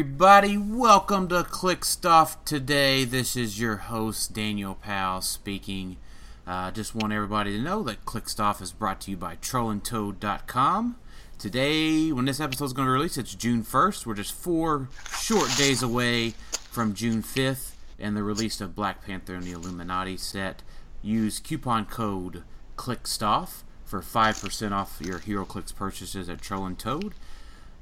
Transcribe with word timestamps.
everybody, 0.00 0.56
welcome 0.56 1.28
to 1.28 1.44
Click 1.44 1.84
Stuff 1.84 2.42
today. 2.46 3.04
This 3.04 3.36
is 3.36 3.60
your 3.60 3.76
host 3.76 4.32
Daniel 4.32 4.74
Powell 4.74 5.20
speaking. 5.20 5.98
Uh, 6.46 6.70
just 6.70 6.94
want 6.94 7.12
everybody 7.12 7.52
to 7.52 7.62
know 7.62 7.82
that 7.82 8.06
Click 8.06 8.26
Stuff 8.26 8.62
is 8.62 8.72
brought 8.72 9.02
to 9.02 9.10
you 9.10 9.18
by 9.18 9.36
trollandtoad.com. 9.36 10.96
Today, 11.38 12.12
when 12.12 12.24
this 12.24 12.40
episode 12.40 12.64
is 12.64 12.72
going 12.72 12.86
to 12.86 12.92
release, 12.92 13.18
it's 13.18 13.34
June 13.34 13.62
1st. 13.62 14.06
We're 14.06 14.14
just 14.14 14.32
four 14.32 14.88
short 15.18 15.54
days 15.58 15.82
away 15.82 16.30
from 16.70 16.94
June 16.94 17.22
5th 17.22 17.72
and 17.98 18.16
the 18.16 18.22
release 18.22 18.62
of 18.62 18.74
Black 18.74 19.04
Panther 19.04 19.34
and 19.34 19.44
the 19.44 19.52
Illuminati 19.52 20.16
set. 20.16 20.62
Use 21.02 21.38
coupon 21.40 21.84
code 21.84 22.42
ClickStuff 22.78 23.64
for 23.84 24.00
5% 24.00 24.72
off 24.72 24.98
your 25.04 25.18
HeroClix 25.18 25.76
purchases 25.76 26.30
at 26.30 26.40
Troll 26.40 26.64
and 26.64 26.78
Toad. 26.78 27.12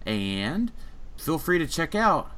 And 0.05 0.73
feel 1.19 1.39
free 1.39 1.59
to 1.59 1.67
check 1.67 1.95
out 1.95 2.31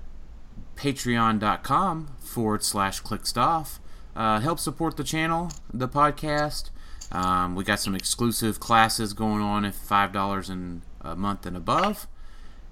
patreon.com 0.76 2.08
forward 2.18 2.64
slash 2.64 3.02
clickstuff. 3.02 3.78
Uh, 4.16 4.40
help 4.40 4.58
support 4.58 4.96
the 4.96 5.04
channel, 5.04 5.50
the 5.72 5.88
podcast. 5.88 6.70
Um, 7.12 7.54
we 7.54 7.64
got 7.64 7.80
some 7.80 7.94
exclusive 7.94 8.60
classes 8.60 9.12
going 9.12 9.42
on 9.42 9.64
at 9.64 9.74
$5 9.74 10.50
in 10.50 10.82
a 11.00 11.14
month 11.14 11.46
and 11.46 11.56
above. 11.56 12.06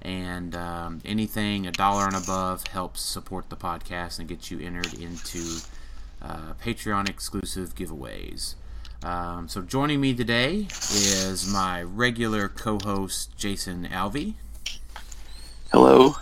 And 0.01 0.55
um, 0.55 1.01
anything 1.05 1.67
a 1.67 1.73
dollar 1.73 2.07
and 2.07 2.15
above 2.17 2.67
helps 2.69 3.01
support 3.01 3.51
the 3.51 3.57
podcast 3.57 4.19
and 4.19 4.29
get 4.29 4.51
you 4.51 4.61
entered 4.61 4.95
into 4.95 5.59
uh, 6.23 6.55
Patreon 6.63 7.09
exclusive 7.09 7.75
giveaways. 7.75 8.55
Um, 9.03 9.49
so 9.49 9.61
joining 9.61 10.01
me 10.01 10.15
today 10.15 10.67
is 10.91 11.53
my 11.53 11.83
regular 11.83 12.49
co-host 12.49 13.37
Jason 13.37 13.89
Alvey 13.91 14.35
Hello. 15.73 16.15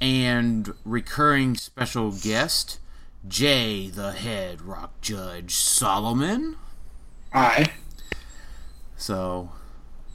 and 0.00 0.72
recurring 0.84 1.56
special 1.56 2.12
guest 2.12 2.78
Jay 3.26 3.88
the 3.88 4.12
Head 4.12 4.62
Rock 4.62 4.92
Judge 5.00 5.54
Solomon. 5.54 6.56
Hi. 7.32 7.72
So 8.96 9.50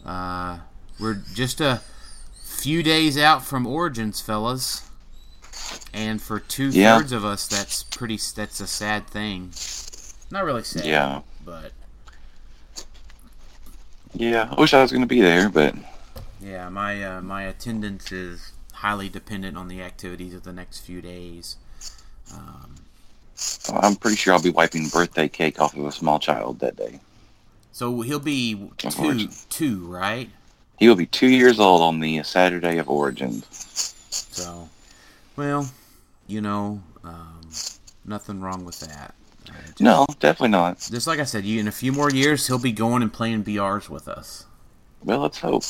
uh, 0.05 0.59
we're 0.99 1.21
just 1.33 1.59
a 1.59 1.81
few 2.45 2.83
days 2.83 3.17
out 3.17 3.43
from 3.43 3.65
Origins, 3.67 4.21
fellas. 4.21 4.87
And 5.93 6.21
for 6.21 6.39
two 6.39 6.69
Yeah. 6.69 6.97
thirds 6.99 7.11
of 7.11 7.25
us, 7.25 7.47
that's 7.47 7.83
pretty. 7.83 8.17
That's 8.35 8.59
a 8.61 8.67
sad 8.67 9.07
thing. 9.07 9.51
Not 10.31 10.45
really 10.45 10.63
sad, 10.63 10.85
Yeah. 10.85 11.21
but 11.43 11.73
Yeah. 14.13 14.47
I 14.55 14.59
wish 14.61 14.73
I 14.73 14.81
was 14.81 14.91
going 14.91 15.01
to 15.01 15.07
be 15.07 15.21
there, 15.21 15.49
but 15.49 15.75
Yeah, 16.41 16.69
my 16.69 17.03
uh, 17.03 17.21
my 17.21 17.43
attendance 17.43 18.11
is 18.11 18.53
highly 18.73 19.09
dependent 19.09 19.57
on 19.57 19.67
the 19.67 19.81
activities 19.81 20.33
of 20.33 20.43
the 20.43 20.51
next 20.53 20.79
few 20.79 21.01
days. 21.01 21.57
Um, 22.33 22.75
I'm 23.73 23.95
pretty 23.95 24.15
sure 24.17 24.33
I'll 24.33 24.41
be 24.41 24.49
wiping 24.49 24.87
birthday 24.89 25.27
cake 25.27 25.59
off 25.59 25.75
of 25.75 25.85
a 25.85 25.91
small 25.91 26.19
child 26.19 26.59
that 26.59 26.75
day. 26.75 26.99
so 27.71 28.01
he'll 28.01 28.19
be 28.19 28.69
two, 28.77 29.29
two, 29.49 29.85
right? 29.87 30.29
He 30.79 30.87
will 30.87 30.95
be 30.95 31.05
two 31.05 31.27
years 31.27 31.59
old 31.59 31.81
on 31.81 31.99
the 31.99 32.23
Saturday 32.23 32.77
of 32.79 32.89
Origins. 32.89 33.45
So, 34.09 34.67
well, 35.35 35.69
you 36.27 36.41
know, 36.41 36.81
um, 37.03 37.41
nothing 38.05 38.41
wrong 38.41 38.65
with 38.65 38.79
that. 38.79 39.13
Uh, 39.47 39.53
just, 39.65 39.81
No, 39.81 40.05
definitely 40.19 40.49
not. 40.49 40.79
just 40.79 41.05
like 41.05 41.19
I 41.19 41.23
said, 41.23 41.45
you 41.45 41.59
in 41.59 41.67
a 41.67 41.71
few 41.71 41.91
more 41.91 42.09
years 42.09 42.47
he'll 42.47 42.57
be 42.57 42.71
going 42.71 43.03
and 43.03 43.13
playing 43.13 43.43
BRs 43.43 43.89
with 43.89 44.07
us. 44.07 44.45
Well, 45.03 45.19
let's 45.19 45.39
hope. 45.39 45.63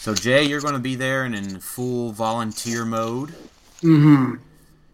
So 0.00 0.14
Jay, 0.14 0.44
you're 0.44 0.62
going 0.62 0.72
to 0.72 0.80
be 0.80 0.94
there 0.94 1.24
and 1.24 1.34
in 1.34 1.60
full 1.60 2.10
volunteer 2.10 2.86
mode. 2.86 3.34
Mm-hmm. 3.82 4.36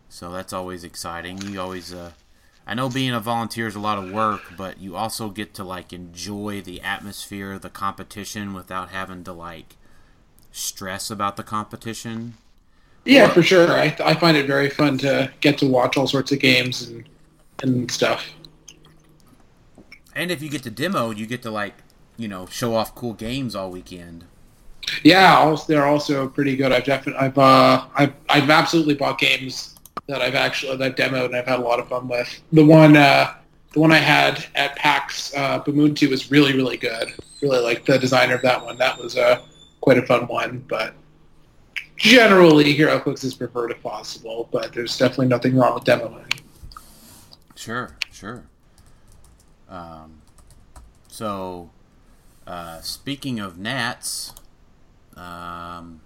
So 0.08 0.32
that's 0.32 0.52
always 0.52 0.82
exciting. 0.82 1.40
You 1.42 1.60
always, 1.60 1.94
uh, 1.94 2.10
I 2.66 2.74
know 2.74 2.90
being 2.90 3.12
a 3.12 3.20
volunteer 3.20 3.68
is 3.68 3.76
a 3.76 3.80
lot 3.80 3.98
of 3.98 4.10
work, 4.10 4.40
but 4.56 4.80
you 4.80 4.96
also 4.96 5.28
get 5.28 5.54
to 5.54 5.62
like 5.62 5.92
enjoy 5.92 6.60
the 6.60 6.80
atmosphere 6.80 7.52
of 7.52 7.62
the 7.62 7.70
competition 7.70 8.52
without 8.52 8.88
having 8.88 9.22
to 9.22 9.32
like 9.32 9.76
stress 10.50 11.08
about 11.08 11.36
the 11.36 11.44
competition. 11.44 12.34
Yeah, 13.04 13.28
for 13.28 13.44
sure. 13.44 13.70
I, 13.70 13.96
I 14.04 14.14
find 14.14 14.36
it 14.36 14.48
very 14.48 14.70
fun 14.70 14.98
to 14.98 15.30
get 15.40 15.56
to 15.58 15.68
watch 15.68 15.96
all 15.96 16.08
sorts 16.08 16.32
of 16.32 16.40
games 16.40 16.82
and 16.82 17.08
and 17.62 17.88
stuff. 17.92 18.28
And 20.16 20.32
if 20.32 20.42
you 20.42 20.48
get 20.48 20.64
to 20.64 20.70
demo, 20.70 21.10
you 21.10 21.26
get 21.26 21.42
to 21.42 21.50
like, 21.52 21.74
you 22.16 22.26
know, 22.26 22.46
show 22.46 22.74
off 22.74 22.92
cool 22.96 23.12
games 23.12 23.54
all 23.54 23.70
weekend. 23.70 24.24
Yeah, 25.02 25.56
they're 25.66 25.86
also 25.86 26.28
pretty 26.28 26.56
good. 26.56 26.72
I've 26.72 26.84
definitely 26.84 27.20
I've 27.20 27.38
uh 27.38 27.86
I've 27.94 28.14
I've 28.28 28.50
absolutely 28.50 28.94
bought 28.94 29.18
games 29.18 29.74
that 30.06 30.22
I've 30.22 30.34
actually 30.34 30.76
that 30.76 30.96
demoed 30.96 31.26
and 31.26 31.36
I've 31.36 31.46
had 31.46 31.58
a 31.58 31.62
lot 31.62 31.80
of 31.80 31.88
fun 31.88 32.08
with. 32.08 32.40
The 32.52 32.64
one 32.64 32.96
uh 32.96 33.34
the 33.72 33.80
one 33.80 33.92
I 33.92 33.98
had 33.98 34.46
at 34.54 34.74
PAX 34.76 35.34
uh, 35.34 35.62
was 35.66 36.30
really 36.30 36.54
really 36.54 36.76
good. 36.76 37.12
Really 37.42 37.60
like 37.60 37.84
the 37.84 37.98
designer 37.98 38.34
of 38.34 38.42
that 38.42 38.64
one. 38.64 38.78
That 38.78 38.98
was 38.98 39.16
uh 39.16 39.42
quite 39.80 39.98
a 39.98 40.06
fun 40.06 40.26
one, 40.26 40.64
but 40.68 40.94
generally 41.96 42.72
Hero 42.72 42.98
HeroClix 42.98 43.24
is 43.24 43.34
preferred 43.34 43.70
if 43.70 43.82
possible. 43.82 44.48
But 44.52 44.72
there's 44.72 44.96
definitely 44.96 45.28
nothing 45.28 45.56
wrong 45.56 45.74
with 45.74 45.84
demoing. 45.84 46.40
Sure, 47.54 47.96
sure. 48.12 48.44
Um, 49.68 50.22
so, 51.08 51.70
uh, 52.46 52.80
speaking 52.80 53.40
of 53.40 53.58
Nats, 53.58 54.32
um, 55.16 56.00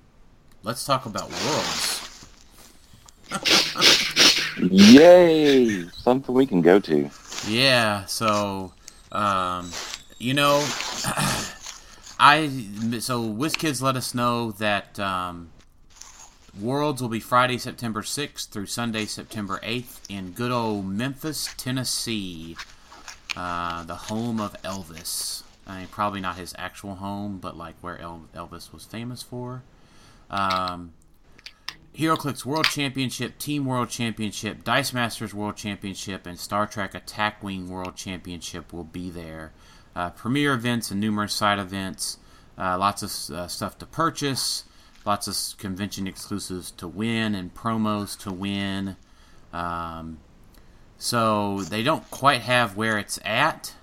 let's 0.63 0.85
talk 0.85 1.07
about 1.07 1.31
worlds. 1.31 2.07
Yay! 4.59 5.89
Something 5.91 6.35
we 6.35 6.47
can 6.47 6.61
go 6.63 6.81
to. 6.81 7.11
Yeah, 7.47 8.05
so 8.07 8.73
um, 9.13 9.71
you 10.19 10.35
know, 10.35 10.59
I 12.19 12.49
so 13.01 13.23
WizKids 13.23 13.81
let 13.81 13.97
us 13.97 14.15
know 14.15 14.53
that 14.53 14.99
um, 15.01 15.51
Worlds 16.59 17.01
will 17.01 17.09
be 17.09 17.21
Friday, 17.21 17.59
September 17.59 18.03
sixth 18.03 18.51
through 18.51 18.67
Sunday, 18.67 19.07
September 19.07 19.61
eighth 19.63 20.05
in 20.09 20.33
good 20.33 20.51
old 20.51 20.87
Memphis, 20.87 21.49
Tennessee, 21.57 22.57
uh, 23.37 23.85
the 23.85 23.95
home 23.95 24.41
of 24.41 24.61
Elvis. 24.63 25.43
I 25.71 25.79
mean, 25.79 25.89
probably 25.89 26.21
not 26.21 26.37
his 26.37 26.55
actual 26.59 26.97
home, 26.97 27.39
but 27.39 27.57
like 27.57 27.77
where 27.81 27.99
El- 27.99 28.29
Elvis 28.35 28.73
was 28.73 28.85
famous 28.85 29.23
for. 29.23 29.63
Um, 30.29 30.93
HeroClix 31.97 32.45
World 32.45 32.67
Championship, 32.67 33.39
Team 33.39 33.67
World 33.67 33.89
Championship, 33.89 34.65
Dice 34.65 34.93
Masters 34.93 35.33
World 35.33 35.57
Championship, 35.57 36.27
and 36.27 36.39
Star 36.39 36.67
Trek 36.67 36.95
Attack 36.95 37.43
Wing 37.43 37.69
World 37.69 37.95
Championship 37.95 38.73
will 38.73 38.85
be 38.85 39.11
there. 39.11 39.53
Uh, 39.95 40.11
premier 40.11 40.55
events 40.55 40.91
and 40.91 41.01
numerous 41.01 41.35
side 41.35 41.59
events, 41.59 42.19
uh, 42.59 42.77
lots 42.79 43.03
of 43.03 43.35
uh, 43.35 43.47
stuff 43.47 43.79
to 43.79 43.87
purchase, 43.87 44.65
lots 45.05 45.29
of 45.29 45.59
convention 45.59 46.07
exclusives 46.07 46.71
to 46.73 46.89
win 46.89 47.35
and 47.35 47.55
promos 47.55 48.19
to 48.21 48.33
win. 48.33 48.97
Um, 49.53 50.19
so 50.97 51.61
they 51.63 51.83
don't 51.83 52.09
quite 52.11 52.41
have 52.43 52.77
where 52.77 52.99
it's 52.99 53.19
at 53.25 53.75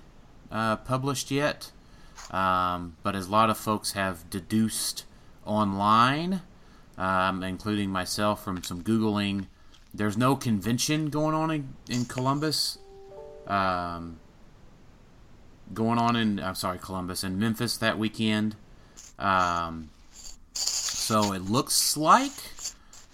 uh, 0.50 0.76
published 0.76 1.30
yet, 1.30 1.72
um, 2.30 2.96
but 3.02 3.14
as 3.14 3.28
a 3.28 3.30
lot 3.30 3.50
of 3.50 3.58
folks 3.58 3.92
have 3.92 4.28
deduced 4.30 5.04
online, 5.44 6.42
um, 6.96 7.42
including 7.42 7.90
myself 7.90 8.42
from 8.44 8.62
some 8.62 8.82
Googling, 8.82 9.46
there's 9.94 10.16
no 10.16 10.36
convention 10.36 11.08
going 11.10 11.34
on 11.34 11.50
in, 11.50 11.74
in 11.88 12.04
Columbus. 12.04 12.78
Um, 13.46 14.18
going 15.72 15.98
on 15.98 16.16
in, 16.16 16.40
I'm 16.40 16.54
sorry, 16.54 16.78
Columbus, 16.78 17.22
and 17.22 17.38
Memphis 17.38 17.76
that 17.78 17.98
weekend. 17.98 18.56
Um, 19.18 19.90
So 20.52 21.32
it 21.32 21.42
looks 21.42 21.96
like 21.96 22.32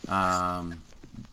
um, 0.08 0.82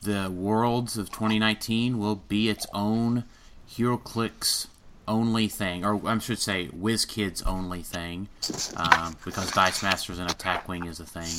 the 0.04 0.30
Worlds 0.30 0.98
of 0.98 1.10
2019 1.10 1.98
will 1.98 2.18
be 2.28 2.50
its 2.50 2.68
own 2.74 3.24
HeroClix 3.68 4.68
only 5.07 5.48
thing, 5.48 5.86
or 5.86 6.00
I 6.07 6.18
should 6.19 6.39
say 6.39 6.68
WizKids 6.68 7.45
only 7.45 7.81
thing, 7.81 8.27
um, 8.75 9.15
because 9.25 9.51
Dice 9.51 9.83
Masters 9.83 10.19
and 10.19 10.30
Attack 10.30 10.68
Wing 10.68 10.86
is 10.86 11.00
a 11.00 11.06
thing. 11.06 11.30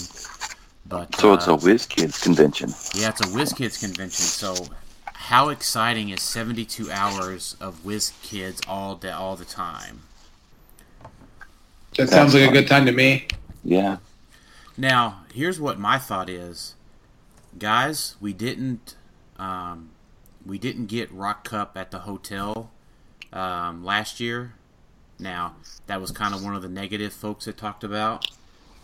But 0.86 1.14
So 1.16 1.32
it's 1.34 1.48
uh, 1.48 1.54
a 1.54 1.56
WizKids 1.56 2.22
convention. 2.22 2.70
yeah, 2.94 3.10
it's 3.10 3.20
a 3.20 3.28
WizKids 3.28 3.80
convention. 3.80 4.24
So 4.24 4.54
how 5.04 5.48
exciting 5.48 6.10
is 6.10 6.20
72 6.22 6.90
hours 6.90 7.56
of 7.60 7.82
WizKids 7.84 8.68
all 8.68 8.96
day, 8.96 9.10
all 9.10 9.36
the 9.36 9.44
time? 9.44 10.00
That 11.96 12.08
sounds 12.08 12.34
like 12.34 12.48
a 12.48 12.52
good 12.52 12.68
time 12.68 12.86
to 12.86 12.92
me. 12.92 13.28
Yeah. 13.62 13.98
Now, 14.76 15.24
here's 15.32 15.60
what 15.60 15.78
my 15.78 15.98
thought 15.98 16.28
is, 16.28 16.74
guys. 17.58 18.16
We 18.20 18.32
didn't, 18.32 18.96
um, 19.38 19.90
we 20.44 20.58
didn't 20.58 20.86
get 20.86 21.12
Rock 21.12 21.44
Cup 21.44 21.76
at 21.76 21.90
the 21.90 22.00
hotel 22.00 22.70
um, 23.32 23.84
last 23.84 24.20
year. 24.20 24.54
Now, 25.18 25.56
that 25.86 26.00
was 26.00 26.10
kind 26.10 26.34
of 26.34 26.42
one 26.44 26.54
of 26.54 26.62
the 26.62 26.68
negative 26.68 27.12
folks 27.12 27.44
that 27.44 27.56
talked 27.56 27.84
about. 27.84 28.26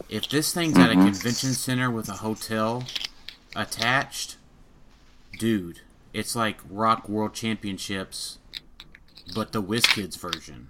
If 0.09 0.29
this 0.29 0.53
thing's 0.53 0.79
at 0.79 0.91
a 0.91 0.95
Mhm. 0.95 1.07
convention 1.07 1.53
center 1.55 1.91
with 1.91 2.09
a 2.09 2.15
hotel 2.19 2.85
attached, 3.57 4.37
dude, 5.39 5.81
it's 6.13 6.37
like 6.37 6.61
Rock 6.71 7.09
World 7.09 7.35
Championships, 7.35 8.39
but 9.35 9.53
the 9.53 9.63
WizKids 9.63 10.17
version. 10.19 10.69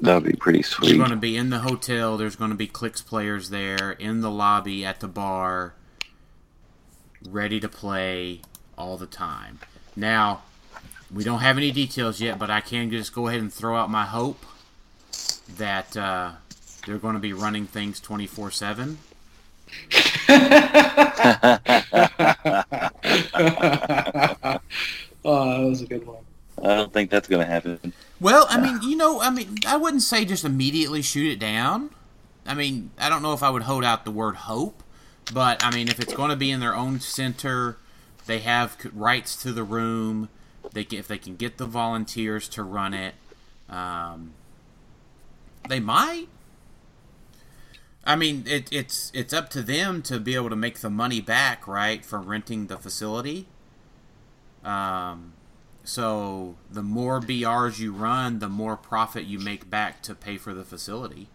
That 0.00 0.14
would 0.22 0.24
be 0.32 0.36
pretty 0.38 0.62
sweet. 0.62 0.90
You're 0.90 0.98
going 0.98 1.10
to 1.10 1.16
be 1.16 1.36
in 1.36 1.50
the 1.50 1.60
hotel. 1.60 2.16
There's 2.16 2.36
going 2.36 2.50
to 2.50 2.56
be 2.56 2.68
clicks 2.68 3.00
players 3.00 3.50
there 3.50 3.92
in 3.92 4.20
the 4.20 4.30
lobby 4.30 4.84
at 4.84 5.00
the 5.00 5.08
bar, 5.08 5.74
ready 7.26 7.58
to 7.58 7.68
play 7.68 8.42
all 8.76 8.96
the 8.96 9.06
time. 9.06 9.58
Now, 9.96 10.42
we 11.12 11.24
don't 11.24 11.40
have 11.40 11.56
any 11.56 11.70
details 11.70 12.20
yet, 12.20 12.38
but 12.38 12.50
I 12.50 12.60
can 12.60 12.90
just 12.90 13.14
go 13.14 13.28
ahead 13.28 13.40
and 13.40 13.52
throw 13.52 13.76
out 13.76 13.90
my 13.90 14.04
hope 14.04 14.44
that 15.56 15.96
uh, 15.96 16.32
they're 16.86 16.98
going 16.98 17.14
to 17.14 17.20
be 17.20 17.32
running 17.32 17.66
things 17.66 18.00
24 18.00 18.50
7. 18.50 18.98
oh, 20.28 20.40
that 25.24 25.68
was 25.68 25.82
a 25.82 25.86
good 25.86 26.06
one. 26.06 26.24
I 26.62 26.74
don't 26.74 26.92
think 26.92 27.10
that's 27.10 27.28
going 27.28 27.44
to 27.44 27.50
happen. 27.50 27.92
Well, 28.20 28.46
I 28.48 28.60
mean, 28.60 28.80
you 28.82 28.96
know, 28.96 29.20
I 29.20 29.30
mean, 29.30 29.58
I 29.66 29.76
wouldn't 29.76 30.02
say 30.02 30.24
just 30.24 30.44
immediately 30.44 31.02
shoot 31.02 31.30
it 31.30 31.38
down. 31.38 31.90
I 32.46 32.54
mean, 32.54 32.90
I 32.98 33.08
don't 33.08 33.22
know 33.22 33.32
if 33.32 33.42
I 33.42 33.50
would 33.50 33.62
hold 33.62 33.84
out 33.84 34.04
the 34.04 34.10
word 34.10 34.36
hope, 34.36 34.82
but 35.32 35.62
I 35.64 35.74
mean, 35.74 35.88
if 35.88 36.00
it's 36.00 36.14
going 36.14 36.30
to 36.30 36.36
be 36.36 36.50
in 36.50 36.60
their 36.60 36.74
own 36.74 37.00
center, 37.00 37.76
they 38.26 38.40
have 38.40 38.76
rights 38.92 39.36
to 39.42 39.52
the 39.52 39.62
room. 39.62 40.30
They 40.72 40.84
can, 40.84 40.98
if 40.98 41.08
they 41.08 41.18
can 41.18 41.36
get 41.36 41.58
the 41.58 41.66
volunteers 41.66 42.48
to 42.50 42.62
run 42.62 42.94
it, 42.94 43.14
um, 43.68 44.32
they 45.68 45.80
might. 45.80 46.28
I 48.04 48.16
mean, 48.16 48.44
it, 48.46 48.72
it's 48.72 49.10
it's 49.14 49.34
up 49.34 49.50
to 49.50 49.62
them 49.62 50.02
to 50.02 50.18
be 50.18 50.34
able 50.34 50.50
to 50.50 50.56
make 50.56 50.78
the 50.78 50.90
money 50.90 51.20
back, 51.20 51.68
right, 51.68 52.04
for 52.04 52.18
renting 52.18 52.66
the 52.66 52.78
facility. 52.78 53.46
Um, 54.64 55.34
so 55.84 56.56
the 56.70 56.82
more 56.82 57.20
BRs 57.20 57.78
you 57.78 57.92
run, 57.92 58.38
the 58.38 58.48
more 58.48 58.76
profit 58.76 59.24
you 59.24 59.38
make 59.38 59.70
back 59.70 60.02
to 60.02 60.14
pay 60.14 60.36
for 60.36 60.54
the 60.54 60.64
facility. 60.64 61.28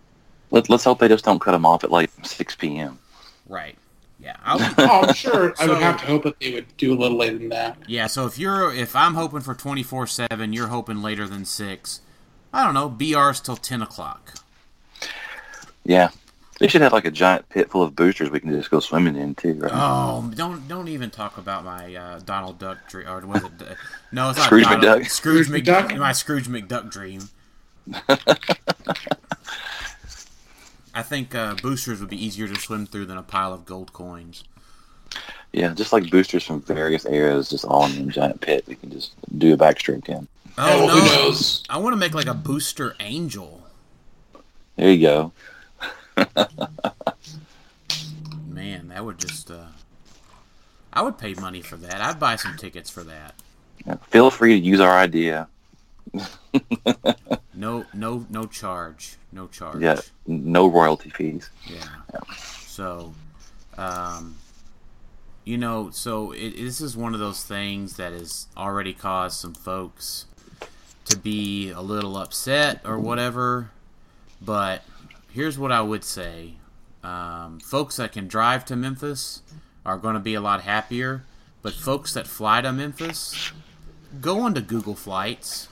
Let, 0.52 0.70
let's 0.70 0.84
hope 0.84 1.00
they 1.00 1.08
just 1.08 1.26
don't 1.26 1.40
cut 1.40 1.54
them 1.54 1.66
off 1.66 1.84
at 1.84 1.92
like 1.92 2.12
6 2.24 2.56
p.m. 2.56 3.00
Right. 3.48 3.78
Yeah. 4.24 4.38
I'll, 4.46 4.60
Oh, 4.78 5.02
I'm 5.08 5.14
sure. 5.14 5.54
I 5.60 5.68
would 5.68 5.82
have 5.82 6.00
to 6.00 6.06
hope 6.06 6.24
that 6.24 6.40
they 6.40 6.54
would 6.54 6.78
do 6.78 6.94
a 6.94 6.98
little 6.98 7.18
later 7.18 7.38
than 7.38 7.50
that. 7.50 7.78
yeah. 7.88 8.08
So 8.08 8.26
if 8.26 8.40
you're 8.40 8.74
if 8.74 8.96
I'm 8.96 9.16
hoping 9.16 9.42
for 9.42 9.54
twenty 9.54 9.84
four 9.84 10.08
seven, 10.08 10.54
you're 10.54 10.68
hoping 10.68 11.02
later 11.02 11.28
than 11.28 11.44
six. 11.46 12.00
I 12.54 12.64
don't 12.64 12.74
know. 12.74 12.90
BRs 12.90 13.44
till 13.44 13.58
ten 13.58 13.82
o'clock. 13.82 14.36
Yeah. 15.84 16.10
They 16.60 16.68
should 16.68 16.82
have 16.82 16.94
like 16.94 17.04
a 17.04 17.12
giant 17.12 17.50
pit 17.50 17.70
full 17.72 17.82
of 17.82 17.96
boosters 17.96 18.30
we 18.30 18.40
can 18.40 18.52
just 18.52 18.70
go 18.70 18.80
swimming 18.80 19.16
in 19.18 19.36
too, 19.36 19.56
right? 19.56 19.72
Oh, 19.74 20.32
don't 20.36 20.68
don't 20.70 20.88
even 20.88 21.10
talk 21.10 21.38
about 21.38 21.66
my 21.66 21.94
uh, 21.96 22.20
Donald 22.20 22.60
Duck 22.60 22.78
dream. 22.88 23.08
Or 23.08 23.20
was 23.26 23.44
it? 23.44 23.52
No, 24.14 24.30
it's 24.30 24.38
not 24.38 24.46
Scrooge 24.46 24.64
Donald, 24.66 24.84
McDuck? 24.84 25.10
Scrooge 25.10 25.48
Scrooge 25.48 25.64
McDuck. 25.66 25.88
McDuck? 25.90 25.98
My 26.00 26.12
Scrooge 26.14 26.48
McDuck 26.48 26.90
dream. 26.92 27.28
I 30.94 31.02
think 31.02 31.34
uh, 31.34 31.56
boosters 31.56 32.00
would 32.00 32.10
be 32.10 32.24
easier 32.24 32.48
to 32.48 32.60
swim 32.60 32.86
through 32.86 33.06
than 33.06 33.18
a 33.18 33.24
pile 33.24 33.54
of 33.54 33.66
gold 33.66 33.94
coins. 33.94 34.44
Yeah, 35.52 35.74
just 35.74 35.94
like 35.94 36.10
boosters 36.10 36.44
from 36.44 36.62
various 36.62 37.06
eras, 37.06 37.50
just 37.50 37.66
all 37.66 37.86
in 37.86 38.00
one 38.00 38.10
giant 38.10 38.42
pit. 38.42 38.66
We 38.68 38.76
can 38.76 38.92
just 38.92 39.14
do 39.38 39.54
a 39.54 39.58
backstroke 39.58 40.10
in. 40.10 40.28
Oh, 40.58 40.88
who 40.88 41.00
no! 41.00 41.06
knows? 41.06 41.64
I 41.70 41.78
want 41.78 41.94
to 41.94 41.98
make 41.98 42.14
like 42.14 42.28
a 42.28 42.34
booster 42.34 42.96
angel. 43.00 43.64
There 44.76 44.92
you 44.92 45.02
go. 45.02 45.32
Man, 48.48 48.88
that 48.90 49.06
would 49.06 49.20
just. 49.20 49.50
Uh, 49.52 49.66
I 50.92 51.02
would 51.02 51.18
pay 51.18 51.34
money 51.34 51.62
for 51.62 51.76
that. 51.78 52.02
I'd 52.02 52.20
buy 52.20 52.36
some 52.36 52.56
tickets 52.56 52.90
for 52.90 53.04
that. 53.04 53.36
Yeah, 53.86 53.96
feel 54.10 54.30
free 54.30 54.60
to 54.60 54.66
use 54.66 54.80
our 54.80 54.98
idea. 54.98 55.48
No, 57.56 57.86
no, 57.94 58.26
no 58.30 58.46
charge. 58.46 59.16
No 59.32 59.48
charge. 59.48 59.82
Yeah, 59.82 60.00
no 60.28 60.68
royalty 60.68 61.10
fees. 61.10 61.50
Yeah. 61.66 61.84
So, 62.36 63.14
um, 63.78 64.36
you 65.46 65.58
know, 65.58 65.90
so 65.92 66.32
it, 66.32 66.58
this 66.58 66.82
is 66.82 66.98
one 66.98 67.14
of 67.14 67.20
those 67.20 67.44
things 67.44 67.96
that 67.98 68.12
has 68.12 68.48
already 68.58 68.94
caused 68.94 69.40
some 69.40 69.54
folks 69.54 70.26
to 71.06 71.18
be 71.18 71.70
a 71.70 71.82
little 71.82 72.18
upset 72.18 72.82
or 72.84 72.98
whatever. 73.00 73.70
But 74.42 74.84
here's 75.32 75.58
what 75.58 75.72
I 75.72 75.82
would 75.82 76.04
say: 76.04 76.56
um, 77.04 77.60
folks 77.60 77.98
that 77.98 78.12
can 78.12 78.28
drive 78.28 78.66
to 78.66 78.76
Memphis 78.76 79.42
are 79.86 79.98
going 79.98 80.16
to 80.16 80.20
be 80.20 80.34
a 80.34 80.42
lot 80.42 80.64
happier. 80.64 81.24
But 81.62 81.74
folks 81.74 82.14
that 82.16 82.28
fly 82.28 82.60
to 82.60 82.74
Memphis, 82.74 83.54
go 84.20 84.42
onto 84.42 84.60
Google 84.60 84.96
Flights. 84.96 85.70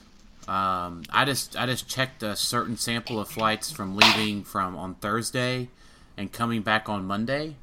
Um, 0.52 1.04
I 1.10 1.24
just 1.24 1.56
I 1.56 1.66
just 1.66 1.88
checked 1.88 2.24
a 2.24 2.36
certain 2.36 2.76
sample 2.76 3.22
of 3.22 3.30
flights 3.30 3.72
from 3.72 3.96
leaving 3.96 4.44
from 4.44 4.76
on 4.76 4.96
Thursday 4.96 5.70
and 6.18 6.30
coming 6.34 6.62
back 6.62 6.90
on 6.90 7.06
Monday, 7.06 7.56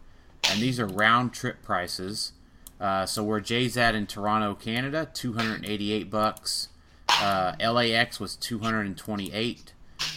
and 0.50 0.62
these 0.62 0.80
are 0.80 0.86
round 0.86 1.34
trip 1.34 1.62
prices. 1.62 2.32
Uh, 2.80 3.04
so 3.04 3.22
where 3.22 3.40
Jay's 3.40 3.76
at 3.76 3.94
in 3.94 4.06
Toronto, 4.06 4.54
Canada, 4.54 5.06
two 5.12 5.34
hundred 5.34 5.66
eighty-eight 5.66 6.10
bucks. 6.10 6.68
Uh, 7.10 7.52
LAX 7.60 8.18
was 8.18 8.36
two 8.36 8.60
hundred 8.60 8.86
and 8.86 8.96
twenty-eight. 8.96 9.74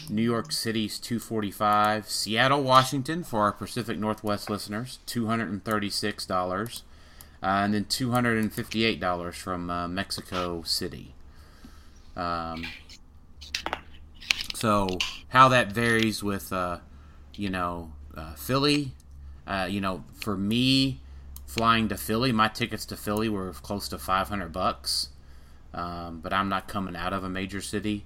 New 0.09 0.21
York 0.21 0.53
City's 0.53 0.97
two 0.97 1.19
forty-five. 1.19 2.07
Seattle, 2.07 2.63
Washington, 2.63 3.25
for 3.25 3.41
our 3.41 3.51
Pacific 3.51 3.99
Northwest 3.99 4.49
listeners, 4.49 4.99
two 5.05 5.25
hundred 5.25 5.49
and 5.49 5.61
thirty-six 5.65 6.25
dollars, 6.25 6.83
uh, 7.43 7.47
and 7.47 7.73
then 7.73 7.83
two 7.83 8.11
hundred 8.11 8.37
and 8.37 8.53
fifty-eight 8.53 9.01
dollars 9.01 9.35
from 9.35 9.69
uh, 9.69 9.89
Mexico 9.89 10.61
City. 10.63 11.15
Um, 12.15 12.65
so 14.53 14.97
how 15.29 15.49
that 15.49 15.71
varies 15.71 16.23
with, 16.23 16.51
uh, 16.53 16.79
you 17.35 17.49
know, 17.49 17.93
uh, 18.15 18.33
Philly. 18.33 18.93
Uh, 19.47 19.67
you 19.69 19.81
know, 19.81 20.03
for 20.13 20.37
me, 20.37 21.01
flying 21.47 21.89
to 21.89 21.97
Philly, 21.97 22.31
my 22.31 22.47
tickets 22.47 22.85
to 22.85 22.95
Philly 22.95 23.27
were 23.27 23.51
close 23.53 23.89
to 23.89 23.97
five 23.97 24.29
hundred 24.29 24.53
bucks. 24.53 25.09
Um, 25.73 26.19
but 26.19 26.33
I'm 26.33 26.49
not 26.49 26.67
coming 26.67 26.95
out 26.95 27.13
of 27.13 27.23
a 27.23 27.29
major 27.29 27.61
city, 27.61 28.05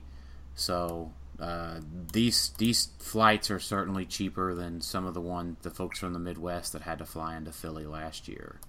so 0.53 1.11
uh, 1.39 1.79
these 2.13 2.49
these 2.57 2.89
flights 2.99 3.49
are 3.49 3.59
certainly 3.59 4.05
cheaper 4.05 4.53
than 4.53 4.81
some 4.81 5.05
of 5.05 5.15
the 5.15 5.21
one 5.21 5.57
the 5.63 5.71
folks 5.71 5.97
from 5.97 6.13
the 6.13 6.19
Midwest 6.19 6.73
that 6.73 6.83
had 6.83 6.99
to 6.99 7.05
fly 7.05 7.35
into 7.35 7.51
Philly 7.51 7.85
last 7.85 8.27
year. 8.27 8.59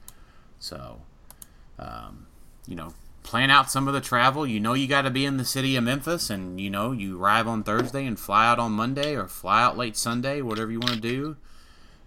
So, 0.58 1.02
um, 1.78 2.26
you 2.66 2.74
know, 2.74 2.94
plan 3.26 3.50
out 3.50 3.70
some 3.70 3.88
of 3.88 3.92
the 3.92 4.00
travel. 4.00 4.46
You 4.46 4.60
know, 4.60 4.72
you 4.72 4.86
got 4.86 5.02
to 5.02 5.10
be 5.10 5.26
in 5.26 5.36
the 5.36 5.44
city 5.44 5.76
of 5.76 5.84
Memphis, 5.84 6.30
and 6.30 6.58
you 6.60 6.70
know, 6.70 6.92
you 6.92 7.20
arrive 7.20 7.46
on 7.46 7.62
Thursday 7.62 8.06
and 8.06 8.18
fly 8.18 8.46
out 8.46 8.58
on 8.58 8.72
Monday, 8.72 9.14
or 9.14 9.26
fly 9.26 9.62
out 9.62 9.76
late 9.76 9.96
Sunday, 9.96 10.40
whatever 10.40 10.70
you 10.70 10.80
want 10.80 10.94
to 10.94 11.00
do. 11.00 11.36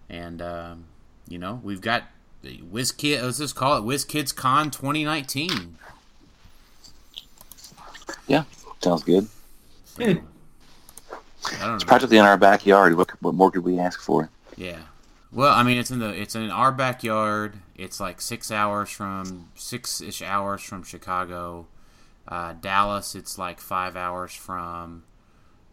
And 0.09 0.41
um, 0.41 0.85
you 1.27 1.37
know, 1.37 1.59
we've 1.63 1.81
got 1.81 2.05
the 2.41 2.57
WizKid. 2.57 3.21
Let's 3.21 3.37
just 3.37 3.55
call 3.55 3.77
it 3.77 3.81
WizKids 3.81 4.35
Con 4.35 4.71
2019. 4.71 5.75
Yeah, 8.27 8.45
sounds 8.81 9.03
good. 9.03 9.27
So, 9.85 10.03
I 10.03 11.65
don't 11.65 11.75
It's 11.75 11.83
practically 11.83 12.17
in 12.17 12.25
our 12.25 12.37
backyard. 12.37 12.95
What, 12.95 13.09
what 13.21 13.35
more 13.35 13.51
could 13.51 13.63
we 13.63 13.79
ask 13.79 13.99
for? 14.01 14.29
Yeah. 14.55 14.79
Well, 15.31 15.53
I 15.53 15.63
mean, 15.63 15.77
it's 15.77 15.91
in 15.91 15.99
the 15.99 16.09
it's 16.09 16.35
in 16.35 16.49
our 16.49 16.71
backyard. 16.71 17.59
It's 17.75 17.99
like 17.99 18.19
six 18.19 18.51
hours 18.51 18.89
from 18.89 19.51
six 19.55 20.01
ish 20.01 20.21
hours 20.21 20.61
from 20.63 20.83
Chicago. 20.83 21.67
Uh, 22.27 22.53
Dallas, 22.53 23.15
it's 23.15 23.37
like 23.37 23.59
five 23.59 23.95
hours 23.95 24.33
from. 24.33 25.03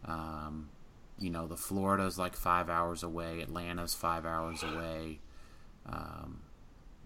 Um, 0.05 0.69
you 1.19 1.29
know, 1.31 1.47
the 1.47 1.57
Florida's 1.57 2.19
like 2.19 2.35
five 2.35 2.69
hours 2.69 3.01
away, 3.01 3.41
Atlanta's 3.41 3.93
five 3.95 4.25
hours 4.25 4.63
away. 4.63 5.19
Um, 5.85 6.41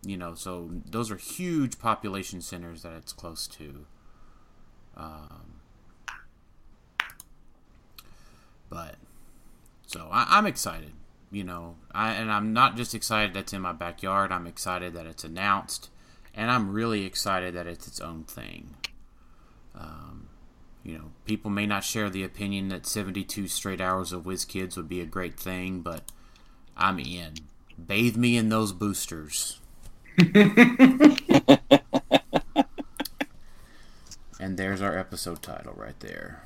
you 0.06 0.18
know, 0.18 0.34
so 0.36 0.70
those 0.86 1.12
are 1.12 1.16
huge 1.18 1.80
population 1.80 2.42
centers 2.42 2.82
that 2.84 2.94
it's 2.94 3.14
close 3.14 3.48
to. 3.48 3.86
Um, 4.98 5.62
but 8.70 8.96
so 9.88 10.10
I, 10.12 10.28
I'm 10.30 10.46
excited, 10.46 10.92
you 11.32 11.44
know, 11.44 11.76
I 11.92 12.14
and 12.14 12.32
I'm 12.32 12.54
not 12.54 12.76
just 12.76 12.94
excited 12.94 13.34
that's 13.34 13.54
in 13.54 13.62
my 13.62 13.74
backyard. 13.74 14.32
I'm 14.32 14.48
excited 14.48 14.94
that 14.94 15.06
it's 15.06 15.24
announced, 15.24 15.90
and 16.36 16.52
I'm 16.52 16.72
really 16.72 17.06
excited 17.06 17.56
that 17.56 17.68
it's 17.68 17.88
its 17.88 18.02
own 18.02 18.26
thing. 18.26 18.76
Um, 19.74 20.28
you 20.84 20.98
know, 20.98 21.12
people 21.26 21.50
may 21.50 21.66
not 21.66 21.84
share 21.84 22.10
the 22.10 22.24
opinion 22.24 22.70
that 22.70 22.86
72 22.86 23.48
straight 23.48 23.80
hours 23.80 24.12
of 24.12 24.24
WizKids 24.24 24.76
would 24.76 24.90
be 24.90 25.00
a 25.00 25.06
great 25.06 25.40
thing, 25.40 25.82
but 25.82 26.04
I'm 26.76 27.00
in. 27.00 27.36
Bathe 27.78 28.18
me 28.18 28.36
in 28.36 28.50
those 28.50 28.74
boosters. 28.74 29.60
and 30.18 31.18
there's 34.40 34.82
our 34.82 34.98
episode 34.98 35.42
title 35.42 35.74
right 35.76 36.00
there. 36.00 36.44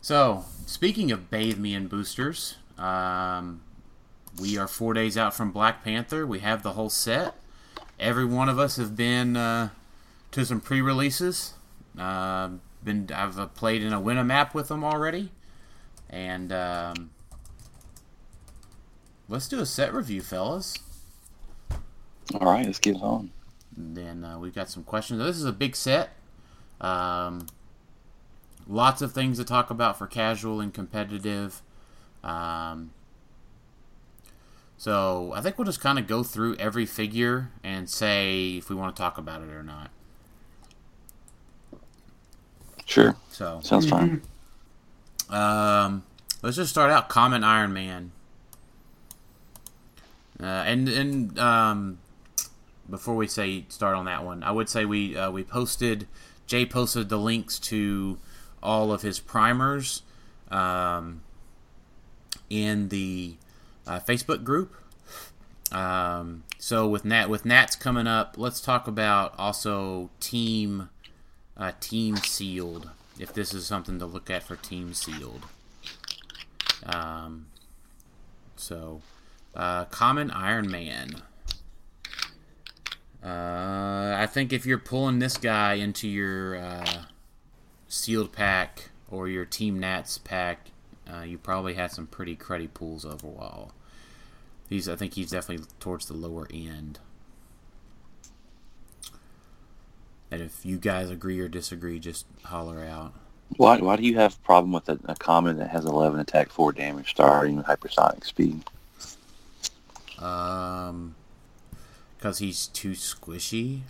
So, 0.00 0.44
speaking 0.66 1.12
of 1.12 1.30
bathe 1.30 1.58
me 1.58 1.74
in 1.74 1.86
boosters, 1.86 2.56
um, 2.82 3.62
we 4.40 4.58
are 4.58 4.66
four 4.66 4.92
days 4.92 5.16
out 5.16 5.34
from 5.34 5.52
Black 5.52 5.84
Panther. 5.84 6.26
We 6.26 6.40
have 6.40 6.62
the 6.62 6.72
whole 6.72 6.90
set. 6.90 7.36
Every 8.00 8.24
one 8.24 8.48
of 8.48 8.58
us 8.58 8.76
have 8.76 8.96
been 8.96 9.36
uh, 9.36 9.68
to 10.32 10.44
some 10.44 10.60
pre-releases. 10.60 11.54
Uh, 11.96 12.50
been 12.82 13.08
I've 13.14 13.38
uh, 13.38 13.46
played 13.46 13.82
in 13.82 13.92
a 13.92 14.00
win 14.00 14.18
a 14.18 14.24
map 14.24 14.54
with 14.54 14.68
them 14.68 14.82
already, 14.82 15.30
and 16.10 16.52
um, 16.52 17.10
let's 19.28 19.46
do 19.46 19.60
a 19.60 19.66
set 19.66 19.94
review, 19.94 20.20
fellas. 20.20 20.76
All 22.34 22.52
right, 22.52 22.66
let's 22.66 22.80
get 22.80 22.96
on. 22.96 23.30
And 23.76 23.96
then 23.96 24.24
uh, 24.24 24.38
we've 24.38 24.54
got 24.54 24.68
some 24.68 24.82
questions. 24.82 25.22
This 25.22 25.36
is 25.36 25.44
a 25.44 25.52
big 25.52 25.76
set. 25.76 26.10
Um, 26.80 27.46
lots 28.66 29.02
of 29.02 29.12
things 29.12 29.38
to 29.38 29.44
talk 29.44 29.70
about 29.70 29.98
for 29.98 30.06
casual 30.06 30.60
and 30.60 30.74
competitive. 30.74 31.62
Um, 32.22 32.90
so 34.76 35.32
I 35.34 35.40
think 35.40 35.58
we'll 35.58 35.64
just 35.64 35.80
kind 35.80 35.98
of 35.98 36.06
go 36.06 36.22
through 36.22 36.56
every 36.56 36.86
figure 36.86 37.50
and 37.62 37.88
say 37.88 38.56
if 38.56 38.68
we 38.68 38.76
want 38.76 38.94
to 38.96 39.00
talk 39.00 39.18
about 39.18 39.42
it 39.42 39.50
or 39.50 39.62
not. 39.62 39.90
Sure, 42.84 43.16
So 43.30 43.60
sounds 43.62 43.88
fine. 43.88 44.22
um, 45.30 46.02
let's 46.42 46.56
just 46.56 46.70
start 46.70 46.90
out. 46.90 47.08
Common 47.08 47.42
Iron 47.44 47.72
Man. 47.72 48.12
Uh, 50.40 50.46
and 50.66 50.88
and 50.88 51.38
um, 51.38 51.98
before 52.90 53.14
we 53.14 53.28
say 53.28 53.64
start 53.68 53.94
on 53.94 54.04
that 54.06 54.24
one, 54.24 54.42
I 54.42 54.50
would 54.50 54.68
say 54.68 54.84
we 54.84 55.16
uh, 55.16 55.30
we 55.30 55.44
posted 55.44 56.08
Jay 56.46 56.66
posted 56.66 57.08
the 57.08 57.16
links 57.18 57.58
to 57.60 58.18
all 58.62 58.92
of 58.92 59.02
his 59.02 59.20
primers 59.20 60.02
um, 60.50 61.22
in 62.52 62.90
the 62.90 63.34
uh, 63.86 63.98
Facebook 63.98 64.44
group. 64.44 64.74
Um, 65.72 66.44
so 66.58 66.86
with 66.86 67.02
Nat 67.04 67.30
with 67.30 67.46
Nats 67.46 67.74
coming 67.74 68.06
up, 68.06 68.34
let's 68.36 68.60
talk 68.60 68.86
about 68.86 69.34
also 69.38 70.10
team 70.20 70.90
uh, 71.56 71.72
team 71.80 72.16
sealed. 72.16 72.90
If 73.18 73.32
this 73.32 73.54
is 73.54 73.66
something 73.66 73.98
to 73.98 74.06
look 74.06 74.30
at 74.30 74.42
for 74.42 74.56
team 74.56 74.92
sealed. 74.92 75.44
Um, 76.84 77.46
so 78.56 79.00
uh, 79.54 79.86
common 79.86 80.30
Iron 80.30 80.70
Man. 80.70 81.22
Uh, 83.24 84.16
I 84.18 84.26
think 84.26 84.52
if 84.52 84.66
you're 84.66 84.78
pulling 84.78 85.20
this 85.20 85.36
guy 85.36 85.74
into 85.74 86.08
your 86.08 86.56
uh, 86.56 87.02
sealed 87.86 88.32
pack 88.32 88.90
or 89.08 89.28
your 89.28 89.44
Team 89.44 89.78
Nats 89.78 90.18
pack, 90.18 90.71
uh, 91.12 91.22
you 91.22 91.38
probably 91.38 91.74
had 91.74 91.90
some 91.90 92.06
pretty 92.06 92.36
cruddy 92.36 92.72
pools 92.72 93.04
overall. 93.04 93.72
He's, 94.68 94.88
I 94.88 94.96
think 94.96 95.14
he's 95.14 95.30
definitely 95.30 95.66
towards 95.80 96.06
the 96.06 96.14
lower 96.14 96.48
end. 96.52 96.98
And 100.30 100.40
if 100.40 100.64
you 100.64 100.78
guys 100.78 101.10
agree 101.10 101.38
or 101.40 101.48
disagree, 101.48 101.98
just 101.98 102.24
holler 102.44 102.82
out. 102.82 103.12
Why, 103.58 103.78
why 103.78 103.96
do 103.96 104.02
you 104.02 104.16
have 104.16 104.34
a 104.34 104.46
problem 104.46 104.72
with 104.72 104.88
a, 104.88 104.98
a 105.04 105.14
common 105.14 105.58
that 105.58 105.68
has 105.68 105.84
11 105.84 106.18
attack, 106.20 106.48
4 106.48 106.72
damage, 106.72 107.10
starting 107.10 107.56
with 107.56 107.66
hypersonic 107.66 108.24
speed? 108.24 108.62
Um, 110.18 111.14
because 112.16 112.38
he's 112.38 112.68
too 112.68 112.92
squishy. 112.92 113.80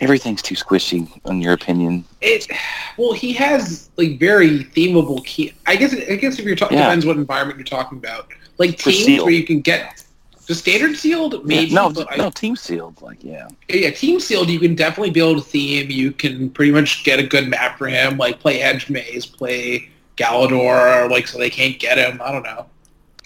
Everything's 0.00 0.40
too 0.42 0.54
squishy, 0.54 1.08
in 1.26 1.40
your 1.42 1.52
opinion. 1.52 2.04
It 2.20 2.46
well, 2.96 3.12
he 3.12 3.32
has 3.34 3.90
like 3.96 4.18
very 4.18 4.64
themable 4.64 5.24
key. 5.26 5.52
I 5.66 5.76
guess 5.76 5.92
I 5.94 6.16
guess 6.16 6.38
if 6.38 6.44
you're 6.44 6.56
talking 6.56 6.78
Yeah. 6.78 6.84
depends 6.86 7.04
what 7.06 7.16
environment 7.16 7.58
you're 7.58 7.64
talking 7.66 7.98
about. 7.98 8.28
Like 8.58 8.78
For 8.78 8.90
teams 8.90 9.04
sealed. 9.04 9.24
where 9.26 9.34
you 9.34 9.44
can 9.44 9.60
get 9.60 10.02
the 10.46 10.54
standard 10.54 10.96
sealed, 10.96 11.46
maybe. 11.46 11.72
no, 11.72 11.90
but 11.90 12.08
I, 12.10 12.16
no, 12.16 12.28
team 12.30 12.56
sealed, 12.56 13.00
like, 13.02 13.22
yeah. 13.22 13.46
yeah, 13.68 13.90
team 13.90 14.18
sealed, 14.18 14.48
you 14.48 14.58
can 14.58 14.74
definitely 14.74 15.10
build 15.12 15.38
a 15.38 15.40
theme. 15.42 15.90
You 15.90 16.10
can 16.10 16.50
pretty 16.50 16.72
much 16.72 17.04
get 17.04 17.20
a 17.20 17.22
good 17.22 17.46
map 17.48 17.78
for 17.78 17.86
him. 17.86 18.16
Like 18.18 18.40
play 18.40 18.60
Edge 18.60 18.90
Maze, 18.90 19.26
play 19.26 19.88
Galador, 20.16 21.08
like 21.10 21.26
so 21.28 21.38
they 21.38 21.50
can't 21.50 21.78
get 21.78 21.98
him. 21.98 22.20
I 22.24 22.32
don't 22.32 22.42
know. 22.42 22.66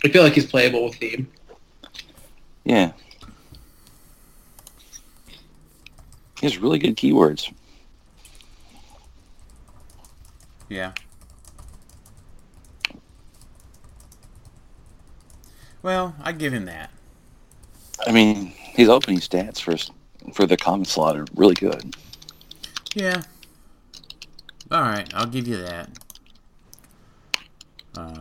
I 0.04 0.08
feel 0.08 0.22
like 0.22 0.34
he's 0.34 0.44
playable 0.46 0.84
with 0.84 0.96
theme. 0.96 1.26
Yeah. 2.64 2.92
He 6.44 6.50
has 6.50 6.58
really 6.58 6.78
good 6.78 6.94
keywords. 6.94 7.50
Yeah. 10.68 10.92
Well, 15.80 16.14
I 16.20 16.32
give 16.32 16.52
him 16.52 16.66
that. 16.66 16.90
I 18.06 18.12
mean, 18.12 18.52
his 18.58 18.90
opening 18.90 19.20
stats 19.20 19.58
for 19.58 19.74
for 20.34 20.44
the 20.44 20.58
common 20.58 20.84
slot 20.84 21.16
are 21.16 21.24
really 21.34 21.54
good. 21.54 21.96
Yeah. 22.94 23.22
All 24.70 24.82
right, 24.82 25.10
I'll 25.14 25.24
give 25.24 25.48
you 25.48 25.56
that. 25.62 25.88
Um, 27.96 28.20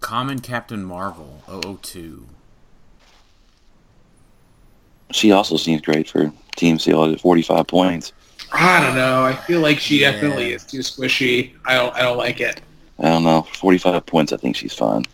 Common 0.00 0.40
Captain 0.40 0.82
Marvel 0.82 1.44
002. 1.46 2.26
She 5.10 5.32
also 5.32 5.56
seems 5.56 5.80
great 5.80 6.08
for 6.08 6.30
team 6.56 6.78
sealed 6.78 7.12
at 7.14 7.20
45 7.20 7.66
points. 7.66 8.12
I 8.52 8.80
don't 8.84 8.94
know. 8.94 9.24
I 9.24 9.34
feel 9.34 9.60
like 9.60 9.78
she 9.78 10.00
Yeah. 10.00 10.12
definitely 10.12 10.52
is 10.52 10.64
too 10.64 10.78
squishy. 10.80 11.52
I 11.66 11.74
don't. 11.74 11.94
I 11.94 12.02
don't 12.02 12.16
like 12.18 12.40
it. 12.40 12.60
I 12.98 13.08
don't 13.08 13.24
know. 13.24 13.42
45 13.54 14.04
points, 14.06 14.32
I 14.32 14.36
think 14.36 14.56
she's 14.56 14.74
fine. 14.74 15.04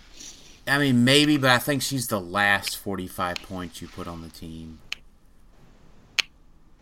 I 0.67 0.79
mean, 0.79 1.05
maybe, 1.05 1.37
but 1.37 1.51
I 1.51 1.59
think 1.59 1.83
she's 1.83 2.07
the 2.09 2.21
last 2.21 2.77
45 2.79 3.37
points 3.43 3.83
you 3.83 3.89
put 3.89 4.09
on 4.09 4.23
the 4.23 4.29
team. 4.31 4.79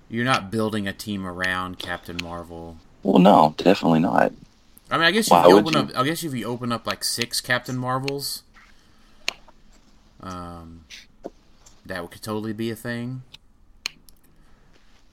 You're 0.09 0.25
not 0.25 0.51
building 0.51 0.87
a 0.87 0.93
team 0.93 1.27
around 1.27 1.79
Captain 1.79 2.19
Marvel. 2.23 2.77
Well, 3.03 3.19
no, 3.19 3.55
definitely 3.57 4.01
not. 4.01 4.33
I 4.91 4.97
mean, 4.99 5.07
I 5.07 5.11
guess 5.11 5.27
if 5.29 5.33
you 5.33 5.55
would 5.57 5.67
open 5.67 5.73
you? 5.89 5.95
up, 5.95 5.99
I 6.01 6.05
guess 6.05 6.23
if 6.23 6.35
you 6.35 6.45
open 6.45 6.71
up 6.71 6.87
like 6.87 7.03
six 7.03 7.41
Captain 7.41 7.77
Marvels, 7.79 8.43
um, 10.21 10.85
that 11.93 12.11
could 12.11 12.23
totally 12.23 12.53
be 12.53 12.71
a 12.71 12.77
thing. 12.77 13.23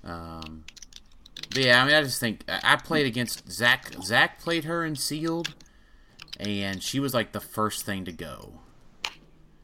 Um, 0.03 0.63
but 1.50 1.57
yeah, 1.63 1.81
I 1.81 1.86
mean, 1.86 1.95
I 1.95 2.01
just 2.03 2.19
think 2.19 2.43
I 2.48 2.75
played 2.77 3.05
against 3.05 3.51
Zach. 3.51 3.91
Zach 4.03 4.39
played 4.41 4.63
her 4.65 4.86
in 4.86 4.95
sealed, 4.95 5.53
and 6.39 6.81
she 6.81 7.00
was 7.00 7.13
like 7.13 7.31
the 7.31 7.39
first 7.41 7.86
thing 7.86 8.05
to 8.05 8.12
go. 8.12 8.53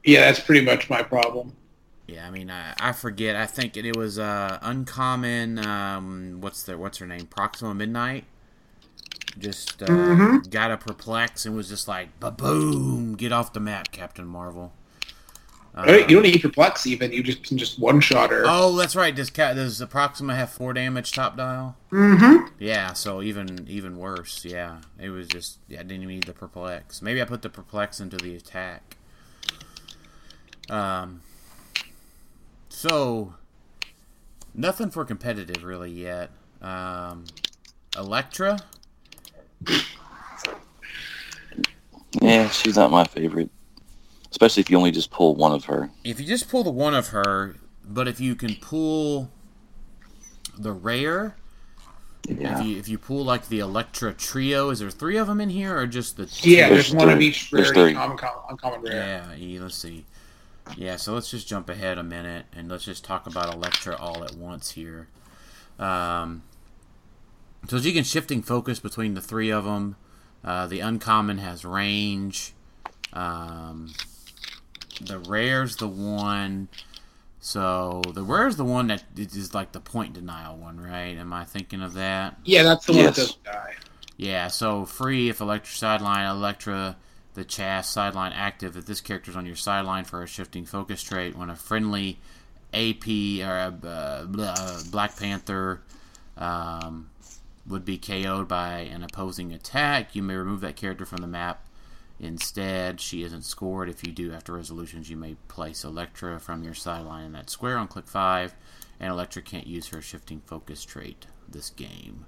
Yeah, 0.04 0.22
that's 0.22 0.40
pretty 0.40 0.66
much 0.66 0.90
my 0.90 1.02
problem. 1.02 1.54
Yeah, 2.08 2.28
I 2.28 2.32
mean, 2.32 2.52
I, 2.52 2.74
I 2.80 2.92
forget. 2.92 3.36
I 3.36 3.48
think 3.48 3.78
it, 3.78 3.86
it 3.86 3.96
was 3.96 4.20
uh, 4.20 4.60
uncommon. 4.62 5.66
Um, 5.66 6.38
what's 6.42 6.64
the 6.64 6.78
what's 6.78 7.00
her 7.00 7.08
name? 7.08 7.26
Proxima 7.28 7.74
Midnight. 7.74 8.26
Just 9.38 9.82
uh, 9.82 9.88
Mhm. 9.88 10.50
got 10.50 10.72
a 10.72 10.78
perplex 10.78 11.46
and 11.46 11.56
was 11.56 11.68
just 11.68 11.88
like, 11.88 12.20
"Ba 12.20 12.32
boom! 12.32 13.16
Get 13.16 13.32
off 13.32 13.54
the 13.54 13.60
map, 13.60 13.92
Captain 13.92 14.26
Marvel." 14.26 14.74
Uh, 15.78 15.84
Right, 15.86 16.10
you 16.10 16.16
don't 16.16 16.24
need 16.24 16.42
perplex 16.42 16.88
even. 16.88 17.12
You 17.12 17.22
just 17.22 17.44
can 17.44 17.58
just 17.58 17.78
one 17.80 18.00
shot 18.00 18.30
her. 18.32 18.44
oh, 18.46 18.76
that's 18.78 18.96
right. 18.96 19.14
Does 19.14 19.30
Ca- 19.30 19.54
does 19.56 19.78
the 19.78 19.86
Proxima 19.88 20.34
have 20.34 20.50
four 20.50 20.72
damage 20.72 21.12
top 21.12 21.36
dial? 21.36 21.76
Mm-hmm. 21.92 22.48
Yeah, 22.60 22.94
so 22.94 23.22
even 23.22 23.66
even 23.68 23.98
worse. 23.98 24.46
Yeah, 24.46 24.78
it 24.98 25.10
was 25.10 25.28
just 25.28 25.60
yeah. 25.68 25.82
I 25.82 25.84
didn't 25.84 26.04
even 26.04 26.16
need 26.16 26.24
the 26.24 26.34
perplex. 26.34 27.02
Maybe 27.02 27.22
I 27.22 27.26
put 27.26 27.42
the 27.42 27.50
perplex 27.50 28.00
into 28.00 28.16
the 28.18 28.36
attack. 28.36 28.96
Um. 30.70 31.22
So, 32.70 33.34
nothing 34.54 34.90
for 34.92 35.04
competitive 35.06 35.64
really 35.64 35.92
yet. 35.92 36.30
Um, 36.62 37.26
Elektra. 37.98 38.60
Yeah, 42.22 42.50
she's 42.50 42.76
not 42.78 42.92
my 42.92 43.04
favorite. 43.04 43.50
Especially 44.36 44.60
if 44.60 44.70
you 44.70 44.76
only 44.76 44.92
just 44.92 45.12
pull 45.12 45.34
one 45.34 45.54
of 45.54 45.64
her. 45.64 45.90
If 46.04 46.20
you 46.20 46.26
just 46.26 46.50
pull 46.50 46.66
the 46.66 46.70
one 46.70 46.94
of 46.94 47.08
her, 47.08 47.56
but 47.86 48.06
if 48.10 48.20
you 48.20 48.36
can 48.36 48.56
pull 48.56 49.32
the 50.58 50.74
rare, 50.74 51.38
Yeah. 52.28 52.60
if 52.60 52.66
you 52.66 52.78
if 52.78 52.90
you 52.90 52.98
pull 52.98 53.24
like 53.24 53.48
the 53.48 53.60
Elektra 53.60 54.14
trio, 54.14 54.72
is 54.72 54.80
there 54.80 54.90
three 54.92 55.16
of 55.16 55.28
them 55.28 55.40
in 55.40 55.50
here 55.52 55.78
or 55.78 55.88
just 55.88 56.18
the? 56.18 56.24
Yeah, 56.42 56.68
There's 56.68 56.90
there's, 56.92 56.96
one 56.96 57.08
of 57.10 57.16
three. 57.16 57.28
each 57.28 57.50
There's 57.50 57.72
rarity, 57.72 57.94
three. 57.94 57.94
common, 57.94 58.18
com- 58.18 58.40
uncommon 58.50 58.82
rare. 58.82 58.94
Yeah, 58.94 59.36
yeah, 59.36 59.62
let's 59.62 59.76
see. 59.76 60.04
Yeah, 60.76 60.98
so 60.98 61.14
let's 61.14 61.32
just 61.32 61.48
jump 61.48 61.70
ahead 61.70 61.98
a 61.98 62.04
minute 62.04 62.48
and 62.54 62.68
let's 62.68 62.84
just 62.84 63.06
talk 63.06 63.28
about 63.28 63.54
Elektra 63.54 63.96
all 63.96 64.22
at 64.26 64.36
once 64.36 64.72
here. 64.72 65.08
Um, 65.80 66.44
so 67.70 67.78
as 67.78 67.86
you 67.86 67.94
can 67.94 68.04
shifting 68.04 68.42
focus 68.42 68.82
between 68.82 69.14
the 69.14 69.22
three 69.22 69.50
of 69.50 69.64
them. 69.64 69.96
Uh, 70.44 70.68
the 70.68 70.82
uncommon 70.82 71.38
has 71.38 71.64
range. 71.64 72.54
Um, 73.14 73.94
the 75.02 75.20
rare's 75.20 75.78
the 75.78 75.88
one. 75.88 76.68
So 77.40 78.02
the 78.14 78.24
rare's 78.24 78.56
the 78.56 78.66
one 78.66 78.88
that 78.88 79.04
is 79.16 79.54
like 79.54 79.72
the 79.72 79.80
point 79.80 80.14
denial 80.14 80.58
one, 80.58 80.80
right? 80.80 81.18
Am 81.18 81.32
I 81.32 81.44
thinking 81.46 81.82
of 81.82 81.94
that? 81.94 82.38
Yeah, 82.44 82.64
that's 82.64 82.86
the 82.86 82.94
one 82.94 83.06
that 83.06 83.16
doesn't 83.16 83.44
die. 83.44 83.74
Yeah, 84.18 84.48
so 84.48 84.86
free 84.86 85.30
if 85.30 85.42
Elektra 85.42 85.76
sideline, 85.76 86.26
Elektra, 86.26 86.96
the 87.34 87.44
Chas 87.44 87.90
sideline 87.90 88.32
active. 88.34 88.78
If 88.78 88.86
this 88.86 89.02
character's 89.02 89.36
on 89.36 89.46
your 89.46 89.58
sideline 89.58 90.06
for 90.06 90.24
a 90.24 90.28
shifting 90.28 90.66
focus 90.66 91.04
trait, 91.04 91.36
when 91.36 91.50
a 91.50 91.56
friendly 91.56 92.18
AP 92.74 93.08
or 93.08 93.58
a 93.58 93.88
uh, 93.88 94.84
Black 94.90 95.18
Panther 95.18 95.82
um, 96.38 97.10
would 97.68 97.86
be 97.86 97.98
KO'd 97.98 98.48
by 98.48 98.80
an 98.80 99.04
opposing 99.04 99.54
attack, 99.54 100.16
you 100.16 100.24
may 100.24 100.36
remove 100.36 100.62
that 100.62 100.76
character 100.76 101.06
from 101.06 101.18
the 101.18 101.28
map. 101.28 101.65
Instead, 102.20 103.02
she 103.02 103.24
isn't 103.24 103.44
scored. 103.44 103.90
If 103.90 104.06
you 104.06 104.14
do, 104.14 104.32
after 104.34 104.54
resolutions, 104.54 105.10
you 105.10 105.18
may 105.18 105.36
place 105.48 105.84
Elektra 105.84 106.40
from 106.40 106.64
your 106.64 106.74
sideline 106.74 107.26
in 107.26 107.32
that 107.34 107.50
square 107.50 107.78
on 107.78 107.88
click 107.88 108.08
5, 108.08 108.56
and 109.00 109.12
Elektra 109.12 109.42
can't 109.42 109.68
use 109.68 109.88
her 109.90 110.02
shifting 110.02 110.42
focus 110.46 110.84
trait 110.86 111.28
this 111.48 111.70
game. 111.70 112.26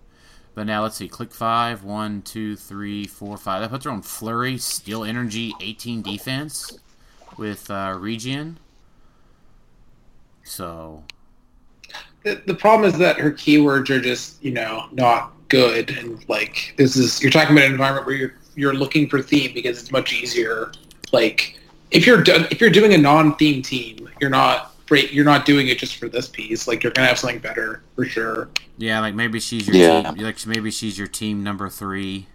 But 0.58 0.66
now 0.66 0.82
let's 0.82 0.96
see. 0.96 1.08
Click 1.08 1.32
five. 1.36 1.84
One, 1.84 2.24
two, 2.24 2.56
three, 2.56 3.06
four, 3.06 3.38
five. 3.38 3.62
That 3.62 3.70
puts 3.70 3.86
her 3.86 3.92
on 3.92 4.02
Flurry, 4.02 4.58
Steel 4.58 5.04
Energy, 5.04 5.54
18 5.62 6.02
defense 6.02 6.80
with 7.38 7.70
uh, 7.70 7.96
Regen. 7.96 8.58
So, 10.44 11.04
The, 12.24 12.42
the 12.48 12.56
problem 12.56 12.90
is 12.90 12.98
that 12.98 13.20
her 13.20 13.32
keywords 13.32 13.92
are 13.92 14.02
just, 14.02 14.44
you 14.44 14.50
know, 14.50 14.88
not 14.94 15.34
good. 15.50 15.92
And 15.92 16.28
like, 16.28 16.74
this 16.76 16.96
is 16.96 17.22
you're 17.22 17.32
talking 17.32 17.56
about 17.56 17.68
an 17.68 17.74
environment 17.74 18.08
where 18.08 18.16
you're 18.16 18.34
you're 18.58 18.74
looking 18.74 19.08
for 19.08 19.22
theme 19.22 19.54
because 19.54 19.80
it's 19.80 19.92
much 19.92 20.12
easier. 20.12 20.72
Like, 21.14 21.58
if 21.92 22.06
you're 22.06 22.22
done, 22.22 22.48
if 22.52 22.60
you're 22.60 22.70
doing 22.72 22.94
a 22.94 22.98
non-theme 22.98 23.62
team, 23.62 24.10
you're 24.20 24.30
not 24.30 24.74
great. 24.88 25.14
You're 25.14 25.24
not 25.26 25.46
doing 25.46 25.68
it 25.70 25.78
just 25.78 25.96
for 25.98 26.10
this 26.10 26.28
piece. 26.28 26.68
Like, 26.68 26.84
you're 26.84 26.92
gonna 26.92 27.08
have 27.08 27.20
something 27.20 27.40
better 27.40 27.84
for 27.96 28.04
sure. 28.04 28.50
yeah, 28.78 29.00
like 29.00 29.16
maybe 29.16 29.40
she's 29.40 29.68
your 29.68 29.76
Yeah. 29.78 30.12
team. 30.12 30.24
Like 30.24 30.46
maybe 30.48 30.72
she's 30.72 30.98
your 30.98 31.08
team 31.08 31.44
number 31.44 31.70
three. 31.70 32.28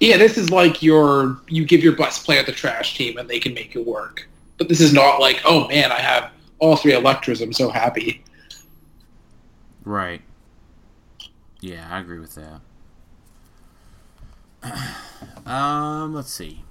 Yeah, 0.00 0.16
this 0.16 0.36
is 0.38 0.50
like 0.50 0.82
your 0.82 1.40
you 1.48 1.64
give 1.64 1.82
your 1.84 1.94
best 1.96 2.24
player 2.24 2.42
the 2.42 2.52
trash 2.52 2.96
team 2.96 3.18
and 3.18 3.28
they 3.28 3.38
can 3.38 3.54
make 3.54 3.76
it 3.76 3.86
work. 3.86 4.28
But 4.58 4.68
this 4.68 4.80
is 4.80 4.92
not 4.92 5.20
like, 5.20 5.40
oh 5.44 5.68
man, 5.68 5.90
I 5.92 5.98
have 6.00 6.30
all 6.58 6.76
three 6.76 6.92
Elektras. 6.92 7.40
I'm 7.42 7.52
so 7.52 7.68
happy. 7.70 8.22
Right. 9.84 10.22
Yeah, 11.60 11.86
I 11.90 12.00
agree 12.00 12.18
with 12.18 12.34
that. 12.36 12.60
um, 15.46 16.14
let's 16.14 16.32
see. 16.32 16.64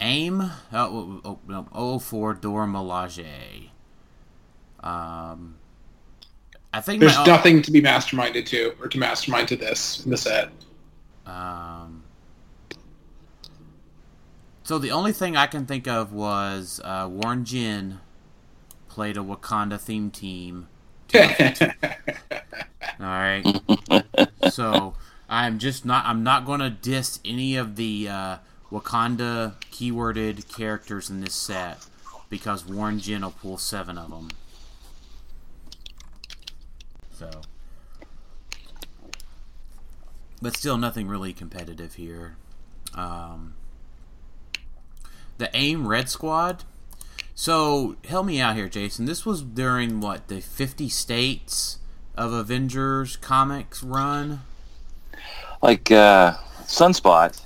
Aim. 0.00 0.40
Oh, 0.72 1.20
oh, 1.24 1.38
oh, 1.48 1.66
oh 1.72 1.98
for 1.98 2.34
Dora 2.34 2.66
Milaje. 2.66 3.70
Um, 4.80 5.56
I 6.72 6.80
think 6.80 7.00
There's 7.00 7.16
my, 7.16 7.26
nothing 7.26 7.62
to 7.62 7.70
be 7.70 7.80
masterminded 7.80 8.46
to 8.46 8.74
or 8.80 8.88
to 8.88 8.98
mastermind 8.98 9.48
to 9.48 9.56
this 9.56 10.04
in 10.04 10.10
the 10.10 10.16
set. 10.16 10.50
Um, 11.26 12.02
so 14.64 14.78
the 14.78 14.90
only 14.90 15.12
thing 15.12 15.36
I 15.36 15.46
can 15.46 15.66
think 15.66 15.86
of 15.86 16.12
was 16.12 16.80
uh, 16.82 17.08
Warren 17.10 17.44
Jin 17.44 18.00
played 18.88 19.16
a 19.16 19.20
Wakanda 19.20 19.78
theme 19.78 20.10
team. 20.10 20.68
All 21.14 21.20
right. 23.00 23.44
so 24.50 24.94
I'm 25.32 25.58
just 25.58 25.86
not. 25.86 26.04
I'm 26.04 26.22
not 26.22 26.44
going 26.44 26.60
to 26.60 26.68
diss 26.68 27.18
any 27.24 27.56
of 27.56 27.76
the 27.76 28.06
uh, 28.06 28.36
Wakanda 28.70 29.54
keyworded 29.72 30.46
characters 30.54 31.08
in 31.08 31.22
this 31.22 31.34
set 31.34 31.86
because 32.28 32.66
Warren 32.66 32.98
Jin 32.98 33.22
will 33.22 33.30
pull 33.30 33.56
seven 33.56 33.96
of 33.96 34.10
them. 34.10 34.28
So, 37.14 37.30
but 40.42 40.54
still, 40.54 40.76
nothing 40.76 41.08
really 41.08 41.32
competitive 41.32 41.94
here. 41.94 42.36
Um, 42.94 43.54
the 45.38 45.48
AIM 45.56 45.88
Red 45.88 46.10
Squad. 46.10 46.64
So 47.34 47.96
help 48.06 48.26
me 48.26 48.38
out 48.38 48.54
here, 48.54 48.68
Jason. 48.68 49.06
This 49.06 49.24
was 49.24 49.40
during 49.40 50.02
what 50.02 50.28
the 50.28 50.42
50 50.42 50.90
states 50.90 51.78
of 52.18 52.34
Avengers 52.34 53.16
comics 53.16 53.82
run. 53.82 54.42
Like 55.62 55.90
uh, 55.92 56.34
Sunspot 56.64 57.40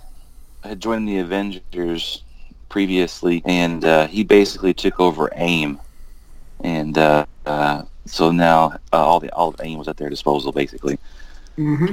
had 0.63 0.81
joined 0.81 1.09
the 1.09 1.19
Avengers 1.19 2.25
previously, 2.69 3.43
and 3.45 3.85
uh, 3.85 4.07
he 4.07 4.25
basically 4.25 4.75
took 4.75 4.99
over 5.01 5.31
AIM, 5.35 5.81
and 6.61 6.97
uh, 6.97 7.27
uh, 7.45 7.83
so 8.07 8.31
now 8.31 8.73
uh, 8.93 8.97
all 8.97 9.21
the 9.21 9.33
all 9.33 9.49
of 9.51 9.57
AIM 9.61 9.79
was 9.79 9.89
at 9.89 9.97
their 9.97 10.11
disposal, 10.11 10.53
basically. 10.53 10.99
hmm 11.57 11.87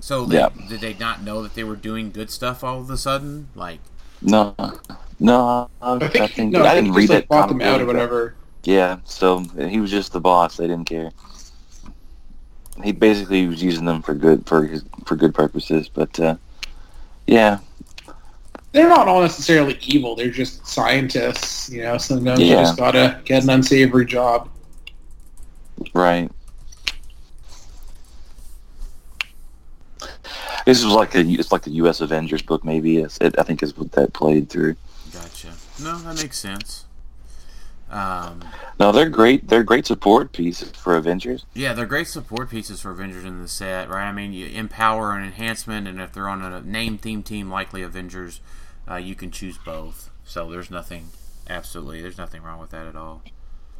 So 0.00 0.24
they, 0.26 0.36
Yeah. 0.36 0.48
did 0.68 0.80
they 0.80 0.94
not 0.94 1.22
know 1.22 1.42
that 1.42 1.54
they 1.54 1.64
were 1.64 1.76
doing 1.76 2.10
good 2.10 2.30
stuff 2.30 2.62
all 2.64 2.80
of 2.80 2.90
a 2.90 2.96
sudden? 2.96 3.48
Like, 3.54 3.80
No, 4.22 4.54
no, 5.18 5.68
I, 5.80 5.94
I 6.18 6.26
think, 6.26 6.26
think 6.28 6.52
no, 6.52 6.62
I, 6.62 6.70
I 6.70 6.74
didn't 6.74 6.92
read 6.92 7.08
just, 7.08 7.10
like, 7.10 7.28
that. 7.28 7.28
bought 7.28 7.48
them 7.48 7.60
out 7.60 7.80
or 7.80 7.86
whatever. 7.86 8.34
Yeah, 8.64 8.98
so 9.04 9.40
he 9.40 9.80
was 9.80 9.90
just 9.90 10.12
the 10.12 10.20
boss. 10.20 10.56
They 10.56 10.66
didn't 10.66 10.86
care. 10.88 11.10
He 12.82 12.92
basically 12.92 13.46
was 13.46 13.62
using 13.62 13.84
them 13.84 14.02
for 14.02 14.14
good 14.14 14.46
for 14.46 14.66
his, 14.66 14.84
for 15.04 15.16
good 15.16 15.34
purposes, 15.34 15.88
but 15.88 16.18
uh, 16.20 16.36
yeah, 17.26 17.58
They're 18.72 18.88
not 18.88 19.08
all 19.08 19.22
necessarily 19.22 19.78
evil. 19.82 20.14
They're 20.14 20.30
just 20.30 20.66
scientists, 20.66 21.70
you 21.70 21.82
know. 21.82 21.98
Sometimes 21.98 22.40
you 22.40 22.48
just 22.48 22.76
gotta 22.76 23.20
get 23.24 23.42
an 23.44 23.50
unsavory 23.50 24.06
job. 24.06 24.48
right. 25.94 26.30
This 30.66 30.84
was 30.84 30.92
like 30.92 31.14
a 31.14 31.20
it's 31.20 31.52
like 31.52 31.62
the 31.62 31.70
U.S. 31.72 32.00
Avengers 32.00 32.42
book, 32.42 32.64
maybe. 32.64 32.98
It, 32.98 33.38
I 33.38 33.42
think 33.44 33.62
is 33.62 33.76
what 33.76 33.92
that 33.92 34.12
played 34.12 34.50
through. 34.50 34.74
gotcha. 35.12 35.52
No, 35.80 35.96
that 35.98 36.16
makes 36.16 36.38
sense. 36.38 36.85
Um, 37.90 38.42
No, 38.80 38.90
they're 38.92 39.08
great. 39.08 39.48
They're 39.48 39.62
great 39.62 39.86
support 39.86 40.32
pieces 40.32 40.70
for 40.72 40.96
Avengers. 40.96 41.44
yeah, 41.54 41.72
they're 41.72 41.86
great 41.86 42.08
support 42.08 42.50
pieces 42.50 42.80
for 42.80 42.90
Avengers 42.90 43.24
in 43.24 43.40
the 43.40 43.48
set, 43.48 43.88
right? 43.88 44.08
I 44.08 44.12
mean, 44.12 44.32
you 44.32 44.46
empower 44.46 45.12
and 45.12 45.24
enhancement, 45.24 45.86
and 45.86 46.00
if 46.00 46.12
they're 46.12 46.28
on 46.28 46.42
a 46.42 46.60
name 46.62 46.98
theme 46.98 47.22
team, 47.22 47.50
likely 47.50 47.82
Avengers, 47.82 48.40
uh, 48.90 48.96
you 48.96 49.14
can 49.14 49.30
choose 49.30 49.56
both. 49.58 50.10
So 50.24 50.50
there's 50.50 50.70
nothing, 50.70 51.10
absolutely, 51.48 52.02
there's 52.02 52.18
nothing 52.18 52.42
wrong 52.42 52.58
with 52.60 52.70
that 52.70 52.86
at 52.86 52.96
all. 52.96 53.22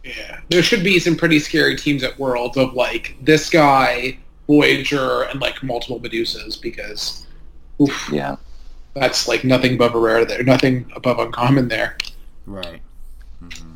Yeah, 0.05 0.38
there 0.51 0.62
should 0.62 0.85
be 0.85 1.01
some 1.01 1.16
pretty 1.16 1.40
scary 1.40 1.75
teams 1.77 2.05
at 2.05 2.16
Worlds 2.19 2.57
of 2.57 2.75
like 2.75 3.16
this 3.21 3.51
guy, 3.51 4.19
Voyager, 4.47 5.23
and 5.25 5.40
like 5.40 5.61
multiple 5.64 5.99
Medusas 5.99 6.62
because, 6.62 7.27
oof, 7.83 8.09
Yeah, 8.12 8.37
that's 8.95 9.27
like 9.27 9.42
nothing 9.42 9.75
above 9.75 9.97
a 9.97 9.99
rare 9.99 10.25
there, 10.25 10.45
nothing 10.45 10.88
above 10.95 11.19
uncommon 11.19 11.66
there. 11.66 11.99
Right. 12.47 12.81
hmm 13.40 13.76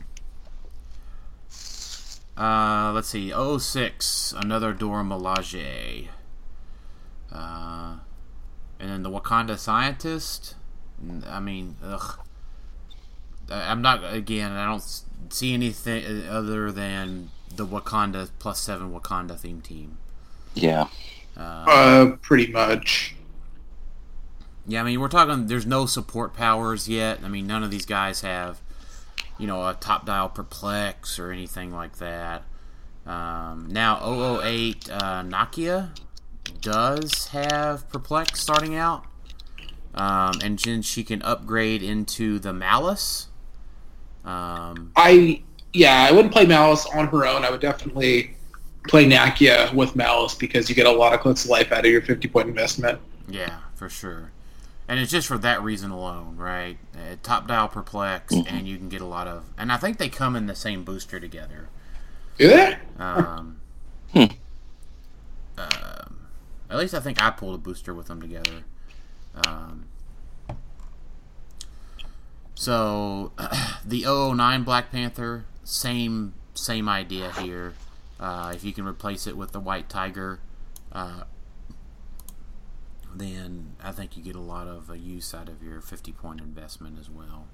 Uh, 2.40 2.92
let's 2.94 3.08
see. 3.08 3.30
06, 3.58 4.32
another 4.36 4.72
Dora 4.72 5.02
Milaje. 5.04 6.08
Uh, 7.30 7.96
and 8.78 8.90
then 8.90 9.02
the 9.02 9.10
Wakanda 9.10 9.58
scientist. 9.58 10.54
I 11.28 11.38
mean, 11.40 11.76
ugh. 11.84 12.18
I- 13.50 13.70
I'm 13.70 13.82
not 13.82 14.02
again. 14.12 14.52
I 14.52 14.64
don't 14.64 14.82
see 15.30 15.52
anything 15.54 16.26
other 16.28 16.72
than 16.72 17.30
the 17.54 17.66
Wakanda 17.66 18.30
plus 18.38 18.58
seven 18.60 18.90
Wakanda 18.92 19.38
theme 19.38 19.60
team. 19.60 19.98
yeah, 20.54 20.88
Uh, 21.36 21.40
Uh, 21.68 22.16
pretty 22.22 22.50
much. 22.52 23.14
Yeah, 24.66 24.80
I 24.80 24.84
mean, 24.84 25.00
we're 25.00 25.08
talking. 25.08 25.46
There's 25.46 25.66
no 25.66 25.86
support 25.86 26.34
powers 26.34 26.88
yet. 26.88 27.20
I 27.24 27.28
mean, 27.28 27.46
none 27.46 27.62
of 27.62 27.70
these 27.70 27.86
guys 27.86 28.20
have, 28.22 28.60
you 29.40 29.46
know, 29.46 29.66
a 29.66 29.74
top 29.74 30.04
dial 30.04 30.28
perplex 30.28 31.18
or 31.18 31.32
anything 31.32 31.72
like 31.72 31.96
that. 31.96 32.44
Um, 33.06 33.68
now, 33.70 33.98
008 34.04 34.90
uh, 34.90 35.22
Nakia 35.22 35.90
does 36.60 37.28
have 37.28 37.88
Perplex 37.90 38.40
starting 38.40 38.76
out, 38.76 39.04
um, 39.94 40.34
and 40.42 40.58
then 40.58 40.82
she 40.82 41.02
can 41.02 41.22
upgrade 41.22 41.82
into 41.82 42.38
the 42.38 42.52
Malice. 42.52 43.28
Um, 44.24 44.92
I 44.94 45.42
yeah, 45.72 46.06
I 46.08 46.12
wouldn't 46.12 46.32
play 46.32 46.46
Malice 46.46 46.86
on 46.94 47.06
her 47.08 47.26
own. 47.26 47.44
I 47.44 47.50
would 47.50 47.60
definitely 47.60 48.36
play 48.88 49.06
Nakia 49.08 49.72
with 49.72 49.96
Malice 49.96 50.34
because 50.34 50.68
you 50.68 50.74
get 50.74 50.86
a 50.86 50.92
lot 50.92 51.14
of 51.14 51.20
clicks 51.20 51.44
of 51.44 51.50
life 51.50 51.72
out 51.72 51.84
of 51.84 51.90
your 51.90 52.02
50 52.02 52.28
point 52.28 52.48
investment. 52.48 53.00
yeah, 53.28 53.58
for 53.74 53.88
sure. 53.88 54.32
And 54.90 54.98
it's 54.98 55.12
just 55.12 55.28
for 55.28 55.38
that 55.38 55.62
reason 55.62 55.92
alone, 55.92 56.36
right? 56.36 56.76
Uh, 56.96 57.14
top 57.22 57.46
dial 57.46 57.68
Perplex, 57.68 58.34
and 58.34 58.66
you 58.66 58.76
can 58.76 58.88
get 58.88 59.00
a 59.00 59.06
lot 59.06 59.28
of. 59.28 59.44
And 59.56 59.70
I 59.70 59.76
think 59.76 59.98
they 59.98 60.08
come 60.08 60.34
in 60.34 60.46
the 60.46 60.56
same 60.56 60.82
booster 60.82 61.20
together. 61.20 61.68
Do 62.36 62.48
they? 62.48 62.76
Um, 62.98 63.60
Hmm. 64.12 64.24
um, 65.56 66.26
at 66.68 66.76
least 66.76 66.92
I 66.94 66.98
think 66.98 67.22
I 67.22 67.30
pulled 67.30 67.54
a 67.54 67.58
booster 67.58 67.94
with 67.94 68.08
them 68.08 68.20
together. 68.20 68.64
Um, 69.46 69.84
so 72.56 73.30
the 73.86 74.02
009 74.02 74.64
Black 74.64 74.90
Panther, 74.90 75.44
same 75.62 76.34
same 76.54 76.88
idea 76.88 77.30
here. 77.30 77.74
Uh, 78.18 78.50
if 78.56 78.64
you 78.64 78.72
can 78.72 78.84
replace 78.84 79.28
it 79.28 79.36
with 79.36 79.52
the 79.52 79.60
White 79.60 79.88
Tiger, 79.88 80.40
uh, 80.90 81.22
then 83.14 83.74
I 83.82 83.92
think 83.92 84.16
you 84.16 84.22
get 84.22 84.36
a 84.36 84.40
lot 84.40 84.66
of 84.68 84.90
uh, 84.90 84.94
use 84.94 85.34
out 85.34 85.48
of 85.48 85.62
your 85.62 85.80
50 85.80 86.12
point 86.12 86.40
investment 86.40 86.98
as 86.98 87.08
well. 87.10 87.46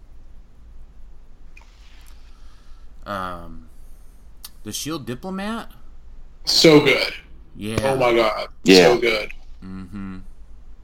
Um, 3.07 3.69
the 4.65 4.73
Shield 4.73 5.07
Diplomat, 5.07 5.71
So 6.45 6.81
good. 6.81 7.15
yeah. 7.57 7.79
Oh 7.83 7.97
my 7.97 8.13
god. 8.15 8.49
Yeah. 8.65 8.85
So 8.85 8.99
good. 8.99 9.31
Mm-hmm. 9.65 10.19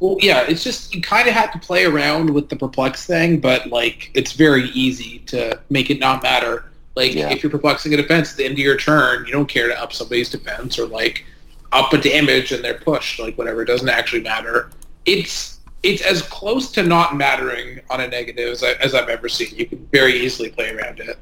Well, 0.01 0.17
yeah, 0.21 0.43
it's 0.49 0.65
just 0.65 0.95
you 0.95 1.01
kind 1.03 1.29
of 1.29 1.35
have 1.35 1.53
to 1.53 1.59
play 1.59 1.85
around 1.85 2.31
with 2.31 2.49
the 2.49 2.57
perplex 2.57 3.07
thing, 3.07 3.39
but 3.41 3.69
like 3.69 4.11
it's 4.15 4.33
very 4.33 4.65
easy 4.71 5.19
to 5.27 5.61
make 5.71 5.91
it 5.91 5.99
not 6.01 6.23
matter. 6.23 6.65
Like 6.95 7.15
Yeah. 7.15 7.31
if 7.31 7.43
you're 7.43 7.51
perplexing 7.51 7.93
a 7.95 7.97
defense 7.97 8.33
at 8.33 8.37
the 8.37 8.45
end 8.45 8.53
of 8.55 8.59
your 8.59 8.77
turn, 8.77 9.27
you 9.27 9.33
don't 9.33 9.49
care 9.49 9.69
to 9.69 9.81
up 9.81 9.93
somebody's 9.93 10.31
defense 10.31 10.79
or 10.79 10.87
like 10.87 11.25
up 11.73 11.93
a 11.93 11.99
damage 11.99 12.53
and 12.53 12.63
they're 12.65 12.75
pushed. 12.79 13.19
Like 13.19 13.37
whatever, 13.39 13.63
it 13.63 13.67
doesn't 13.67 13.89
actually 13.89 14.23
matter. 14.23 14.71
It's 15.07 15.61
it's 15.83 16.03
as 16.03 16.23
close 16.23 16.71
to 16.73 16.83
not 16.83 17.17
mattering 17.17 17.81
on 17.91 18.01
a 18.01 18.07
negative 18.07 18.49
as, 18.51 18.63
I, 18.63 18.73
as 18.75 18.95
I've 18.95 19.09
ever 19.09 19.29
seen. 19.29 19.49
You 19.57 19.67
can 19.67 19.87
very 19.93 20.15
easily 20.21 20.51
play 20.51 20.71
around 20.71 21.01
it, 21.01 21.19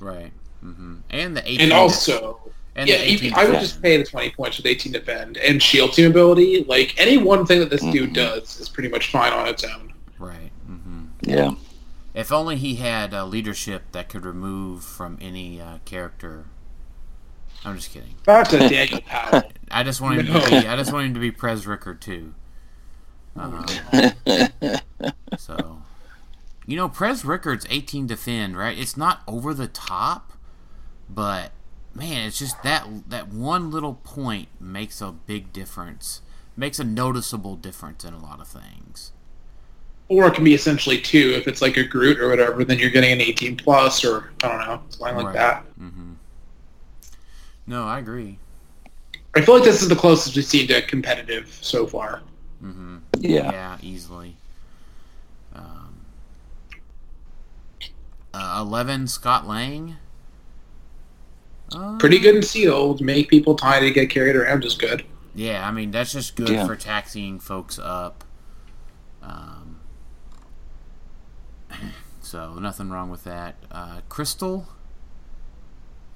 Right. 0.00 0.32
Mm-hmm. 0.64 0.94
And 1.10 1.36
the 1.36 1.42
18 1.46 1.60
and 1.60 1.72
also 1.72 2.40
and 2.76 2.88
yeah, 2.88 2.96
the 2.98 3.12
if- 3.26 3.34
I 3.34 3.44
would 3.44 3.60
just 3.60 3.82
pay 3.82 3.98
the 3.98 4.04
20 4.04 4.30
points 4.30 4.56
with 4.56 4.66
18 4.66 4.92
defend 4.92 5.36
and 5.36 5.62
shield 5.62 5.92
team 5.92 6.10
ability. 6.10 6.64
Like 6.64 6.94
any 6.98 7.18
one 7.18 7.44
thing 7.44 7.60
that 7.60 7.68
this 7.70 7.82
dude 7.82 8.10
Mhm. 8.10 8.14
does 8.14 8.58
is 8.58 8.68
pretty 8.68 8.88
much 8.88 9.10
fine 9.10 9.32
on 9.32 9.46
its 9.48 9.62
own. 9.64 9.92
Right. 10.18 10.50
Mm-hmm. 10.68 11.04
Yeah. 11.28 11.50
If 12.14 12.32
only 12.32 12.56
he 12.56 12.76
had 12.76 13.12
uh, 13.12 13.26
leadership 13.26 13.82
that 13.92 14.08
could 14.08 14.24
remove 14.24 14.82
from 14.84 15.18
any 15.20 15.60
uh, 15.60 15.78
character. 15.84 16.46
I'm 17.64 17.76
just 17.76 17.90
kidding. 17.92 18.14
Back 18.26 18.48
to 18.48 18.68
Daniel 18.68 19.00
Powell. 19.06 19.50
I 19.70 19.82
just 19.82 20.00
want 20.00 20.20
him 20.20 20.26
No. 20.32 20.40
to 20.40 20.46
be. 20.46 20.66
I 20.66 20.76
just 20.76 20.92
want 20.92 21.06
him 21.06 21.14
to 21.14 21.20
be 21.20 21.30
Pres 21.30 21.66
Ricker 21.66 21.94
too. 21.94 22.34
Um, 23.36 23.66
so, 25.36 25.78
you 26.66 26.76
know, 26.76 26.88
Pres 26.88 27.24
Rickard's 27.24 27.66
18 27.68 28.06
defend, 28.06 28.56
right? 28.56 28.78
It's 28.78 28.96
not 28.96 29.22
over 29.26 29.52
the 29.54 29.66
top, 29.66 30.32
but 31.08 31.52
man, 31.94 32.28
it's 32.28 32.38
just 32.38 32.62
that 32.62 32.86
that 33.08 33.28
one 33.28 33.70
little 33.70 33.94
point 34.04 34.48
makes 34.60 35.00
a 35.00 35.10
big 35.12 35.52
difference. 35.52 36.20
Makes 36.56 36.78
a 36.78 36.84
noticeable 36.84 37.56
difference 37.56 38.04
in 38.04 38.14
a 38.14 38.18
lot 38.22 38.40
of 38.40 38.46
things. 38.46 39.10
Or 40.08 40.26
it 40.28 40.34
can 40.34 40.44
be 40.44 40.54
essentially 40.54 41.00
two 41.00 41.32
if 41.36 41.48
it's 41.48 41.60
like 41.62 41.76
a 41.76 41.82
Groot 41.82 42.20
or 42.20 42.28
whatever. 42.28 42.62
Then 42.64 42.78
you're 42.78 42.90
getting 42.90 43.10
an 43.12 43.20
18 43.20 43.56
plus, 43.56 44.04
or 44.04 44.30
I 44.44 44.48
don't 44.48 44.58
know, 44.58 44.82
something 44.90 45.16
like 45.16 45.26
Right. 45.26 45.34
that. 45.34 45.64
hmm 45.78 46.12
No, 47.66 47.84
I 47.84 47.98
agree. 47.98 48.38
I 49.34 49.40
feel 49.40 49.54
like 49.56 49.64
this 49.64 49.82
is 49.82 49.88
the 49.88 49.96
closest 49.96 50.36
we've 50.36 50.44
seen 50.44 50.68
to 50.68 50.82
competitive 50.82 51.48
so 51.60 51.86
far. 51.86 52.22
hmm 52.60 52.98
Yeah. 53.18 53.50
Yeah, 53.50 53.78
easily. 53.82 54.36
Um, 55.54 56.04
uh, 58.32 58.58
Eleven 58.60 59.06
Scott 59.06 59.46
Lang. 59.48 59.96
Uh, 61.74 61.96
Pretty 61.98 62.18
good 62.18 62.34
and 62.36 62.44
sealed. 62.44 63.00
Make 63.00 63.28
people 63.28 63.56
tiny 63.56 63.88
to 63.88 63.92
get 63.94 64.10
carried 64.10 64.36
around 64.36 64.64
is 64.64 64.74
good. 64.74 65.04
Yeah, 65.34 65.66
I 65.66 65.72
mean 65.72 65.90
that's 65.90 66.12
just 66.12 66.36
good 66.36 66.50
Yeah. 66.50 66.66
for 66.66 66.76
taxiing 66.76 67.40
folks 67.40 67.78
up. 67.78 68.22
Um, 69.22 69.80
so 72.20 72.54
nothing 72.54 72.90
wrong 72.90 73.10
with 73.10 73.24
that. 73.24 73.56
Uh, 73.72 74.00
Crystal. 74.08 74.68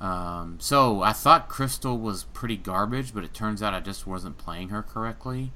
Um, 0.00 0.58
so 0.60 1.02
I 1.02 1.12
thought 1.12 1.48
Crystal 1.48 1.98
was 1.98 2.24
pretty 2.24 2.56
garbage, 2.56 3.12
but 3.14 3.24
it 3.24 3.34
turns 3.34 3.62
out 3.62 3.74
I 3.74 3.80
just 3.80 4.06
wasn't 4.06 4.38
playing 4.38 4.68
her 4.70 4.82
correctly. 4.82 5.52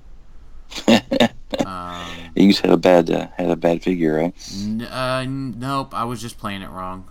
Um, 1.64 2.34
you 2.34 2.48
just 2.48 2.60
had 2.62 2.70
a 2.72 2.76
bad 2.76 3.10
uh, 3.10 3.28
had 3.36 3.50
a 3.50 3.56
bad 3.56 3.82
figure, 3.82 4.14
right? 4.16 4.34
N- 4.50 4.82
uh, 4.82 5.24
nope, 5.26 5.94
I 5.94 6.04
was 6.04 6.20
just 6.20 6.38
playing 6.38 6.62
it 6.62 6.70
wrong. 6.70 7.08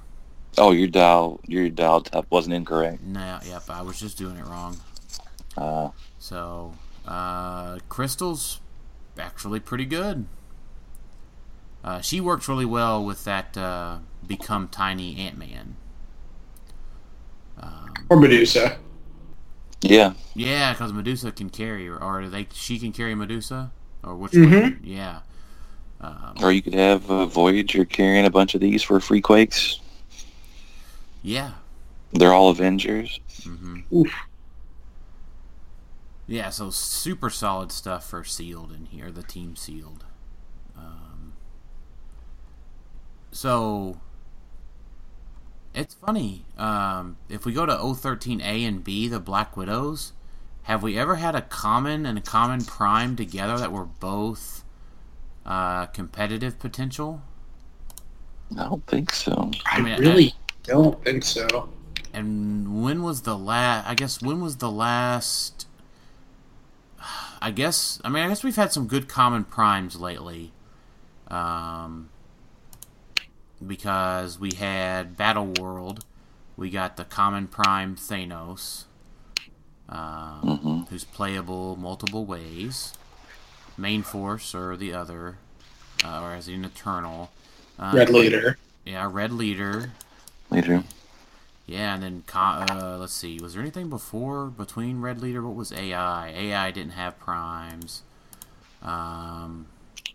Oh, 0.58 0.72
your 0.72 0.88
dial 0.88 1.40
your 1.48 1.70
dial 1.70 2.02
tap 2.02 2.26
wasn't 2.30 2.56
incorrect. 2.56 3.02
No, 3.02 3.40
yep, 3.46 3.70
I 3.70 3.82
was 3.82 4.00
just 4.00 4.18
doing 4.18 4.38
it 4.38 4.46
wrong. 4.46 4.78
Uh, 5.58 5.90
So, 6.20 6.74
uh, 7.06 7.80
Crystal's 7.90 8.62
actually 9.18 9.60
pretty 9.60 9.86
good. 9.86 10.26
Uh, 11.84 12.02
she 12.02 12.22
works 12.22 12.48
really 12.48 12.66
well 12.66 13.04
with 13.04 13.24
that 13.24 13.58
uh, 13.58 14.00
become 14.26 14.68
tiny 14.68 15.18
Ant 15.18 15.38
Man. 15.38 15.76
Um, 17.62 17.94
Or 18.10 18.18
Medusa. 18.20 18.78
yeah. 19.82 20.14
yeah, 20.36 20.74
because 20.74 20.92
Medusa 20.94 21.32
can 21.32 21.50
carry, 21.50 21.88
or, 21.88 21.98
or 22.02 22.28
they 22.30 22.48
she 22.54 22.80
can 22.80 22.92
carry 22.92 23.16
Medusa, 23.16 23.72
or 24.04 24.16
which 24.16 24.32
Mhm. 24.34 24.62
one? 24.62 24.80
Yeah. 24.84 25.20
Um, 26.02 26.34
Or 26.42 26.52
you 26.52 26.62
could 26.64 26.74
have 26.74 27.10
a 27.10 27.26
Voyager 27.28 27.86
carrying 27.86 28.26
a 28.26 28.30
bunch 28.32 28.56
of 28.56 28.62
these 28.62 28.82
for 28.84 29.00
free 29.00 29.22
quakes. 29.22 29.80
yeah. 31.24 31.52
They're 32.14 32.34
all 32.34 32.50
Avengers. 32.50 33.20
hmm 33.44 33.82
Oof. 33.94 34.12
Yeah, 36.28 36.50
so 36.50 36.70
super 36.70 37.30
solid 37.30 37.72
stuff 37.72 38.10
for 38.10 38.24
sealed 38.24 38.72
in 38.72 38.86
here, 38.86 39.12
the 39.12 39.24
team 39.24 39.56
sealed. 39.56 40.06
Um, 40.78 41.34
so 43.32 44.00
it's 45.74 45.94
funny. 45.94 46.46
Um, 46.58 47.18
if 47.30 47.46
we 47.46 47.54
go 47.54 47.66
to 47.66 47.74
013A 47.74 48.68
and 48.68 48.84
B, 48.84 49.08
the 49.08 49.20
Black 49.20 49.56
Widows, 49.56 50.14
have 50.64 50.84
we 50.84 50.98
ever 50.98 51.16
had 51.16 51.36
a 51.36 51.42
common 51.42 52.06
and 52.06 52.18
a 52.18 52.22
common 52.22 52.64
prime 52.64 53.16
together 53.16 53.58
that 53.58 53.72
were 53.72 53.86
both 53.86 54.64
uh, 55.46 55.88
competitive 55.88 56.60
potential? 56.60 57.22
I 58.58 58.66
don't 58.66 58.86
think 58.86 59.12
so. 59.14 59.52
I, 59.66 59.78
I 59.78 59.82
mean, 59.82 60.00
really 60.00 60.36
don't 60.64 61.04
think 61.04 61.24
so. 61.24 61.70
And 62.14 62.84
when 62.84 63.02
was 63.04 63.22
the 63.22 63.38
last? 63.38 63.88
I 63.88 63.96
guess 63.96 64.22
when 64.22 64.42
was 64.42 64.58
the 64.58 64.72
last? 64.72 65.68
I 67.42 67.52
guess 67.52 68.00
I 68.04 68.10
mean 68.10 68.24
I 68.24 68.28
guess 68.28 68.44
we've 68.44 68.56
had 68.56 68.72
some 68.72 68.88
good 68.88 69.08
common 69.08 69.46
primes 69.46 70.00
lately, 70.00 70.52
um, 71.28 72.10
because 73.66 74.40
we 74.40 74.54
had 74.54 75.18
Battle 75.18 75.46
World, 75.46 76.04
we 76.58 76.70
got 76.70 76.98
the 76.98 77.06
common 77.06 77.48
prime 77.48 77.96
Thanos, 77.96 78.86
um, 79.90 80.60
Mhm. 80.64 80.88
who's 80.90 81.04
playable 81.04 81.76
multiple 81.76 82.26
ways, 82.26 82.94
main 83.78 84.04
force 84.04 84.54
or 84.56 84.76
the 84.78 84.94
other, 84.94 85.38
uh, 86.04 86.22
or 86.22 86.34
as 86.34 86.48
an 86.48 86.66
Eternal. 86.66 87.32
Uh, 87.80 87.94
Red 87.96 88.10
leader. 88.10 88.58
Yeah, 88.86 89.08
Red 89.12 89.32
Leader. 89.32 89.92
Later. 90.50 90.84
Yeah, 91.68 91.94
and 91.96 92.04
then 92.04 92.24
uh, 92.36 92.98
let's 93.00 93.14
see. 93.14 93.40
Was 93.40 93.54
there 93.54 93.62
anything 93.62 93.90
before 93.90 94.48
between 94.48 95.02
Red 95.02 95.22
Leader? 95.22 95.42
What 95.42 95.56
was 95.56 95.72
AI? 95.72 96.30
AI 96.30 96.72
didn't 96.72 96.94
have 96.94 97.20
primes. 97.20 98.02
Um, 98.82 99.68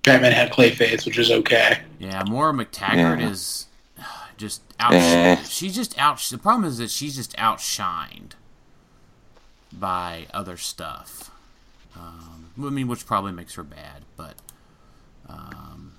Batman 0.06 0.32
had 0.32 0.50
Clayface, 0.52 1.04
which 1.04 1.18
is 1.18 1.30
okay. 1.30 1.80
yeah, 1.98 2.22
Moira 2.26 2.52
MacTaggert 2.54 3.20
Yeah. 3.20 3.28
is 3.30 3.66
just 4.38 4.62
out. 4.80 4.94
Eh. 4.94 5.36
She's 5.44 5.74
just 5.74 5.98
out. 5.98 6.18
The 6.30 6.38
problem 6.38 6.64
is 6.64 6.78
that 6.78 6.90
she's 6.90 7.16
just 7.16 7.36
outshined 7.36 8.32
by 9.72 10.26
other 10.32 10.56
stuff. 10.56 11.30
Um, 11.94 12.50
I 12.58 12.70
mean, 12.70 12.88
which 12.88 13.04
probably 13.06 13.32
makes 13.32 13.54
her 13.54 13.62
bad, 13.62 14.02
but 14.16 14.34
um, 15.28 15.94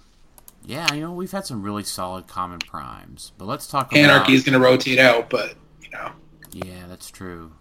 yeah, 0.66 0.92
you 0.94 1.02
know, 1.02 1.12
we've 1.12 1.32
had 1.32 1.46
some 1.46 1.62
really 1.62 1.84
solid 1.84 2.28
common 2.28 2.60
primes. 2.60 3.32
But 3.38 3.46
let's 3.46 3.68
talk 3.68 3.92
about 3.92 4.00
Anarchy 4.00 4.34
is 4.34 4.44
going 4.44 4.54
to 4.54 4.60
rotate 4.66 5.00
out, 5.00 5.30
but 5.30 5.56
you 5.84 5.90
know, 5.92 6.12
Yeah, 6.52 6.86
that's 6.88 7.10
true. 7.12 7.52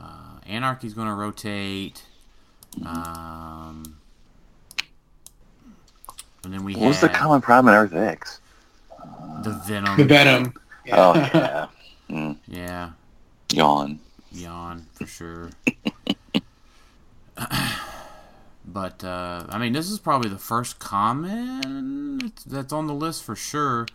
Uh, 0.00 0.38
Anarchy's 0.46 0.94
going 0.94 1.08
to 1.08 1.14
rotate. 1.14 2.02
Um, 2.84 3.96
and 6.46 6.54
then 6.54 6.64
we 6.64 6.74
What 6.74 6.88
was 6.88 7.00
the 7.00 7.08
common 7.08 7.40
prime 7.42 7.68
in 7.68 7.74
Earth 7.74 7.92
X? 7.92 8.40
the 9.42 9.50
Venom. 9.66 9.96
The 9.98 10.04
Venom. 10.04 10.54
Oh 10.92 11.14
yeah, 11.14 11.66
mm, 12.10 12.36
yeah, 12.48 12.90
yawn. 13.52 13.98
yawn 14.32 14.86
for 14.94 15.06
sure. 15.06 15.50
but 18.64 19.04
uh, 19.04 19.44
I 19.48 19.58
mean, 19.58 19.72
this 19.72 19.90
is 19.90 19.98
probably 19.98 20.30
the 20.30 20.38
first 20.38 20.78
common 20.78 22.32
that's 22.46 22.72
on 22.72 22.86
the 22.86 22.94
list 22.94 23.24
for 23.24 23.36
sure. 23.36 23.86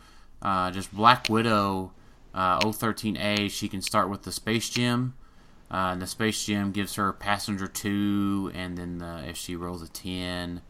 Uh, 0.42 0.72
just 0.72 0.94
Black 0.94 1.30
Widow, 1.30 1.92
uh, 2.34 2.60
013A. 2.60 3.50
She 3.50 3.68
can 3.68 3.82
start 3.82 4.10
with 4.10 4.24
the 4.24 4.32
Space 4.32 4.70
Gem. 4.70 5.14
Uh, 5.70 5.92
and 5.94 6.02
the 6.02 6.08
Space 6.08 6.46
Gem 6.46 6.72
gives 6.74 6.96
her 6.96 7.14
Passenger 7.14 7.68
2, 7.68 8.52
and 8.54 8.78
then 8.78 8.98
the, 8.98 9.24
if 9.26 9.38
she 9.38 9.56
rolls 9.56 9.82
a 9.82 9.88
10, 9.88 10.62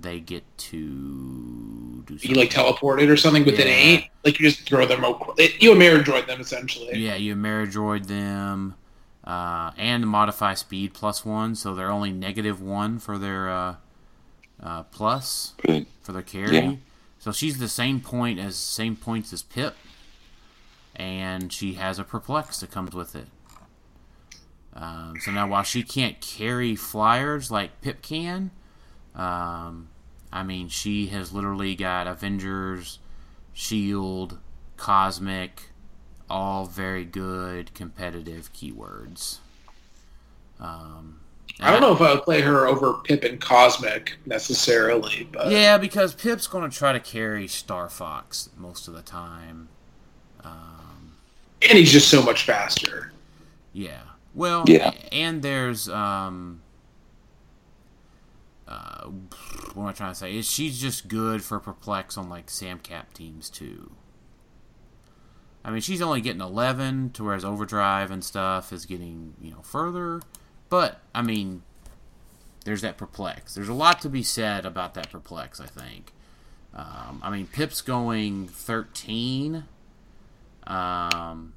they 0.00 0.18
get 0.20 0.42
to 0.58 2.02
do 2.06 2.14
something. 2.18 2.30
You 2.30 2.36
like 2.36 2.50
teleport 2.50 3.00
it 3.00 3.08
or 3.08 3.16
something 3.16 3.44
but 3.44 3.54
Yeah. 3.58 3.64
eight. 3.66 4.10
Like 4.24 4.40
you 4.40 4.48
just 4.50 4.66
throw 4.68 4.86
them. 4.86 5.04
Over. 5.04 5.24
You 5.60 5.72
Ameridroid 5.72 6.26
them 6.26 6.40
essentially. 6.40 6.98
Yeah, 6.98 7.14
you 7.16 7.34
Ameridroid 7.36 8.06
them, 8.06 8.74
uh, 9.24 9.70
and 9.76 10.06
modify 10.06 10.54
speed 10.54 10.94
plus 10.94 11.24
one, 11.24 11.54
so 11.54 11.74
they're 11.74 11.90
only 11.90 12.12
negative 12.12 12.60
one 12.60 12.98
for 12.98 13.18
their 13.18 13.48
uh, 13.50 13.76
uh, 14.62 14.82
plus 14.84 15.54
for 16.02 16.12
their 16.12 16.22
carry. 16.22 16.56
Yeah. 16.56 16.74
So 17.18 17.32
she's 17.32 17.58
the 17.58 17.68
same 17.68 18.00
point 18.00 18.38
as 18.38 18.56
same 18.56 18.96
points 18.96 19.32
as 19.32 19.42
Pip, 19.42 19.74
and 20.96 21.52
she 21.52 21.74
has 21.74 21.98
a 21.98 22.04
perplex 22.04 22.60
that 22.60 22.70
comes 22.70 22.94
with 22.94 23.14
it. 23.16 23.28
Um, 24.74 25.14
so 25.20 25.30
now 25.30 25.46
while 25.46 25.62
she 25.62 25.82
can't 25.82 26.20
carry 26.20 26.74
flyers 26.74 27.50
like 27.50 27.80
Pip 27.80 28.02
can, 28.02 28.50
um, 29.14 29.88
I 30.32 30.42
mean 30.42 30.68
she 30.68 31.06
has 31.08 31.32
literally 31.32 31.74
got 31.74 32.06
Avengers, 32.06 32.98
Shield, 33.52 34.38
Cosmic, 34.76 35.70
all 36.28 36.66
very 36.66 37.04
good 37.04 37.72
competitive 37.74 38.52
keywords. 38.52 39.38
Um, 40.60 41.20
I 41.60 41.70
don't 41.70 41.80
know 41.80 41.92
if 41.92 42.00
I 42.00 42.14
would 42.14 42.22
play 42.24 42.40
her 42.40 42.66
over 42.66 42.94
Pip 43.04 43.22
and 43.22 43.40
Cosmic 43.40 44.16
necessarily, 44.26 45.28
but 45.30 45.50
Yeah, 45.52 45.78
because 45.78 46.14
Pip's 46.14 46.46
going 46.48 46.68
to 46.68 46.76
try 46.76 46.92
to 46.92 46.98
carry 47.00 47.46
Star 47.46 47.88
Fox 47.88 48.48
most 48.56 48.88
of 48.88 48.94
the 48.94 49.02
time. 49.02 49.68
Um, 50.42 51.12
and 51.62 51.78
he's 51.78 51.92
just 51.92 52.08
so 52.08 52.22
much 52.22 52.42
faster. 52.42 53.12
yeah. 53.72 54.00
Well, 54.34 54.64
Yeah. 54.66 54.90
and 55.12 55.42
there's 55.42 55.88
um, 55.88 56.60
uh, 58.66 59.08
what 59.74 59.82
am 59.82 59.88
I 59.88 59.92
trying 59.92 60.12
to 60.12 60.18
say? 60.18 60.36
Is 60.36 60.50
she's 60.50 60.80
just 60.80 61.08
good 61.08 61.42
for 61.42 61.60
perplex 61.60 62.16
on 62.16 62.28
like 62.28 62.48
Sam 62.50 62.78
Cap 62.78 63.12
teams 63.12 63.50
too. 63.50 63.92
I 65.64 65.70
mean, 65.70 65.80
she's 65.80 66.02
only 66.02 66.20
getting 66.20 66.42
11, 66.42 67.10
to 67.12 67.24
whereas 67.24 67.44
Overdrive 67.44 68.10
and 68.10 68.22
stuff 68.22 68.72
is 68.72 68.84
getting 68.86 69.34
you 69.40 69.50
know 69.50 69.62
further. 69.62 70.20
But 70.68 71.00
I 71.14 71.22
mean, 71.22 71.62
there's 72.64 72.80
that 72.82 72.96
perplex. 72.96 73.54
There's 73.54 73.68
a 73.68 73.74
lot 73.74 74.00
to 74.02 74.08
be 74.08 74.22
said 74.22 74.66
about 74.66 74.94
that 74.94 75.10
perplex. 75.10 75.60
I 75.60 75.66
think. 75.66 76.12
Um, 76.74 77.20
I 77.22 77.30
mean, 77.30 77.46
Pip's 77.46 77.82
going 77.82 78.48
13. 78.48 79.64
Um, 80.66 81.52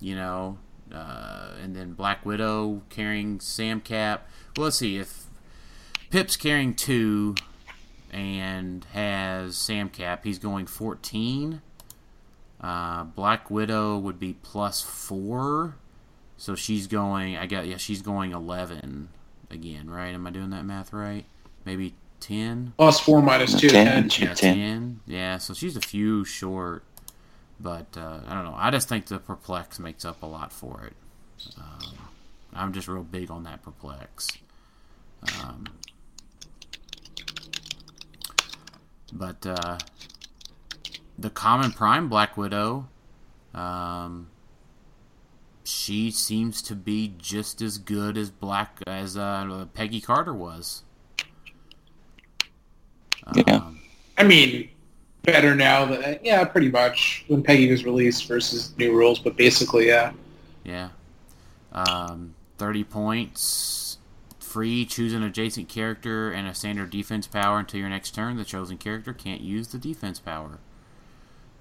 you 0.00 0.14
know, 0.14 0.58
uh, 0.92 1.50
and 1.62 1.74
then 1.74 1.92
Black 1.92 2.24
Widow 2.24 2.82
carrying 2.88 3.40
Sam 3.40 3.80
Cap. 3.80 4.28
Well, 4.56 4.64
let's 4.64 4.76
see 4.76 4.96
if 4.96 5.25
Pip's 6.10 6.36
carrying 6.36 6.74
two 6.74 7.34
and 8.12 8.84
has 8.92 9.56
Sam 9.56 9.88
Cap. 9.88 10.24
He's 10.24 10.38
going 10.38 10.66
14. 10.66 11.60
Uh, 12.60 13.04
Black 13.04 13.50
Widow 13.50 13.98
would 13.98 14.18
be 14.18 14.34
plus 14.42 14.80
four, 14.82 15.76
so 16.36 16.54
she's 16.54 16.86
going. 16.86 17.36
I 17.36 17.46
got 17.46 17.66
yeah, 17.66 17.76
she's 17.76 18.02
going 18.02 18.32
11 18.32 19.08
again, 19.50 19.90
right? 19.90 20.14
Am 20.14 20.26
I 20.26 20.30
doing 20.30 20.50
that 20.50 20.64
math 20.64 20.92
right? 20.92 21.24
Maybe 21.64 21.94
10. 22.20 22.72
Plus 22.78 22.98
four 22.98 23.20
minus 23.22 23.58
two. 23.58 23.68
Ten. 23.68 24.08
Ten. 24.08 24.28
Yeah, 24.28 24.34
10. 24.34 24.54
10. 24.56 25.00
Yeah, 25.06 25.38
so 25.38 25.54
she's 25.54 25.76
a 25.76 25.80
few 25.80 26.24
short. 26.24 26.82
But 27.60 27.86
uh, 27.96 28.20
I 28.26 28.34
don't 28.34 28.44
know. 28.44 28.54
I 28.56 28.70
just 28.70 28.88
think 28.88 29.06
the 29.06 29.18
perplex 29.18 29.78
makes 29.78 30.04
up 30.04 30.22
a 30.22 30.26
lot 30.26 30.52
for 30.52 30.84
it. 30.84 30.92
Um, 31.58 31.94
I'm 32.54 32.72
just 32.72 32.88
real 32.88 33.02
big 33.02 33.30
on 33.30 33.44
that 33.44 33.62
perplex. 33.62 34.28
Um, 35.42 35.66
but 39.12 39.46
uh, 39.46 39.78
the 41.18 41.30
common 41.30 41.72
prime 41.72 42.08
Black 42.08 42.36
Widow, 42.36 42.88
um, 43.54 44.28
she 45.64 46.10
seems 46.10 46.62
to 46.62 46.74
be 46.74 47.14
just 47.18 47.60
as 47.62 47.78
good 47.78 48.16
as 48.16 48.30
Black 48.30 48.82
as 48.86 49.16
uh, 49.16 49.66
Peggy 49.74 50.00
Carter 50.00 50.34
was. 50.34 50.82
Yeah. 53.34 53.56
Um, 53.56 53.80
I 54.18 54.22
mean, 54.22 54.68
better 55.22 55.54
now 55.54 55.84
than 55.84 56.18
yeah, 56.22 56.44
pretty 56.44 56.70
much 56.70 57.24
when 57.28 57.42
Peggy 57.42 57.70
was 57.70 57.84
released 57.84 58.26
versus 58.26 58.72
new 58.78 58.92
rules, 58.92 59.18
but 59.18 59.36
basically, 59.36 59.88
yeah. 59.88 60.12
Yeah. 60.64 60.90
Um, 61.72 62.34
30 62.58 62.84
points. 62.84 63.85
Free. 64.56 64.86
Choose 64.86 65.12
an 65.12 65.22
adjacent 65.22 65.68
character 65.68 66.32
and 66.32 66.48
a 66.48 66.54
standard 66.54 66.88
defense 66.88 67.26
power 67.26 67.58
until 67.58 67.78
your 67.78 67.90
next 67.90 68.12
turn. 68.14 68.38
The 68.38 68.44
chosen 68.46 68.78
character 68.78 69.12
can't 69.12 69.42
use 69.42 69.68
the 69.68 69.76
defense 69.76 70.18
power. 70.18 70.60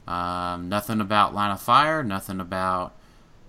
Um, 0.08 0.70
nothing 0.70 1.02
about 1.02 1.36
line 1.36 1.52
of 1.52 1.60
fire. 1.60 2.04
Nothing 2.04 2.40
about 2.40 2.94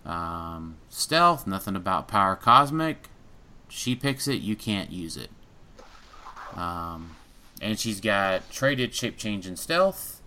um, 0.04 0.78
stealth. 0.88 1.46
Nothing 1.46 1.76
about 1.76 2.08
power 2.08 2.34
cosmic. 2.34 3.08
She 3.68 3.94
picks 3.94 4.26
it. 4.26 4.40
You 4.40 4.56
can't 4.56 4.90
use 4.90 5.16
it. 5.16 5.30
Um, 6.56 7.14
and 7.62 7.78
she's 7.78 8.00
got 8.00 8.50
traded 8.50 8.96
shape 8.96 9.16
change 9.16 9.46
and 9.46 9.56
stealth. 9.56 10.20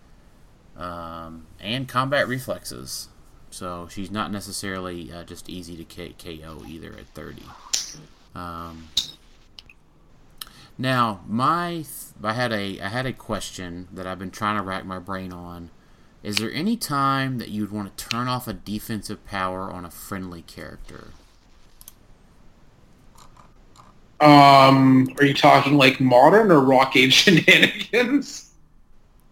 Um, 0.77 1.45
and 1.59 1.89
combat 1.89 2.25
reflexes. 2.25 3.09
So 3.49 3.89
she's 3.91 4.11
not 4.11 4.31
necessarily 4.31 5.11
uh, 5.11 5.25
just 5.25 5.49
easy 5.49 5.75
to 5.75 5.83
K- 5.83 6.15
KO 6.17 6.63
either 6.65 6.93
at 6.93 7.07
30. 7.07 7.43
Um, 8.39 8.87
now, 10.77 11.21
my 11.27 11.71
th- 11.71 11.87
I 12.23 12.33
had 12.33 12.53
a 12.53 12.79
I 12.79 12.87
had 12.87 13.05
a 13.05 13.13
question 13.13 13.87
that 13.91 14.07
I've 14.07 14.19
been 14.19 14.31
trying 14.31 14.55
to 14.57 14.63
rack 14.63 14.85
my 14.85 14.99
brain 14.99 15.33
on. 15.33 15.71
Is 16.23 16.37
there 16.37 16.51
any 16.51 16.75
time 16.77 17.37
that 17.37 17.49
you'd 17.49 17.71
want 17.71 17.95
to 17.97 18.05
turn 18.09 18.27
off 18.27 18.47
a 18.47 18.53
defensive 18.53 19.25
power 19.25 19.63
on 19.71 19.85
a 19.85 19.91
friendly 19.91 20.41
character? 20.41 21.09
Um, 24.19 25.07
are 25.17 25.25
you 25.25 25.33
talking 25.33 25.77
like 25.77 26.01
modern 26.01 26.51
or 26.51 26.59
rock 26.59 26.95
age 26.97 27.13
shenanigans? 27.23 28.51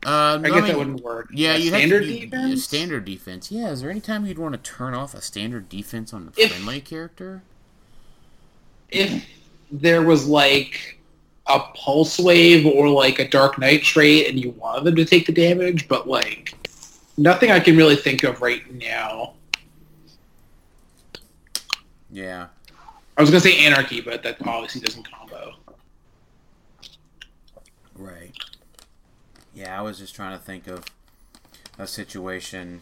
Uh, 0.06 0.40
I 0.42 0.50
guess 0.50 0.68
that 0.68 0.78
wouldn't 0.78 1.02
work. 1.04 1.28
Yeah, 1.34 1.56
A 1.56 1.58
you 1.58 1.70
standard 1.70 2.06
have 2.06 2.14
to, 2.14 2.20
defense. 2.22 2.64
Standard 2.64 3.04
defense. 3.04 3.52
Yeah. 3.52 3.70
Is 3.72 3.82
there 3.82 3.90
any 3.92 4.00
time 4.00 4.26
you'd 4.26 4.38
want 4.38 4.54
to 4.54 4.72
turn 4.72 4.94
off 4.94 5.14
a 5.14 5.22
standard 5.22 5.68
defense 5.68 6.14
on 6.14 6.32
a 6.38 6.42
If- 6.42 6.54
friendly 6.54 6.80
character? 6.80 7.44
If 8.90 9.26
there 9.72 10.02
was 10.02 10.28
like 10.28 11.00
a 11.48 11.60
pulse 11.60 12.20
wave 12.20 12.66
or 12.66 12.90
like 12.90 13.20
a 13.20 13.28
dark 13.28 13.58
knight 13.58 13.84
trait, 13.84 14.28
and 14.28 14.40
you 14.40 14.52
wanted 14.52 14.84
them 14.84 14.96
to 14.96 15.06
take 15.06 15.26
the 15.26 15.32
damage, 15.32 15.88
but 15.88 16.08
like 16.08 16.54
nothing 17.18 17.52
I 17.52 17.60
can 17.60 17.78
really 17.78 17.96
think 17.96 18.24
of 18.24 18.42
right 18.42 18.72
now. 18.74 19.34
Yeah. 22.12 22.48
I 23.18 23.22
was 23.22 23.30
gonna 23.30 23.42
say 23.42 23.66
anarchy, 23.66 24.02
but 24.02 24.24
that 24.24 24.38
obviously 24.46 24.82
doesn't 24.82 25.10
combo. 25.10 25.56
Right. 27.96 28.32
Yeah, 29.56 29.78
I 29.78 29.82
was 29.82 29.98
just 29.98 30.16
trying 30.16 30.38
to 30.38 30.44
think 30.44 30.68
of 30.68 30.86
a 31.80 31.88
situation 31.88 32.82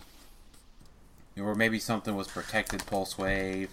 where 1.36 1.56
maybe 1.56 1.80
something 1.80 2.16
was 2.16 2.28
protected 2.28 2.86
pulse 2.86 3.18
wave 3.18 3.70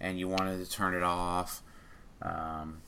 and 0.00 0.18
you 0.18 0.28
wanted 0.28 0.64
to 0.64 0.70
turn 0.70 0.94
it 0.94 1.02
off. 1.02 1.62
Um, 2.22 2.78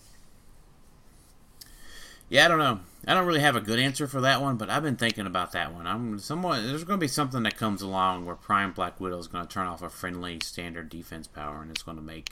yeah, 2.28 2.44
I 2.44 2.48
don't 2.48 2.58
know. 2.58 2.80
I 3.06 3.14
don't 3.14 3.26
really 3.26 3.40
have 3.40 3.56
a 3.56 3.60
good 3.60 3.78
answer 3.78 4.06
for 4.06 4.20
that 4.20 4.40
one, 4.40 4.56
but 4.56 4.70
I've 4.70 4.82
been 4.82 4.96
thinking 4.96 5.26
about 5.26 5.52
that 5.52 5.74
one. 5.74 5.86
I'm 5.86 6.18
someone. 6.18 6.66
There's 6.66 6.84
going 6.84 6.98
to 6.98 7.04
be 7.04 7.08
something 7.08 7.42
that 7.42 7.56
comes 7.56 7.82
along 7.82 8.26
where 8.26 8.36
Prime 8.36 8.72
Black 8.72 9.00
Widow 9.00 9.18
is 9.18 9.26
going 9.26 9.46
to 9.46 9.52
turn 9.52 9.66
off 9.66 9.82
a 9.82 9.90
friendly 9.90 10.38
standard 10.40 10.88
defense 10.88 11.26
power, 11.26 11.60
and 11.60 11.70
it's 11.70 11.82
going 11.82 11.96
to 11.96 12.02
make 12.02 12.30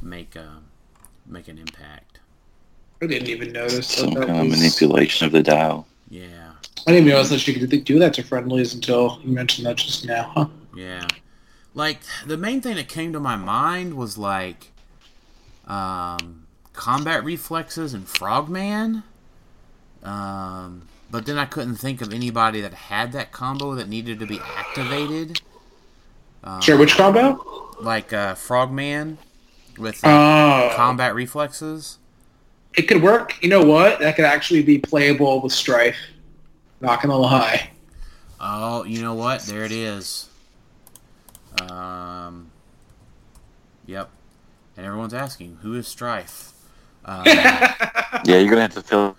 make 0.00 0.36
uh, 0.36 0.60
make 1.26 1.48
an 1.48 1.58
impact. 1.58 2.20
I 3.02 3.06
didn't 3.06 3.28
even 3.28 3.52
notice. 3.52 3.88
Some 3.88 4.14
that 4.14 4.28
kind 4.28 4.40
of 4.40 4.46
was- 4.46 4.58
manipulation 4.58 5.26
of 5.26 5.32
the 5.32 5.42
dial. 5.42 5.86
Yeah. 6.08 6.52
I 6.86 6.92
didn't 6.92 7.06
even 7.08 7.16
notice 7.16 7.30
that 7.30 7.48
you 7.48 7.54
could 7.66 7.84
do 7.84 7.98
that 7.98 8.14
to 8.14 8.22
friendlies 8.22 8.72
until 8.72 9.20
you 9.24 9.32
mentioned 9.32 9.66
that 9.66 9.76
just 9.76 10.06
now. 10.06 10.30
Huh? 10.34 10.46
Yeah. 10.76 11.06
Like 11.74 11.98
the 12.24 12.36
main 12.36 12.60
thing 12.60 12.76
that 12.76 12.88
came 12.88 13.12
to 13.12 13.20
my 13.20 13.36
mind 13.36 13.94
was 13.94 14.16
like 14.16 14.72
um 15.66 16.46
combat 16.72 17.24
reflexes 17.24 17.94
and 17.94 18.06
Frogman. 18.08 19.02
Um, 20.02 20.88
but 21.10 21.24
then 21.26 21.38
I 21.38 21.46
couldn't 21.46 21.76
think 21.76 22.00
of 22.02 22.12
anybody 22.12 22.60
that 22.60 22.74
had 22.74 23.12
that 23.12 23.32
combo 23.32 23.74
that 23.74 23.88
needed 23.88 24.20
to 24.20 24.26
be 24.26 24.38
activated. 24.40 25.40
Um, 26.44 26.60
Sure, 26.60 26.76
which 26.76 26.96
combo? 26.96 27.74
Like 27.80 28.12
uh, 28.12 28.34
Frogman 28.34 29.18
with 29.78 30.04
uh, 30.04 30.08
Oh, 30.08 30.72
combat 30.76 31.14
reflexes. 31.14 31.98
it 32.76 32.82
could 32.82 33.02
work. 33.02 33.42
You 33.42 33.48
know 33.48 33.64
what? 33.64 33.98
That 34.00 34.16
could 34.16 34.24
actually 34.26 34.62
be 34.62 34.78
playable 34.78 35.40
with 35.40 35.52
Strife. 35.52 35.96
Not 36.80 37.00
gonna 37.02 37.16
lie. 37.16 37.70
Oh, 38.38 38.84
you 38.84 39.00
know 39.00 39.14
what? 39.14 39.40
There 39.42 39.64
it 39.64 39.72
is. 39.72 40.28
Um, 41.70 42.50
yep. 43.86 44.10
And 44.76 44.84
everyone's 44.86 45.14
asking, 45.14 45.58
who 45.62 45.74
is 45.74 45.86
Strife? 45.88 46.52
Um, 47.04 47.22
Yeah, 47.26 48.38
you're 48.38 48.48
gonna 48.48 48.62
have 48.62 48.74
to 48.74 48.82
fill, 48.82 49.16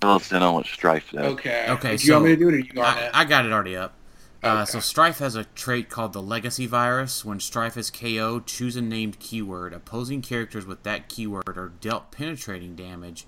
fill 0.00 0.10
us 0.10 0.32
in 0.32 0.42
on 0.42 0.54
what 0.54 0.66
Strife 0.66 1.10
does. 1.12 1.32
Okay. 1.34 1.66
Okay, 1.68 1.96
Do 1.96 2.06
you 2.06 2.12
want 2.14 2.24
me 2.24 2.30
to 2.30 2.36
do 2.36 2.48
it, 2.48 2.54
or 2.54 2.58
you 2.58 2.72
got 2.72 2.96
I, 2.98 3.00
it? 3.02 3.10
I 3.14 3.24
got 3.24 3.46
it 3.46 3.52
already 3.52 3.76
up. 3.76 3.94
Uh, 4.42 4.48
Okay. 4.62 4.64
So 4.72 4.80
Strife 4.80 5.18
has 5.18 5.36
a 5.36 5.44
trait 5.44 5.88
called 5.88 6.12
the 6.12 6.20
Legacy 6.22 6.66
Virus. 6.66 7.24
When 7.24 7.40
Strife 7.40 7.76
is 7.76 7.90
KO, 7.90 8.40
choose 8.40 8.76
a 8.76 8.82
named 8.82 9.18
keyword. 9.20 9.72
Opposing 9.72 10.20
characters 10.22 10.66
with 10.66 10.82
that 10.82 11.08
keyword 11.08 11.56
are 11.56 11.72
dealt 11.80 12.10
penetrating 12.10 12.74
damage 12.76 13.26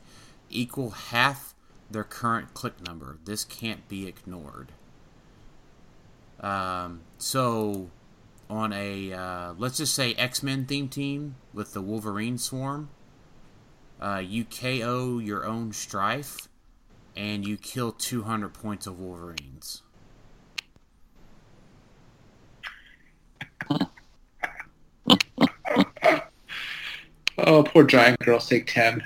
equal 0.51 0.91
half 0.91 1.55
their 1.91 2.05
current 2.05 2.53
click 2.55 2.85
number. 2.85 3.19
This 3.25 3.45
can't 3.45 3.87
be 3.89 4.07
ignored. 4.07 4.73
Um, 6.41 7.01
so, 7.19 7.91
on 8.49 8.73
a 8.73 9.13
uh, 9.13 9.55
let's 9.59 9.79
just 9.79 9.95
say 9.95 10.15
X 10.15 10.43
Men 10.43 10.65
theme 10.65 10.89
team 10.89 11.37
with 11.53 11.73
the 11.73 11.83
Wolverine 11.83 12.39
Swarm, 12.39 12.91
uh, 14.01 14.23
you 14.25 14.45
KO 14.45 15.19
your 15.19 15.45
own 15.45 15.73
Strife, 15.73 16.49
and 17.17 17.47
you 17.47 17.57
kill 17.57 17.93
200 17.93 18.55
points 18.55 18.87
of 18.87 18.99
Wolverines. 18.99 19.83
oh, 27.39 27.63
poor 27.65 27.85
giant 27.85 28.19
girls 28.21 28.49
take 28.49 28.67
ten 28.67 29.03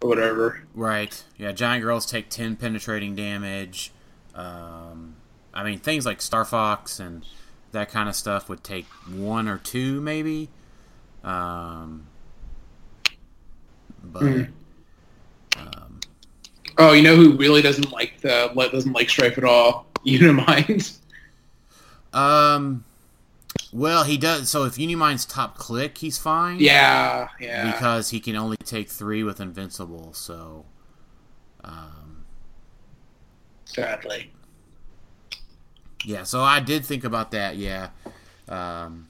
or 0.00 0.08
whatever. 0.08 0.62
Right. 0.74 1.22
Yeah, 1.36 1.52
giant 1.52 1.82
girls 1.82 2.06
take 2.06 2.28
10 2.28 2.56
penetrating 2.56 3.14
damage. 3.14 3.92
Um, 4.34 5.16
I 5.54 5.64
mean, 5.64 5.78
things 5.78 6.04
like 6.04 6.20
Star 6.20 6.44
Fox 6.44 7.00
and 7.00 7.24
that 7.76 7.90
kind 7.90 8.08
of 8.08 8.16
stuff 8.16 8.48
would 8.48 8.64
take 8.64 8.86
one 9.14 9.48
or 9.48 9.58
two, 9.58 10.00
maybe. 10.00 10.48
Um, 11.22 12.06
but 14.02 14.22
Hmm. 14.22 14.42
um, 15.58 16.00
Oh, 16.78 16.92
you 16.92 17.02
know 17.02 17.16
who 17.16 17.36
really 17.36 17.62
doesn't 17.62 17.92
like 17.92 18.20
the 18.22 18.50
doesn't 18.72 18.92
like 18.92 19.08
Strife 19.10 19.36
at 19.38 19.44
all? 19.44 19.86
Unimind. 20.06 20.98
um, 22.12 22.84
well, 23.72 24.04
he 24.04 24.16
does. 24.16 24.48
So 24.48 24.64
if 24.64 24.78
Unimind's 24.78 25.24
top 25.26 25.58
click, 25.58 25.98
he's 25.98 26.16
fine. 26.18 26.58
Yeah, 26.60 27.28
yeah. 27.40 27.72
Because 27.72 28.10
he 28.10 28.20
can 28.20 28.36
only 28.36 28.56
take 28.58 28.88
three 28.88 29.22
with 29.22 29.40
Invincible. 29.40 30.12
So, 30.14 30.64
um, 31.64 32.24
Sadly. 33.64 34.30
Yeah, 36.04 36.24
so 36.24 36.42
I 36.42 36.60
did 36.60 36.84
think 36.84 37.04
about 37.04 37.30
that, 37.32 37.56
yeah. 37.56 37.88
Um, 38.48 39.08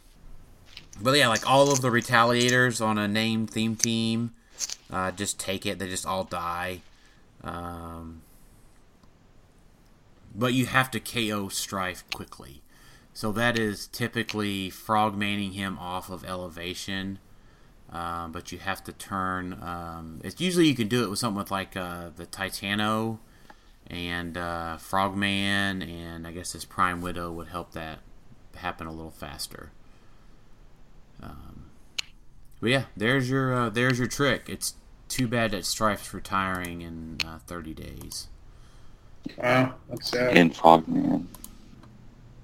but 1.00 1.16
yeah, 1.16 1.28
like 1.28 1.48
all 1.48 1.70
of 1.70 1.80
the 1.80 1.88
retaliators 1.88 2.84
on 2.84 2.98
a 2.98 3.06
name 3.06 3.46
theme 3.46 3.76
team, 3.76 4.32
uh, 4.90 5.10
just 5.10 5.38
take 5.38 5.66
it. 5.66 5.78
They 5.78 5.88
just 5.88 6.06
all 6.06 6.24
die. 6.24 6.80
Um, 7.42 8.22
but 10.34 10.52
you 10.52 10.66
have 10.66 10.90
to 10.92 11.00
KO 11.00 11.48
Strife 11.48 12.04
quickly. 12.12 12.62
So 13.12 13.32
that 13.32 13.58
is 13.58 13.86
typically 13.86 14.70
frogmaning 14.70 15.54
him 15.54 15.78
off 15.78 16.10
of 16.10 16.24
elevation. 16.24 17.18
Um, 17.90 18.32
but 18.32 18.52
you 18.52 18.58
have 18.58 18.82
to 18.84 18.92
turn. 18.92 19.54
Um, 19.62 20.20
it's 20.24 20.40
usually 20.40 20.66
you 20.66 20.74
can 20.74 20.88
do 20.88 21.04
it 21.04 21.10
with 21.10 21.18
something 21.18 21.38
with 21.38 21.50
like 21.50 21.76
uh, 21.76 22.10
the 22.16 22.26
Titano 22.26 23.18
and 23.88 24.36
uh, 24.36 24.76
Frogman, 24.78 25.82
and 25.82 26.26
I 26.26 26.32
guess 26.32 26.52
this 26.52 26.64
Prime 26.64 27.00
Widow 27.00 27.32
would 27.32 27.48
help 27.48 27.72
that 27.72 28.00
happen 28.56 28.86
a 28.86 28.92
little 28.92 29.10
faster. 29.10 29.70
Um, 31.22 31.66
but 32.60 32.70
yeah, 32.70 32.84
there's 32.96 33.28
your 33.30 33.54
uh, 33.54 33.68
there's 33.70 33.98
your 33.98 34.08
trick. 34.08 34.48
It's 34.48 34.74
too 35.08 35.28
bad 35.28 35.52
that 35.52 35.64
Strife's 35.64 36.12
retiring 36.12 36.82
in 36.82 37.18
uh, 37.24 37.38
30 37.46 37.74
days. 37.74 38.28
Wow, 39.36 39.74
that's 39.88 40.10
sad. 40.10 40.36
In 40.36 40.50
Frogman. 40.50 41.28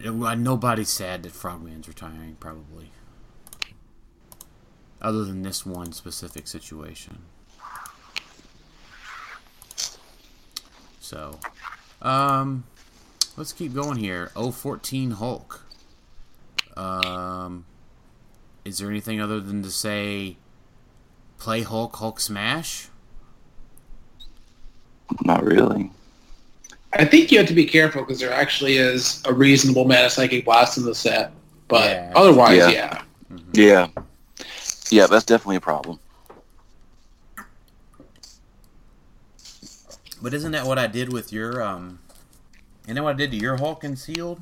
It- 0.00 0.09
uh, 0.11 0.35
nobody's 0.35 0.88
sad 0.88 1.22
that 1.22 1.33
Frogman's 1.33 1.87
retiring, 1.88 2.37
probably, 2.40 2.90
other 5.00 5.24
than 5.24 5.42
this 5.42 5.64
one 5.66 5.92
specific 5.92 6.46
situation. 6.46 7.18
So, 11.12 11.38
um, 12.01 12.64
let's 13.37 13.53
keep 13.53 13.75
going 13.75 13.98
here. 13.98 14.31
014 14.35 15.11
Hulk. 15.11 15.62
Um, 16.75 17.66
is 18.64 18.79
there 18.79 18.88
anything 18.88 19.20
other 19.20 19.38
than 19.38 19.62
to 19.62 19.70
say 19.70 20.38
play 21.38 21.61
Hulk, 21.61 21.94
Hulk 21.96 22.18
smash? 22.18 22.88
Not 25.22 25.44
really. 25.44 25.90
I 26.94 27.05
think 27.05 27.31
you 27.31 27.37
have 27.38 27.48
to 27.48 27.55
be 27.55 27.66
careful 27.66 28.03
because 28.03 28.18
there 28.18 28.33
actually 28.33 28.79
is 28.79 29.22
a 29.27 29.35
reasonable 29.35 29.83
amount 29.83 30.07
of 30.07 30.12
psychic 30.12 30.46
blast 30.46 30.79
in 30.79 30.85
the 30.87 30.94
set. 30.94 31.33
But 31.68 31.90
Yeah. 31.90 32.12
otherwise, 32.16 32.57
Yeah. 32.57 32.70
yeah. 32.70 33.03
Yeah. 33.53 33.87
Yeah, 34.90 35.07
that's 35.09 35.27
definitely 35.27 35.57
a 35.57 35.61
problem. 35.61 35.98
But 40.23 40.33
isn't 40.35 40.53
that 40.53 40.65
what 40.67 40.79
I 40.79 40.87
did 40.87 41.13
with 41.13 41.33
your 41.33 41.61
um? 41.63 41.99
Isn't 42.85 42.95
that 42.95 43.03
what 43.03 43.15
I 43.15 43.19
did 43.19 43.33
to 43.33 43.37
your 43.37 43.57
Hulk 43.59 43.83
and 43.85 43.99
Sealed? 43.99 44.41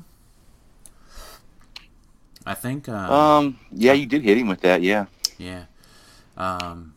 I 2.45 2.53
think. 2.53 2.87
Um, 2.89 3.11
Um, 3.11 3.59
yeah, 3.71 3.93
you 3.93 4.05
did 4.05 4.23
hit 4.23 4.37
him 4.37 4.47
with 4.47 4.61
that, 4.61 4.81
yeah. 4.81 5.05
yeah. 5.37 5.65
Um. 6.37 6.93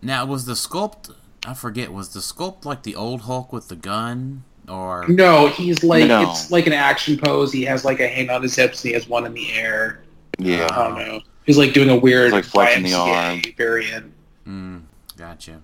Now 0.00 0.24
was 0.26 0.44
the 0.46 0.54
sculpt? 0.54 1.14
I 1.46 1.54
forget. 1.54 1.92
Was 1.92 2.10
the 2.10 2.20
sculpt 2.20 2.64
like 2.64 2.82
the 2.82 2.94
old 2.96 3.22
Hulk 3.22 3.52
with 3.52 3.68
the 3.68 3.76
gun, 3.76 4.44
or 4.68 5.06
No, 5.08 5.48
he's 5.48 5.82
like 5.84 6.06
No. 6.06 6.22
it's 6.30 6.50
like 6.50 6.66
an 6.66 6.72
action 6.72 7.16
pose. 7.18 7.52
He 7.52 7.62
has 7.64 7.84
like 7.84 8.00
a 8.00 8.06
hand 8.08 8.30
on 8.30 8.42
his 8.42 8.54
hips 8.54 8.82
and 8.84 8.88
he 8.90 8.94
has 8.94 9.08
one 9.08 9.26
in 9.26 9.32
the 9.34 9.52
air. 9.52 10.02
Yeah. 10.38 10.68
I 10.72 10.88
don't 10.88 10.98
know. 10.98 11.20
He's 11.44 11.58
like 11.58 11.72
doing 11.72 11.88
a 11.90 11.96
weird 11.96 12.26
It's 12.26 12.32
like 12.34 12.44
flexing 12.44 12.84
the 12.84 12.94
arm. 12.94 13.42
variant. 13.56 14.12
Mm, 14.46 14.82
gotcha. 15.16 15.60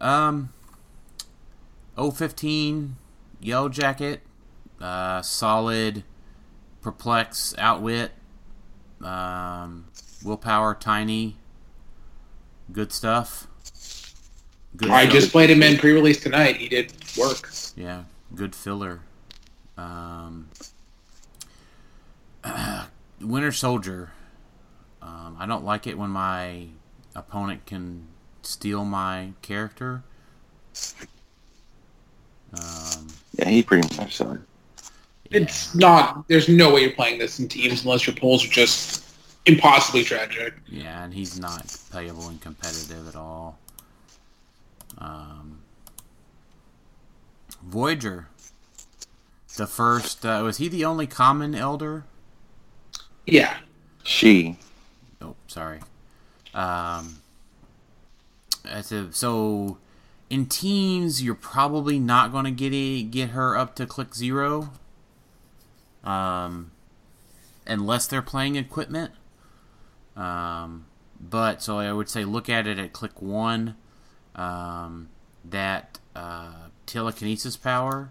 Um, 0.00 0.50
015, 1.98 2.96
Yellow 3.40 3.68
Jacket, 3.68 4.20
uh, 4.80 5.20
solid, 5.22 6.04
perplex, 6.80 7.54
outwit, 7.58 8.12
um, 9.02 9.86
willpower, 10.24 10.74
tiny, 10.74 11.36
good 12.72 12.92
stuff. 12.92 13.46
Good 14.76 14.90
I 14.90 15.06
just 15.06 15.32
played 15.32 15.50
him 15.50 15.62
in 15.62 15.78
pre-release 15.78 16.22
tonight. 16.22 16.56
He 16.56 16.68
did 16.68 16.92
work. 17.18 17.50
yeah, 17.74 18.04
good 18.34 18.54
filler. 18.54 19.00
Um, 19.76 20.50
Winter 23.20 23.52
Soldier. 23.52 24.12
Um, 25.00 25.36
I 25.38 25.46
don't 25.46 25.64
like 25.64 25.86
it 25.86 25.96
when 25.96 26.10
my 26.10 26.66
opponent 27.14 27.66
can 27.66 28.06
steal 28.42 28.84
my 28.84 29.32
character. 29.42 30.04
Um, 32.54 33.08
Yeah, 33.38 33.48
he 33.48 33.62
pretty 33.62 33.94
much 33.96 34.16
sucked. 34.16 34.40
yeah. 35.30 35.40
It's 35.40 35.74
not. 35.74 36.26
There's 36.28 36.48
no 36.48 36.72
way 36.74 36.82
you're 36.82 36.92
playing 36.92 37.18
this 37.18 37.38
in 37.38 37.48
teams 37.48 37.84
unless 37.84 38.06
your 38.06 38.16
polls 38.16 38.44
are 38.44 38.48
just 38.48 39.04
impossibly 39.46 40.04
tragic. 40.04 40.54
Yeah, 40.66 41.04
and 41.04 41.12
he's 41.12 41.38
not 41.38 41.66
playable 41.90 42.28
and 42.28 42.40
competitive 42.40 43.06
at 43.08 43.16
all. 43.16 43.58
Um, 44.98 45.58
Voyager. 47.64 48.28
The 49.56 49.66
first, 49.66 50.24
uh, 50.24 50.40
was 50.44 50.58
he 50.58 50.68
the 50.68 50.84
only 50.84 51.06
common 51.06 51.54
elder? 51.54 52.04
Yeah. 53.26 53.56
She. 54.04 54.56
Oh, 55.20 55.34
sorry. 55.48 55.80
Um, 56.54 57.18
a, 58.64 58.82
so 59.10 59.78
in 60.30 60.46
teams, 60.46 61.22
you're 61.22 61.34
probably 61.34 61.98
not 61.98 62.32
going 62.32 62.44
to 62.44 62.50
get 62.50 62.72
a, 62.72 63.02
get 63.02 63.30
her 63.30 63.56
up 63.56 63.74
to 63.76 63.86
click 63.86 64.14
zero, 64.14 64.70
um, 66.04 66.70
unless 67.66 68.06
they're 68.06 68.22
playing 68.22 68.56
equipment. 68.56 69.12
Um, 70.16 70.86
but 71.20 71.62
so 71.62 71.78
I 71.78 71.92
would 71.92 72.08
say 72.08 72.24
look 72.24 72.48
at 72.48 72.66
it 72.66 72.78
at 72.78 72.92
click 72.92 73.20
one. 73.22 73.76
Um, 74.34 75.08
that 75.44 75.98
uh, 76.14 76.68
telekinesis 76.86 77.56
power, 77.56 78.10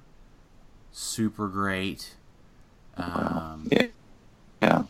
super 0.92 1.48
great. 1.48 2.16
Um, 2.98 3.68
Yeah. 4.62 4.84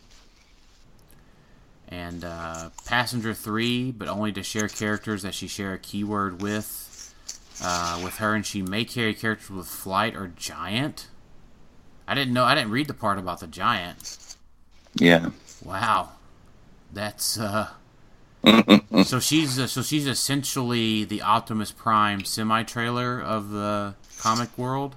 And 1.88 2.24
uh, 2.24 2.70
passenger 2.86 3.34
three, 3.34 3.92
but 3.92 4.08
only 4.08 4.32
to 4.32 4.42
share 4.42 4.68
characters 4.68 5.22
that 5.22 5.34
she 5.34 5.46
share 5.46 5.74
a 5.74 5.78
keyword 5.78 6.42
with. 6.42 6.87
Uh, 7.60 8.00
with 8.04 8.16
her, 8.16 8.34
and 8.34 8.46
she 8.46 8.62
may 8.62 8.84
carry 8.84 9.12
characters 9.12 9.50
with 9.50 9.66
flight 9.66 10.14
or 10.14 10.28
giant. 10.28 11.08
I 12.06 12.14
didn't 12.14 12.32
know. 12.32 12.44
I 12.44 12.54
didn't 12.54 12.70
read 12.70 12.86
the 12.86 12.94
part 12.94 13.18
about 13.18 13.40
the 13.40 13.46
giant. 13.48 14.36
Yeah. 14.94 15.30
Wow, 15.64 16.10
that's 16.92 17.38
uh. 17.38 17.68
so 19.04 19.18
she's 19.18 19.58
uh, 19.58 19.66
so 19.66 19.82
she's 19.82 20.06
essentially 20.06 21.02
the 21.04 21.20
Optimus 21.22 21.72
Prime 21.72 22.24
semi 22.24 22.62
trailer 22.62 23.20
of 23.20 23.50
the 23.50 23.94
comic 24.18 24.56
world. 24.56 24.94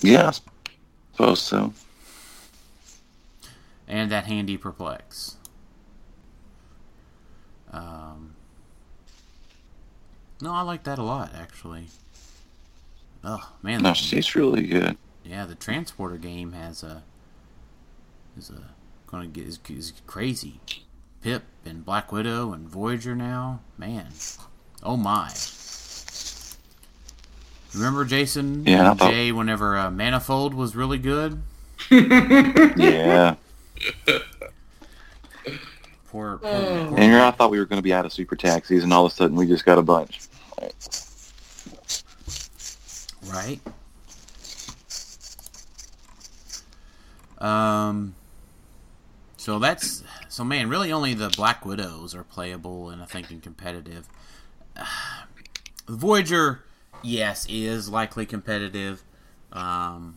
Yeah. 0.00 0.28
I 0.28 0.32
suppose 1.12 1.40
so. 1.40 1.72
and 3.88 4.10
that 4.10 4.26
handy 4.26 4.56
perplex. 4.56 5.36
Um, 7.72 8.33
no, 10.44 10.52
I 10.52 10.60
like 10.60 10.84
that 10.84 10.98
a 10.98 11.02
lot 11.02 11.30
actually. 11.34 11.86
Oh 13.24 13.52
man, 13.62 13.82
No, 13.82 13.88
the- 13.90 13.94
she's 13.94 14.34
really 14.34 14.66
good. 14.66 14.96
yeah, 15.24 15.46
the 15.46 15.54
transporter 15.54 16.16
game 16.18 16.52
has 16.52 16.82
a 16.82 17.02
is 18.38 18.50
a 18.50 18.62
gonna 19.06 19.26
get 19.26 19.46
is, 19.46 19.58
is 19.70 19.92
crazy. 20.06 20.60
Pip 21.22 21.44
and 21.64 21.84
Black 21.84 22.12
Widow 22.12 22.52
and 22.52 22.68
Voyager 22.68 23.16
now, 23.16 23.60
man. 23.78 24.08
Oh 24.82 24.96
my. 24.98 25.32
Remember 27.74 28.04
Jason 28.04 28.64
Yeah, 28.66 28.90
and 28.90 28.98
thought- 28.98 29.10
Jay 29.10 29.32
whenever 29.32 29.76
uh, 29.78 29.90
Manifold 29.90 30.52
was 30.54 30.76
really 30.76 30.98
good? 30.98 31.42
Yeah. 31.90 33.34
Poor, 36.08 36.38
poor, 36.38 36.40
Oh. 36.44 36.86
poor 36.88 36.98
And 36.98 36.98
here 37.02 37.20
I 37.20 37.30
thought 37.32 37.50
we 37.50 37.58
were 37.58 37.64
going 37.66 37.78
to 37.78 37.82
be 37.82 37.92
out 37.92 38.04
of 38.06 38.12
super 38.12 38.36
taxis, 38.36 38.84
and 38.84 38.92
all 38.92 39.04
of 39.06 39.12
a 39.12 39.14
sudden 39.14 39.36
we 39.36 39.46
just 39.46 39.64
got 39.64 39.78
a 39.78 39.82
bunch. 39.82 40.20
Right. 43.26 43.60
Um. 47.38 48.14
So 49.36 49.58
that's 49.58 50.02
so 50.28 50.44
man. 50.44 50.68
Really, 50.68 50.92
only 50.92 51.14
the 51.14 51.28
Black 51.30 51.64
Widows 51.64 52.14
are 52.14 52.24
playable 52.24 52.90
and 52.90 53.02
I 53.02 53.06
think 53.06 53.30
in 53.30 53.40
competitive. 53.40 54.08
The 55.86 55.96
Voyager, 55.96 56.64
yes, 57.02 57.44
is 57.46 57.90
likely 57.90 58.24
competitive. 58.24 59.02
Um. 59.52 60.16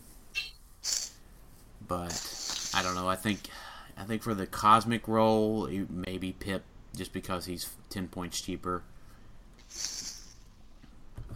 But 1.86 2.70
I 2.74 2.82
don't 2.82 2.94
know. 2.94 3.06
I 3.06 3.16
think 3.16 3.50
I 3.98 4.04
think 4.04 4.22
for 4.22 4.32
the 4.32 4.46
cosmic 4.46 5.06
role, 5.08 5.68
maybe 5.90 6.32
Pip, 6.32 6.64
just 6.96 7.12
because 7.12 7.44
he's 7.44 7.68
ten 7.90 8.08
points 8.08 8.40
cheaper. 8.40 8.82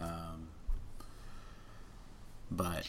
Um. 0.03 0.47
But 2.51 2.85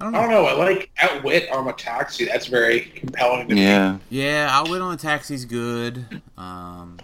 I 0.00 0.04
don't 0.04 0.14
I 0.14 0.20
know. 0.20 0.20
don't 0.22 0.30
know. 0.30 0.44
I 0.46 0.52
like 0.52 0.90
Outwit 1.00 1.50
on 1.50 1.66
a 1.68 1.72
taxi. 1.72 2.24
That's 2.26 2.46
very 2.46 2.80
compelling 2.80 3.48
to 3.48 3.54
me. 3.54 3.62
Yeah. 3.62 3.98
Yeah, 4.10 4.48
Outwit 4.50 4.80
on 4.80 4.92
the 4.92 5.02
Taxi's 5.02 5.44
good. 5.44 6.04
Um, 6.38 6.98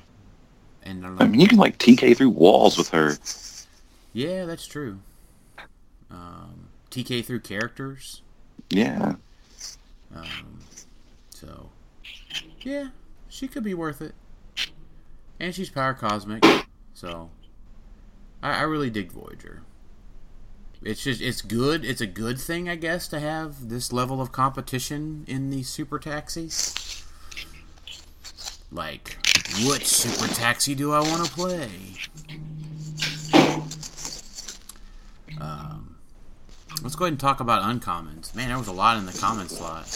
and 0.83 1.05
I 1.05 1.09
don't 1.09 1.23
I 1.23 1.27
mean, 1.27 1.41
you 1.41 1.49
can 1.49 1.59
like 1.59 1.79
TK 1.79 2.17
through 2.17 2.31
walls 2.31 2.77
with 2.79 2.89
her. 2.91 3.17
yeah, 4.13 4.45
that's 4.45 4.67
true. 4.67 4.99
Um, 6.11 6.69
TK 6.91 7.25
through 7.25 7.41
characters. 7.41 8.23
Yeah. 8.71 9.15
Um, 10.15 10.61
so 11.31 11.71
yeah, 12.63 12.89
she 13.29 13.47
could 13.49 13.63
be 13.65 13.75
worth 13.75 14.03
it. 14.03 14.15
And 15.39 15.55
she's 15.55 15.71
power 15.71 15.95
cosmic, 15.95 16.45
so 16.95 17.31
I, 18.43 18.61
I 18.61 18.63
really 18.63 18.91
dig 18.91 19.13
Voyager. 19.13 19.63
It's 20.83 21.05
just 21.05 21.21
it's 21.21 21.43
good. 21.43 21.85
It's 21.85 22.01
a 22.01 22.07
good 22.07 22.41
thing, 22.41 22.69
I 22.69 22.75
guess, 22.75 23.07
to 23.09 23.21
have 23.21 23.69
this 23.69 23.93
level 23.93 24.21
of 24.21 24.33
competition 24.33 25.25
in 25.29 25.51
these 25.51 25.69
super 25.69 25.99
taxis. 25.99 27.05
Like, 28.73 29.19
what 29.65 29.83
super 29.83 30.33
taxi 30.33 30.75
do 30.75 30.93
I 30.93 31.01
want 31.01 31.27
to 31.27 31.33
play? 31.33 31.69
Um, 35.41 35.97
let's 36.83 36.97
go 36.97 37.05
ahead 37.05 37.13
and 37.13 37.21
talk 37.21 37.41
about 37.41 37.63
uncommons. 37.63 38.35
Man, 38.35 38.49
there 38.49 38.59
was 38.59 38.69
a 38.69 38.73
lot 38.73 38.97
in 38.97 39.07
the 39.07 39.13
common 39.13 39.49
slot. 39.49 39.87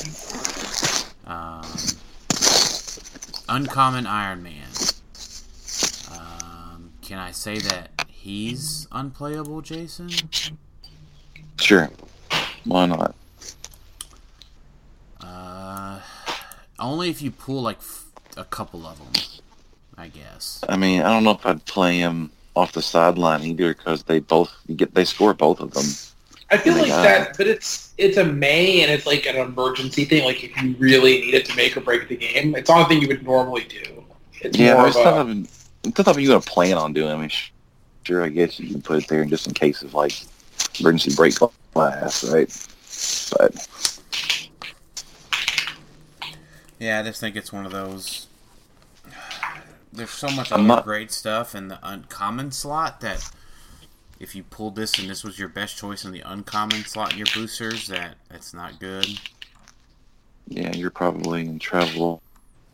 Um, 1.26 1.64
uncommon 3.48 4.06
Iron 4.06 4.42
Man. 4.42 4.68
Um, 6.10 6.90
can 7.00 7.18
I 7.18 7.30
say 7.30 7.58
that 7.58 7.90
he's 8.24 8.88
unplayable, 8.90 9.60
Jason? 9.60 10.08
Sure. 11.60 11.90
Why 12.64 12.86
not? 12.86 13.14
Uh, 15.20 16.00
only 16.78 17.10
if 17.10 17.20
you 17.22 17.30
pull 17.30 17.62
like 17.62 17.78
f- 17.78 18.06
a 18.36 18.44
couple 18.44 18.86
of 18.86 18.98
them, 18.98 19.22
I 19.96 20.08
guess. 20.08 20.60
I 20.68 20.76
mean, 20.76 21.02
I 21.02 21.10
don't 21.10 21.24
know 21.24 21.32
if 21.32 21.44
I'd 21.46 21.64
play 21.66 21.98
him 21.98 22.30
off 22.56 22.72
the 22.72 22.82
sideline 22.82 23.42
either 23.42 23.74
because 23.74 24.04
they 24.04 24.20
both 24.20 24.54
get 24.76 24.94
they 24.94 25.04
score 25.04 25.34
both 25.34 25.60
of 25.60 25.72
them. 25.72 25.84
I 26.50 26.58
feel 26.58 26.74
like 26.74 26.86
that, 26.88 27.36
but 27.36 27.46
it's 27.46 27.92
it's 27.98 28.16
a 28.16 28.24
May 28.24 28.82
and 28.82 28.90
it's 28.90 29.06
like 29.06 29.26
an 29.26 29.36
emergency 29.36 30.04
thing. 30.04 30.24
Like 30.24 30.42
if 30.44 30.56
you 30.62 30.74
really 30.78 31.20
need 31.20 31.34
it 31.34 31.44
to 31.46 31.56
make 31.56 31.76
or 31.76 31.80
break 31.80 32.08
the 32.08 32.16
game, 32.16 32.54
it's 32.54 32.70
not 32.70 32.86
a 32.86 32.88
thing 32.88 33.02
you 33.02 33.08
would 33.08 33.24
normally 33.24 33.64
do. 33.64 34.04
It's 34.40 34.58
Yeah, 34.58 34.74
more 34.74 34.82
there's 34.84 34.96
of 34.96 35.04
not 35.04 35.14
a, 35.14 35.20
even 35.20 35.48
it's 35.84 35.98
not 35.98 36.04
something 36.04 36.22
you're 36.24 36.32
gonna 36.34 36.40
plan 36.42 36.76
on 36.78 36.92
doing. 36.92 37.10
I 37.10 37.16
mean, 37.16 37.28
sh- 37.28 37.50
sure, 38.04 38.22
I 38.22 38.28
guess 38.28 38.58
you 38.60 38.70
can 38.70 38.82
put 38.82 39.02
it 39.02 39.08
there 39.08 39.24
just 39.24 39.46
in 39.46 39.54
case 39.54 39.82
of 39.82 39.94
like 39.94 40.12
emergency 40.80 41.14
break 41.14 41.34
glass, 41.72 42.24
right? 42.30 42.48
But 43.38 43.68
Yeah, 46.78 47.00
I 47.00 47.02
just 47.02 47.20
think 47.20 47.36
it's 47.36 47.52
one 47.52 47.66
of 47.66 47.72
those. 47.72 48.26
There's 49.92 50.10
so 50.10 50.28
much 50.28 50.50
other 50.52 50.62
not- 50.62 50.84
great 50.84 51.10
stuff 51.12 51.54
in 51.54 51.68
the 51.68 51.78
uncommon 51.82 52.50
slot 52.52 53.00
that 53.00 53.30
if 54.20 54.34
you 54.34 54.42
pulled 54.42 54.76
this 54.76 54.98
and 54.98 55.08
this 55.08 55.22
was 55.24 55.38
your 55.38 55.48
best 55.48 55.76
choice 55.76 56.04
in 56.04 56.12
the 56.12 56.20
uncommon 56.20 56.84
slot 56.84 57.12
in 57.12 57.18
your 57.18 57.26
boosters, 57.34 57.86
that 57.88 58.16
it's 58.30 58.52
not 58.54 58.78
good. 58.80 59.06
yeah, 60.48 60.72
you're 60.74 60.90
probably 60.90 61.42
in 61.42 61.58
trouble. 61.58 62.20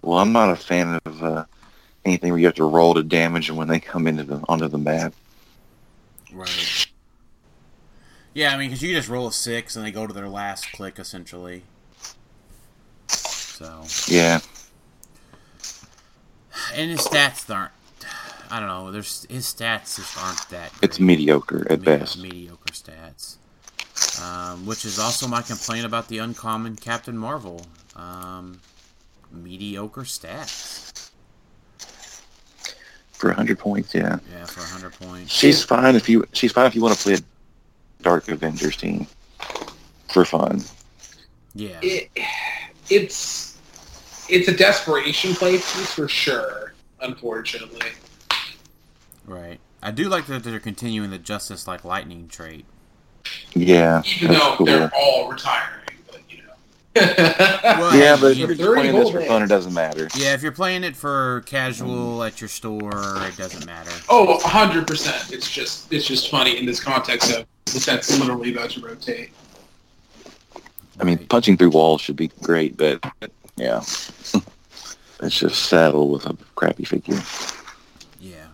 Well, 0.03 0.19
I'm 0.19 0.33
not 0.33 0.51
a 0.51 0.57
fan 0.57 0.99
of 1.05 1.23
uh, 1.23 1.45
anything 2.05 2.31
where 2.33 2.39
you 2.41 2.47
have 2.47 2.55
to 2.57 2.65
roll 2.65 2.95
to 2.95 3.03
damage 3.03 3.49
them 3.49 3.57
when 3.57 3.69
they 3.69 3.81
come 3.81 4.07
into 4.07 4.25
the 4.25 4.43
onto 4.49 4.69
the 4.69 4.79
map. 4.79 5.13
Right. 6.33 6.87
Yeah, 8.35 8.55
I 8.55 8.59
mean, 8.59 8.69
because 8.71 8.83
you 8.83 8.95
just 8.95 9.09
roll 9.09 9.27
a 9.27 9.33
six 9.33 9.75
and 9.77 9.85
they 9.85 9.91
go 9.91 10.07
to 10.07 10.13
their 10.13 10.29
last 10.29 10.71
click 10.73 10.99
essentially. 10.99 11.63
So, 13.09 13.85
Yeah, 14.09 14.41
and 16.75 16.91
his 16.91 17.01
stats 17.01 17.53
aren't. 17.55 17.73
I 18.51 18.59
don't 18.59 18.69
know. 18.69 18.91
There's 18.91 19.27
his 19.29 19.45
stats 19.47 19.97
just 19.97 20.17
aren't 20.19 20.49
that. 20.51 20.73
it's 20.83 20.99
mediocre 20.99 21.67
at 21.71 21.81
Me- 21.81 21.85
best. 21.85 22.19
Mediocre 22.23 22.73
stats. 22.73 23.37
Um, 24.23 24.65
which 24.67 24.85
is 24.85 24.99
also 24.99 25.29
my 25.29 25.43
complaint 25.43 25.85
about 25.85 26.09
the 26.09 26.19
uncommon 26.19 26.77
Captain 26.77 27.17
Marvel. 27.19 27.67
Um, 27.95 28.61
mediocre 29.31 30.03
stats. 30.03 31.10
For 33.21 33.29
100 33.29 33.59
points, 33.59 33.95
yeah. 33.95 34.19
Yeah, 34.33 34.47
for 34.47 34.61
100 34.61 34.95
points. 34.95 35.31
She's 35.31 35.63
fine 35.63 35.95
if 35.95 36.09
you 36.09 36.25
she's 36.33 36.53
fine 36.53 36.65
if 36.67 36.75
you 36.75 36.81
want 36.81 36.97
to 36.97 37.03
play 37.03 37.15
a 37.15 38.03
Dark 38.03 38.29
Avengers 38.29 38.79
team 38.79 39.07
for 40.11 40.25
fun. 40.25 40.63
Yeah. 41.55 41.79
it, 41.83 42.09
it's 42.89 43.59
it's 44.31 44.49
a 44.49 44.57
desperation 44.57 45.35
play 45.35 45.53
piece 45.53 45.93
for 45.93 46.09
sure. 46.09 46.73
Unfortunately, 47.03 47.89
Right. 49.27 49.61
I 49.83 49.91
do 49.91 50.09
like 50.09 50.27
that 50.27 50.43
they're 50.43 50.59
continuing 50.59 51.11
the 51.11 51.19
Justice 51.19 51.67
Like 51.69 51.85
Lightning 51.85 52.27
trait. 52.27 52.65
Yeah, 53.55 54.03
even 54.17 54.29
that's 54.33 54.43
though 54.43 54.57
cool. 54.57 54.67
they're 54.67 54.91
all 54.97 55.31
retiring, 55.31 55.80
but 55.80 55.80
you 55.80 55.80
know. 55.80 55.80
Well, 56.97 57.97
Yeah, 57.97 58.17
but 58.21 58.33
if 58.33 58.39
you- 58.39 58.47
you're 58.47 58.55
They're 58.57 58.75
playing 58.75 58.95
this 58.97 59.11
for 59.11 59.21
fun, 59.23 59.43
it 59.43 59.47
doesn't 59.47 59.73
matter. 59.75 60.09
Yeah, 60.17 60.35
if 60.35 60.43
you're 60.43 60.51
playing 60.53 60.83
it 60.85 60.97
for 60.97 61.43
casual 61.47 62.23
at 62.25 62.41
your 62.41 62.49
store, 62.49 62.91
it 63.27 63.37
doesn't 63.37 63.65
matter. 63.67 63.93
Oh, 64.09 64.41
hundred 64.47 64.87
percent. 64.87 65.31
It's 65.33 65.49
just 65.51 65.93
it's 65.93 66.07
just 66.07 66.31
funny 66.31 66.59
in 66.59 66.67
this 66.67 66.81
context 66.81 67.31
of 67.33 67.47
the 67.67 67.79
set's 67.81 68.19
literally 68.19 68.53
about 68.53 68.71
to 68.71 68.81
rotate. 68.81 69.31
I 70.99 71.05
mean, 71.05 71.19
punching 71.29 71.57
through 71.57 71.71
walls 71.71 72.01
should 72.01 72.17
be 72.17 72.29
great, 72.43 72.77
but 72.77 73.05
Yeah. 73.57 73.79
it's 75.23 75.39
just 75.39 75.67
saddled 75.67 76.11
with 76.11 76.27
a 76.27 76.37
crappy 76.57 76.85
figure. 76.85 77.23
Yeah. 78.21 78.47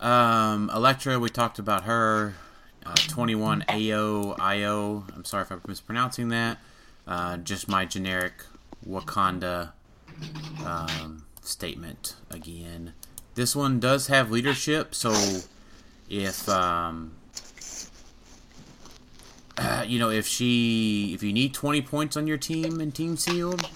Um, 0.00 0.70
Elektra, 0.74 1.18
we 1.18 1.28
talked 1.28 1.58
about 1.58 1.84
her. 1.84 2.34
Uh, 2.86 2.94
21 3.08 3.64
AO 3.68 4.34
IO. 4.38 5.04
I'm 5.14 5.24
sorry 5.26 5.42
if 5.42 5.50
I'm 5.50 5.60
mispronouncing 5.66 6.28
that. 6.30 6.58
Uh, 7.10 7.36
just 7.38 7.68
my 7.68 7.84
generic 7.84 8.34
Wakanda 8.88 9.72
um, 10.64 11.24
statement 11.42 12.14
again. 12.30 12.92
This 13.34 13.56
one 13.56 13.80
does 13.80 14.06
have 14.06 14.30
leadership, 14.30 14.94
so 14.94 15.12
if 16.08 16.48
um, 16.48 17.10
uh, 19.58 19.84
you 19.88 19.98
know 19.98 20.10
if 20.10 20.24
she 20.24 21.12
if 21.12 21.24
you 21.24 21.32
need 21.32 21.52
20 21.52 21.82
points 21.82 22.16
on 22.16 22.28
your 22.28 22.38
team 22.38 22.80
in 22.80 22.92
Team 22.92 23.16
Sealed, 23.16 23.68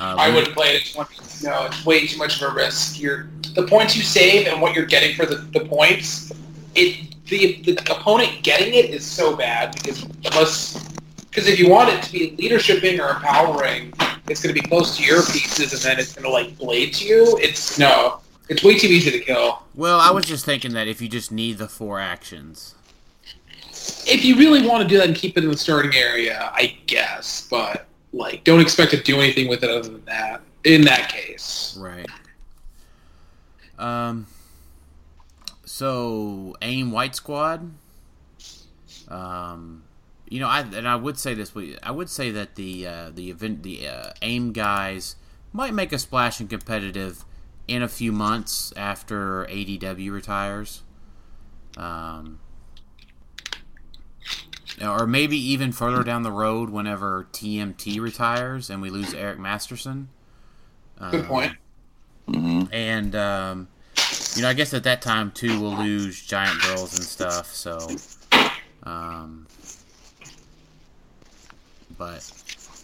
uh, 0.00 0.16
I 0.18 0.34
wouldn't 0.34 0.54
play 0.54 0.76
it 0.76 0.88
at 0.88 0.94
20. 0.94 1.46
No, 1.46 1.66
it's 1.66 1.84
way 1.84 2.06
too 2.06 2.16
much 2.16 2.40
of 2.40 2.52
a 2.52 2.54
risk. 2.54 2.98
You're, 2.98 3.28
the 3.54 3.66
points 3.66 3.94
you 3.94 4.02
save 4.02 4.46
and 4.46 4.62
what 4.62 4.74
you're 4.74 4.86
getting 4.86 5.14
for 5.14 5.26
the, 5.26 5.36
the 5.36 5.66
points, 5.66 6.32
it 6.74 7.14
the, 7.26 7.60
the 7.62 7.76
opponent 7.94 8.42
getting 8.42 8.72
it 8.72 8.86
is 8.86 9.04
so 9.04 9.36
bad 9.36 9.74
because 9.74 10.04
unless 10.24 10.91
because 11.32 11.48
if 11.48 11.58
you 11.58 11.66
want 11.66 11.88
it 11.88 12.02
to 12.02 12.12
be 12.12 12.36
leadershiping 12.36 13.00
or 13.00 13.08
empowering, 13.08 13.90
it's 14.28 14.42
going 14.42 14.54
to 14.54 14.60
be 14.60 14.68
close 14.68 14.98
to 14.98 15.02
your 15.02 15.22
pieces 15.22 15.72
and 15.72 15.80
then 15.80 15.98
it's 15.98 16.12
going 16.12 16.24
to 16.24 16.30
like 16.30 16.58
blade 16.58 16.92
to 16.92 17.06
you. 17.06 17.38
It's 17.38 17.78
no, 17.78 18.20
it's 18.50 18.62
way 18.62 18.78
too 18.78 18.88
easy 18.88 19.10
to 19.10 19.18
kill. 19.18 19.62
Well, 19.74 19.98
I 19.98 20.10
was 20.10 20.26
just 20.26 20.44
thinking 20.44 20.74
that 20.74 20.88
if 20.88 21.00
you 21.00 21.08
just 21.08 21.32
need 21.32 21.56
the 21.56 21.68
four 21.68 21.98
actions. 21.98 22.74
If 24.06 24.26
you 24.26 24.36
really 24.36 24.66
want 24.66 24.82
to 24.82 24.88
do 24.88 24.98
that 24.98 25.06
and 25.06 25.16
keep 25.16 25.38
it 25.38 25.44
in 25.44 25.50
the 25.50 25.56
starting 25.56 25.94
area, 25.94 26.50
I 26.52 26.76
guess, 26.86 27.48
but 27.50 27.86
like 28.12 28.44
don't 28.44 28.60
expect 28.60 28.90
to 28.90 29.02
do 29.02 29.18
anything 29.18 29.48
with 29.48 29.64
it 29.64 29.70
other 29.70 29.88
than 29.88 30.04
that. 30.04 30.42
In 30.64 30.82
that 30.82 31.08
case, 31.08 31.76
Right. 31.80 32.06
Um. 33.78 34.26
So 35.64 36.54
AIM 36.60 36.92
white 36.92 37.14
squad. 37.14 37.72
Um, 39.08 39.81
you 40.32 40.40
know, 40.40 40.48
I 40.48 40.60
and 40.60 40.88
I 40.88 40.96
would 40.96 41.18
say 41.18 41.34
this. 41.34 41.54
we- 41.54 41.76
I 41.82 41.90
would 41.90 42.08
say 42.08 42.30
that 42.30 42.54
the 42.54 42.86
uh, 42.86 43.10
the 43.14 43.28
event 43.30 43.62
the 43.62 43.86
uh, 43.86 44.12
AIM 44.22 44.52
guys 44.52 45.16
might 45.52 45.74
make 45.74 45.92
a 45.92 45.98
splash 45.98 46.40
in 46.40 46.48
competitive 46.48 47.24
in 47.68 47.82
a 47.82 47.88
few 47.88 48.12
months 48.12 48.72
after 48.76 49.44
ADW 49.46 50.10
retires. 50.10 50.82
Um. 51.76 52.38
Or 54.80 55.06
maybe 55.06 55.36
even 55.36 55.70
further 55.70 56.02
down 56.02 56.22
the 56.22 56.32
road, 56.32 56.70
whenever 56.70 57.28
TMT 57.32 58.00
retires 58.00 58.70
and 58.70 58.80
we 58.80 58.88
lose 58.88 59.12
Eric 59.12 59.38
Masterson. 59.38 60.08
good 61.10 61.20
Um, 61.20 61.26
point. 61.26 61.52
hmm 62.26 62.62
and 62.72 63.14
um, 63.14 63.68
you 64.34 64.42
know, 64.42 64.48
I 64.48 64.54
guess 64.54 64.72
at 64.72 64.84
that 64.84 65.02
time 65.02 65.30
too, 65.30 65.60
we'll 65.60 65.76
lose 65.76 66.24
giant 66.24 66.60
girls 66.62 66.94
and 66.94 67.04
stuff. 67.04 67.54
So, 67.54 67.86
um, 68.84 69.41
but 71.98 72.30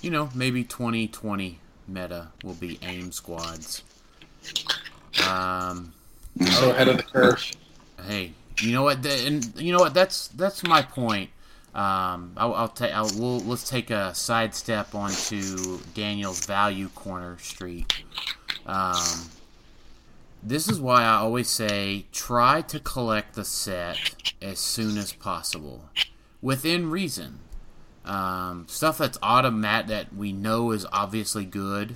you 0.03 0.11
know, 0.11 0.29
maybe 0.35 0.65
2020 0.65 1.59
meta 1.87 2.29
will 2.45 2.55
be 2.55 2.79
AIM 2.83 3.13
squads. 3.13 3.83
Um, 5.29 5.93
So 6.41 6.71
ahead 6.71 6.89
of 6.89 6.99
the 6.99 7.03
curve. 7.03 7.43
hey, 8.07 8.33
you 8.61 8.73
know 8.73 8.85
what? 8.85 9.05
And 9.05 9.45
you 9.57 9.73
know 9.73 9.81
what? 9.81 9.95
That's 9.95 10.29
that's 10.29 10.63
my 10.63 10.83
point. 10.83 11.31
Um, 11.75 12.33
I'll, 12.37 12.55
I'll 12.55 12.69
take. 12.69 12.93
I'll, 12.93 13.11
we'll, 13.17 13.41
let's 13.41 13.69
take 13.69 13.91
a 13.91 14.15
sidestep 14.15 14.95
onto 14.95 15.79
Daniel's 15.95 16.45
value 16.47 16.89
corner 16.91 17.39
street. 17.39 18.03
Um, 18.67 19.31
this 20.43 20.69
is 20.69 20.81
why 20.81 21.03
I 21.03 21.17
always 21.17 21.49
say 21.49 22.07
try 22.13 22.63
to 22.63 22.79
collect 22.81 23.35
the 23.35 23.45
set 23.45 24.33
as 24.41 24.59
soon 24.59 24.97
as 24.97 25.13
possible, 25.13 25.85
within 26.41 26.91
reason. 26.91 27.41
Um, 28.09 28.65
stuff 28.69 28.99
that's 28.99 29.19
automat 29.23 29.87
that 29.89 30.15
we 30.15 30.33
know 30.33 30.71
is 30.73 30.87
obviously 30.93 31.45
good. 31.45 31.95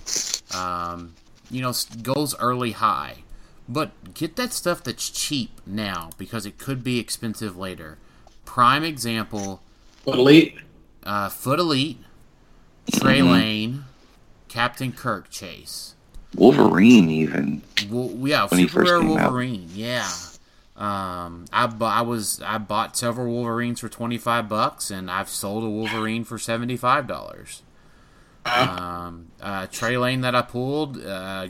Um, 0.54 1.14
you 1.50 1.62
know, 1.62 1.72
goes 2.02 2.38
early 2.38 2.72
high. 2.72 3.24
But 3.68 4.12
get 4.14 4.36
that 4.36 4.52
stuff 4.52 4.84
that's 4.84 5.08
cheap 5.08 5.60
now 5.64 6.10
because 6.18 6.44
it 6.44 6.58
could 6.58 6.84
be 6.84 6.98
expensive 6.98 7.56
later. 7.56 7.96
Prime 8.44 8.84
example: 8.84 9.62
Foot 10.04 10.18
elite, 10.18 10.56
uh, 11.04 11.28
Foot 11.30 11.58
Elite, 11.58 11.98
Trey 12.92 13.20
Mhm. 13.20 13.30
Lane, 13.30 13.84
Captain 14.48 14.92
Kirk 14.92 15.30
Chase. 15.30 15.94
Wolverine, 16.34 17.08
even. 17.10 17.62
Well, 17.90 18.10
yeah, 18.26 18.46
When 18.48 18.58
he 18.60 18.66
Super 18.66 18.80
first 18.80 18.90
Rare 18.90 19.00
came 19.00 19.10
out. 19.12 19.20
Wolverine. 19.30 19.70
Yeah. 19.74 20.10
Um, 20.76 21.44
I, 21.52 21.66
bu- 21.66 21.84
I 21.84 22.00
was 22.02 22.40
I 22.42 22.58
bought 22.58 22.96
several 22.96 23.26
Wolverines 23.32 23.80
for 23.80 23.88
twenty 23.88 24.18
five 24.18 24.48
bucks, 24.48 24.90
and 24.90 25.10
I've 25.10 25.28
sold 25.28 25.64
a 25.64 25.68
Wolverine 25.68 26.24
for 26.24 26.38
seventy 26.38 26.76
five 26.76 27.06
dollars. 27.06 27.62
Um, 28.44 29.28
uh, 29.40 29.66
Trelane 29.66 30.22
that 30.22 30.34
I 30.34 30.42
pulled 30.42 31.04
uh, 31.04 31.48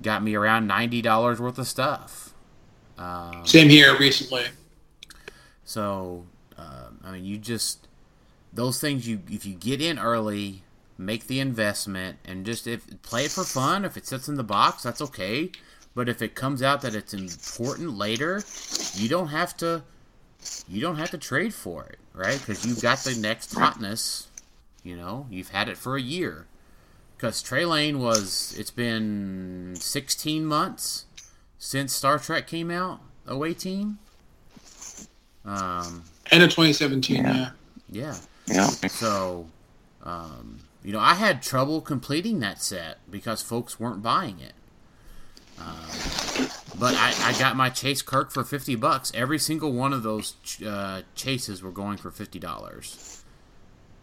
got 0.00 0.22
me 0.22 0.34
around 0.34 0.66
ninety 0.66 1.02
dollars 1.02 1.40
worth 1.40 1.58
of 1.58 1.66
stuff. 1.66 2.32
Um, 2.96 3.44
same 3.44 3.68
here 3.68 3.98
recently. 3.98 4.44
so, 5.64 6.24
um, 6.56 7.00
I 7.04 7.12
mean, 7.12 7.24
you 7.24 7.38
just 7.38 7.88
those 8.52 8.80
things 8.80 9.08
you 9.08 9.20
if 9.28 9.44
you 9.44 9.54
get 9.54 9.82
in 9.82 9.98
early, 9.98 10.62
make 10.96 11.26
the 11.26 11.40
investment, 11.40 12.18
and 12.24 12.46
just 12.46 12.66
if 12.66 12.86
play 13.02 13.24
it 13.24 13.32
for 13.32 13.44
fun. 13.44 13.84
If 13.84 13.96
it 13.96 14.06
sits 14.06 14.28
in 14.28 14.36
the 14.36 14.44
box, 14.44 14.84
that's 14.84 15.02
okay. 15.02 15.50
But 15.94 16.08
if 16.08 16.20
it 16.22 16.34
comes 16.34 16.62
out 16.62 16.80
that 16.82 16.94
it's 16.94 17.14
important 17.14 17.96
later, 17.96 18.42
you 18.94 19.08
don't 19.08 19.28
have 19.28 19.56
to 19.58 19.82
you 20.68 20.80
don't 20.80 20.96
have 20.96 21.10
to 21.12 21.18
trade 21.18 21.54
for 21.54 21.84
it, 21.84 21.98
right? 22.12 22.38
Because 22.38 22.66
you've 22.66 22.82
got 22.82 22.98
the 22.98 23.14
next 23.14 23.54
hotness. 23.54 24.28
You 24.82 24.96
know, 24.96 25.26
you've 25.30 25.50
had 25.50 25.68
it 25.68 25.78
for 25.78 25.96
a 25.96 26.02
year. 26.02 26.46
Because 27.16 27.42
Trelane 27.42 27.98
was, 27.98 28.54
it's 28.58 28.72
been 28.72 29.74
16 29.76 30.44
months 30.44 31.06
since 31.58 31.92
Star 31.94 32.18
Trek 32.18 32.46
came 32.46 32.70
out, 32.70 33.00
away 33.26 33.54
team. 33.54 33.98
Um, 35.44 36.04
End 36.30 36.42
of 36.42 36.50
2017, 36.50 37.16
Yeah. 37.16 37.32
yeah. 37.32 37.50
yeah. 37.90 38.16
Yeah. 38.46 38.66
So, 38.88 39.46
um, 40.02 40.60
you 40.82 40.92
know, 40.92 41.00
I 41.00 41.14
had 41.14 41.42
trouble 41.42 41.80
completing 41.80 42.40
that 42.40 42.60
set 42.60 42.98
because 43.10 43.40
folks 43.40 43.80
weren't 43.80 44.02
buying 44.02 44.38
it. 44.40 44.52
Um, 45.58 46.48
but 46.78 46.94
I, 46.94 47.14
I 47.20 47.38
got 47.38 47.56
my 47.56 47.70
Chase 47.70 48.02
Kirk 48.02 48.30
for 48.32 48.44
fifty 48.44 48.74
bucks. 48.74 49.12
Every 49.14 49.38
single 49.38 49.72
one 49.72 49.92
of 49.92 50.02
those 50.02 50.34
ch- 50.42 50.62
uh, 50.62 51.02
chases 51.14 51.62
were 51.62 51.70
going 51.70 51.96
for 51.96 52.10
fifty 52.10 52.38
dollars. 52.38 53.22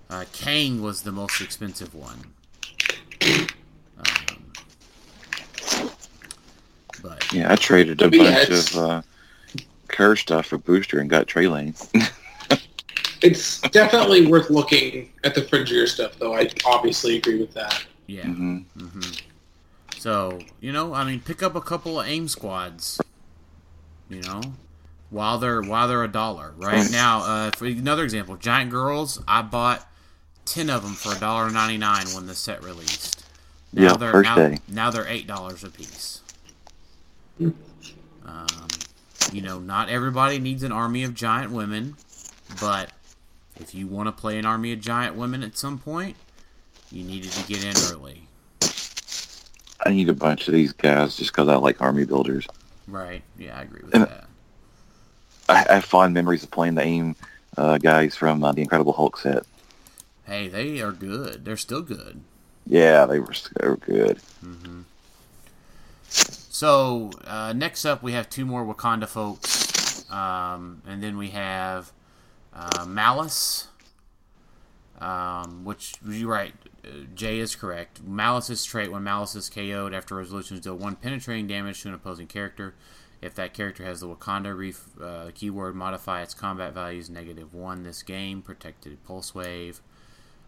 Uh, 0.09 0.25
Kang 0.33 0.81
was 0.81 1.03
the 1.03 1.11
most 1.11 1.39
expensive 1.41 1.93
one. 1.95 2.33
Um, 3.97 4.51
but 7.01 7.31
Yeah, 7.33 7.51
I 7.51 7.55
traded 7.55 8.01
a 8.01 8.09
But 8.09 8.17
bunch 8.17 8.49
of 8.49 8.77
uh, 8.77 9.01
Kerr 9.87 10.15
stuff 10.15 10.47
for 10.47 10.57
Booster 10.57 10.99
and 10.99 11.09
got 11.09 11.27
Trelane. 11.27 11.75
It's 13.23 13.61
definitely 13.61 14.25
worth 14.25 14.49
looking 14.49 15.11
at 15.23 15.35
the 15.35 15.41
fringier 15.43 15.87
stuff, 15.87 16.17
though. 16.17 16.33
I 16.33 16.49
obviously 16.65 17.17
agree 17.17 17.39
with 17.39 17.53
that. 17.53 17.85
yeah. 18.07 18.23
hmm 18.23 18.57
hmm 18.75 19.01
So 20.01 20.39
you 20.59 20.71
know, 20.71 20.95
I 20.95 21.03
mean, 21.03 21.19
pick 21.19 21.43
up 21.43 21.53
a 21.53 21.61
couple 21.61 21.99
of 21.99 22.07
AIM 22.07 22.27
squads. 22.27 22.99
You 24.09 24.21
know, 24.23 24.41
while 25.11 25.37
they're 25.37 25.61
while 25.61 25.87
they're 25.87 26.03
a 26.03 26.11
dollar 26.11 26.55
right 26.57 26.89
now. 26.91 27.19
Uh, 27.21 27.51
for 27.51 27.67
another 27.67 28.03
example, 28.03 28.35
Giant 28.35 28.71
Girls, 28.71 29.21
I 29.27 29.43
bought 29.43 29.87
ten 30.43 30.71
of 30.71 30.81
them 30.81 30.93
for 30.93 31.15
a 31.15 31.19
dollar 31.19 31.51
ninety 31.51 31.77
nine 31.77 32.07
when 32.15 32.25
the 32.25 32.33
set 32.33 32.63
released. 32.63 33.23
Now 33.71 33.93
Yeah, 33.93 33.95
they're 33.95 34.11
first 34.11 34.23
now, 34.23 34.35
day. 34.35 34.57
now 34.67 34.89
they're 34.89 35.07
eight 35.07 35.27
dollars 35.27 35.63
a 35.63 35.69
piece. 35.69 36.21
Um, 38.25 38.47
you 39.31 39.43
know, 39.43 39.59
not 39.59 39.87
everybody 39.87 40.39
needs 40.39 40.63
an 40.63 40.71
army 40.71 41.03
of 41.03 41.13
giant 41.13 41.51
women, 41.51 41.95
but 42.59 42.89
if 43.59 43.75
you 43.75 43.85
want 43.85 44.07
to 44.07 44.11
play 44.11 44.39
an 44.39 44.47
army 44.47 44.73
of 44.73 44.81
giant 44.81 45.15
women 45.15 45.43
at 45.43 45.59
some 45.59 45.77
point, 45.77 46.15
you 46.91 47.03
needed 47.03 47.31
to 47.33 47.47
get 47.47 47.63
in 47.63 47.75
early. 47.93 48.27
I 49.85 49.89
need 49.91 50.09
a 50.09 50.13
bunch 50.13 50.47
of 50.47 50.53
these 50.53 50.73
guys 50.73 51.17
just 51.17 51.31
because 51.31 51.47
I 51.47 51.55
like 51.55 51.81
army 51.81 52.05
builders. 52.05 52.47
Right. 52.87 53.23
Yeah, 53.37 53.57
I 53.57 53.61
agree 53.63 53.81
with 53.83 53.93
And- 53.95 54.03
that. 54.05 54.25
I, 55.49 55.65
I 55.69 55.73
have 55.75 55.85
fond 55.85 56.13
memories 56.13 56.43
of 56.43 56.51
playing 56.51 56.75
the 56.75 56.83
AIM 56.83 57.15
uh, 57.57 57.77
guys 57.77 58.15
from 58.15 58.43
uh, 58.43 58.51
the 58.51 58.61
Incredible 58.61 58.93
Hulk 58.93 59.17
set. 59.17 59.43
Hey, 60.25 60.47
they 60.47 60.79
are 60.81 60.91
good. 60.91 61.43
They're 61.45 61.57
still 61.57 61.81
good. 61.81 62.21
Yeah, 62.67 63.05
they 63.05 63.19
were 63.19 63.33
so 63.33 63.75
good. 63.81 64.19
hmm 64.41 64.81
So 66.09 67.11
uh, 67.25 67.53
next 67.53 67.85
up, 67.85 68.03
we 68.03 68.11
have 68.13 68.29
two 68.29 68.45
more 68.45 68.63
Wakanda 68.63 69.07
folks, 69.07 70.09
um, 70.11 70.81
and 70.87 71.01
then 71.01 71.17
we 71.17 71.29
have 71.29 71.91
uh, 72.53 72.85
Malice. 72.85 73.67
Um, 74.99 75.65
which 75.65 75.95
you're 76.07 76.29
right. 76.29 76.53
Jay 77.15 77.39
is 77.39 77.55
correct. 77.55 78.01
Malice's 78.03 78.63
trait 78.63 78.91
when 78.91 79.03
Malice 79.03 79.35
is 79.35 79.49
KO'd 79.49 79.93
after 79.93 80.15
resolutions 80.15 80.61
deal 80.61 80.75
one 80.75 80.95
penetrating 80.95 81.47
damage 81.47 81.81
to 81.81 81.89
an 81.89 81.93
opposing 81.93 82.27
character. 82.27 82.75
If 83.21 83.35
that 83.35 83.53
character 83.53 83.85
has 83.85 83.99
the 83.99 84.07
Wakanda 84.07 84.57
ref, 84.57 84.89
uh, 84.99 85.31
keyword, 85.35 85.75
modify 85.75 86.23
its 86.23 86.33
combat 86.33 86.73
values 86.73 87.09
negative 87.09 87.53
one 87.53 87.83
this 87.83 88.01
game. 88.01 88.41
Protected 88.41 89.03
pulse 89.03 89.35
wave. 89.35 89.81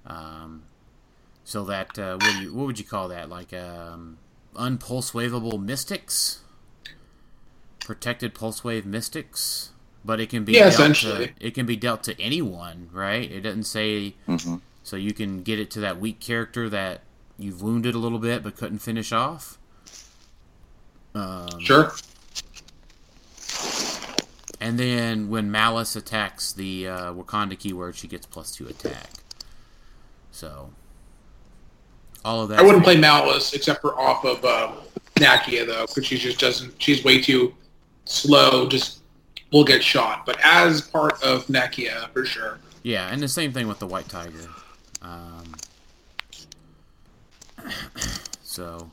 Um, 0.07 0.63
so 1.43 1.63
that 1.65 1.99
uh, 1.99 2.17
what, 2.17 2.33
you, 2.35 2.53
what 2.53 2.65
would 2.65 2.79
you 2.79 2.85
call 2.85 3.09
that? 3.09 3.29
Like 3.29 3.53
um, 3.53 4.17
unpulse 4.55 5.11
waveable 5.11 5.61
mystics, 5.61 6.41
protected 7.83 8.33
pulse 8.33 8.63
wave 8.63 8.85
mystics. 8.85 9.71
But 10.05 10.19
it 10.19 10.29
can 10.29 10.43
be 10.43 10.53
Yeah, 10.53 10.69
dealt 10.69 10.73
essentially. 10.73 11.27
To, 11.27 11.33
it 11.39 11.51
can 11.53 11.65
be 11.65 11.75
dealt 11.77 12.03
to 12.03 12.19
anyone, 12.19 12.89
right? 12.91 13.31
It 13.31 13.41
doesn't 13.41 13.63
say 13.63 14.15
hmm 14.25 14.55
so 14.83 14.95
you 14.95 15.13
can 15.13 15.41
get 15.43 15.59
it 15.59 15.71
to 15.71 15.79
that 15.79 15.99
weak 15.99 16.19
character 16.19 16.69
that 16.69 17.01
you've 17.37 17.61
wounded 17.61 17.95
a 17.95 17.97
little 17.97 18.19
bit 18.19 18.43
but 18.43 18.55
couldn't 18.55 18.79
finish 18.79 19.11
off. 19.11 19.57
Um, 21.15 21.59
Sure. 21.59 21.91
And 24.59 24.79
then 24.79 25.29
when 25.29 25.51
Malice 25.51 25.97
attacks 25.97 26.53
the 26.53 26.87
uh, 26.87 27.13
Wakanda 27.13 27.59
keyword, 27.59 27.97
she 27.97 28.07
gets 28.07 28.25
plus 28.25 28.55
two 28.55 28.65
attack. 28.67 29.09
So 30.31 30.69
all 32.23 32.41
of 32.41 32.49
that. 32.49 32.59
I 32.59 32.61
wouldn't 32.61 32.85
play 32.85 32.95
Malice 32.95 33.53
except 33.53 33.81
for 33.81 33.99
off 33.99 34.23
of 34.23 34.43
um, 34.45 34.77
Nakia 35.15 35.65
though, 35.65 35.85
because 35.85 36.05
she 36.05 36.17
just 36.17 36.39
doesn't. 36.39 36.81
She's 36.81 37.03
way 37.03 37.21
too 37.21 37.53
slow. 38.05 38.67
Just 38.69 38.99
will 39.51 39.65
get 39.65 39.83
shot. 39.83 40.25
But 40.25 40.39
as 40.41 40.79
part 40.79 41.21
of 41.21 41.45
Nakia, 41.47 42.09
for 42.11 42.23
sure. 42.23 42.59
Yeah, 42.83 43.09
and 43.09 43.21
the 43.21 43.27
same 43.27 43.51
thing 43.51 43.67
with 43.67 43.79
the 43.79 43.87
White 43.87 44.07
Tiger. 44.07 44.47
Um, 45.03 45.55
so, 48.43 48.91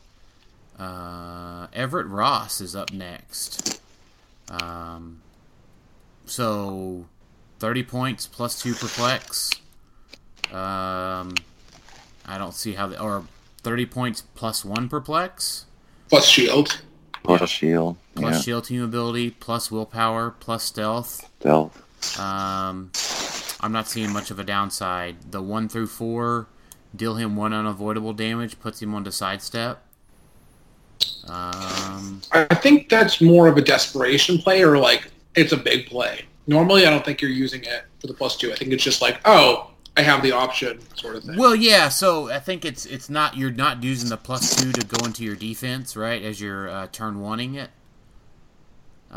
uh, 0.78 1.66
Everett 1.72 2.06
Ross 2.08 2.60
is 2.60 2.74
up 2.74 2.92
next. 2.92 3.80
Um, 4.48 5.20
so, 6.26 7.06
30 7.58 7.82
points 7.84 8.26
plus 8.26 8.60
2 8.62 8.74
perplex. 8.74 9.50
Um, 10.50 11.34
I 12.26 12.38
don't 12.38 12.54
see 12.54 12.72
how 12.72 12.88
the. 12.88 13.00
Or 13.00 13.24
30 13.62 13.86
points 13.86 14.22
plus 14.34 14.64
1 14.64 14.88
perplex. 14.88 15.66
Plus 16.08 16.26
shield. 16.26 16.80
Plus 17.22 17.48
shield. 17.48 17.96
Plus 18.14 18.34
yeah. 18.34 18.40
shield 18.40 18.64
team 18.64 18.82
ability, 18.82 19.30
plus 19.30 19.70
willpower, 19.70 20.30
plus 20.40 20.64
stealth. 20.64 21.28
Stealth. 21.40 22.18
Um, 22.18 22.90
I'm 23.60 23.72
not 23.72 23.88
seeing 23.88 24.12
much 24.12 24.30
of 24.30 24.38
a 24.38 24.44
downside. 24.44 25.32
The 25.32 25.42
one 25.42 25.68
through 25.68 25.88
four 25.88 26.48
deal 26.94 27.14
him 27.14 27.36
one 27.36 27.52
unavoidable 27.52 28.12
damage, 28.12 28.58
puts 28.60 28.82
him 28.82 28.94
onto 28.94 29.10
sidestep. 29.10 29.82
Um, 31.28 32.20
I 32.32 32.54
think 32.56 32.88
that's 32.88 33.20
more 33.20 33.46
of 33.48 33.56
a 33.56 33.62
desperation 33.62 34.38
play, 34.38 34.62
or 34.62 34.78
like 34.78 35.10
it's 35.34 35.52
a 35.52 35.56
big 35.56 35.86
play. 35.86 36.24
Normally, 36.46 36.86
I 36.86 36.90
don't 36.90 37.04
think 37.04 37.20
you're 37.20 37.30
using 37.30 37.62
it 37.62 37.84
for 38.00 38.06
the 38.06 38.14
plus 38.14 38.36
two. 38.36 38.52
I 38.52 38.56
think 38.56 38.72
it's 38.72 38.82
just 38.82 39.00
like, 39.00 39.20
oh, 39.24 39.70
I 39.96 40.02
have 40.02 40.22
the 40.22 40.32
option, 40.32 40.80
sort 40.96 41.16
of 41.16 41.24
thing. 41.24 41.36
well, 41.36 41.54
yeah. 41.54 41.88
So 41.88 42.30
I 42.30 42.38
think 42.38 42.64
it's 42.64 42.86
it's 42.86 43.08
not 43.08 43.36
you're 43.36 43.50
not 43.50 43.82
using 43.82 44.08
the 44.08 44.16
plus 44.16 44.56
two 44.56 44.72
to 44.72 44.86
go 44.86 45.06
into 45.06 45.24
your 45.24 45.36
defense, 45.36 45.96
right? 45.96 46.22
As 46.22 46.40
you're 46.40 46.68
uh, 46.68 46.88
turn 46.88 47.20
wanting 47.20 47.54
it. 47.54 47.70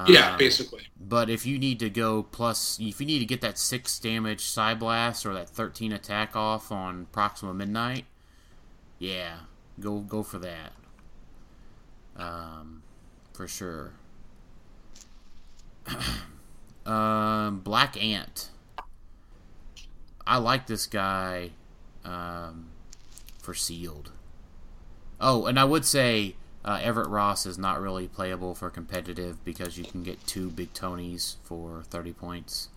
Yeah, 0.07 0.31
Um, 0.31 0.37
basically. 0.37 0.87
But 0.99 1.29
if 1.29 1.45
you 1.45 1.59
need 1.59 1.79
to 1.79 1.89
go 1.89 2.23
plus, 2.23 2.79
if 2.79 2.99
you 2.99 3.05
need 3.05 3.19
to 3.19 3.25
get 3.25 3.41
that 3.41 3.57
six 3.57 3.99
damage 3.99 4.41
side 4.41 4.79
blast 4.79 5.25
or 5.25 5.33
that 5.33 5.49
thirteen 5.49 5.91
attack 5.91 6.35
off 6.35 6.71
on 6.71 7.07
Proxima 7.11 7.53
Midnight, 7.53 8.05
yeah, 8.99 9.37
go 9.79 9.99
go 9.99 10.23
for 10.23 10.39
that. 10.39 10.73
Um, 12.15 12.83
for 13.33 13.47
sure. 13.47 13.93
um, 16.85 17.59
Black 17.59 18.01
Ant. 18.01 18.49
I 20.25 20.37
like 20.37 20.67
this 20.67 20.87
guy. 20.87 21.51
Um, 22.05 22.67
for 23.43 23.53
sealed. 23.53 24.11
Oh, 25.19 25.45
and 25.45 25.59
I 25.59 25.65
would 25.65 25.85
say 25.85 26.35
uh, 26.65 26.79
Everett 26.81 27.09
Ross 27.09 27.45
is 27.45 27.57
not 27.57 27.81
really 27.81 28.07
playable 28.07 28.55
for 28.55 28.69
competitive 28.69 29.43
because 29.43 29.77
you 29.77 29.83
can 29.83 30.03
get 30.03 30.25
two 30.25 30.49
big 30.49 30.73
Tonys 30.73 31.35
for 31.43 31.83
30 31.89 32.13
points. 32.13 32.69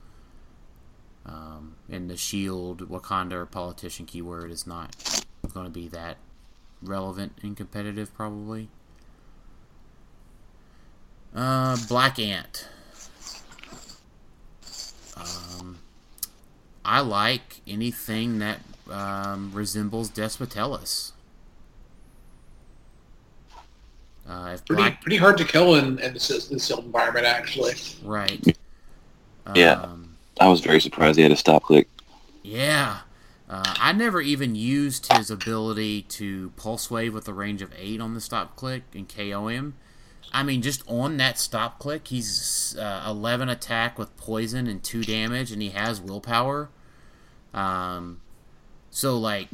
Um, 1.25 1.77
and 1.91 2.09
the 2.09 2.17
Shield 2.17 2.89
Wakanda 2.89 3.33
or 3.33 3.47
politician 3.47 4.07
keyword 4.07 4.51
is 4.51 4.67
not 4.67 4.95
going 5.53 5.67
to 5.67 5.73
be 5.73 5.89
that 5.89 6.19
relevant 6.83 7.33
in 7.43 7.55
competitive, 7.55 8.15
probably. 8.15 8.69
Uh, 11.35 11.77
Black 11.89 12.19
Ant. 12.19 12.69
Um, 15.17 15.79
I 16.85 17.01
like 17.01 17.61
anything 17.67 18.39
that 18.39 18.61
um, 18.91 19.51
resembles 19.53 20.11
Despotellis. 20.11 21.13
Uh, 24.29 24.51
if 24.55 24.65
Pretty 24.65 24.83
Black, 24.83 25.01
pretty 25.03 25.17
hard 25.17 25.39
to 25.39 25.45
kill 25.45 25.77
in, 25.77 25.99
in 26.01 26.15
this, 26.15 26.29
this 26.29 26.71
environment, 26.71 27.27
actually. 27.27 27.75
right? 28.03 28.45
Yeah. 29.55 29.75
Um, 29.75 30.17
I 30.41 30.49
was 30.49 30.61
very 30.61 30.81
surprised 30.81 31.17
he 31.19 31.23
had 31.23 31.31
a 31.31 31.37
stop 31.37 31.63
click. 31.63 31.89
Yeah. 32.43 32.99
Uh, 33.49 33.75
I 33.79 33.93
never 33.93 34.21
even 34.21 34.57
used 34.57 35.13
his 35.13 35.31
ability 35.31 36.03
to 36.03 36.51
pulse 36.57 36.91
wave 36.91 37.15
with 37.15 37.29
a 37.29 37.33
range 37.33 37.63
of 37.63 37.73
8 37.79 38.01
on 38.01 38.15
the 38.15 38.21
stop 38.21 38.57
click 38.57 38.83
and 38.93 39.09
KO 39.09 39.47
him. 39.47 39.75
I 40.33 40.43
mean, 40.43 40.63
just 40.63 40.83
on 40.89 41.17
that 41.19 41.39
stop 41.39 41.79
click, 41.79 42.09
he's 42.09 42.77
uh, 42.77 43.05
11 43.07 43.49
attack 43.49 43.99
with 43.99 44.17
poison 44.17 44.67
and 44.67 44.83
2 44.83 45.05
damage, 45.05 45.53
and 45.53 45.63
he 45.63 45.71
has 45.71 46.01
willpower. 46.01 46.69
Um, 47.55 48.21
so, 48.91 49.17
like, 49.17 49.49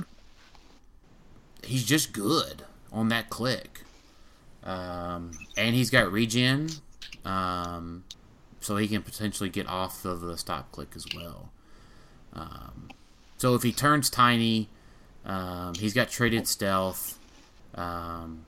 he's 1.62 1.84
just 1.84 2.12
good 2.14 2.64
on 2.90 3.08
that 3.10 3.28
click. 3.28 3.82
Um, 4.64 5.32
and 5.56 5.74
he's 5.74 5.90
got 5.90 6.12
regen, 6.12 6.68
um, 7.24 8.04
so 8.60 8.76
he 8.76 8.86
can 8.86 9.02
potentially 9.02 9.48
get 9.50 9.66
off 9.66 10.04
of 10.04 10.20
the 10.20 10.38
stop 10.38 10.70
click 10.70 10.92
as 10.94 11.06
well. 11.14 11.50
Um, 12.32 12.88
so 13.38 13.54
if 13.54 13.62
he 13.62 13.72
turns 13.72 14.08
tiny, 14.08 14.68
um, 15.24 15.74
he's 15.74 15.94
got 15.94 16.10
traded 16.10 16.46
stealth. 16.46 17.18
Um, 17.74 18.46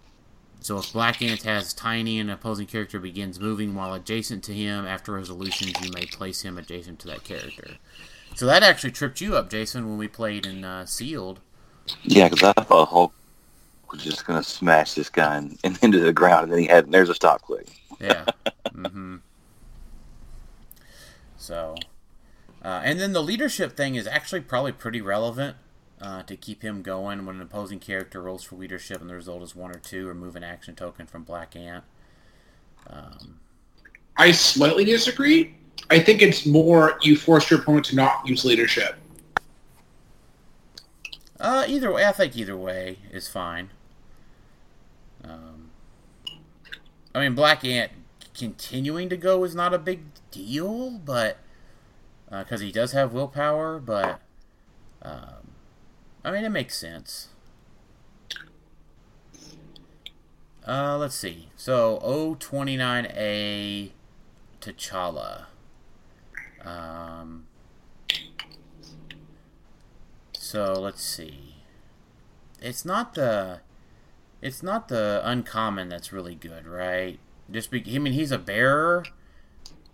so 0.61 0.79
if 0.79 0.93
Black 0.93 1.21
Ant 1.21 1.43
has 1.43 1.75
tiny 1.75 2.19
and 2.19 2.31
an 2.31 2.35
opposing 2.35 2.67
character 2.67 2.99
begins 2.99 3.39
moving 3.41 3.75
while 3.75 3.93
adjacent 3.93 4.45
to 4.45 4.55
him 4.55 4.87
after 4.87 5.13
resolutions, 5.13 5.75
you 5.85 5.91
may 5.93 6.07
place 6.07 6.43
him 6.43 6.57
adjacent 6.57 7.01
to 7.01 7.09
that 7.09 7.25
character. 7.25 7.77
So 8.35 8.47
that 8.47 8.63
actually 8.63 8.93
tripped 8.93 9.21
you 9.21 9.37
up, 9.37 9.51
Jason, 9.51 9.89
when 9.89 9.99
we 9.99 10.09
played 10.09 10.47
in 10.47 10.65
uh, 10.65 10.87
Sealed. 10.87 11.41
Yeah, 12.03 12.29
because 12.29 12.55
I 12.57 12.63
thought 12.63 12.89
Hulk 12.89 13.13
was 13.93 14.03
just 14.03 14.27
going 14.27 14.43
to 14.43 14.49
smash 14.49 14.95
this 14.95 15.09
guy 15.09 15.39
in, 15.39 15.59
in, 15.65 15.77
into 15.83 16.01
the 16.01 16.13
ground, 16.13 16.45
and 16.45 16.53
then 16.53 16.61
he 16.61 16.67
had 16.67 16.91
there's 16.91 17.09
a 17.09 17.15
stop 17.15 17.43
click. 17.43 17.69
Yeah. 18.01 18.25
Mm-hmm. 18.75 19.17
So, 21.37 21.77
uh, 22.65 22.81
and 22.83 22.99
then 22.99 23.13
the 23.13 23.23
leadership 23.23 23.77
thing 23.77 23.95
is 23.95 24.07
actually 24.07 24.41
probably 24.41 24.73
pretty 24.73 25.01
relevant 25.01 25.57
uh, 26.01 26.23
to 26.25 26.37
keep 26.37 26.63
him 26.63 26.83
going 26.83 27.25
when 27.25 27.37
an 27.37 27.43
opposing 27.43 27.79
character 27.79 28.21
rolls 28.21 28.43
for 28.43 28.57
leadership 28.57 29.01
and 29.01 29.09
the 29.09 29.15
result 29.15 29.43
is 29.43 29.55
one 29.55 29.71
or 29.71 29.79
two. 29.79 30.09
Remove 30.09 30.35
an 30.35 30.43
action 30.43 30.75
token 30.75 31.07
from 31.07 31.23
Black 31.23 31.55
Ant. 31.55 31.85
Um, 32.89 33.39
I 34.17 34.33
slightly 34.33 34.85
disagree. 34.85 35.55
I 35.91 35.99
think 35.99 36.23
it's 36.23 36.47
more 36.47 36.99
you 37.03 37.17
force 37.17 37.51
your 37.51 37.61
opponent 37.61 37.87
to 37.87 37.97
not 37.97 38.27
use 38.27 38.45
leadership. 38.45 38.97
Uh, 41.41 41.65
either 41.67 41.93
way, 41.93 42.07
I 42.07 42.13
think 42.13 42.37
either 42.37 42.57
way 42.57 42.99
is 43.11 43.29
fine. 43.29 43.71
Um, 45.23 45.71
I 47.15 47.21
mean, 47.21 47.35
Black 47.35 47.65
Ant 47.65 47.93
continuing 48.37 49.09
to 49.09 49.17
go 49.17 49.45
is 49.45 49.55
not 49.55 49.73
a 49.73 49.79
big 49.79 50.03
deal, 50.31 50.91
but 50.91 51.39
because 52.31 52.61
he 52.61 52.73
does 52.73 52.93
have 52.93 53.13
willpower, 53.13 53.79
but 53.79 54.21
um, 55.03 55.53
I 56.25 56.31
mean, 56.31 56.45
it 56.45 56.51
makes 56.51 56.77
sense. 56.77 57.29
Uh, 60.67 60.97
let's 60.97 61.15
see. 61.15 61.51
So 61.57 62.01
O29A 62.03 63.91
T'Challa. 64.61 65.45
Um, 66.65 67.47
so 70.55 70.73
let's 70.75 71.03
see. 71.03 71.57
It's 72.63 72.85
not 72.85 73.15
the 73.15 73.59
it's 74.41 74.63
not 74.63 74.87
the 74.87 75.21
uncommon 75.25 75.89
that's 75.89 76.13
really 76.13 76.37
good, 76.37 76.65
right? 76.65 77.19
Just 77.51 77.73
be, 77.73 77.83
I 77.93 77.99
mean, 77.99 78.13
he's 78.13 78.31
a 78.31 78.39
bearer, 78.39 79.05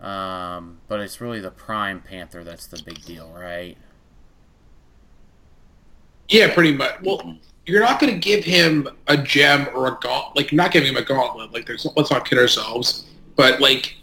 um, 0.01 0.81
but 0.87 1.01
it's 1.01 1.19
really 1.19 1.41
the 1.41 1.51
prime 1.51 2.03
panther 2.03 2.45
that's 2.45 2.67
the 2.67 2.83
big 2.83 3.03
deal, 3.07 3.33
right? 3.35 3.79
Yeah, 6.29 6.53
pretty 6.53 6.73
much. 6.73 7.01
Well, 7.03 7.39
you're 7.65 7.81
not 7.81 7.99
going 7.99 8.13
to 8.13 8.19
give 8.19 8.45
him 8.45 8.87
a 9.07 9.17
gem 9.17 9.67
or 9.75 9.87
a 9.87 9.99
gauntlet. 10.03 10.37
Like, 10.37 10.53
not 10.53 10.73
giving 10.73 10.91
him 10.91 10.97
a 10.99 11.05
gauntlet. 11.05 11.55
Like, 11.55 11.65
there's 11.65 11.87
let's 11.97 12.11
not 12.11 12.29
kid 12.29 12.37
ourselves. 12.37 13.07
But 13.35 13.63
like, 13.63 13.97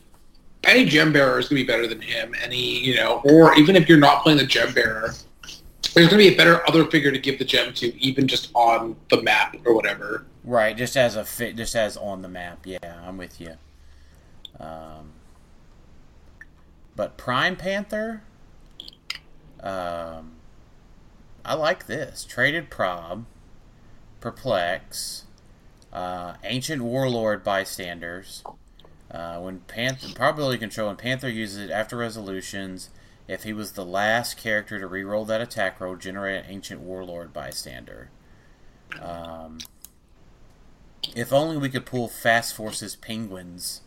any 0.63 0.85
gem 0.85 1.13
bearer 1.13 1.37
is 1.37 1.49
going 1.49 1.61
to 1.61 1.67
be 1.67 1.71
better 1.71 1.85
than 1.85 2.01
him. 2.01 2.33
Any, 2.41 2.79
you 2.79 2.95
know, 2.95 3.21
or 3.25 3.53
even 3.59 3.75
if 3.75 3.87
you're 3.87 3.99
not 3.99 4.23
playing 4.23 4.39
the 4.39 4.45
gem 4.47 4.73
bearer, 4.73 5.13
there's 5.97 6.09
going 6.09 6.23
to 6.23 6.29
be 6.29 6.33
a 6.33 6.37
better 6.37 6.67
other 6.67 6.85
figure 6.85 7.11
to 7.11 7.17
give 7.17 7.39
the 7.39 7.45
gem 7.45 7.73
to, 7.73 7.99
even 8.01 8.27
just 8.27 8.51
on 8.53 8.95
the 9.09 9.21
map 9.21 9.57
or 9.65 9.73
whatever. 9.73 10.25
Right, 10.43 10.77
just 10.77 10.95
as 10.95 11.15
a 11.15 11.25
fit, 11.25 11.55
just 11.55 11.75
as 11.75 11.97
on 11.97 12.21
the 12.21 12.27
map. 12.27 12.59
Yeah, 12.65 13.01
I'm 13.05 13.17
with 13.17 13.41
you. 13.41 13.55
Um, 14.59 15.13
but 16.95 17.17
Prime 17.17 17.55
Panther, 17.55 18.21
um, 19.61 20.33
I 21.43 21.53
like 21.55 21.87
this. 21.87 22.25
Traded 22.25 22.69
Prob, 22.69 23.25
Perplex, 24.19 25.25
uh, 25.91 26.33
Ancient 26.43 26.81
Warlord 26.81 27.43
Bystanders. 27.43 28.43
Uh, 29.09 29.39
when 29.39 29.61
Panther 29.61 30.13
probability 30.13 30.57
control, 30.59 30.87
when 30.87 30.97
Panther 30.97 31.29
uses 31.29 31.69
it 31.69 31.71
after 31.71 31.95
resolutions, 31.97 32.89
if 33.27 33.43
he 33.43 33.53
was 33.53 33.73
the 33.73 33.85
last 33.85 34.37
character 34.37 34.79
to 34.79 34.87
reroll 34.87 35.27
that 35.27 35.41
attack 35.41 35.79
roll, 35.79 35.95
generate 35.95 36.45
an 36.45 36.51
Ancient 36.51 36.81
Warlord 36.81 37.33
Bystander. 37.33 38.09
Um, 39.01 39.59
if 41.15 41.33
only 41.33 41.57
we 41.57 41.69
could 41.69 41.85
pull 41.85 42.07
Fast 42.07 42.55
Forces 42.55 42.95
Penguins 42.95 43.81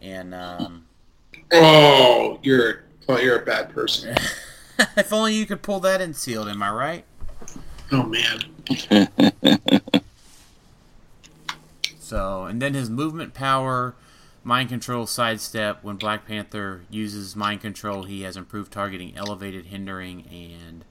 and 0.00 0.34
um, 0.34 0.86
Oh, 1.52 2.38
you're 2.42 2.84
well, 3.06 3.20
you're 3.20 3.40
a 3.40 3.44
bad 3.44 3.70
person. 3.70 4.16
if 4.96 5.12
only 5.12 5.34
you 5.34 5.46
could 5.46 5.62
pull 5.62 5.80
that 5.80 6.00
in 6.00 6.14
sealed, 6.14 6.48
am 6.48 6.62
I 6.62 6.70
right? 6.70 7.04
Oh 7.92 8.04
man. 8.04 8.40
So, 12.10 12.42
and 12.46 12.60
then 12.60 12.74
his 12.74 12.90
movement 12.90 13.34
power, 13.34 13.94
mind 14.44 14.68
control, 14.68 15.06
sidestep. 15.06 15.82
When 15.82 15.96
Black 15.96 16.26
Panther 16.26 16.82
uses 16.90 17.36
mind 17.36 17.60
control, 17.60 18.04
he 18.04 18.22
has 18.22 18.36
improved 18.36 18.72
targeting, 18.72 19.16
elevated, 19.16 19.66
hindering, 19.66 20.24
and 20.30 20.84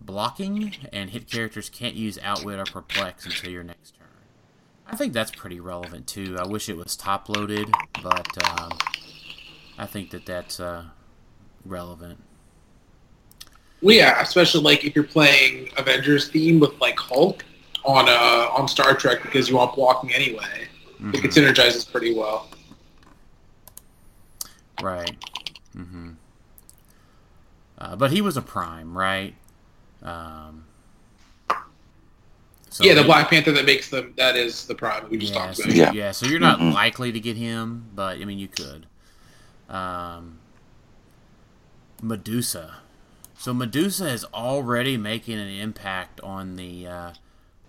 blocking. 0.00 0.74
And 0.92 1.10
hit 1.10 1.30
characters 1.30 1.68
can't 1.68 1.94
use 1.94 2.18
outwit 2.22 2.58
or 2.58 2.64
perplex 2.64 3.24
until 3.24 3.50
your 3.50 3.64
next 3.64 3.94
turn. 3.98 4.08
I 4.86 4.96
think 4.96 5.12
that's 5.12 5.30
pretty 5.30 5.60
relevant 5.60 6.06
too. 6.06 6.36
I 6.38 6.46
wish 6.46 6.68
it 6.68 6.76
was 6.76 6.96
top 6.96 7.28
loaded, 7.28 7.68
but 8.02 8.60
um, 8.60 8.72
I 9.78 9.86
think 9.86 10.10
that 10.10 10.26
that's 10.26 10.60
uh, 10.60 10.84
relevant. 11.64 12.18
Well, 13.80 13.96
yeah, 13.96 14.20
especially 14.20 14.62
like 14.62 14.84
if 14.84 14.94
you're 14.94 15.04
playing 15.04 15.70
Avengers 15.76 16.28
theme 16.28 16.60
with 16.60 16.78
like 16.80 16.98
Hulk 16.98 17.44
on 17.84 18.08
uh 18.08 18.48
on 18.56 18.68
Star 18.68 18.94
Trek 18.94 19.22
because 19.22 19.48
you 19.48 19.56
want 19.56 19.74
blocking 19.74 20.12
anyway. 20.12 20.68
Mhm. 21.00 21.14
It 21.14 21.30
synergizes 21.32 21.90
pretty 21.90 22.14
well. 22.14 22.48
Right. 24.80 25.16
Mm-hmm. 25.76 26.10
Uh, 27.78 27.96
but 27.96 28.10
he 28.12 28.20
was 28.20 28.36
a 28.36 28.42
prime, 28.42 28.96
right? 28.96 29.34
Um, 30.02 30.64
so 32.70 32.84
yeah, 32.84 32.94
the 32.94 33.00
he- 33.02 33.06
Black 33.06 33.28
Panther 33.28 33.52
that 33.52 33.66
makes 33.66 33.90
them 33.90 34.14
that 34.16 34.36
is 34.36 34.66
the 34.66 34.74
prime 34.74 35.08
we 35.10 35.18
just 35.18 35.34
yeah, 35.34 35.38
talked 35.46 35.56
so, 35.58 35.64
about. 35.64 35.76
yeah. 35.76 35.92
Yeah. 35.92 36.10
So 36.12 36.26
you're 36.26 36.40
not 36.40 36.58
Mhm. 36.60 36.72
likely 36.72 37.12
to 37.12 37.20
get 37.20 37.36
him, 37.36 37.86
but 37.94 38.18
I 38.18 38.24
mean 38.24 38.38
you 38.38 38.48
could. 38.48 38.86
Um, 39.68 40.38
Medusa. 42.02 42.76
So 43.38 43.52
Medusa 43.52 44.08
is 44.08 44.24
already 44.32 44.96
making 44.96 45.38
an 45.38 45.48
impact 45.48 46.20
on 46.20 46.56
the 46.56 46.86
uh, 46.86 47.12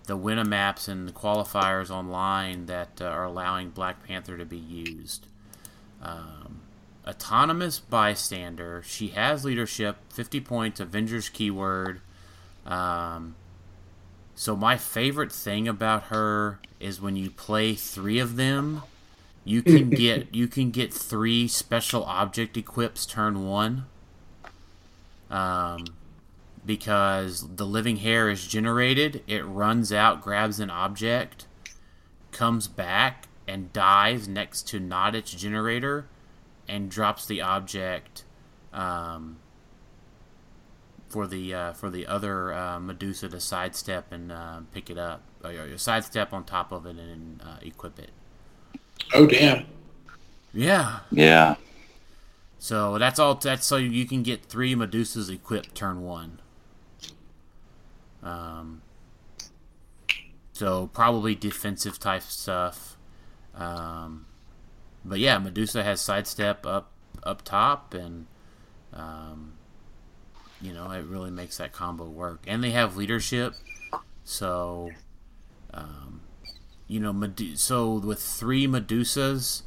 the 0.06 0.16
winner 0.16 0.44
maps 0.44 0.86
and 0.88 1.08
the 1.08 1.12
qualifiers 1.12 1.90
online 1.90 2.66
that 2.66 3.00
uh, 3.00 3.06
are 3.06 3.24
allowing 3.24 3.70
Black 3.70 4.06
Panther 4.06 4.36
to 4.36 4.44
be 4.44 4.58
used. 4.58 5.26
Um, 6.02 6.60
autonomous 7.06 7.78
bystander. 7.78 8.82
She 8.86 9.08
has 9.08 9.44
leadership, 9.44 9.96
50 10.10 10.40
points, 10.40 10.80
Avengers 10.80 11.28
keyword. 11.28 12.00
Um, 12.66 13.36
so 14.34 14.56
my 14.56 14.76
favorite 14.76 15.32
thing 15.32 15.68
about 15.68 16.04
her 16.04 16.58
is 16.80 17.00
when 17.00 17.16
you 17.16 17.30
play 17.30 17.74
three 17.74 18.18
of 18.18 18.36
them, 18.36 18.82
you 19.44 19.62
can 19.62 19.90
get 19.90 20.34
you 20.34 20.48
can 20.48 20.70
get 20.70 20.92
three 20.92 21.46
special 21.46 22.04
object 22.04 22.56
equips 22.56 23.06
turn 23.06 23.46
one. 23.46 23.86
Um, 25.30 25.84
because 26.66 27.56
the 27.56 27.66
living 27.66 27.96
hair 27.96 28.30
is 28.30 28.46
generated, 28.46 29.22
it 29.26 29.44
runs 29.44 29.92
out, 29.92 30.22
grabs 30.22 30.60
an 30.60 30.70
object, 30.70 31.46
comes 32.30 32.68
back, 32.68 33.28
and 33.46 33.72
dies 33.72 34.26
next 34.26 34.68
to 34.68 34.80
not 34.80 35.14
its 35.14 35.30
generator, 35.32 36.06
and 36.68 36.90
drops 36.90 37.26
the 37.26 37.40
object. 37.40 38.24
Um, 38.72 39.38
for 41.14 41.28
the 41.28 41.54
uh, 41.54 41.72
for 41.74 41.90
the 41.90 42.08
other 42.08 42.52
uh, 42.52 42.80
Medusa 42.80 43.28
to 43.28 43.38
sidestep 43.38 44.10
and 44.10 44.32
uh, 44.32 44.60
pick 44.72 44.90
it 44.90 44.98
up, 44.98 45.22
or, 45.44 45.50
or 45.50 45.78
sidestep 45.78 46.32
on 46.32 46.42
top 46.42 46.72
of 46.72 46.86
it 46.86 46.96
and 46.96 47.40
uh, 47.40 47.58
equip 47.62 48.00
it. 48.00 48.10
Oh 49.14 49.24
damn. 49.24 49.64
Yeah. 50.52 51.00
Yeah. 51.12 51.54
So 52.58 52.98
that's 52.98 53.20
all. 53.20 53.36
That's 53.36 53.64
so 53.64 53.76
you 53.76 54.06
can 54.06 54.24
get 54.24 54.44
three 54.46 54.74
Medusas 54.74 55.32
equipped 55.32 55.76
turn 55.76 56.02
one. 56.02 56.40
Um. 58.20 58.82
So 60.52 60.90
probably 60.92 61.36
defensive 61.36 62.00
type 62.00 62.22
stuff. 62.22 62.96
Um, 63.54 64.26
but 65.04 65.18
yeah, 65.18 65.38
Medusa 65.38 65.82
has 65.82 66.00
sidestep 66.00 66.66
up 66.66 66.90
up 67.22 67.42
top, 67.42 67.94
and 67.94 68.26
um, 68.92 69.54
you 70.60 70.72
know 70.72 70.90
it 70.90 71.04
really 71.04 71.30
makes 71.30 71.56
that 71.58 71.72
combo 71.72 72.04
work. 72.04 72.42
And 72.46 72.62
they 72.62 72.70
have 72.70 72.96
leadership, 72.96 73.54
so 74.24 74.90
um, 75.72 76.20
you 76.86 77.00
know, 77.00 77.12
Medu- 77.12 77.58
so 77.58 77.94
with 77.94 78.20
three 78.20 78.66
Medusas, 78.66 79.62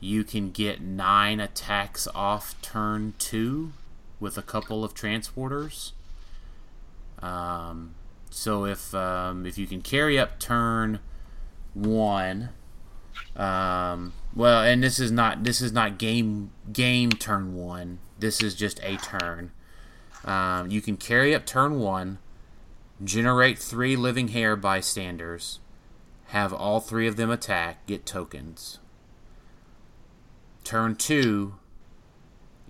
you 0.00 0.24
can 0.24 0.50
get 0.50 0.80
nine 0.80 1.40
attacks 1.40 2.08
off 2.14 2.60
turn 2.60 3.14
two 3.18 3.72
with 4.20 4.36
a 4.36 4.42
couple 4.42 4.84
of 4.84 4.94
transporters. 4.94 5.92
Um, 7.20 7.94
so 8.30 8.64
if 8.66 8.94
um, 8.94 9.46
if 9.46 9.56
you 9.58 9.66
can 9.66 9.80
carry 9.80 10.18
up 10.18 10.38
turn 10.38 11.00
one, 11.72 12.50
um, 13.36 14.12
well, 14.36 14.62
and 14.62 14.82
this 14.82 15.00
is 15.00 15.10
not 15.10 15.42
this 15.42 15.62
is 15.62 15.72
not 15.72 15.98
game 15.98 16.52
game 16.70 17.10
turn 17.10 17.54
one. 17.56 17.98
This 18.18 18.42
is 18.42 18.54
just 18.54 18.78
a 18.82 18.96
turn. 18.98 19.50
Um, 20.24 20.70
you 20.70 20.82
can 20.82 20.96
carry 20.96 21.34
up 21.34 21.46
turn 21.46 21.80
one, 21.80 22.18
generate 23.02 23.58
three 23.58 23.96
living 23.96 24.28
hair 24.28 24.54
bystanders, 24.54 25.60
have 26.26 26.52
all 26.52 26.80
three 26.80 27.06
of 27.06 27.16
them 27.16 27.30
attack, 27.30 27.86
get 27.86 28.04
tokens. 28.04 28.78
Turn 30.64 30.96
two, 30.96 31.54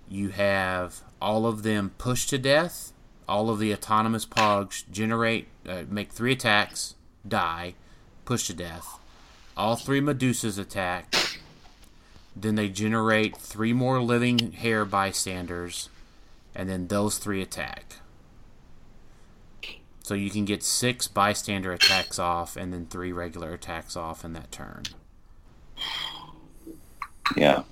you 0.07 0.29
have 0.29 1.01
all 1.21 1.45
of 1.45 1.63
them 1.63 1.91
pushed 1.97 2.29
to 2.29 2.37
death. 2.37 2.93
All 3.27 3.49
of 3.49 3.59
the 3.59 3.73
autonomous 3.73 4.25
pogs 4.25 4.89
generate, 4.89 5.47
uh, 5.67 5.83
make 5.89 6.13
three 6.13 6.31
attacks, 6.31 6.95
die, 7.27 7.73
push 8.23 8.47
to 8.47 8.53
death. 8.53 8.99
All 9.57 9.75
three 9.75 9.99
Medusas 9.99 10.57
attack. 10.57 11.13
Then 12.39 12.55
they 12.55 12.69
generate 12.69 13.35
three 13.35 13.73
more 13.73 13.99
living 13.99 14.51
hair 14.51 14.85
bystanders, 14.85 15.89
and 16.53 16.69
then 16.69 16.87
those 16.87 17.17
three 17.17 17.41
attack. 17.41 17.95
So 20.03 20.13
you 20.13 20.29
can 20.29 20.45
get 20.45 20.63
six 20.63 21.07
bystander 21.07 21.73
attacks 21.73 22.19
off, 22.19 22.55
and 22.55 22.71
then 22.71 22.85
three 22.85 23.11
regular 23.11 23.53
attacks 23.53 23.95
off 23.95 24.23
in 24.23 24.33
that 24.33 24.51
turn. 24.51 24.83
Yeah. 27.35 27.63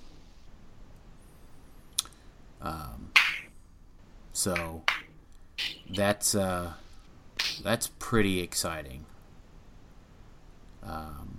Um, 2.61 3.11
so 4.33 4.83
that's 5.89 6.33
uh, 6.33 6.73
that's 7.63 7.87
pretty 7.99 8.41
exciting. 8.41 9.05
Um, 10.83 11.34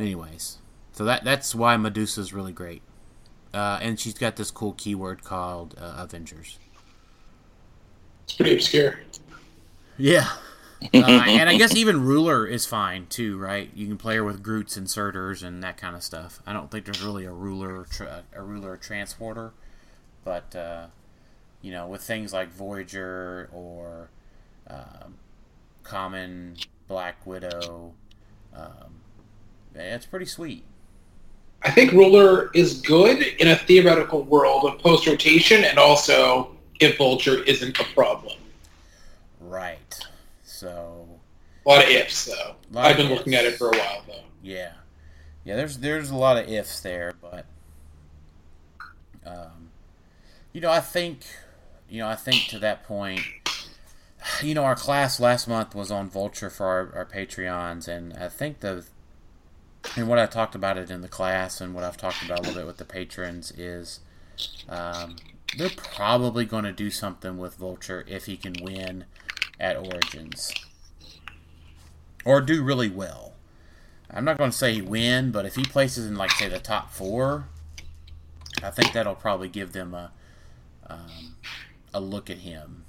anyways, 0.00 0.58
so 0.92 1.04
that 1.04 1.24
that's 1.24 1.54
why 1.54 1.76
Medusa's 1.76 2.32
really 2.32 2.52
great, 2.52 2.82
uh, 3.52 3.78
and 3.80 3.98
she's 3.98 4.14
got 4.14 4.36
this 4.36 4.50
cool 4.50 4.72
keyword 4.72 5.24
called 5.24 5.74
uh, 5.80 5.94
Avengers. 5.98 6.58
It's 8.24 8.34
pretty 8.34 8.54
obscure. 8.54 9.00
Yeah. 9.96 10.28
Uh, 10.94 10.96
and 10.96 11.50
I 11.50 11.58
guess 11.58 11.76
even 11.76 12.06
ruler 12.06 12.46
is 12.46 12.64
fine 12.64 13.06
too, 13.06 13.36
right? 13.36 13.68
You 13.74 13.86
can 13.86 13.98
play 13.98 14.16
her 14.16 14.24
with 14.24 14.42
Groot's 14.42 14.78
inserters 14.78 15.42
and 15.42 15.62
that 15.62 15.76
kind 15.76 15.94
of 15.94 16.02
stuff. 16.02 16.40
I 16.46 16.54
don't 16.54 16.70
think 16.70 16.86
there's 16.86 17.02
really 17.02 17.26
a 17.26 17.32
ruler, 17.32 17.84
tra- 17.90 18.24
a 18.34 18.42
ruler 18.42 18.78
transporter, 18.78 19.52
but 20.24 20.56
uh, 20.56 20.86
you 21.60 21.70
know, 21.70 21.86
with 21.86 22.00
things 22.00 22.32
like 22.32 22.50
Voyager 22.50 23.50
or 23.52 24.08
um, 24.68 25.18
Common 25.82 26.56
Black 26.88 27.26
Widow. 27.26 27.92
Um, 28.56 28.99
it's 29.74 30.06
pretty 30.06 30.26
sweet. 30.26 30.64
I 31.62 31.70
think 31.70 31.92
Ruler 31.92 32.50
is 32.54 32.80
good 32.80 33.20
in 33.22 33.48
a 33.48 33.56
theoretical 33.56 34.22
world 34.22 34.64
of 34.64 34.78
post 34.78 35.06
rotation, 35.06 35.64
and 35.64 35.78
also 35.78 36.56
if 36.80 36.96
Vulture 36.96 37.42
isn't 37.44 37.78
a 37.78 37.84
problem. 37.84 38.38
Right. 39.40 40.00
So 40.42 41.06
A 41.66 41.68
lot 41.68 41.84
of 41.84 41.90
ifs, 41.90 42.24
though. 42.26 42.54
I've 42.74 42.96
been 42.96 43.08
looking 43.10 43.34
at 43.34 43.44
it 43.44 43.56
for 43.56 43.68
a 43.68 43.76
while, 43.76 44.02
though. 44.06 44.22
yeah, 44.42 44.72
yeah. 45.44 45.56
There's 45.56 45.78
there's 45.78 46.10
a 46.10 46.16
lot 46.16 46.36
of 46.38 46.48
ifs 46.48 46.80
there, 46.80 47.12
but 47.20 47.44
um, 49.26 49.70
you 50.52 50.60
know, 50.60 50.70
I 50.70 50.80
think 50.80 51.20
you 51.88 51.98
know, 51.98 52.08
I 52.08 52.14
think 52.14 52.46
to 52.48 52.58
that 52.60 52.84
point, 52.84 53.20
you 54.42 54.54
know, 54.54 54.64
our 54.64 54.76
class 54.76 55.18
last 55.20 55.48
month 55.48 55.74
was 55.74 55.90
on 55.90 56.08
Vulture 56.08 56.48
for 56.50 56.66
our, 56.66 56.92
our 56.94 57.04
Patreons, 57.04 57.88
and 57.88 58.14
I 58.14 58.28
think 58.28 58.60
the 58.60 58.84
and 59.96 60.08
what 60.08 60.18
I 60.18 60.26
talked 60.26 60.54
about 60.54 60.76
it 60.76 60.90
in 60.90 61.00
the 61.00 61.08
class, 61.08 61.60
and 61.60 61.74
what 61.74 61.84
I've 61.84 61.96
talked 61.96 62.22
about 62.22 62.40
a 62.40 62.42
little 62.42 62.60
bit 62.60 62.66
with 62.66 62.78
the 62.78 62.84
patrons 62.84 63.52
is. 63.52 64.00
Um, 64.68 65.16
they're 65.56 65.70
probably 65.70 66.44
going 66.44 66.64
to 66.64 66.72
do 66.72 66.90
something 66.90 67.38
with 67.38 67.56
Vulture 67.56 68.04
if 68.06 68.26
he 68.26 68.36
can 68.36 68.54
win 68.62 69.04
at 69.58 69.76
Origins. 69.76 70.52
Or 72.24 72.40
do 72.40 72.62
really 72.62 72.88
well. 72.88 73.34
I'm 74.10 74.24
not 74.24 74.38
going 74.38 74.50
to 74.50 74.56
say 74.56 74.80
win, 74.80 75.30
but 75.30 75.46
if 75.46 75.56
he 75.56 75.64
places 75.64 76.06
in, 76.06 76.16
like, 76.16 76.30
say, 76.32 76.48
the 76.48 76.58
top 76.58 76.92
four, 76.92 77.48
I 78.62 78.70
think 78.70 78.92
that'll 78.92 79.14
probably 79.14 79.48
give 79.48 79.72
them 79.72 79.94
a, 79.94 80.12
um, 80.86 81.36
a 81.94 82.00
look 82.00 82.28
at 82.28 82.38
him. 82.38 82.84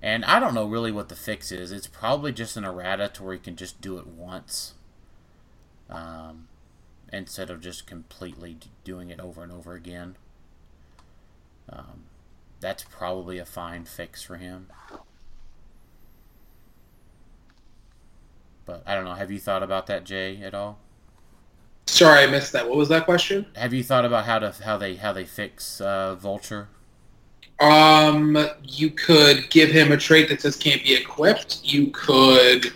And 0.00 0.24
I 0.24 0.40
don't 0.40 0.54
know 0.54 0.66
really 0.66 0.92
what 0.92 1.08
the 1.08 1.16
fix 1.16 1.52
is. 1.52 1.72
It's 1.72 1.86
probably 1.86 2.32
just 2.32 2.56
an 2.56 2.64
errata 2.64 3.08
to 3.14 3.22
where 3.22 3.34
he 3.34 3.38
can 3.38 3.56
just 3.56 3.80
do 3.80 3.98
it 3.98 4.06
once. 4.06 4.74
Um, 5.92 6.48
instead 7.12 7.50
of 7.50 7.60
just 7.60 7.86
completely 7.86 8.56
doing 8.84 9.10
it 9.10 9.20
over 9.20 9.42
and 9.42 9.52
over 9.52 9.74
again. 9.74 10.16
Um, 11.68 12.04
that's 12.60 12.84
probably 12.84 13.38
a 13.38 13.44
fine 13.44 13.84
fix 13.84 14.22
for 14.22 14.36
him. 14.36 14.68
But 18.64 18.82
I 18.86 18.94
don't 18.94 19.04
know. 19.04 19.14
Have 19.14 19.30
you 19.30 19.38
thought 19.38 19.62
about 19.62 19.86
that, 19.88 20.04
Jay, 20.04 20.40
at 20.42 20.54
all? 20.54 20.78
Sorry, 21.86 22.22
I 22.22 22.26
missed 22.26 22.52
that. 22.52 22.68
What 22.68 22.78
was 22.78 22.88
that 22.88 23.04
question? 23.04 23.46
Have 23.56 23.74
you 23.74 23.82
thought 23.82 24.04
about 24.04 24.24
how 24.24 24.38
to 24.38 24.54
how 24.64 24.78
they 24.78 24.94
how 24.94 25.12
they 25.12 25.24
fix 25.24 25.80
uh, 25.80 26.14
Vulture? 26.14 26.68
Um, 27.60 28.38
you 28.62 28.90
could 28.90 29.50
give 29.50 29.70
him 29.70 29.92
a 29.92 29.96
trait 29.96 30.28
that 30.28 30.40
says 30.40 30.56
can't 30.56 30.82
be 30.82 30.94
equipped. 30.94 31.60
You 31.64 31.88
could 31.88 32.72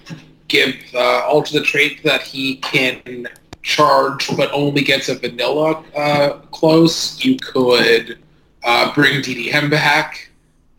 give 0.49 0.75
uh, 0.95 1.23
alter 1.27 1.59
the 1.59 1.65
trait 1.65 2.03
that 2.05 2.23
he 2.23 2.57
can 2.57 3.27
charge, 3.63 4.35
but 4.37 4.51
only 4.53 4.83
gets 4.83 5.09
a 5.09 5.15
vanilla 5.17 5.83
uh, 5.97 6.39
close. 6.53 7.23
You 7.25 7.37
could 7.39 8.19
uh, 8.65 8.95
bring 8.95 9.21
DDM 9.23 9.71
back. 9.71 10.31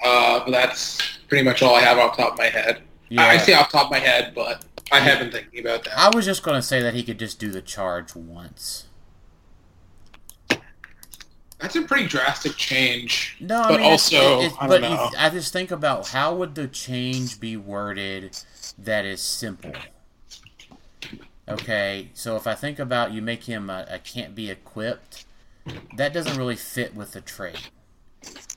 Uh, 0.04 0.40
but 0.46 0.52
that's 0.52 1.00
pretty 1.28 1.44
much 1.44 1.62
all 1.64 1.76
I 1.76 1.82
have 1.82 1.98
off 1.98 2.16
the 2.16 2.24
top 2.24 2.34
of 2.34 2.38
my 2.40 2.46
head. 2.50 2.82
I 3.18 3.38
say 3.38 3.54
off 3.54 3.72
the 3.72 3.78
top 3.80 3.88
of 3.88 3.92
my 3.92 4.00
head, 4.00 4.34
but 4.36 4.64
I 4.92 5.00
have 5.00 5.20
been 5.20 5.32
thinking 5.32 5.62
about 5.62 5.84
that. 5.86 5.98
I 5.98 6.16
was 6.16 6.24
just 6.26 6.44
going 6.44 6.56
to 6.56 6.62
say 6.62 6.82
that 6.82 6.94
he 6.94 7.04
could 7.04 7.18
just 7.18 7.40
do 7.40 7.50
the 7.52 7.62
charge 7.62 8.14
once. 8.16 8.86
That's 11.60 11.76
a 11.76 11.82
pretty 11.82 12.06
drastic 12.08 12.56
change. 12.56 13.36
No, 13.40 13.60
I 13.62 13.68
But 13.70 13.72
mean, 13.72 13.80
it's- 13.94 14.14
also, 14.14 14.40
it's- 14.42 14.54
I 14.60 14.68
but 14.68 14.82
don't 14.82 14.94
know. 14.94 15.04
you- 15.06 15.18
I 15.18 15.30
just 15.32 15.52
think 15.52 15.72
about 15.72 16.10
how 16.10 16.36
would 16.36 16.54
the 16.54 16.68
change 16.68 17.40
be 17.40 17.58
worded 17.58 18.38
that 18.78 19.06
is 19.06 19.22
simple. 19.22 19.74
Okay, 21.50 22.10
so 22.14 22.36
if 22.36 22.46
I 22.46 22.56
think 22.56 22.78
about 22.78 23.14
you 23.14 23.22
make 23.22 23.46
him 23.46 23.70
a, 23.70 23.86
a 23.90 24.00
can't 24.00 24.36
be 24.36 24.50
equipped, 24.50 25.26
that 25.96 26.14
doesn't 26.14 26.38
really 26.38 26.56
fit 26.56 26.96
with 26.96 27.14
the 27.14 27.22
trait. 27.22 27.70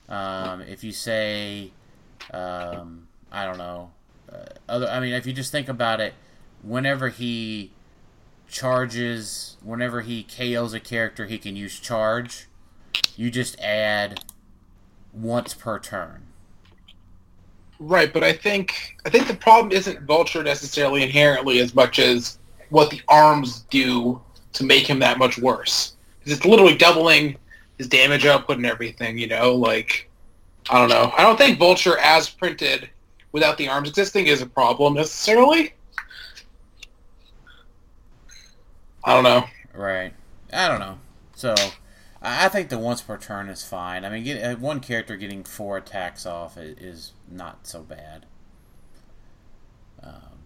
Um, 0.09 0.61
if 0.61 0.83
you 0.83 0.91
say, 0.91 1.71
um, 2.33 3.07
I 3.31 3.45
don't 3.45 3.57
know, 3.57 3.91
uh, 4.31 4.45
other, 4.67 4.87
I 4.87 4.99
mean, 4.99 5.13
if 5.13 5.25
you 5.25 5.31
just 5.31 5.51
think 5.51 5.69
about 5.69 6.01
it, 6.01 6.13
whenever 6.61 7.09
he 7.09 7.71
charges, 8.49 9.55
whenever 9.63 10.01
he 10.01 10.23
KOs 10.23 10.73
a 10.73 10.79
character, 10.79 11.25
he 11.25 11.37
can 11.37 11.55
use 11.55 11.79
charge. 11.79 12.47
You 13.15 13.31
just 13.31 13.59
add 13.59 14.25
once 15.13 15.53
per 15.53 15.79
turn. 15.79 16.27
Right, 17.83 18.13
but 18.13 18.23
I 18.23 18.31
think 18.31 18.95
I 19.07 19.09
think 19.09 19.27
the 19.27 19.33
problem 19.33 19.71
isn't 19.71 20.03
Vulture 20.03 20.43
necessarily 20.43 21.01
inherently 21.01 21.57
as 21.57 21.73
much 21.73 21.97
as 21.97 22.37
what 22.69 22.91
the 22.91 23.01
arms 23.07 23.61
do 23.71 24.21
to 24.53 24.63
make 24.63 24.85
him 24.87 24.99
that 24.99 25.17
much 25.17 25.39
worse. 25.39 25.93
it's 26.23 26.45
literally 26.45 26.77
doubling 26.77 27.37
his 27.79 27.87
damage 27.87 28.23
output 28.27 28.57
and 28.57 28.67
everything. 28.67 29.17
You 29.17 29.29
know, 29.29 29.55
like 29.55 30.07
I 30.69 30.77
don't 30.77 30.89
know. 30.89 31.11
I 31.17 31.23
don't 31.23 31.37
think 31.37 31.57
Vulture 31.57 31.97
as 31.97 32.29
printed 32.29 32.87
without 33.31 33.57
the 33.57 33.67
arms 33.67 33.89
existing 33.89 34.27
is 34.27 34.43
a 34.43 34.45
problem 34.45 34.93
necessarily. 34.93 35.73
I 39.03 39.15
don't 39.15 39.23
know. 39.23 39.45
Right. 39.73 40.13
I 40.53 40.67
don't 40.67 40.79
know. 40.79 40.99
So, 41.33 41.55
I 42.21 42.49
think 42.49 42.69
the 42.69 42.77
once 42.77 43.01
per 43.01 43.17
turn 43.17 43.49
is 43.49 43.63
fine. 43.63 44.05
I 44.05 44.09
mean, 44.09 44.23
get, 44.23 44.43
uh, 44.43 44.55
one 44.55 44.79
character 44.79 45.17
getting 45.17 45.43
four 45.43 45.77
attacks 45.77 46.25
off 46.25 46.57
i- 46.57 46.61
is 46.61 47.13
not 47.27 47.65
so 47.65 47.81
bad. 47.81 48.25
Um, 50.03 50.43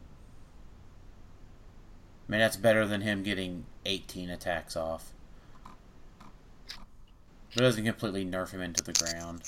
I 2.27 2.31
mean, 2.31 2.39
that's 2.39 2.55
better 2.57 2.87
than 2.87 3.01
him 3.01 3.23
getting 3.23 3.65
18 3.85 4.29
attacks 4.29 4.75
off. 4.77 5.11
It 7.55 7.59
doesn't 7.59 7.85
completely 7.85 8.25
nerf 8.25 8.51
him 8.51 8.61
into 8.61 8.83
the 8.83 8.93
ground. 8.93 9.43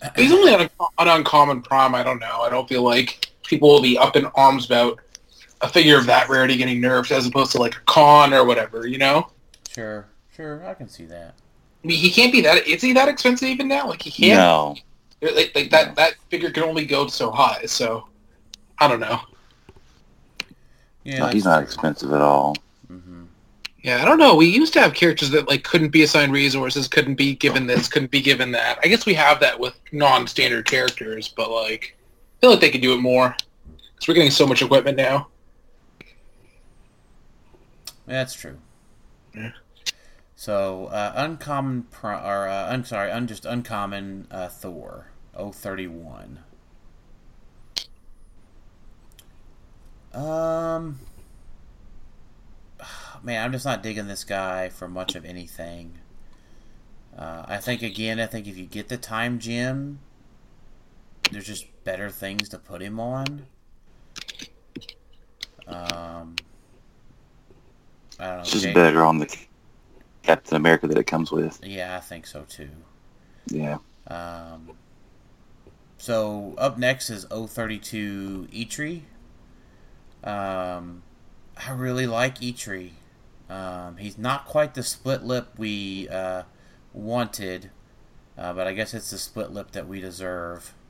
He's 0.16 0.32
only 0.32 0.52
on 0.54 0.60
an 0.98 1.08
uncommon 1.08 1.62
prime. 1.62 1.94
I 1.94 2.02
don't 2.02 2.18
know. 2.20 2.42
I 2.42 2.50
don't 2.50 2.68
feel 2.68 2.82
like 2.82 3.30
people 3.44 3.68
will 3.68 3.82
be 3.82 3.96
up 3.98 4.16
in 4.16 4.26
arms 4.34 4.66
about 4.66 5.00
a 5.60 5.68
figure 5.68 5.96
of 5.98 6.06
that 6.06 6.28
rarity 6.28 6.56
getting 6.56 6.80
nerfed 6.80 7.10
as 7.12 7.26
opposed 7.26 7.52
to 7.52 7.58
like 7.58 7.76
a 7.76 7.80
con 7.86 8.34
or 8.34 8.44
whatever. 8.44 8.86
You 8.86 8.98
know. 8.98 9.30
Sure, 9.72 10.06
sure, 10.36 10.66
I 10.66 10.74
can 10.74 10.88
see 10.88 11.06
that. 11.06 11.34
I 11.82 11.86
mean, 11.86 11.98
he 11.98 12.10
can't 12.10 12.32
be 12.32 12.40
that. 12.42 12.66
Is 12.66 12.82
he 12.82 12.92
that 12.92 13.08
expensive 13.08 13.48
even 13.48 13.68
now? 13.68 13.88
Like 13.88 14.02
he 14.02 14.10
can't. 14.10 14.38
No. 14.38 14.76
Like, 15.22 15.52
like 15.54 15.70
that. 15.70 15.96
That 15.96 16.14
figure 16.28 16.50
can 16.50 16.62
only 16.64 16.84
go 16.84 17.06
so 17.06 17.30
high. 17.30 17.64
So 17.66 18.08
I 18.78 18.88
don't 18.88 19.00
know. 19.00 19.20
Yeah, 21.04 21.20
no, 21.20 21.26
he's 21.28 21.44
not 21.44 21.62
expensive 21.62 22.12
at 22.12 22.20
all. 22.20 22.56
hmm 22.88 23.24
Yeah, 23.82 24.02
I 24.02 24.04
don't 24.04 24.18
know. 24.18 24.34
We 24.34 24.46
used 24.46 24.72
to 24.72 24.80
have 24.80 24.92
characters 24.92 25.30
that 25.30 25.48
like 25.48 25.62
couldn't 25.62 25.90
be 25.90 26.02
assigned 26.02 26.32
resources, 26.32 26.88
couldn't 26.88 27.14
be 27.14 27.36
given 27.36 27.66
this, 27.66 27.88
couldn't 27.88 28.10
be 28.10 28.20
given 28.20 28.50
that. 28.52 28.80
I 28.82 28.88
guess 28.88 29.06
we 29.06 29.14
have 29.14 29.38
that 29.40 29.58
with 29.58 29.78
non-standard 29.92 30.64
characters, 30.64 31.28
but 31.28 31.50
like, 31.50 31.96
I 31.96 32.40
feel 32.40 32.50
like 32.50 32.60
they 32.60 32.70
could 32.70 32.82
do 32.82 32.92
it 32.94 33.00
more 33.00 33.36
because 33.94 34.08
we're 34.08 34.14
getting 34.14 34.32
so 34.32 34.48
much 34.48 34.62
equipment 34.62 34.96
now. 34.96 35.28
That's 38.06 38.34
true. 38.34 38.58
Yeah. 39.34 39.52
So, 40.46 40.86
uh, 40.92 41.12
uncommon, 41.16 41.88
pro- 41.90 42.20
or 42.20 42.46
uh, 42.46 42.68
I'm 42.70 42.84
sorry, 42.84 43.10
un- 43.10 43.26
just 43.26 43.44
uncommon 43.44 44.28
uh, 44.30 44.46
Thor, 44.46 45.08
031. 45.36 46.38
Um, 50.14 51.00
man, 53.24 53.44
I'm 53.44 53.50
just 53.50 53.64
not 53.64 53.82
digging 53.82 54.06
this 54.06 54.22
guy 54.22 54.68
for 54.68 54.86
much 54.86 55.16
of 55.16 55.24
anything. 55.24 55.98
Uh, 57.18 57.44
I 57.48 57.56
think 57.56 57.82
again, 57.82 58.20
I 58.20 58.26
think 58.26 58.46
if 58.46 58.56
you 58.56 58.66
get 58.66 58.86
the 58.86 58.96
time 58.96 59.40
gem, 59.40 59.98
there's 61.32 61.48
just 61.48 61.66
better 61.82 62.08
things 62.08 62.48
to 62.50 62.58
put 62.58 62.80
him 62.80 63.00
on. 63.00 63.46
Um, 65.66 66.36
I 68.20 68.26
don't 68.28 68.36
know. 68.36 68.44
Just 68.44 68.72
better 68.74 69.04
on 69.04 69.18
the 69.18 69.36
Captain 70.26 70.56
America 70.56 70.88
that 70.88 70.98
it 70.98 71.04
comes 71.04 71.30
with. 71.30 71.60
Yeah, 71.62 71.96
I 71.96 72.00
think 72.00 72.26
so 72.26 72.44
too. 72.48 72.70
Yeah. 73.46 73.78
Um, 74.08 74.72
so 75.98 76.54
up 76.58 76.78
next 76.78 77.10
is 77.10 77.24
032 77.26 78.48
Eitri. 78.52 79.02
Um, 80.24 81.02
I 81.56 81.70
really 81.70 82.06
like 82.06 82.40
Eitri. 82.40 82.90
Um, 83.48 83.98
he's 83.98 84.18
not 84.18 84.46
quite 84.46 84.74
the 84.74 84.82
split 84.82 85.22
lip 85.22 85.50
we 85.56 86.08
uh, 86.08 86.42
wanted, 86.92 87.70
uh, 88.36 88.52
but 88.52 88.66
I 88.66 88.72
guess 88.72 88.92
it's 88.94 89.10
the 89.12 89.18
split 89.18 89.52
lip 89.52 89.70
that 89.72 89.86
we 89.86 90.00
deserve. 90.00 90.74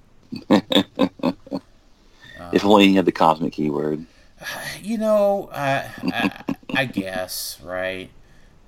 If 2.53 2.65
only 2.65 2.89
he 2.89 2.95
had 2.95 3.07
the 3.07 3.13
cosmic 3.13 3.55
keyword. 3.55 4.07
You 4.83 4.99
know, 4.99 5.49
I, 5.53 5.91
I, 6.13 6.45
I 6.75 6.85
guess, 6.85 7.59
right? 7.63 8.11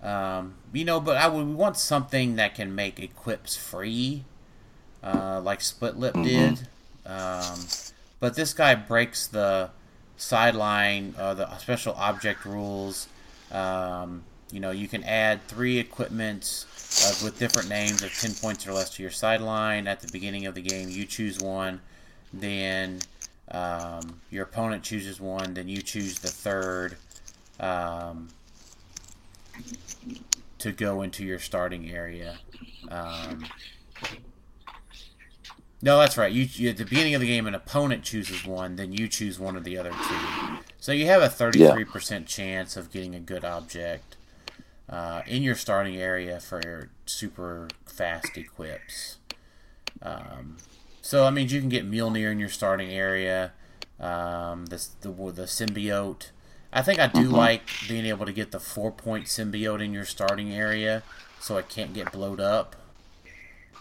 Um, 0.03 0.55
you 0.73 0.85
know, 0.85 1.01
but 1.01 1.17
I 1.17 1.29
would 1.29 1.47
want 1.49 1.77
something 1.77 2.37
that 2.37 2.55
can 2.55 2.75
make 2.75 3.01
equips 3.01 3.57
free, 3.57 4.25
uh, 5.03 5.41
like 5.43 5.61
Split 5.61 5.97
Lip 5.97 6.15
Mhm. 6.15 6.23
did. 6.23 6.69
Um, 7.07 7.67
but 8.21 8.35
this 8.35 8.53
guy 8.53 8.75
breaks 8.75 9.27
the 9.27 9.71
sideline, 10.17 11.15
uh, 11.19 11.35
the 11.35 11.59
special 11.59 11.95
object 11.95 12.45
rules. 12.45 13.09
Um, 13.51 14.23
you 14.53 14.61
know, 14.61 14.71
you 14.71 14.89
can 14.89 15.05
add 15.05 15.47
three 15.49 15.79
equipments 15.79 16.67
uh, 17.05 17.25
with 17.25 17.39
different 17.39 17.69
names 17.69 18.03
of 18.03 18.13
10 18.19 18.35
points 18.35 18.67
or 18.67 18.73
less 18.73 18.91
to 18.91 19.03
your 19.03 19.11
sideline. 19.11 19.87
At 19.87 20.01
the 20.01 20.09
beginning 20.09 20.47
of 20.47 20.55
the 20.55 20.63
game, 20.63 20.89
you 20.89 21.07
choose 21.07 21.39
one. 21.39 21.81
Then 22.33 23.01
um, 23.51 24.21
your 24.31 24.45
opponent 24.45 24.83
chooses 24.83 25.21
one. 25.21 25.55
Then 25.55 25.69
you 25.69 25.83
choose 25.83 26.19
the 26.19 26.29
third 26.29 26.97
um, 27.61 28.29
to 30.59 30.73
go 30.73 31.03
into 31.03 31.25
your 31.25 31.39
starting 31.39 31.91
area. 31.91 32.39
Um, 32.91 33.47
no, 35.81 35.99
that's 35.99 36.19
right. 36.19 36.33
You, 36.33 36.49
you 36.51 36.71
at 36.71 36.77
the 36.77 36.85
beginning 36.85 37.15
of 37.15 37.21
the 37.21 37.27
game, 37.27 37.47
an 37.47 37.55
opponent 37.55 38.03
chooses 38.03 38.45
one, 38.45 38.77
then 38.77 38.93
you 38.93 39.07
choose 39.07 39.39
one 39.39 39.57
of 39.57 39.65
the 39.65 39.79
other 39.79 39.91
two. 39.91 40.59
So 40.79 40.93
you 40.93 41.07
have 41.07 41.23
a 41.23 41.29
thirty-three 41.29 41.85
percent 41.85 42.27
chance 42.27 42.77
of 42.77 42.91
getting 42.91 43.15
a 43.15 43.21
good 43.21 43.45
object 43.45 44.17
uh, 44.89 45.23
in 45.27 45.43
your 45.43 45.55
starting 45.55 45.97
area 45.97 46.41
for 46.41 46.61
your 46.65 46.91
super 47.07 47.69
fast 47.87 48.37
equips. 48.37 49.19
Um, 50.03 50.57
so 51.03 51.25
I 51.25 51.31
mean, 51.31 51.49
you 51.49 51.61
can 51.61 51.69
get 51.69 51.89
Mjolnir 51.89 52.33
in 52.33 52.41
your 52.41 52.49
starting 52.49 52.91
area. 52.91 53.53
Um, 54.01 54.67
the, 54.67 54.87
the 55.01 55.11
the 55.11 55.43
symbiote. 55.45 56.31
I 56.73 56.83
think 56.83 56.99
I 56.99 57.07
do 57.07 57.31
Mhm. 57.31 57.33
like 57.33 57.63
being 57.89 58.05
able 58.07 58.27
to 58.27 58.33
get 58.33 58.51
the 58.51 58.61
four-point 58.61 59.25
symbiote 59.27 59.83
in 59.83 59.93
your 59.95 60.05
starting 60.05 60.53
area, 60.53 61.03
so 61.41 61.57
it 61.57 61.69
can't 61.69 61.95
get 61.95 62.13
blowed 62.13 62.41
up. 62.41 62.77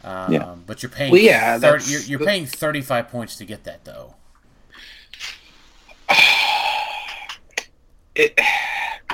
Um, 0.04 0.32
Yeah. 0.34 0.56
But 0.66 0.82
you're 0.84 0.90
paying. 0.90 1.12
Well, 1.12 1.20
yeah, 1.22 1.58
30, 1.60 1.92
you're, 1.92 2.02
you're 2.02 2.20
paying 2.26 2.46
thirty-five 2.46 3.10
points 3.10 3.36
to 3.38 3.46
get 3.46 3.64
that 3.66 3.84
though. 3.84 4.16
it, 8.16 8.40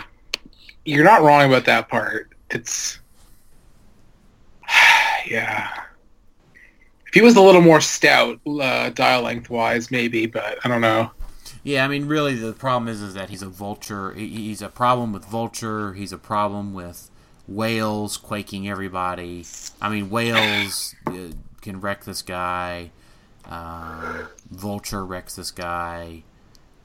you're 0.86 1.04
not 1.04 1.22
wrong 1.24 1.46
about 1.50 1.66
that 1.66 1.90
part. 1.90 2.30
It's 2.52 3.00
yeah. 5.26 5.70
If 7.08 7.14
he 7.14 7.22
was 7.22 7.36
a 7.36 7.42
little 7.42 7.62
more 7.62 7.80
stout, 7.82 8.40
uh, 8.48 8.90
dial 8.90 9.22
length 9.24 9.50
wise, 9.50 9.92
maybe, 9.92 10.26
but 10.26 10.58
I 10.66 10.68
don't 10.68 10.82
know. 10.82 11.12
Yeah, 11.64 11.86
I 11.86 11.88
mean, 11.88 12.08
really, 12.08 12.36
the 12.36 12.54
problem 12.54 12.90
is 12.90 13.02
is 13.02 13.14
that 13.14 13.30
he's 13.30 13.42
a 13.42 13.48
vulture. 13.48 14.14
He's 14.14 14.62
a 14.62 14.70
problem 14.70 15.14
with 15.14 15.26
vulture. 15.26 15.94
He's 15.94 16.12
a 16.12 16.18
problem 16.18 16.74
with 16.74 17.10
whales 17.48 18.18
quaking 18.18 18.68
everybody. 18.68 19.46
I 19.82 19.90
mean, 19.90 20.10
whales 20.10 20.96
uh, 21.08 21.30
can 21.62 21.80
wreck 21.80 22.04
this 22.04 22.22
guy. 22.22 22.92
Um, 23.46 24.28
vulture 24.50 25.06
wrecks 25.06 25.36
this 25.36 25.52
guy. 25.52 26.24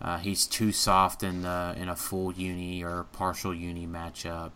Uh, 0.01 0.19
he's 0.19 0.47
too 0.47 0.71
soft 0.71 1.25
in 1.25 1.43
the 1.43 1.75
in 1.77 1.89
a 1.89 1.97
full 1.97 2.33
uni 2.33 2.85
or 2.85 3.05
partial 3.13 3.53
uni 3.53 3.87
matchup. 3.87 4.53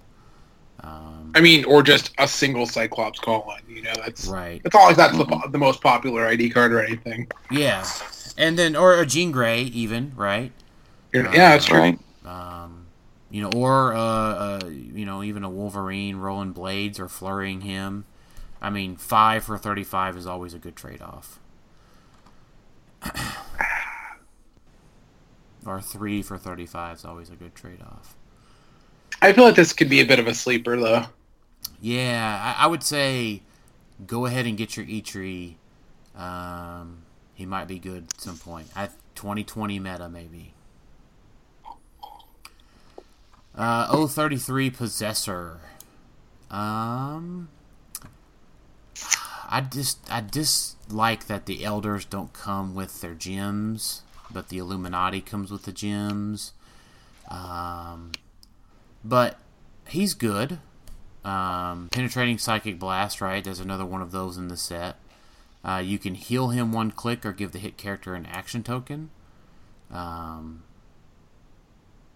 Um, 0.80 1.32
I 1.34 1.40
mean, 1.40 1.64
or 1.64 1.82
just 1.82 2.12
a 2.18 2.26
single 2.26 2.66
Cyclops 2.66 3.18
call 3.18 3.42
on. 3.42 3.60
You 3.68 3.82
know, 3.82 3.92
that's 3.96 4.26
right. 4.26 4.60
it's 4.64 4.74
not 4.74 4.96
that's 4.96 5.16
the, 5.16 5.48
the 5.50 5.58
most 5.58 5.80
popular 5.80 6.26
ID 6.26 6.50
card 6.50 6.72
or 6.72 6.80
anything. 6.80 7.28
Yeah, 7.50 7.84
and 8.36 8.58
then 8.58 8.74
or 8.76 8.94
a 9.00 9.06
Jean 9.06 9.30
Grey 9.32 9.62
even 9.62 10.12
right. 10.16 10.52
You're- 11.12 11.28
yeah, 11.32 11.50
that's 11.50 11.66
true. 11.66 11.78
Right. 11.78 11.98
um, 12.24 12.86
you 13.30 13.42
know, 13.42 13.50
or 13.54 13.94
uh, 13.94 13.98
uh, 13.98 14.60
you 14.68 15.04
know, 15.06 15.22
even 15.22 15.44
a 15.44 15.50
Wolverine 15.50 16.16
rolling 16.16 16.52
blades 16.52 16.98
or 17.00 17.08
flurrying 17.08 17.62
him. 17.62 18.04
I 18.60 18.70
mean, 18.70 18.96
five 18.96 19.44
for 19.44 19.58
thirty-five 19.58 20.16
is 20.16 20.26
always 20.26 20.54
a 20.54 20.58
good 20.58 20.76
trade-off. 20.76 21.40
or 25.66 25.80
three 25.80 26.22
for 26.22 26.38
thirty-five 26.38 26.96
is 26.98 27.04
always 27.04 27.30
a 27.30 27.36
good 27.36 27.54
trade-off. 27.54 28.16
I 29.20 29.32
feel 29.32 29.44
like 29.44 29.54
this 29.54 29.72
could 29.72 29.88
be 29.88 30.00
a 30.00 30.06
bit 30.06 30.18
of 30.18 30.26
a 30.26 30.34
sleeper, 30.34 30.76
though. 30.76 31.04
Yeah, 31.80 32.54
I, 32.58 32.64
I 32.64 32.66
would 32.66 32.82
say 32.82 33.42
go 34.06 34.26
ahead 34.26 34.46
and 34.46 34.56
get 34.56 34.76
your 34.76 34.86
Eitri. 34.86 35.54
Um, 36.16 37.01
he 37.42 37.46
might 37.46 37.66
be 37.66 37.80
good 37.80 38.04
at 38.04 38.20
some 38.20 38.38
point. 38.38 38.68
I 38.76 38.86
2020 39.16 39.80
meta 39.80 40.08
maybe. 40.08 40.54
Uh, 43.52 44.06
033 44.06 44.70
Possessor. 44.70 45.58
Um, 46.52 47.48
I 49.50 49.60
just 49.60 49.98
I 50.08 50.20
dislike 50.20 51.26
that 51.26 51.46
the 51.46 51.64
elders 51.64 52.04
don't 52.04 52.32
come 52.32 52.76
with 52.76 53.00
their 53.00 53.14
gems, 53.14 54.02
but 54.30 54.48
the 54.48 54.58
Illuminati 54.58 55.20
comes 55.20 55.50
with 55.50 55.64
the 55.64 55.72
gems. 55.72 56.52
Um, 57.28 58.12
but 59.04 59.40
he's 59.88 60.14
good. 60.14 60.60
Um, 61.24 61.88
penetrating 61.90 62.38
psychic 62.38 62.78
blast, 62.78 63.20
right? 63.20 63.42
There's 63.42 63.58
another 63.58 63.84
one 63.84 64.00
of 64.00 64.12
those 64.12 64.38
in 64.38 64.46
the 64.46 64.56
set. 64.56 64.96
Uh, 65.64 65.82
you 65.84 65.98
can 65.98 66.14
heal 66.14 66.48
him 66.48 66.72
one 66.72 66.90
click 66.90 67.24
or 67.24 67.32
give 67.32 67.52
the 67.52 67.58
hit 67.58 67.76
character 67.76 68.14
an 68.14 68.26
action 68.26 68.62
token. 68.62 69.10
Um, 69.90 70.64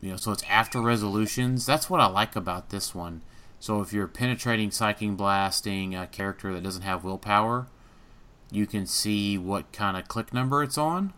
you 0.01 0.11
know, 0.11 0.17
so 0.17 0.33
it's 0.33 0.43
after 0.49 0.81
resolutions. 0.81 1.65
That's 1.65 1.89
what 1.89 2.01
I 2.01 2.07
like 2.07 2.35
about 2.35 2.71
this 2.71 2.95
one. 2.95 3.23
So 3.61 3.81
if 3.81 3.93
you're 3.93 4.09
penetrating, 4.09 4.71
psyching, 4.71 5.17
blasting 5.17 5.95
a 5.95 6.07
character 6.07 6.53
that 6.53 6.63
doesn't 6.63 6.83
have 6.83 7.05
willpower, 7.05 7.69
you 8.51 8.67
can 8.67 8.87
see 8.87 9.39
what 9.39 9.73
kind 9.73 9.97
of 9.97 10.09
click 10.09 10.33
number 10.35 10.63
it's 10.63 10.79
on, 10.79 11.13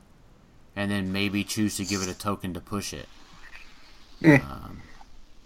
and 0.76 0.91
then 0.91 1.12
maybe 1.12 1.45
choose 1.45 1.76
to 1.76 1.85
give 1.85 2.03
it 2.03 2.09
a 2.09 2.18
token 2.18 2.55
to 2.55 2.61
push 2.61 2.93
it. 2.93 3.09
Mm. 4.22 4.45
Um, 4.45 4.83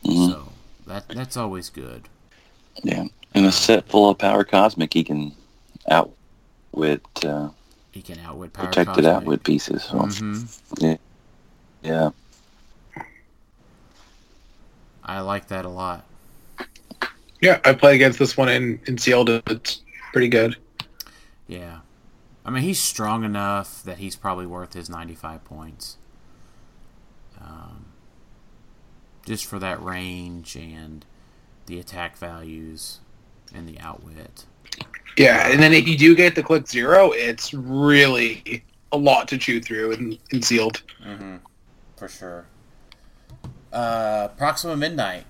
Mhm. 0.04 0.28
so 0.28 0.52
that 0.86 1.08
that's 1.08 1.36
always 1.36 1.70
good. 1.70 2.08
Yeah. 2.82 3.06
In 3.34 3.44
a 3.44 3.52
set 3.52 3.88
full 3.88 4.10
of 4.10 4.18
power 4.18 4.44
cosmic, 4.44 4.92
he 4.94 5.04
can 5.04 5.34
outwit 6.72 7.02
uh, 7.24 7.50
He 7.90 8.02
can 8.02 8.18
outwit 8.20 8.52
power. 8.52 8.66
protected 8.66 9.04
Cosmic. 9.04 9.12
outwit 9.12 9.44
pieces. 9.44 9.84
So, 9.84 9.98
hmm 9.98 10.42
yeah. 11.82 12.10
I 15.04 15.20
like 15.20 15.48
that 15.48 15.64
a 15.64 15.68
lot. 15.68 16.04
Yeah, 17.40 17.60
I 17.64 17.72
played 17.72 17.96
against 17.96 18.20
this 18.20 18.36
one 18.36 18.48
in, 18.48 18.80
in 18.86 18.96
sealed. 18.98 19.28
It's 19.28 19.82
pretty 20.12 20.28
good. 20.28 20.56
Yeah. 21.48 21.80
I 22.44 22.50
mean, 22.50 22.62
he's 22.62 22.78
strong 22.78 23.24
enough 23.24 23.82
that 23.82 23.98
he's 23.98 24.14
probably 24.14 24.46
worth 24.46 24.74
his 24.74 24.88
95 24.88 25.44
points. 25.44 25.96
Um, 27.40 27.86
just 29.26 29.44
for 29.44 29.58
that 29.58 29.82
range 29.82 30.54
and 30.56 31.04
the 31.66 31.80
attack 31.80 32.16
values 32.16 33.00
and 33.52 33.68
the 33.68 33.78
outwit. 33.80 34.44
Yeah, 35.16 35.48
and 35.50 35.62
then 35.62 35.72
if 35.72 35.86
you 35.86 35.96
do 35.96 36.14
get 36.14 36.34
the 36.34 36.42
click 36.42 36.66
zero, 36.66 37.10
it's 37.12 37.52
really 37.52 38.64
a 38.92 38.96
lot 38.96 39.28
to 39.28 39.38
chew 39.38 39.60
through 39.60 39.92
and, 39.92 40.18
in 40.30 40.42
sealed. 40.42 40.82
Mm-hmm. 41.04 41.36
For 41.96 42.08
sure. 42.08 42.46
Uh, 43.72 44.28
Proxima 44.28 44.76
Midnight. 44.76 45.24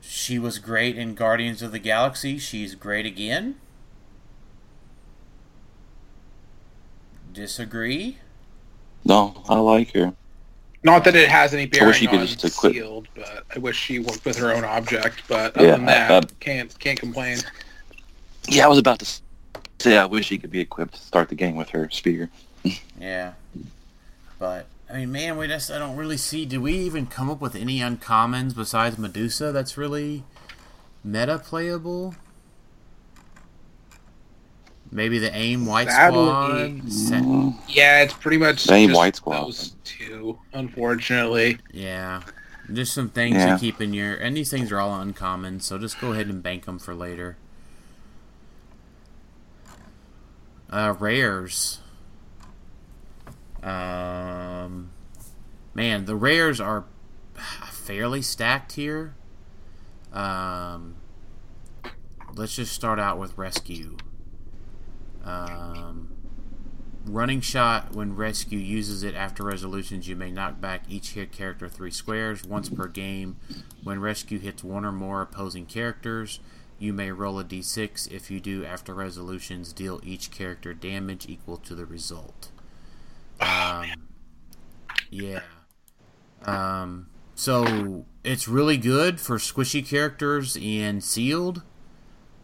She 0.00 0.38
was 0.38 0.58
great 0.58 0.96
in 0.96 1.14
Guardians 1.14 1.62
of 1.62 1.72
the 1.72 1.78
Galaxy. 1.78 2.38
She's 2.38 2.74
great 2.74 3.06
again. 3.06 3.56
Disagree? 7.32 8.18
No, 9.04 9.42
I 9.48 9.58
like 9.58 9.92
her. 9.94 10.14
Not 10.82 11.04
that 11.04 11.16
it 11.16 11.28
has 11.28 11.52
any 11.52 11.66
bearing 11.66 11.88
I 11.88 11.88
bearing 11.88 11.88
wish 11.90 12.02
you 12.02 12.08
could 12.08 12.20
on 12.20 12.26
just 12.26 12.44
equip- 12.44 12.72
sealed, 12.72 13.08
but 13.14 13.44
I 13.54 13.58
wish 13.58 13.76
she 13.76 13.98
worked 13.98 14.24
with 14.24 14.36
her 14.38 14.52
own 14.54 14.64
object. 14.64 15.22
But 15.28 15.56
other 15.56 15.66
Yeah, 15.66 15.76
than 15.76 15.84
that, 15.86 16.10
uh, 16.10 16.20
can't 16.40 16.78
can't 16.78 16.98
complain. 16.98 17.38
Yeah, 18.48 18.64
I 18.64 18.68
was 18.68 18.78
about 18.78 18.98
to 19.00 19.06
say 19.78 19.96
I 19.96 20.04
wish 20.06 20.28
he 20.28 20.38
could 20.38 20.50
be 20.50 20.60
equipped 20.60 20.94
to 20.94 21.00
start 21.00 21.28
the 21.28 21.34
game 21.34 21.56
with 21.56 21.70
her 21.70 21.88
spear. 21.90 22.30
Yeah. 23.00 23.32
But 24.38 24.66
I 24.90 24.98
mean, 24.98 25.12
man, 25.12 25.36
we 25.36 25.46
just 25.48 25.70
I 25.70 25.78
don't 25.78 25.96
really 25.96 26.16
see. 26.16 26.44
Do 26.46 26.60
we 26.60 26.74
even 26.74 27.06
come 27.06 27.28
up 27.30 27.40
with 27.40 27.54
any 27.56 27.80
uncommons 27.80 28.54
besides 28.54 28.98
Medusa 28.98 29.52
that's 29.52 29.76
really 29.76 30.24
meta 31.04 31.38
playable? 31.38 32.14
Maybe 34.92 35.18
the 35.18 35.34
AIM 35.36 35.66
white 35.66 35.90
Sadly- 35.90 36.80
squad. 36.80 36.92
Sa- 36.92 37.52
Yeah, 37.68 38.02
it's 38.02 38.14
pretty 38.14 38.38
much 38.38 38.60
Same 38.60 38.90
just 38.90 38.96
White 38.96 39.16
Squad. 39.16 39.46
those 39.46 39.74
two, 39.84 40.38
unfortunately. 40.52 41.58
yeah, 41.72 42.22
just 42.72 42.94
some 42.94 43.10
things 43.10 43.34
Yeah. 43.36 43.54
to 43.54 43.58
keep 43.60 43.80
in 43.80 43.92
your. 43.92 44.14
And 44.14 44.36
these 44.36 44.48
things 44.50 44.70
are 44.70 44.78
all 44.78 44.98
uncommon, 45.00 45.60
so 45.60 45.76
just 45.76 46.00
go 46.00 46.12
ahead 46.12 46.28
and 46.28 46.42
bank 46.42 46.66
them 46.66 46.78
for 46.78 46.94
later. 46.94 47.36
Uh, 50.70 50.94
rares. 50.98 51.80
Um, 53.62 54.90
man, 55.74 56.04
the 56.04 56.16
rares 56.16 56.60
are 56.60 56.84
fairly 57.70 58.22
stacked 58.22 58.72
here. 58.72 59.14
Um, 60.12 60.96
let's 62.34 62.56
just 62.56 62.72
start 62.72 62.98
out 62.98 63.18
with 63.18 63.36
rescue. 63.38 63.96
Um, 65.24 66.12
running 67.04 67.40
shot 67.40 67.94
when 67.94 68.16
rescue 68.16 68.58
uses 68.58 69.02
it 69.02 69.14
after 69.14 69.44
resolutions, 69.44 70.08
you 70.08 70.16
may 70.16 70.30
knock 70.30 70.60
back 70.60 70.82
each 70.88 71.10
hit 71.10 71.32
character 71.32 71.68
three 71.68 71.90
squares 71.90 72.44
once 72.44 72.68
per 72.68 72.88
game. 72.88 73.36
When 73.82 74.00
rescue 74.00 74.38
hits 74.38 74.64
one 74.64 74.84
or 74.84 74.92
more 74.92 75.22
opposing 75.22 75.66
characters, 75.66 76.40
you 76.78 76.92
may 76.92 77.10
roll 77.10 77.38
a 77.38 77.44
d6. 77.44 78.10
If 78.10 78.30
you 78.30 78.40
do, 78.40 78.64
after 78.64 78.94
resolutions, 78.94 79.72
deal 79.72 80.00
each 80.04 80.30
character 80.30 80.74
damage 80.74 81.26
equal 81.28 81.56
to 81.58 81.74
the 81.74 81.86
result. 81.86 82.50
Um, 83.40 83.86
yeah. 85.10 85.40
Um, 86.44 87.08
so 87.34 88.04
it's 88.24 88.48
really 88.48 88.76
good 88.76 89.20
for 89.20 89.38
squishy 89.38 89.86
characters 89.86 90.56
in 90.56 91.00
sealed, 91.00 91.62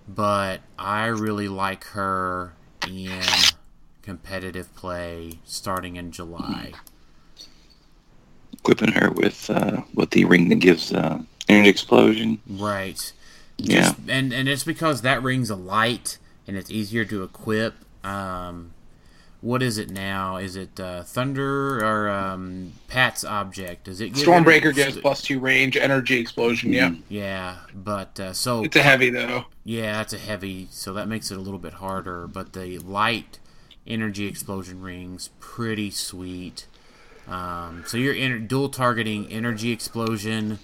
but 0.08 0.60
I 0.78 1.06
really 1.06 1.48
like 1.48 1.84
her 1.88 2.54
in 2.86 3.22
competitive 4.02 4.74
play 4.74 5.38
starting 5.44 5.96
in 5.96 6.10
July. 6.10 6.72
Equipping 8.52 8.92
her 8.92 9.10
with 9.10 9.50
uh, 9.50 9.82
with 9.94 10.10
the 10.10 10.24
ring 10.24 10.48
that 10.48 10.56
gives 10.56 10.92
uh, 10.92 11.20
energy 11.48 11.68
explosion. 11.68 12.40
Right. 12.46 13.12
Yeah. 13.58 13.80
Just, 13.82 13.96
and 14.08 14.32
and 14.32 14.48
it's 14.48 14.64
because 14.64 15.02
that 15.02 15.22
ring's 15.22 15.50
a 15.50 15.56
light 15.56 16.18
and 16.46 16.56
it's 16.56 16.70
easier 16.70 17.04
to 17.06 17.22
equip. 17.22 17.74
Um, 18.04 18.72
what 19.40 19.60
is 19.62 19.76
it 19.76 19.90
now? 19.90 20.36
Is 20.36 20.54
it 20.56 20.78
uh, 20.78 21.02
thunder 21.02 21.84
or 21.84 22.08
um, 22.08 22.72
Pat's 22.88 23.24
object? 23.24 23.84
Does 23.84 24.00
it 24.00 24.10
give 24.14 24.26
Stormbreaker 24.26 24.62
energy- 24.66 24.84
gives 24.84 24.96
plus 24.98 25.20
two 25.22 25.40
range, 25.40 25.76
energy 25.76 26.18
explosion. 26.20 26.72
Yeah, 26.72 26.94
Yeah, 27.08 27.56
but 27.74 28.18
uh, 28.20 28.32
so 28.34 28.62
it's 28.64 28.76
a 28.76 28.82
heavy 28.82 29.10
though. 29.10 29.46
yeah, 29.64 29.94
that's 29.98 30.12
a 30.12 30.18
heavy, 30.18 30.68
so 30.70 30.92
that 30.92 31.08
makes 31.08 31.30
it 31.32 31.36
a 31.36 31.40
little 31.40 31.58
bit 31.58 31.74
harder. 31.74 32.26
But 32.28 32.52
the 32.52 32.78
light 32.78 33.40
energy 33.84 34.26
explosion 34.26 34.80
rings 34.80 35.30
pretty 35.40 35.90
sweet. 35.90 36.66
Um, 37.26 37.82
so 37.86 37.96
you're 37.96 38.14
in, 38.14 38.46
dual 38.46 38.68
targeting 38.68 39.26
energy 39.26 39.70
explosion. 39.72 40.60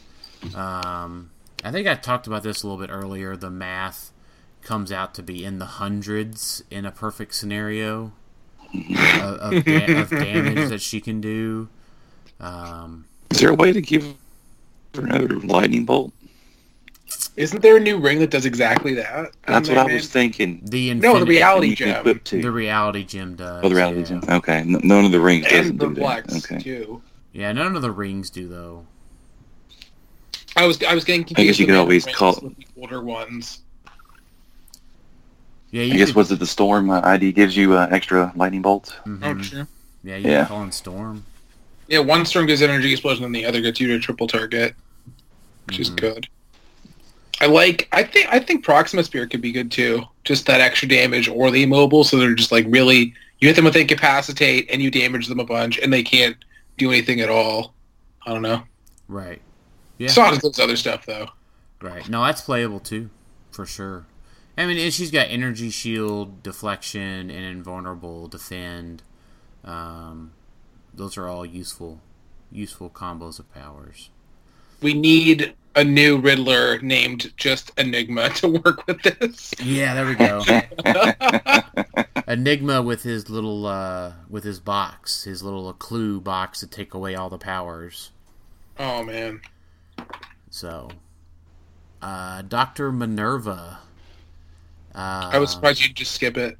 Um, 0.54 1.30
I 1.64 1.70
think 1.70 1.86
I 1.88 1.94
talked 1.94 2.26
about 2.26 2.42
this 2.42 2.62
a 2.62 2.66
little 2.68 2.80
bit 2.84 2.92
earlier. 2.92 3.36
The 3.36 3.50
math 3.50 4.12
comes 4.62 4.92
out 4.92 5.14
to 5.14 5.22
be 5.22 5.44
in 5.44 5.58
the 5.58 5.64
hundreds 5.66 6.62
in 6.70 6.84
a 6.84 6.92
perfect 6.92 7.34
scenario 7.34 8.12
of, 8.74 9.54
of, 9.54 9.64
da- 9.64 10.00
of 10.02 10.10
damage 10.10 10.68
that 10.68 10.80
she 10.80 11.00
can 11.00 11.20
do. 11.20 11.68
Um, 12.40 13.06
Is 13.30 13.40
there 13.40 13.50
a 13.50 13.54
way 13.54 13.72
to 13.72 13.80
give 13.80 14.04
her 14.94 15.00
another 15.02 15.28
lightning 15.40 15.84
bolt? 15.84 16.12
Isn't 17.36 17.62
there 17.62 17.76
a 17.76 17.80
new 17.80 17.98
ring 17.98 18.18
that 18.18 18.30
does 18.30 18.44
exactly 18.44 18.94
that? 18.94 19.30
That's 19.46 19.68
what 19.68 19.78
I 19.78 19.84
was 19.84 19.92
man? 19.92 20.00
thinking. 20.02 20.60
the 20.64 20.92
No, 20.94 21.18
the 21.18 21.24
reality 21.24 21.74
gem 21.74 22.00
equip 22.00 22.24
the 22.24 22.50
reality 22.50 23.04
gem 23.04 23.36
does. 23.36 23.64
Oh, 23.64 23.68
the 23.68 23.74
reality 23.76 24.00
yeah. 24.00 24.06
gem. 24.06 24.20
Okay, 24.28 24.58
N- 24.58 24.80
none 24.82 25.04
of 25.04 25.12
the 25.12 25.20
rings 25.20 25.46
doesn't 25.46 25.70
and 25.70 25.78
the 25.78 25.88
do 25.88 25.94
that. 26.02 26.32
Okay. 26.44 26.58
too. 26.58 27.02
Yeah, 27.32 27.52
none 27.52 27.76
of 27.76 27.82
the 27.82 27.90
rings 27.92 28.28
do 28.28 28.46
though. 28.48 28.86
I 30.58 30.66
was 30.66 30.82
I 30.82 30.94
was 30.94 31.04
getting 31.04 31.22
confused. 31.24 31.40
I 31.40 31.44
guess 31.44 31.58
you 31.58 31.66
with 31.66 31.74
could 31.74 31.80
always 31.80 32.04
call- 32.06 32.52
older 32.80 33.00
ones. 33.02 33.60
Yeah, 35.70 35.82
you 35.82 35.94
I 35.94 35.96
guess 35.96 36.08
could- 36.08 36.16
was 36.16 36.32
it 36.32 36.38
the 36.38 36.46
storm 36.46 36.90
uh, 36.90 37.00
ID 37.04 37.32
gives 37.32 37.56
you 37.56 37.74
uh, 37.74 37.88
extra 37.90 38.32
lightning 38.34 38.62
bolts? 38.62 38.92
mhm. 39.06 39.20
Oh, 39.22 39.34
true. 39.42 39.66
Yeah, 40.02 40.16
you 40.16 40.30
Yeah. 40.30 40.38
can 40.40 40.46
call 40.48 40.62
in 40.64 40.72
storm. 40.72 41.24
Yeah, 41.88 42.00
one 42.00 42.24
storm 42.26 42.46
gives 42.46 42.60
energy 42.62 42.90
explosion, 42.92 43.24
and 43.24 43.34
the 43.34 43.44
other 43.46 43.60
gets 43.60 43.80
you 43.80 43.88
to 43.88 43.98
triple 43.98 44.26
target, 44.26 44.74
which 45.66 45.78
is 45.78 45.90
Mhm. 45.90 45.96
good. 45.96 46.28
I 47.40 47.46
like. 47.46 47.88
I 47.92 48.02
think. 48.02 48.26
I 48.32 48.40
think 48.40 48.64
Proxima 48.64 49.04
Spear 49.04 49.26
could 49.28 49.40
be 49.40 49.52
good 49.52 49.70
too. 49.70 50.02
Just 50.24 50.46
that 50.46 50.60
extra 50.60 50.88
damage, 50.88 51.28
or 51.28 51.50
the 51.52 51.62
immobile, 51.62 52.02
so 52.02 52.16
they're 52.18 52.34
just 52.34 52.50
like 52.52 52.66
really. 52.68 53.14
You 53.40 53.46
hit 53.46 53.54
them 53.54 53.64
with 53.66 53.76
incapacitate, 53.76 54.68
and 54.68 54.82
you 54.82 54.90
damage 54.90 55.28
them 55.28 55.38
a 55.38 55.44
bunch, 55.44 55.78
and 55.78 55.92
they 55.92 56.02
can't 56.02 56.36
do 56.78 56.90
anything 56.90 57.20
at 57.20 57.28
all. 57.28 57.72
I 58.26 58.32
don't 58.32 58.42
know. 58.42 58.64
Right. 59.06 59.40
Yeah. 59.98 60.08
So 60.08 60.38
does 60.38 60.58
other 60.58 60.76
stuff 60.76 61.06
though. 61.06 61.28
Right. 61.80 62.08
No, 62.08 62.24
that's 62.24 62.40
playable 62.40 62.80
too, 62.80 63.10
for 63.50 63.66
sure. 63.66 64.06
I 64.56 64.66
mean, 64.66 64.90
she's 64.90 65.12
got 65.12 65.28
energy 65.28 65.70
shield, 65.70 66.42
deflection, 66.42 67.30
and 67.30 67.44
invulnerable 67.44 68.26
defend. 68.26 69.04
Um, 69.64 70.32
those 70.92 71.16
are 71.16 71.28
all 71.28 71.46
useful, 71.46 72.00
useful 72.50 72.90
combos 72.90 73.38
of 73.38 73.52
powers. 73.54 74.10
We 74.82 74.94
need 74.94 75.54
a 75.76 75.84
new 75.84 76.18
Riddler 76.18 76.80
named 76.80 77.32
just 77.36 77.70
Enigma 77.78 78.30
to 78.36 78.48
work 78.48 78.84
with 78.88 79.00
this. 79.02 79.54
Yeah, 79.62 79.94
there 79.94 80.06
we 80.06 80.14
go. 80.16 80.42
Enigma 82.26 82.82
with 82.82 83.04
his 83.04 83.30
little, 83.30 83.66
uh, 83.66 84.12
with 84.28 84.42
his 84.42 84.58
box, 84.58 85.22
his 85.22 85.42
little 85.42 85.72
clue 85.72 86.20
box 86.20 86.58
to 86.60 86.66
take 86.66 86.94
away 86.94 87.14
all 87.14 87.30
the 87.30 87.38
powers. 87.38 88.10
oh 88.78 89.04
man. 89.04 89.40
So, 90.50 90.88
uh, 92.02 92.42
Doctor 92.42 92.90
Minerva. 92.92 93.78
Uh, 94.94 95.30
I 95.32 95.38
was 95.38 95.50
surprised 95.52 95.80
you'd 95.82 95.94
just 95.94 96.12
skip 96.12 96.36
it. 96.36 96.58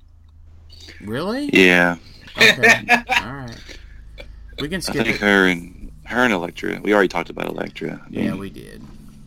Really? 1.01 1.51
yeah, 1.53 1.97
Okay. 2.37 2.85
All 3.23 3.35
right. 3.35 3.57
We 4.61 4.69
can 4.69 4.81
skip 4.81 4.97
I 4.97 4.99
skip 5.01 5.07
think 5.07 5.17
it. 5.17 5.21
her 5.21 5.47
and 5.47 5.93
her 6.05 6.25
and 6.25 6.33
Elektra. 6.33 6.81
We 6.83 6.93
already 6.95 7.09
talked 7.09 7.31
about 7.31 7.47
Elektra. 7.47 8.05
Yeah, 8.11 8.35
we 8.35 8.51
did. 8.51 8.83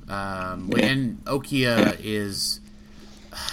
Um, 0.09 0.71
and 0.77 1.23
Okia 1.25 1.97
is 2.01 2.59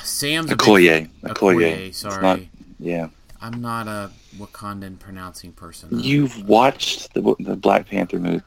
Sam's 0.02 0.50
a 0.50 0.56
big- 0.56 0.58
Okoye. 0.66 1.08
Okoye. 1.24 1.76
Okoye, 1.76 1.94
sorry. 1.94 2.22
not- 2.22 2.40
yeah. 2.80 3.08
I'm 3.40 3.60
not 3.60 3.86
a 3.86 4.10
Wakandan 4.36 4.98
pronouncing 4.98 5.52
person. 5.52 5.88
You've 6.00 6.48
watched 6.48 7.14
the 7.14 7.36
the 7.38 7.54
Black 7.56 7.86
Panther 7.88 8.18
movie. 8.18 8.42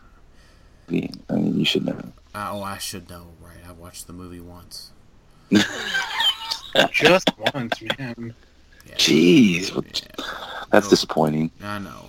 I 1.30 1.34
mean, 1.36 1.58
you 1.60 1.66
should 1.66 1.86
know. 1.86 1.98
Uh, 2.36 2.50
oh, 2.52 2.64
I 2.64 2.78
should 2.78 3.10
know, 3.10 3.28
right? 3.42 3.58
I 3.68 3.72
watched 3.72 4.08
the 4.08 4.14
movie 4.14 4.40
once. 4.40 4.92
Just 6.92 7.30
once, 7.54 7.82
man. 8.00 8.34
Yeah, 8.88 8.96
Jeez, 8.96 9.76
what- 9.76 10.02
that's 10.72 10.88
disappointing. 10.90 11.52
I 11.62 11.80
know. 11.80 12.06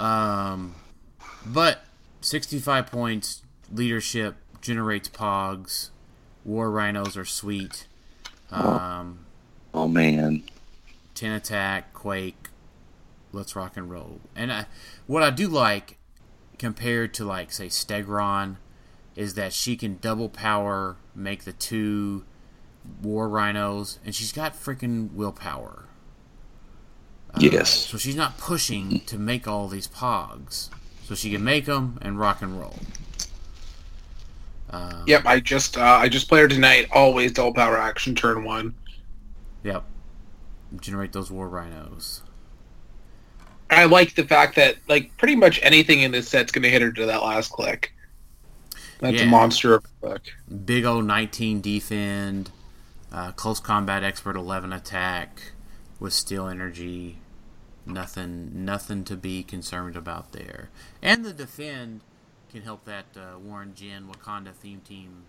Um, 0.00 0.74
but 1.44 1.80
65 2.22 2.86
points, 2.86 3.42
leadership 3.72 4.36
generates 4.60 5.08
pogs. 5.08 5.90
War 6.44 6.70
rhinos 6.70 7.16
are 7.16 7.24
sweet. 7.24 7.86
Um, 8.50 9.20
Oh 9.74 9.88
man, 9.88 10.42
10 11.14 11.32
attack, 11.32 11.92
quake, 11.92 12.48
let's 13.32 13.54
rock 13.54 13.76
and 13.76 13.90
roll. 13.90 14.20
And 14.34 14.50
I, 14.52 14.66
what 15.06 15.22
I 15.22 15.28
do 15.30 15.48
like 15.48 15.98
compared 16.58 17.12
to 17.14 17.24
like 17.24 17.52
say 17.52 17.66
Stegron 17.66 18.56
is 19.14 19.34
that 19.34 19.52
she 19.52 19.76
can 19.76 19.98
double 19.98 20.28
power, 20.28 20.96
make 21.14 21.44
the 21.44 21.52
two 21.52 22.24
war 23.02 23.28
rhinos, 23.28 23.98
and 24.04 24.14
she's 24.14 24.32
got 24.32 24.54
freaking 24.54 25.12
willpower. 25.12 25.84
Uh, 27.34 27.38
Yes. 27.40 27.70
So 27.70 27.98
she's 27.98 28.16
not 28.16 28.38
pushing 28.38 29.00
to 29.00 29.18
make 29.18 29.48
all 29.48 29.68
these 29.68 29.88
pogs, 29.88 30.68
so 31.04 31.14
she 31.14 31.30
can 31.30 31.42
make 31.42 31.64
them 31.66 31.98
and 32.02 32.18
rock 32.18 32.42
and 32.42 32.58
roll. 32.58 32.78
Um, 34.70 35.04
Yep, 35.06 35.26
I 35.26 35.40
just 35.40 35.78
uh, 35.78 35.80
I 35.82 36.08
just 36.08 36.28
played 36.28 36.40
her 36.42 36.48
tonight. 36.48 36.88
Always 36.92 37.32
double 37.32 37.54
power 37.54 37.78
action 37.78 38.14
turn 38.14 38.44
one. 38.44 38.74
Yep. 39.62 39.84
Generate 40.80 41.12
those 41.12 41.30
war 41.30 41.48
rhinos. 41.48 42.22
I 43.70 43.84
like 43.84 44.14
the 44.14 44.24
fact 44.24 44.56
that 44.56 44.76
like 44.88 45.16
pretty 45.16 45.36
much 45.36 45.58
anything 45.62 46.00
in 46.00 46.12
this 46.12 46.28
set's 46.28 46.52
gonna 46.52 46.68
hit 46.68 46.82
her 46.82 46.92
to 46.92 47.06
that 47.06 47.22
last 47.22 47.50
click. 47.50 47.92
That's 48.98 49.16
Yeah. 49.18 49.22
a 49.22 49.26
monster 49.26 49.74
of 49.74 49.84
a 49.84 49.88
click. 50.06 50.32
big 50.64 50.84
old 50.84 51.04
19 51.04 51.60
defend, 51.60 52.50
uh, 53.12 53.32
close 53.32 53.60
combat 53.60 54.02
expert 54.04 54.36
11 54.36 54.72
attack 54.72 55.52
with 55.98 56.12
steel 56.12 56.46
energy. 56.48 57.18
Nothing, 57.84 58.64
nothing 58.64 59.04
to 59.04 59.16
be 59.16 59.42
concerned 59.44 59.96
about 59.96 60.32
there. 60.32 60.70
And 61.02 61.24
the 61.24 61.32
defend 61.32 62.00
can 62.50 62.62
help 62.62 62.84
that 62.84 63.06
uh, 63.16 63.38
Warren 63.38 63.74
Jin 63.74 64.08
Wakanda 64.08 64.52
theme 64.54 64.80
team, 64.80 65.24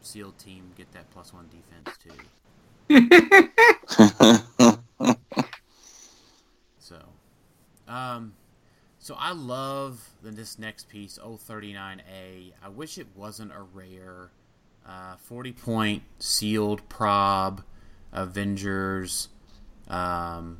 SEAL 0.00 0.32
team 0.32 0.72
get 0.76 0.90
that 0.92 1.10
plus 1.10 1.32
one 1.32 1.48
defense 1.50 1.96
too. 1.98 2.10
Um, 7.90 8.34
so 9.00 9.16
I 9.18 9.32
love 9.32 10.10
this 10.22 10.58
next 10.58 10.88
piece, 10.88 11.18
039A. 11.18 12.52
I 12.62 12.68
wish 12.68 12.98
it 12.98 13.08
wasn't 13.16 13.52
a 13.52 13.62
rare. 13.62 14.30
Uh, 14.86 15.16
40 15.16 15.52
point 15.52 16.02
sealed 16.18 16.88
prob, 16.88 17.62
Avengers, 18.12 19.28
um, 19.88 20.58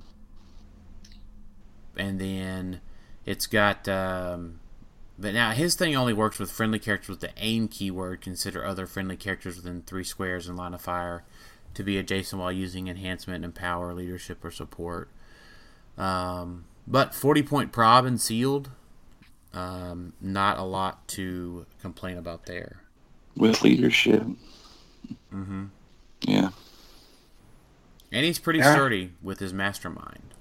and 1.97 2.21
then 2.21 2.81
it's 3.25 3.47
got 3.47 3.89
um, 3.89 4.61
But 5.19 5.35
now 5.35 5.53
his 5.53 5.75
thing 5.75 5.97
only 5.97 6.13
works 6.13 6.39
with 6.39 6.51
friendly 6.51 6.79
characters 6.79 7.09
with 7.09 7.21
the 7.21 7.31
AIM 7.37 7.69
keyword. 7.69 8.21
Consider 8.21 8.65
other 8.65 8.87
friendly 8.87 9.17
characters 9.17 9.57
within 9.57 9.83
three 9.83 10.05
squares 10.05 10.49
in 10.49 10.57
line 10.57 10.75
of 10.75 10.81
fire 10.81 11.25
to 11.75 11.83
be 11.83 11.99
adjacent 11.99 12.41
while 12.41 12.53
using 12.53 12.89
enhancement 12.89 13.45
and 13.45 13.55
power, 13.55 13.95
leadership, 13.95 14.45
or 14.45 14.51
support. 14.51 15.09
Um, 15.97 16.65
but 16.91 17.15
40 17.15 17.43
point 17.45 17.73
prob 17.73 18.05
and 18.05 18.21
sealed, 18.21 18.71
um, 19.55 20.13
not 20.21 20.59
a 20.59 20.63
lot 20.63 21.07
to 21.09 21.65
complain 21.81 22.19
about 22.19 22.47
there. 22.47 22.83
With 23.37 23.63
leadership. 23.63 24.23
Mm-hmm. 25.33 25.67
Yeah. 26.23 26.51
And 28.13 28.25
he's 28.27 28.39
pretty 28.39 28.59
Yeah. 28.59 28.73
sturdy 28.75 29.13
with 29.23 29.39
his 29.39 29.53
mastermind. 29.55 30.35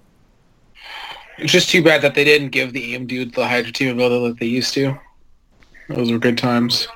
It's 1.38 1.54
just 1.54 1.70
too 1.70 1.84
bad 1.84 2.02
that 2.02 2.16
they 2.16 2.24
didn't 2.24 2.50
give 2.50 2.74
the 2.74 2.94
AIM 2.94 3.06
dude 3.08 3.34
the 3.34 3.48
Hydra 3.48 3.72
team 3.72 3.90
ability 3.94 4.28
that 4.28 4.40
they 4.40 4.48
used 4.48 4.74
to. 4.74 4.98
Those 5.88 6.12
were 6.12 6.20
good 6.20 6.38
times. 6.38 6.88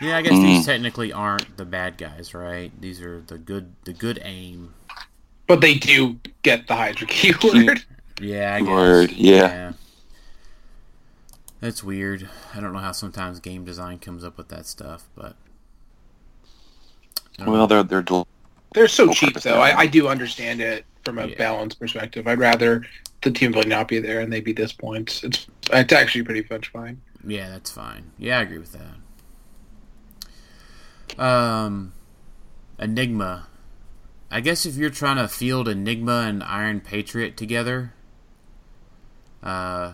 Yeah, 0.00 0.16
I 0.18 0.22
guess 0.22 0.32
Mm. 0.32 0.42
these 0.42 0.66
technically 0.66 1.12
aren't 1.12 1.56
the 1.56 1.64
bad 1.64 1.96
guys, 1.96 2.34
right? 2.34 2.70
These 2.80 3.00
are 3.00 3.20
the 3.26 3.38
good, 3.38 3.72
the 3.84 3.92
good 3.92 4.20
AIM. 4.24 4.74
But 5.46 5.60
they 5.60 5.74
do 5.74 6.18
get 6.42 6.66
the 6.66 6.74
Hydra 6.74 7.06
keyword. 7.06 7.84
Yeah, 8.20 8.54
I 8.54 8.60
guess. 8.60 8.68
Word, 8.68 9.12
yeah. 9.12 9.72
That's 11.60 11.82
weird. 11.82 12.28
I 12.54 12.60
don't 12.60 12.72
know 12.72 12.78
how 12.80 12.92
sometimes 12.92 13.40
game 13.40 13.64
design 13.64 13.98
comes 13.98 14.24
up 14.24 14.36
with 14.38 14.48
that 14.48 14.66
stuff, 14.66 15.08
but 15.14 15.36
Well, 17.38 17.50
know. 17.56 17.66
they're 17.66 17.82
they're 17.82 18.02
del- 18.02 18.28
They're 18.74 18.88
so 18.88 19.12
cheap, 19.12 19.40
though. 19.40 19.60
I, 19.60 19.80
I 19.80 19.86
do 19.86 20.08
understand 20.08 20.60
it 20.60 20.84
from 21.04 21.18
a 21.18 21.26
Yeah. 21.26 21.36
balance 21.36 21.74
perspective. 21.74 22.26
I'd 22.26 22.38
rather 22.38 22.84
the 23.22 23.30
team 23.30 23.50
ability 23.50 23.70
not 23.70 23.88
be 23.88 23.98
there 23.98 24.20
and 24.20 24.32
they 24.32 24.40
be 24.40 24.52
this 24.52 24.72
points. 24.72 25.24
It's 25.24 25.46
it's 25.72 25.92
actually 25.92 26.24
pretty 26.24 26.46
much 26.50 26.68
fine. 26.68 27.00
yeah, 27.26 27.48
that's 27.48 27.70
fine. 27.70 28.12
Yeah, 28.18 28.38
I 28.38 28.42
agree 28.42 28.58
with 28.58 28.76
that. 31.16 31.22
Um, 31.22 31.92
Enigma. 32.78 33.46
I 34.30 34.40
guess 34.40 34.66
if 34.66 34.76
you're 34.76 34.90
trying 34.90 35.16
to 35.16 35.28
field 35.28 35.68
Enigma 35.68 36.24
and 36.28 36.42
Iron 36.42 36.80
Patriot 36.80 37.36
together, 37.36 37.94
uh, 39.46 39.92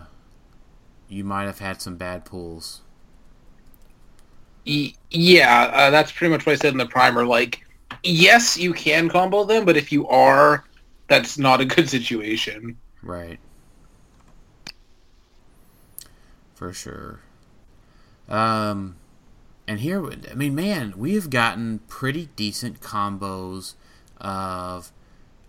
you 1.07 1.23
might 1.23 1.43
have 1.43 1.59
had 1.59 1.81
some 1.81 1.95
bad 1.95 2.25
pulls. 2.25 2.81
Yeah, 4.65 5.71
uh, 5.73 5.89
that's 5.91 6.11
pretty 6.11 6.31
much 6.31 6.45
what 6.45 6.53
I 6.53 6.55
said 6.55 6.71
in 6.71 6.77
the 6.77 6.85
primer. 6.87 7.25
Like, 7.25 7.63
yes, 8.03 8.57
you 8.57 8.73
can 8.73 9.09
combo 9.09 9.43
them, 9.43 9.63
but 9.65 9.77
if 9.77 9.91
you 9.91 10.07
are, 10.07 10.63
that's 11.07 11.37
not 11.37 11.61
a 11.61 11.65
good 11.75 11.87
situation. 11.87 12.77
Right. 13.03 13.39
For 16.55 16.73
sure. 16.73 17.19
Um, 18.27 18.95
and 19.67 19.81
here, 19.81 20.03
I 20.31 20.33
mean, 20.33 20.55
man, 20.55 20.93
we 20.97 21.13
have 21.15 21.29
gotten 21.29 21.79
pretty 21.87 22.29
decent 22.35 22.79
combos 22.79 23.75
of 24.17 24.91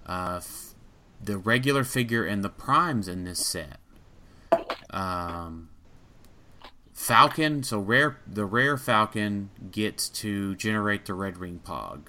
uh, 0.06 0.34
f- 0.38 0.74
the 1.22 1.38
regular 1.38 1.84
figure 1.84 2.26
and 2.26 2.44
the 2.44 2.48
primes 2.50 3.08
in 3.08 3.24
this 3.24 3.46
set. 3.46 3.78
Um, 4.94 5.68
Falcon, 6.94 7.64
so 7.64 7.80
rare, 7.80 8.18
the 8.26 8.44
rare 8.46 8.78
Falcon 8.78 9.50
gets 9.70 10.08
to 10.08 10.54
generate 10.54 11.04
the 11.04 11.14
Red 11.14 11.36
Wing 11.38 11.60
Pog, 11.66 12.02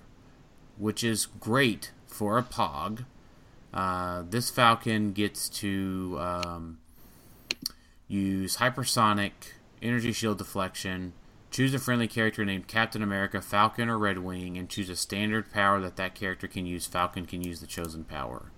which 0.78 1.04
is 1.04 1.26
great 1.26 1.92
for 2.06 2.38
a 2.38 2.44
Pog. 2.44 3.06
Uh, 3.74 4.24
this 4.30 4.50
Falcon 4.52 5.12
gets 5.12 5.50
to 5.50 6.18
um, 6.20 6.78
use 8.08 8.58
hypersonic, 8.58 9.32
energy 9.82 10.14
shield 10.14 10.38
deflection, 10.38 11.14
choose 11.50 11.74
a 11.74 11.80
friendly 11.80 12.08
character 12.08 12.46
named 12.46 12.68
Captain 12.68 13.02
America, 13.02 13.42
Falcon, 13.42 13.90
or 13.90 13.98
Red 13.98 14.20
Wing, 14.20 14.58
and 14.58 14.70
choose 14.70 14.90
a 14.90 14.96
standard 14.96 15.52
power 15.52 15.82
that 15.82 15.96
that 15.96 16.14
character 16.14 16.48
can 16.48 16.68
use. 16.68 16.86
Falcon 16.86 17.26
can 17.26 17.42
use 17.42 17.60
the 17.60 17.68
chosen 17.68 18.04
power. 18.04 18.52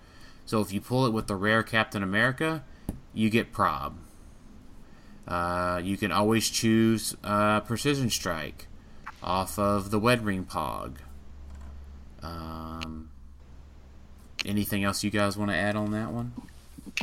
So 0.46 0.60
if 0.60 0.74
you 0.74 0.82
pull 0.82 1.06
it 1.06 1.14
with 1.14 1.28
the 1.28 1.36
rare 1.36 1.64
Captain 1.64 2.04
America, 2.04 2.64
you 3.14 3.30
get 3.30 3.54
prob. 3.54 3.98
Uh, 5.28 5.82
you 5.84 5.98
can 5.98 6.12
always 6.12 6.50
choose 6.50 7.16
uh, 7.24 7.60
precision 7.62 8.10
strike 8.10 8.68
off 9.22 9.60
of 9.60 9.92
the 9.92 10.00
Red 10.00 10.24
Wing 10.24 10.46
Pog. 10.46 10.94
Um, 12.24 13.10
anything 14.46 14.84
else 14.84 15.04
you 15.04 15.10
guys 15.12 15.38
want 15.38 15.52
to 15.52 15.58
add 15.58 15.76
on 15.76 15.92
that 15.92 16.12
one? 16.12 16.32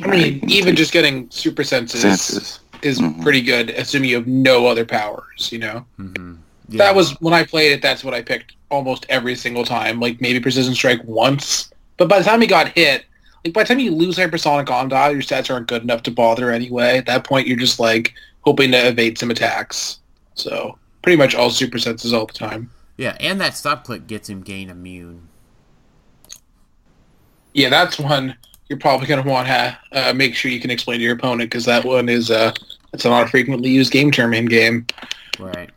I 0.01 0.07
mean, 0.07 0.49
even 0.49 0.75
just 0.75 0.91
getting 0.91 1.29
super 1.29 1.63
senses, 1.63 2.01
senses. 2.01 2.59
is 2.81 2.99
Mhm. 2.99 3.21
pretty 3.21 3.41
good, 3.41 3.69
assuming 3.71 4.09
you 4.09 4.15
have 4.15 4.27
no 4.27 4.67
other 4.67 4.85
powers. 4.85 5.49
You 5.51 5.59
know, 5.59 5.85
Mm-hmm. 5.99 6.77
that 6.77 6.95
was 6.95 7.11
when 7.21 7.33
I 7.33 7.43
played 7.43 7.71
it. 7.71 7.81
That's 7.81 8.03
what 8.03 8.13
I 8.13 8.21
picked 8.21 8.53
almost 8.69 9.05
every 9.09 9.35
single 9.35 9.63
time. 9.63 9.99
Like 9.99 10.19
maybe 10.19 10.39
precision 10.39 10.73
strike 10.73 11.01
once, 11.05 11.69
but 11.97 12.09
by 12.09 12.17
the 12.19 12.25
time 12.25 12.41
he 12.41 12.47
got 12.47 12.69
hit, 12.69 13.05
like 13.45 13.53
by 13.53 13.63
the 13.63 13.67
time 13.67 13.79
you 13.79 13.91
lose 13.91 14.17
hypersonic 14.17 14.69
on 14.71 14.89
dial, 14.89 15.13
your 15.13 15.21
stats 15.21 15.53
aren't 15.53 15.67
good 15.67 15.83
enough 15.83 16.03
to 16.03 16.11
bother 16.11 16.51
anyway. 16.51 16.97
At 16.97 17.05
that 17.05 17.23
point, 17.23 17.47
you're 17.47 17.57
just 17.57 17.79
like 17.79 18.13
hoping 18.41 18.71
to 18.71 18.87
evade 18.87 19.17
some 19.19 19.29
attacks. 19.31 19.99
So 20.33 20.77
pretty 21.03 21.17
much 21.17 21.35
all 21.35 21.51
super 21.51 21.77
senses 21.77 22.11
all 22.11 22.25
the 22.25 22.33
time. 22.33 22.71
yeah, 22.97 23.15
and 23.19 23.39
that 23.39 23.55
stop 23.55 23.83
click 23.83 24.07
gets 24.07 24.27
him 24.27 24.41
gain 24.41 24.69
immune. 24.69 25.27
Yeah, 27.53 27.69
that's 27.69 27.99
one 27.99 28.35
you're 28.67 28.79
probably 28.79 29.05
going 29.05 29.21
to 29.23 29.29
want 29.29 29.47
to 29.47 29.77
uh, 29.91 30.13
make 30.13 30.33
sure 30.35 30.49
you 30.49 30.59
can 30.59 30.71
explain 30.71 30.97
to 30.97 31.03
your 31.03 31.13
opponent 31.13 31.51
because 31.51 31.65
that 31.65 31.85
one 31.85 32.09
is 32.09 32.31
uh, 32.31 32.51
it's 32.93 33.05
not 33.05 33.27
a 33.27 33.29
frequently 33.29 33.69
used 33.69 33.91
game 33.91 34.11
term 34.11 34.33
in 34.33 34.45
game. 34.47 34.87
Right. 35.39 35.69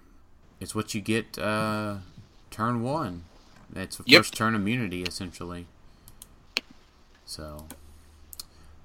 It's 0.59 0.75
what 0.75 0.95
you 0.95 1.03
get 1.03 1.39
uh, 1.39 1.97
turn 2.51 2.83
one. 2.83 3.25
That's 3.71 4.01
Yep. 4.07 4.21
first 4.21 4.35
turn 4.35 4.55
immunity 4.55 5.03
essentially. 5.03 5.67
So 7.29 7.67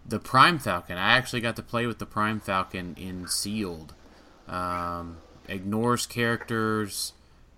the 0.06 0.20
Prime 0.20 0.60
Falcon. 0.60 0.98
I 0.98 1.14
actually 1.14 1.40
got 1.40 1.56
to 1.56 1.64
play 1.64 1.88
with 1.88 1.99
the 1.99 2.06
Prime 2.06 2.41
Falcon 2.41 2.94
in 2.99 3.26
Sealed. 3.26 3.94
Um, 4.49 5.18
ignores 5.48 6.06
characters, 6.06 7.14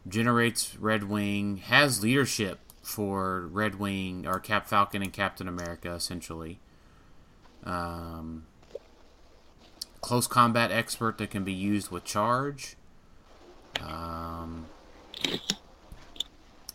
generates 0.07 0.77
Red 0.77 1.05
Wing, 1.05 1.57
has 1.57 2.03
leadership 2.03 2.59
for 2.83 3.47
Red 3.47 3.79
Wing 3.79 4.27
or 4.27 4.39
Cap 4.39 4.67
Falcon 4.67 5.01
and 5.01 5.11
Captain 5.11 5.47
America 5.47 5.91
essentially. 5.91 6.59
Um, 7.63 8.45
close 10.01 10.27
combat 10.27 10.71
expert 10.71 11.17
that 11.17 11.31
can 11.31 11.43
be 11.43 11.53
used 11.53 11.89
with 11.89 12.03
charge. 12.03 12.75
Um, 13.81 14.67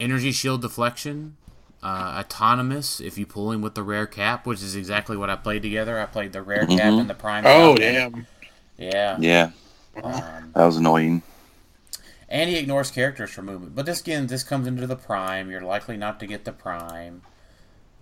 energy 0.01 0.33
shield 0.33 0.63
deflection. 0.63 1.37
Uh, 1.83 2.17
autonomous 2.21 3.01
if 3.01 3.17
you 3.17 3.25
pull 3.25 3.53
him 3.53 3.63
with 3.63 3.75
the 3.75 3.83
rare 3.83 4.07
cap, 4.07 4.45
which 4.47 4.63
is 4.63 4.77
exactly 4.77 5.17
what 5.17 5.31
I 5.31 5.37
played 5.37 5.63
together. 5.63 5.99
I 5.99 6.05
played 6.05 6.33
the 6.35 6.43
rare 6.43 6.67
cap 6.67 6.79
Mhm. 6.93 7.01
and 7.01 7.09
the 7.11 7.15
prime. 7.15 7.45
Oh 7.47 7.75
Falcon. 7.75 7.81
damn! 7.81 8.27
Yeah. 8.77 9.17
Yeah, 9.19 9.51
Um, 10.03 10.51
that 10.55 10.65
was 10.67 10.77
annoying. 10.77 11.23
and 12.29 12.51
he 12.51 12.57
ignores 12.59 12.91
characters 12.91 13.31
for 13.31 13.41
movement. 13.41 13.75
But 13.75 13.87
this 13.87 14.01
again, 14.03 14.27
this 14.27 14.43
comes 14.43 14.67
into 14.67 14.87
the 14.87 14.95
prime. 14.97 15.51
You're 15.51 15.63
likely 15.63 15.97
not 15.97 16.21
to 16.21 16.27
get 16.27 16.45
the 16.45 16.53
prime. 16.53 17.23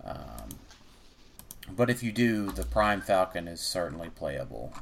Um, 0.03 0.49
but 1.71 1.89
if 1.89 2.03
you 2.03 2.11
do, 2.11 2.51
the 2.51 2.63
prime 2.65 2.99
falcon 2.99 3.47
is 3.47 3.61
certainly 3.61 4.09
playable. 4.09 4.73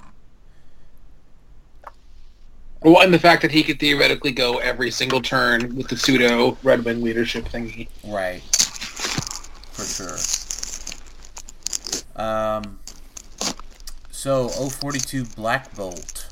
Well, 2.82 3.02
and 3.02 3.14
the 3.14 3.20
fact 3.20 3.42
that 3.42 3.52
he 3.52 3.64
could 3.64 3.80
theoretically 3.80 4.32
go 4.32 4.58
every 4.60 4.92
single 4.92 5.22
turn 5.22 5.76
with 5.76 5.88
the 5.88 5.98
pseudo 5.98 6.58
Red 6.64 6.86
Wing 6.86 7.02
leadership 7.04 7.46
thingy. 7.46 7.88
Right. 8.04 8.42
For 9.78 9.86
sure. 9.86 10.18
Um, 12.16 12.80
so, 14.10 14.48
042 14.50 15.26
Black 15.26 15.76
Bolt 15.76 16.28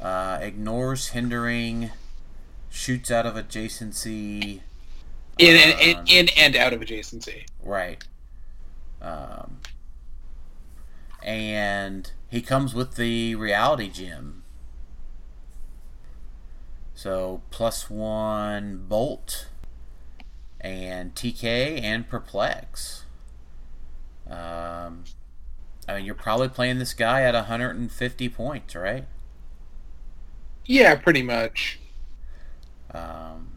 uh, 0.00 0.38
ignores 0.40 1.08
hindering, 1.08 1.90
shoots 2.70 3.10
out 3.10 3.26
of 3.26 3.34
adjacency. 3.34 4.60
In 5.38 5.56
and, 5.56 5.80
in, 5.80 5.96
Um, 5.96 6.04
in 6.08 6.28
and 6.36 6.56
out 6.56 6.72
of 6.72 6.80
adjacency. 6.80 7.46
Right. 7.62 8.02
Um, 9.00 9.58
and 11.22 12.10
he 12.28 12.40
comes 12.40 12.74
with 12.74 12.96
the 12.96 13.34
reality 13.34 13.88
gem. 13.88 14.42
So 16.94 17.42
plus 17.50 17.88
one 17.88 18.84
bolt 18.88 19.47
and 20.60 21.14
TK 21.14 21.82
and 21.82 22.08
perplex. 22.08 23.04
Um, 24.28 25.04
I 25.88 25.96
mean, 25.96 26.04
you're 26.04 26.14
probably 26.14 26.48
playing 26.48 26.78
this 26.78 26.92
guy 26.94 27.22
at 27.22 27.34
150 27.34 28.28
points, 28.28 28.74
right? 28.74 29.06
Yeah, 30.66 30.96
pretty 30.96 31.22
much. 31.22 31.78
Um, 32.92 33.52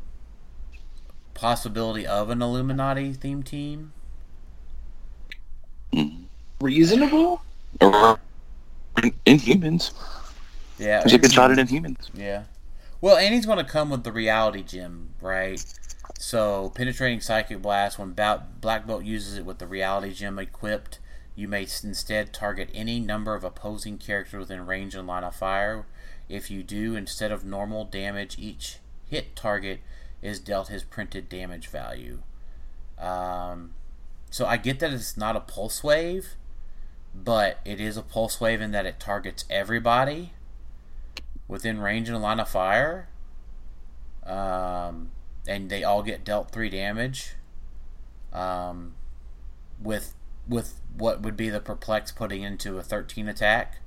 possibility 1.33 2.07
of 2.07 2.29
an 2.29 2.41
Illuminati 2.41 3.13
theme 3.13 3.43
team. 3.43 3.93
Reasonable? 6.61 7.41
Or 7.81 8.19
Inhumans. 9.25 9.91
Yeah, 10.79 10.99
There's 10.99 11.13
a 11.13 11.17
good 11.17 11.33
shot 11.33 11.51
at 11.51 11.57
Inhumans. 11.57 12.09
Yeah. 12.13 12.43
Well, 13.01 13.17
and 13.17 13.33
he's 13.33 13.45
going 13.45 13.57
to 13.57 13.63
come 13.69 13.89
with 13.89 14.03
the 14.03 14.11
reality 14.11 14.63
gem, 14.63 15.09
right? 15.21 15.63
So, 16.17 16.71
penetrating 16.75 17.21
psychic 17.21 17.61
blast. 17.61 17.97
When 17.97 18.11
Black 18.13 18.87
Bolt 18.87 19.03
uses 19.03 19.37
it 19.37 19.45
with 19.45 19.59
the 19.59 19.67
reality 19.67 20.13
gem 20.13 20.39
equipped, 20.39 20.99
you 21.35 21.47
may 21.47 21.61
instead 21.61 22.33
target 22.33 22.69
any 22.73 22.99
number 22.99 23.33
of 23.33 23.43
opposing 23.43 23.97
characters 23.97 24.39
within 24.39 24.65
range 24.65 24.95
and 24.95 25.07
line 25.07 25.23
of 25.23 25.35
fire. 25.35 25.85
If 26.29 26.51
you 26.51 26.63
do, 26.63 26.95
instead 26.95 27.31
of 27.31 27.43
normal 27.43 27.85
damage, 27.85 28.37
each 28.37 28.77
hit 29.07 29.35
target 29.35 29.79
is 30.21 30.39
dealt 30.39 30.67
his 30.67 30.83
printed 30.83 31.27
damage 31.29 31.67
value. 31.67 32.19
Um, 32.99 33.73
so 34.29 34.45
I 34.45 34.57
get 34.57 34.79
that 34.79 34.93
it's 34.93 35.17
not 35.17 35.35
a 35.35 35.41
pulse 35.41 35.83
wave, 35.83 36.35
but 37.13 37.59
it 37.65 37.81
is 37.81 37.97
a 37.97 38.01
pulse 38.01 38.39
wave 38.39 38.61
in 38.61 38.71
that 38.71 38.85
it 38.85 38.99
targets 38.99 39.43
everybody 39.49 40.33
within 41.47 41.79
range 41.79 42.07
and 42.07 42.21
line 42.21 42.39
of 42.39 42.47
fire. 42.47 43.09
Um, 44.25 45.11
and 45.47 45.69
they 45.69 45.83
all 45.83 46.03
get 46.03 46.23
dealt 46.23 46.51
three 46.51 46.69
damage. 46.69 47.35
Um, 48.33 48.93
with 49.81 50.15
with 50.47 50.79
what 50.97 51.21
would 51.21 51.35
be 51.37 51.49
the 51.49 51.59
perplex 51.59 52.11
putting 52.11 52.43
into 52.43 52.77
a 52.77 52.83
thirteen 52.83 53.27
attack, 53.27 53.77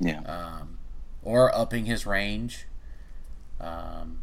Yeah. 0.00 0.20
um, 0.22 0.78
or 1.22 1.54
upping 1.54 1.86
his 1.86 2.06
range. 2.06 2.66
Um, 3.60 4.20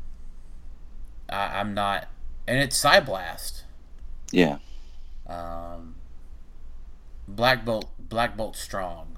I, 1.30 1.60
I'm 1.60 1.74
not, 1.74 2.08
and 2.48 2.60
it's 2.60 2.76
Psy 2.78 3.00
Blast. 3.02 3.64
Yeah. 4.32 4.58
Um, 5.28 5.96
Black 7.28 7.66
Bolt, 7.66 7.90
Black 8.00 8.38
Bolt 8.38 8.56
strong. 8.56 9.18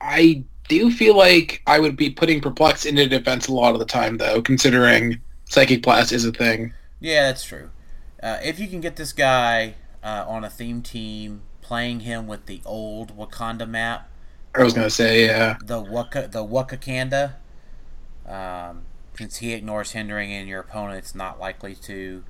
I 0.00 0.44
do 0.68 0.90
feel 0.90 1.16
like 1.16 1.62
I 1.66 1.78
would 1.78 1.96
be 1.96 2.10
putting 2.10 2.40
Perplex 2.40 2.84
into 2.84 3.06
defense 3.08 3.48
a 3.48 3.52
lot 3.54 3.72
of 3.74 3.78
the 3.78 3.86
time, 3.86 4.18
though, 4.18 4.42
considering 4.42 5.20
Psychic 5.46 5.82
Blast 5.82 6.12
is 6.12 6.24
a 6.24 6.32
thing. 6.32 6.72
Yeah, 7.00 7.24
that's 7.24 7.44
true. 7.44 7.70
Uh, 8.22 8.38
if 8.42 8.58
you 8.58 8.68
can 8.68 8.80
get 8.80 8.96
this 8.96 9.12
guy 9.12 9.74
uh, 10.02 10.24
on 10.26 10.44
a 10.44 10.50
theme 10.50 10.82
team, 10.82 11.42
playing 11.60 12.00
him 12.00 12.26
with 12.26 12.46
the 12.46 12.60
old 12.64 13.16
Wakanda 13.16 13.68
map, 13.68 14.08
I 14.54 14.62
was 14.62 14.72
going 14.72 14.86
to 14.86 14.90
say, 14.90 15.26
yeah. 15.26 15.56
the 15.64 15.80
Waka, 15.80 16.28
the 16.30 16.44
Wakakanda, 16.44 17.34
um, 18.26 18.82
since 19.16 19.38
he 19.38 19.52
ignores 19.52 19.90
hindering 19.92 20.32
and 20.32 20.48
your 20.48 20.60
opponent's 20.60 21.14
not 21.14 21.40
likely 21.40 21.74
to, 21.74 22.24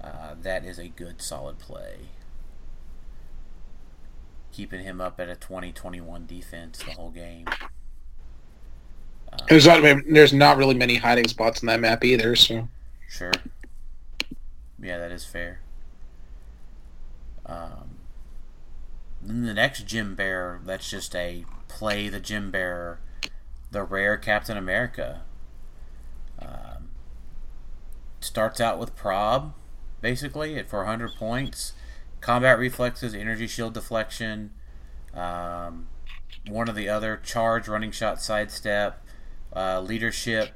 uh, 0.00 0.34
that 0.40 0.64
is 0.64 0.78
a 0.78 0.88
good 0.88 1.20
solid 1.20 1.58
play. 1.58 1.96
Keeping 4.52 4.84
him 4.84 5.00
up 5.00 5.18
at 5.18 5.28
a 5.28 5.34
20-21 5.34 6.28
defense 6.28 6.78
the 6.78 6.92
whole 6.92 7.10
game. 7.10 7.46
There's 9.48 9.66
not, 9.66 9.82
there's 10.08 10.32
not 10.32 10.56
really 10.56 10.74
many 10.74 10.96
hiding 10.96 11.28
spots 11.28 11.62
in 11.62 11.66
that 11.66 11.80
map 11.80 12.04
either, 12.04 12.34
so. 12.34 12.68
Sure. 13.08 13.32
Yeah, 14.80 14.98
that 14.98 15.12
is 15.12 15.24
fair. 15.24 15.60
Um, 17.46 17.96
then 19.22 19.44
the 19.44 19.54
next 19.54 19.86
Gem 19.86 20.14
Bearer, 20.14 20.60
that's 20.64 20.88
just 20.88 21.14
a 21.14 21.44
play 21.68 22.08
the 22.08 22.20
Gem 22.20 22.50
Bearer, 22.50 23.00
the 23.70 23.82
rare 23.82 24.16
Captain 24.16 24.56
America. 24.56 25.22
Um, 26.40 26.88
starts 28.20 28.60
out 28.60 28.78
with 28.78 28.96
Prob, 28.96 29.54
basically, 30.00 30.56
at 30.58 30.68
400 30.68 31.12
points. 31.16 31.72
Combat 32.20 32.58
reflexes, 32.58 33.14
energy 33.14 33.46
shield 33.46 33.74
deflection, 33.74 34.50
um, 35.14 35.86
one 36.48 36.68
or 36.68 36.72
the 36.72 36.88
other, 36.88 37.20
charge, 37.22 37.68
running 37.68 37.90
shot, 37.90 38.20
sidestep, 38.20 39.03
uh, 39.54 39.80
leadership. 39.80 40.50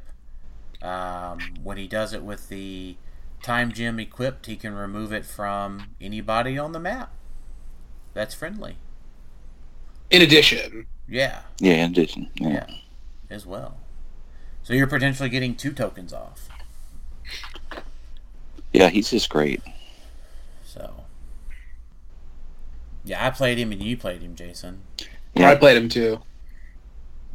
Um, 0.82 1.40
when 1.62 1.76
he 1.76 1.88
does 1.88 2.12
it 2.12 2.22
with 2.22 2.48
the 2.48 2.96
time 3.42 3.72
gem 3.72 3.98
equipped, 3.98 4.46
he 4.46 4.56
can 4.56 4.74
remove 4.74 5.12
it 5.12 5.24
from 5.24 5.90
anybody 6.00 6.56
on 6.58 6.72
the 6.72 6.80
map. 6.80 7.12
That's 8.14 8.34
friendly. 8.34 8.76
In 10.10 10.22
addition, 10.22 10.86
Yeah, 11.08 11.42
Yeah. 11.60 11.84
In 11.84 11.90
addition. 11.90 12.30
Yeah. 12.36 12.48
yeah, 12.48 12.66
as 13.28 13.44
well. 13.44 13.76
So 14.62 14.72
you're 14.72 14.86
potentially 14.86 15.28
getting 15.28 15.54
two 15.54 15.72
tokens 15.72 16.12
off. 16.12 16.48
Yeah. 18.72 18.88
He's 18.88 19.10
just 19.10 19.28
great. 19.28 19.62
So, 20.64 21.04
yeah, 23.04 23.26
I 23.26 23.30
played 23.30 23.58
him 23.58 23.72
and 23.72 23.82
you 23.82 23.96
played 23.96 24.22
him, 24.22 24.34
Jason. 24.34 24.82
Yeah. 25.34 25.50
I 25.50 25.54
played 25.56 25.76
him 25.76 25.88
too. 25.88 26.20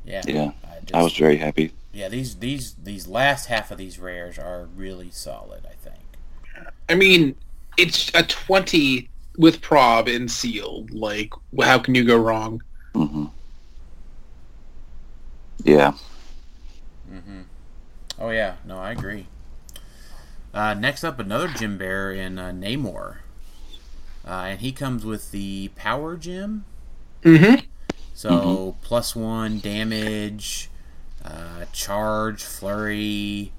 Yeah, 0.06 0.24
Yeah. 0.28 0.52
I, 0.64 0.80
just, 0.82 0.94
I 0.94 1.04
was 1.04 1.18
very 1.18 1.38
happy. 1.38 1.72
Yeah, 1.94 2.10
these 2.10 2.36
these 2.36 2.74
these 2.84 3.08
last 3.08 3.46
half 3.48 3.72
of 3.72 3.78
these 3.78 4.00
rares 4.00 4.38
are 4.40 4.68
really 4.76 5.12
solid. 5.12 5.66
I 5.66 5.76
think. 5.76 6.00
I 6.90 6.96
mean, 6.96 7.36
it's 7.78 8.12
a 8.14 8.24
20 8.24 9.10
with 9.38 9.62
prob 9.62 10.08
and 10.08 10.30
sealed. 10.30 10.92
Like, 10.92 11.32
how 11.62 11.80
can 11.80 11.96
you 11.96 12.04
go 12.04 12.18
wrong? 12.18 12.62
hmm 12.94 13.26
Yeah. 15.64 15.94
Mm-hmm. 17.12 17.42
Oh 18.20 18.30
yeah, 18.30 18.56
no, 18.66 18.78
I 18.78 18.92
agree. 18.92 19.28
Uh, 20.54 20.74
next 20.76 21.04
up, 21.04 21.20
another 21.20 21.48
gym 21.48 21.78
Bear 21.78 22.12
in 22.12 22.38
uh, 22.38 22.52
Namor, 22.52 23.18
uh, 24.26 24.46
and 24.48 24.60
he 24.62 24.72
comes 24.72 25.04
with 25.04 25.32
the 25.32 25.70
power 25.76 26.16
gem. 26.16 26.66
Mm-hmm. 27.24 27.66
So 28.24 28.78
plus 28.82 29.18
one 29.18 29.60
damage, 29.60 30.70
uh, 31.26 31.66
charge, 31.74 32.41
flurry, 32.41 33.52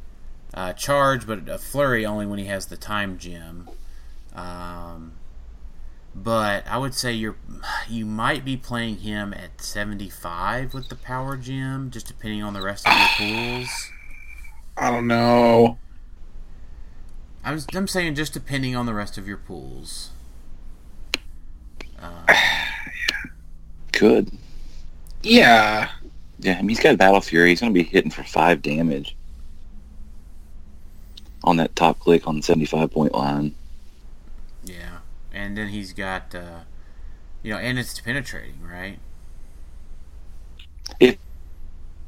uh, 0.55 0.73
charge, 0.73 1.27
but 1.27 1.47
a 1.51 1.59
flurry 1.59 2.07
only 2.07 2.25
when 2.25 2.39
he 2.39 2.47
has 2.47 2.65
the 2.65 2.79
time 2.79 3.19
gem. 3.19 3.69
Um, 4.35 5.13
but 6.15 6.67
I 6.67 6.79
would 6.79 6.95
say 6.95 7.13
you're 7.13 7.37
you 7.91 8.07
might 8.07 8.43
be 8.43 8.57
playing 8.57 9.01
him 9.01 9.35
at 9.35 9.61
75 9.61 10.73
with 10.73 10.89
the 10.89 10.97
power 10.97 11.37
gem, 11.37 11.91
just 11.91 12.07
depending 12.07 12.43
on 12.43 12.55
the 12.55 12.63
rest 12.63 12.89
of 12.89 12.97
your 12.97 13.09
pools. 13.19 13.91
I 14.79 14.91
don't 14.91 15.07
know. 15.07 15.77
I 17.45 17.53
was, 17.53 17.67
I'm 17.75 17.87
saying 17.87 18.15
just 18.15 18.33
depending 18.33 18.75
on 18.75 18.87
the 18.87 18.95
rest 18.95 19.19
of 19.19 19.29
your 19.29 19.37
pools. 19.37 20.09
Uh, 22.01 22.35
Could. 23.93 24.37
Yeah. 25.25 25.91
Yeah. 26.39 26.55
I 26.55 26.61
mean, 26.61 26.69
he's 26.71 26.81
got 26.81 26.97
Battle 26.99 27.21
Fury. 27.21 27.51
He's 27.51 27.61
going 27.61 27.73
to 27.73 27.79
be 27.79 27.85
hitting 27.89 28.11
for 28.11 28.23
five 28.23 28.63
damage 28.63 29.17
on 31.45 31.59
that 31.59 31.77
top 31.77 31.99
click 32.01 32.27
on 32.27 32.37
the 32.37 32.43
75 32.43 32.91
point 32.91 33.13
line. 33.13 33.55
yeah, 34.65 34.99
and 35.33 35.57
then 35.57 35.69
he's 35.69 35.93
got, 35.93 36.35
uh, 36.35 36.61
you 37.43 37.53
know, 37.53 37.59
and 37.59 37.79
it's 37.79 38.01
penetrating, 38.01 38.63
right? 38.63 38.99
If 40.99 41.19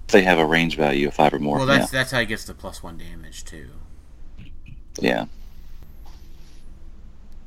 they 0.08 0.22
have 0.22 0.38
a 0.38 0.46
range 0.46 0.76
value 0.76 1.08
of 1.08 1.14
five 1.14 1.34
or 1.34 1.38
more. 1.38 1.58
Well, 1.58 1.66
that's 1.66 1.90
that's 1.90 2.10
how 2.10 2.20
he 2.20 2.26
gets 2.26 2.44
the 2.44 2.54
plus 2.54 2.82
one 2.82 2.96
damage 2.98 3.44
too. 3.44 3.68
yeah. 5.00 5.26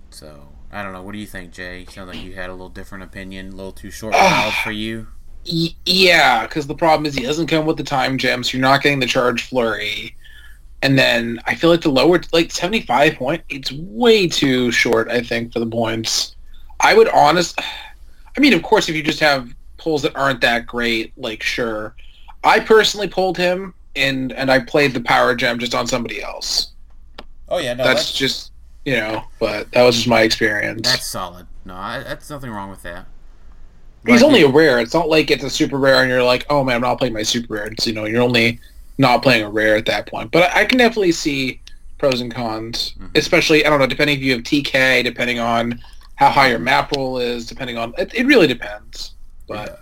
So 0.09 0.49
I 0.71 0.83
don't 0.83 0.93
know. 0.93 1.01
What 1.01 1.13
do 1.13 1.17
you 1.17 1.27
think, 1.27 1.51
Jay? 1.51 1.85
Sounds 1.89 2.13
like 2.13 2.23
you 2.23 2.33
had 2.33 2.49
a 2.49 2.53
little 2.53 2.69
different 2.69 3.03
opinion, 3.03 3.49
a 3.49 3.55
little 3.55 3.71
too 3.71 3.91
short 3.91 4.15
for 4.63 4.71
you. 4.71 5.07
Y- 5.45 5.75
yeah, 5.85 6.45
because 6.45 6.67
the 6.67 6.75
problem 6.75 7.05
is 7.05 7.15
he 7.15 7.23
doesn't 7.23 7.47
come 7.47 7.65
with 7.65 7.77
the 7.77 7.83
time 7.83 8.17
gem, 8.17 8.43
so 8.43 8.57
you're 8.57 8.61
not 8.61 8.81
getting 8.81 8.99
the 8.99 9.05
charge 9.05 9.43
flurry. 9.43 10.15
And 10.81 10.97
then 10.97 11.41
I 11.45 11.55
feel 11.55 11.69
like 11.69 11.81
the 11.81 11.89
lower, 11.89 12.21
like 12.31 12.51
75 12.51 13.15
point, 13.15 13.43
it's 13.49 13.71
way 13.71 14.27
too 14.27 14.71
short, 14.71 15.09
I 15.09 15.21
think, 15.21 15.51
for 15.51 15.59
the 15.59 15.65
points. 15.65 16.35
I 16.79 16.93
would 16.93 17.09
honest, 17.09 17.59
I 17.59 18.39
mean, 18.39 18.53
of 18.53 18.63
course, 18.63 18.87
if 18.87 18.95
you 18.95 19.03
just 19.03 19.19
have 19.19 19.53
pulls 19.77 20.01
that 20.03 20.15
aren't 20.15 20.41
that 20.41 20.65
great, 20.65 21.11
like, 21.17 21.43
sure. 21.43 21.95
I 22.43 22.61
personally 22.61 23.09
pulled 23.09 23.37
him, 23.37 23.73
and, 23.95 24.31
and 24.31 24.49
I 24.49 24.59
played 24.59 24.93
the 24.93 25.01
power 25.01 25.35
gem 25.35 25.59
just 25.59 25.75
on 25.75 25.87
somebody 25.87 26.23
else. 26.23 26.71
Oh 27.49 27.57
yeah, 27.57 27.73
no, 27.73 27.83
that's, 27.83 28.05
that's 28.05 28.13
just, 28.13 28.51
you 28.85 28.93
know, 28.93 29.23
but 29.39 29.69
that 29.71 29.83
was 29.83 29.95
just 29.95 30.07
my 30.07 30.21
experience. 30.21 30.87
that's 30.87 31.05
solid. 31.05 31.47
No, 31.65 31.73
I, 31.73 32.03
that's 32.03 32.29
nothing 32.29 32.51
wrong 32.51 32.69
with 32.69 32.83
that. 32.83 33.05
He's 34.05 34.23
only 34.23 34.41
a 34.43 34.47
rare. 34.47 34.79
It's 34.79 34.93
not 34.93 35.09
like 35.09 35.29
it's 35.29 35.43
a 35.43 35.49
super 35.49 35.77
rare 35.77 36.01
and 36.01 36.09
you're 36.09 36.23
like, 36.23 36.45
oh 36.49 36.63
man, 36.63 36.75
I'm 36.77 36.81
not 36.81 36.97
playing 36.97 37.13
my 37.13 37.23
super 37.23 37.53
rare. 37.55 37.67
It's, 37.67 37.85
you 37.85 37.93
know, 37.93 38.05
you're 38.05 38.21
only 38.21 38.59
not 38.97 39.21
playing 39.21 39.43
a 39.43 39.49
rare 39.49 39.75
at 39.75 39.85
that 39.87 40.07
point. 40.07 40.31
But 40.31 40.51
I, 40.55 40.61
I 40.61 40.65
can 40.65 40.77
definitely 40.77 41.11
see 41.11 41.61
pros 41.97 42.21
and 42.21 42.33
cons, 42.33 42.93
Mhm. 42.99 43.15
especially, 43.15 43.65
I 43.65 43.69
don't 43.69 43.79
know, 43.79 43.87
depending 43.87 44.17
if 44.17 44.23
you 44.23 44.31
have 44.33 44.43
TK, 44.43 45.03
depending 45.03 45.39
on 45.39 45.81
how 46.15 46.29
high 46.29 46.49
your 46.49 46.59
map 46.59 46.91
roll 46.95 47.17
is, 47.17 47.45
depending 47.45 47.77
on, 47.77 47.93
it, 47.97 48.13
it 48.15 48.25
really 48.25 48.47
depends. 48.47 49.13
But 49.47 49.79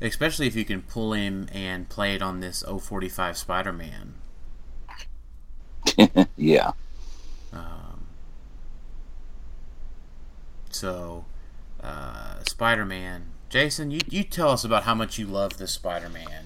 especially 0.00 0.46
if 0.46 0.54
you 0.54 0.64
can 0.64 0.82
pull 0.82 1.12
him 1.14 1.48
and 1.52 1.88
play 1.88 2.14
it 2.14 2.22
on 2.22 2.40
this 2.40 2.62
045 2.62 3.36
Spider-Man. 3.36 4.14
yeah. 6.36 6.72
Um, 7.52 8.06
so, 10.70 11.24
uh, 11.82 12.42
Spider-Man, 12.46 13.26
Jason, 13.48 13.90
you, 13.90 14.00
you 14.08 14.22
tell 14.24 14.50
us 14.50 14.64
about 14.64 14.84
how 14.84 14.94
much 14.94 15.18
you 15.18 15.26
love 15.26 15.56
this 15.58 15.72
Spider-Man 15.72 16.44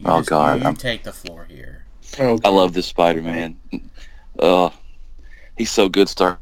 You 0.00 0.06
Oh, 0.06 0.18
just- 0.20 0.30
God, 0.30 0.58
you 0.60 0.64
I'm- 0.66 0.76
take 0.76 1.02
the 1.04 1.12
floor 1.12 1.46
here. 1.48 1.84
Oh, 2.18 2.38
I 2.44 2.48
love 2.48 2.72
this 2.72 2.86
Spider-Man. 2.86 3.56
Uh, 4.38 4.70
he's 5.56 5.70
so 5.70 5.88
good 5.88 6.08
starting 6.08 6.38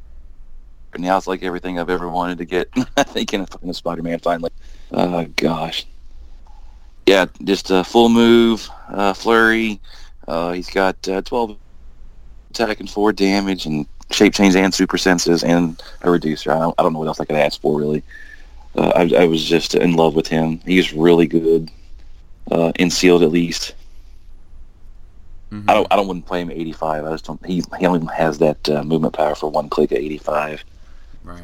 now. 0.96 1.18
It's 1.18 1.26
like 1.26 1.42
everything 1.42 1.78
I've 1.78 1.90
ever 1.90 2.08
wanted 2.08 2.38
to 2.38 2.44
get. 2.46 2.70
I 2.96 3.02
think 3.02 3.34
in 3.34 3.42
a 3.42 3.46
fucking 3.46 3.72
Spider-Man 3.74 4.20
finally. 4.20 4.50
Oh 4.92 5.26
gosh. 5.36 5.86
Yeah, 7.06 7.26
just 7.44 7.70
a 7.70 7.84
full 7.84 8.08
move, 8.08 8.68
uh, 8.88 9.12
flurry. 9.12 9.80
Uh, 10.26 10.52
he's 10.52 10.70
got 10.70 11.06
uh, 11.08 11.20
12 11.22 11.56
attack 12.50 12.80
and 12.80 12.88
4 12.90 13.12
damage 13.12 13.66
and 13.66 13.86
shape 14.10 14.34
change 14.34 14.56
and 14.56 14.72
super 14.72 14.98
senses 14.98 15.44
and 15.44 15.82
a 16.02 16.10
reducer. 16.10 16.50
I 16.52 16.58
don't, 16.58 16.74
I 16.78 16.82
don't 16.82 16.92
know 16.92 16.98
what 16.98 17.08
else 17.08 17.20
I 17.20 17.24
could 17.24 17.36
ask 17.36 17.60
for 17.60 17.78
really. 17.78 18.02
Uh, 18.76 18.92
I, 18.94 19.22
I 19.22 19.26
was 19.26 19.44
just 19.44 19.74
in 19.74 19.94
love 19.94 20.14
with 20.14 20.26
him. 20.28 20.60
He's 20.64 20.92
really 20.92 21.26
good. 21.26 21.70
Uh, 22.50 22.72
in 22.76 22.90
sealed 22.90 23.22
at 23.22 23.30
least. 23.30 23.74
Mhm. 25.52 25.64
I 25.68 25.74
don't. 25.74 25.86
I 25.90 25.96
don't 25.96 26.06
wouldn't 26.08 26.24
play 26.26 26.40
him 26.42 26.50
at 26.50 26.56
85. 26.56 27.04
I 27.04 27.10
just 27.12 27.24
don't. 27.26 27.44
He 27.44 27.62
he 27.78 27.86
only 27.86 28.06
has 28.14 28.38
that 28.38 28.66
uh, 28.68 28.82
movement 28.84 29.14
power 29.14 29.34
for 29.34 29.50
one 29.50 29.68
click 29.68 29.92
at 29.92 29.98
85. 29.98 30.64
Right. 31.24 31.40
well, 31.40 31.42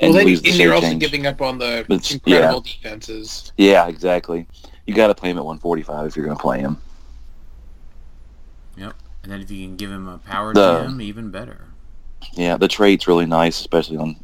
And 0.00 0.14
then 0.14 0.26
the 0.26 0.34
and 0.34 0.44
you're 0.46 0.52
shape 0.52 0.70
also 0.74 0.86
change. 0.88 1.00
giving 1.00 1.26
up 1.26 1.40
on 1.40 1.58
the 1.58 1.84
But- 1.88 2.08
incredible 2.10 2.60
defenses. 2.60 3.52
Yeah, 3.56 3.88
exactly. 3.88 4.46
You 4.86 4.94
got 4.94 5.08
to 5.08 5.14
play 5.14 5.30
him 5.30 5.38
at 5.38 5.44
145 5.44 6.06
if 6.06 6.16
you're 6.16 6.24
going 6.24 6.36
to 6.36 6.40
play 6.42 6.60
him. 6.60 6.78
Yep. 8.76 8.94
And 9.24 9.32
then 9.32 9.40
if 9.40 9.50
you 9.50 9.66
can 9.66 9.76
give 9.76 9.90
him 9.90 10.06
a 10.08 10.18
power 10.18 10.54
The- 10.54 10.82
gem, 10.84 11.00
even 11.00 11.30
better. 11.30 11.64
Yeah, 12.32 12.56
the 12.56 12.68
trade's 12.68 13.08
really 13.08 13.26
nice, 13.26 13.60
especially 13.60 13.96
on 13.96 14.16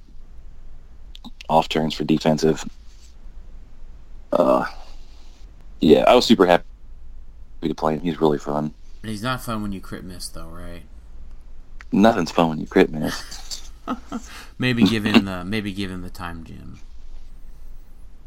off 1.49 1.69
turns 1.69 1.95
for 1.95 2.05
defensive. 2.05 2.65
Uh, 4.33 4.67
yeah, 5.81 6.05
I 6.07 6.15
was 6.15 6.27
super 6.27 6.47
happy 6.47 6.65
to 7.63 7.75
play 7.75 7.95
him. 7.95 8.01
He's 8.01 8.21
really 8.21 8.39
fun. 8.39 8.73
And 9.03 9.11
he's 9.11 9.23
not 9.23 9.43
fun 9.43 9.63
when 9.63 9.73
you 9.73 9.81
crit 9.81 10.05
miss, 10.05 10.29
though, 10.29 10.47
right? 10.47 10.83
Nothing's 11.93 12.31
fun 12.31 12.49
when 12.49 12.59
you 12.59 12.67
crit 12.67 12.91
miss. 12.91 13.71
Maybe 14.59 14.83
give 14.85 15.05
him 15.05 15.27
the 15.27 15.45
maybe 15.45 15.73
give 15.73 15.91
him 15.91 16.03
the 16.03 16.11
time 16.11 16.43
gem. 16.45 16.79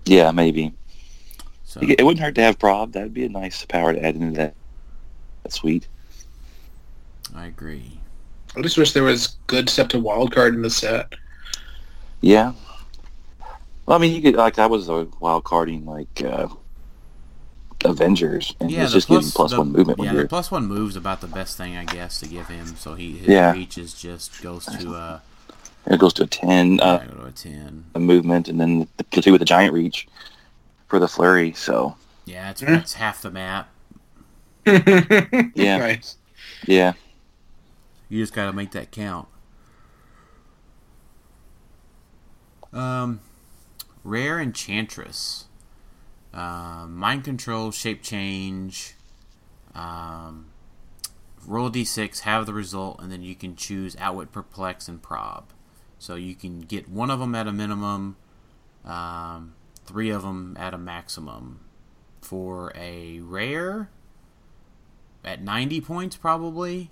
Yeah, 0.06 0.31
maybe. 0.31 0.73
So 1.64 1.81
It 1.81 2.03
wouldn't 2.03 2.23
hurt 2.23 2.35
to 2.35 2.41
have 2.41 2.60
prob. 2.60 2.94
That'd 2.94 3.14
be 3.14 3.26
a 3.26 3.30
nice 3.30 3.65
power 3.65 3.91
to 3.91 4.03
add 4.03 4.15
into 4.15 4.38
that. 4.38 4.53
That's 5.44 5.56
sweet. 5.56 5.88
I 7.35 7.48
agree. 7.48 7.99
I 8.55 8.61
just 8.61 8.77
wish 8.77 8.93
there 8.93 9.03
was 9.03 9.37
good 9.47 9.69
stuff 9.69 9.89
to 9.89 9.99
wild 9.99 10.31
card 10.33 10.55
in 10.55 10.61
the 10.61 10.69
set. 10.69 11.13
Yeah. 12.21 12.53
Well, 13.85 13.97
I 13.97 14.01
mean, 14.01 14.13
you 14.15 14.21
could 14.21 14.35
like 14.35 14.57
I 14.59 14.65
was 14.65 14.89
a 14.89 15.07
wild 15.19 15.43
carding 15.43 15.85
like 15.85 16.21
uh, 16.23 16.47
Avengers, 17.85 18.55
and 18.59 18.71
Yeah, 18.71 18.83
it's 18.83 18.91
the 18.91 18.97
just 18.97 19.07
giving 19.09 19.29
plus 19.29 19.51
the- 19.51 19.59
one 19.59 19.71
movement 19.71 19.99
when 19.99 20.07
Yeah, 20.07 20.13
you're. 20.13 20.23
the 20.23 20.29
plus 20.29 20.49
one 20.51 20.65
move's 20.65 20.95
about 20.95 21.21
the 21.21 21.27
best 21.27 21.57
thing 21.57 21.77
I 21.77 21.85
guess 21.85 22.19
to 22.21 22.27
give 22.27 22.47
him. 22.47 22.75
So 22.77 22.95
he 22.95 23.17
his 23.17 23.27
Yeah. 23.27 23.53
reach 23.53 23.77
is 23.77 23.93
just 23.93 24.41
goes 24.41 24.65
to 24.65 24.95
uh, 24.95 25.19
it 25.85 25.99
goes 25.99 26.13
to 26.13 26.23
a 26.23 26.27
ten 26.27 26.79
uh, 26.81 26.99
yeah, 27.05 27.13
go 27.13 27.21
to 27.21 27.25
a 27.27 27.31
ten. 27.31 27.85
a 27.95 27.99
movement, 27.99 28.47
and 28.49 28.59
then 28.59 28.87
the, 28.97 29.05
the 29.13 29.21
two 29.21 29.31
with 29.31 29.39
the 29.39 29.45
giant 29.45 29.73
reach 29.73 30.07
for 30.87 30.99
the 30.99 31.07
flurry. 31.07 31.53
So 31.53 31.95
Yeah, 32.25 32.49
it's, 32.49 32.61
Hmm. 32.61 32.73
it's 32.73 32.93
half 32.93 33.21
the 33.21 33.31
map. 33.31 33.69
Yeah. 34.65 35.77
Nice. 35.77 36.17
yeah, 36.65 36.93
You 38.09 38.21
just 38.21 38.34
got 38.34 38.45
to 38.45 38.53
make 38.53 38.71
that 38.71 38.91
count. 38.91 39.27
Um, 42.73 43.21
rare 44.03 44.39
enchantress, 44.39 45.45
um, 46.34 46.95
mind 46.95 47.23
control, 47.23 47.71
shape 47.71 48.01
change. 48.01 48.95
Um, 49.73 50.47
roll 51.45 51.69
d6, 51.69 52.19
have 52.19 52.45
the 52.45 52.53
result, 52.53 53.01
and 53.01 53.11
then 53.11 53.21
you 53.21 53.35
can 53.35 53.55
choose 53.55 53.95
outwit, 53.99 54.31
perplex, 54.31 54.88
and 54.88 55.01
prob. 55.01 55.45
So 55.99 56.15
you 56.15 56.35
can 56.35 56.61
get 56.61 56.89
one 56.89 57.09
of 57.09 57.19
them 57.19 57.34
at 57.34 57.47
a 57.47 57.51
minimum, 57.51 58.17
um, 58.85 59.53
three 59.85 60.09
of 60.09 60.21
them 60.21 60.55
at 60.59 60.73
a 60.73 60.77
maximum. 60.77 61.61
For 62.21 62.73
a 62.75 63.19
rare, 63.19 63.89
at 65.23 65.41
90 65.41 65.81
points 65.81 66.15
probably. 66.15 66.89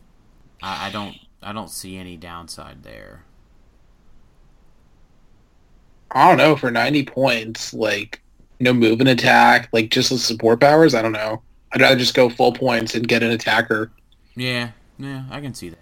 I, 0.61 0.87
I 0.87 0.91
don't 0.91 1.15
I 1.43 1.53
don't 1.53 1.69
see 1.69 1.97
any 1.97 2.17
downside 2.17 2.83
there. 2.83 3.23
I 6.11 6.27
don't 6.29 6.37
know 6.37 6.55
for 6.55 6.71
ninety 6.71 7.03
points, 7.03 7.73
like 7.73 8.21
no 8.59 8.73
move 8.73 8.99
and 8.99 9.09
attack, 9.09 9.69
like 9.73 9.89
just 9.89 10.09
the 10.09 10.17
support 10.17 10.59
powers. 10.61 10.93
I 10.95 11.01
don't 11.01 11.11
know. 11.11 11.41
I'd 11.73 11.81
rather 11.81 11.97
just 11.97 12.13
go 12.13 12.29
full 12.29 12.53
points 12.53 12.95
and 12.95 13.07
get 13.07 13.21
an 13.23 13.31
attacker. 13.31 13.91
Yeah, 14.35 14.71
yeah, 14.97 15.25
I 15.29 15.41
can 15.41 15.53
see 15.53 15.69
that. 15.69 15.79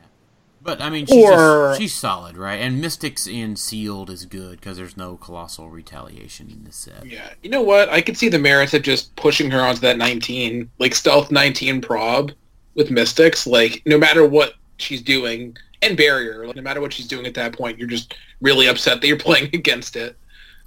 But 0.62 0.82
I 0.82 0.90
mean, 0.90 1.06
she's 1.06 1.24
Or- 1.24 1.70
just, 1.72 1.82
she's 1.82 1.94
solid, 1.94 2.38
right? 2.38 2.56
And 2.56 2.80
Mystics 2.82 3.28
in 3.28 3.58
Sealed 3.58 4.10
is 4.10 4.26
good 4.26 4.62
because 4.62 4.78
there's 4.78 4.96
no 4.96 5.18
colossal 5.18 5.70
retaliation 5.70 6.50
in 6.50 6.64
this 6.64 6.78
set. 6.78 7.06
Yeah, 7.06 7.34
you 7.44 7.50
know 7.50 7.62
what? 7.62 7.90
I 7.90 8.02
could 8.02 8.18
see 8.18 8.30
the 8.30 8.40
merits 8.40 8.74
of 8.74 8.82
just 8.82 9.14
pushing 9.18 9.52
her 9.52 9.60
onto 9.60 9.82
that 9.82 9.98
nineteen, 9.98 10.72
like 10.80 10.96
stealth 10.96 11.32
nineteen 11.32 11.82
prob 11.82 12.32
with 12.76 12.90
mystics. 12.92 13.46
Like 13.46 13.84
no 13.86 13.98
matter 13.98 14.26
what 14.26 14.54
she's 14.78 15.02
doing, 15.02 15.56
and 15.82 15.96
barrier, 15.98 16.46
like 16.48 16.56
no 16.56 16.62
matter 16.62 16.82
what 16.82 16.94
she's 16.94 17.08
doing 17.08 17.26
at 17.26 17.34
that 17.36 17.54
point, 17.58 17.78
you're 17.80 17.88
just 17.88 18.16
really 18.42 18.68
upset 18.68 19.02
that 19.02 19.08
you're 19.08 19.18
playing 19.30 19.50
against 19.54 19.96
it. 19.96 20.18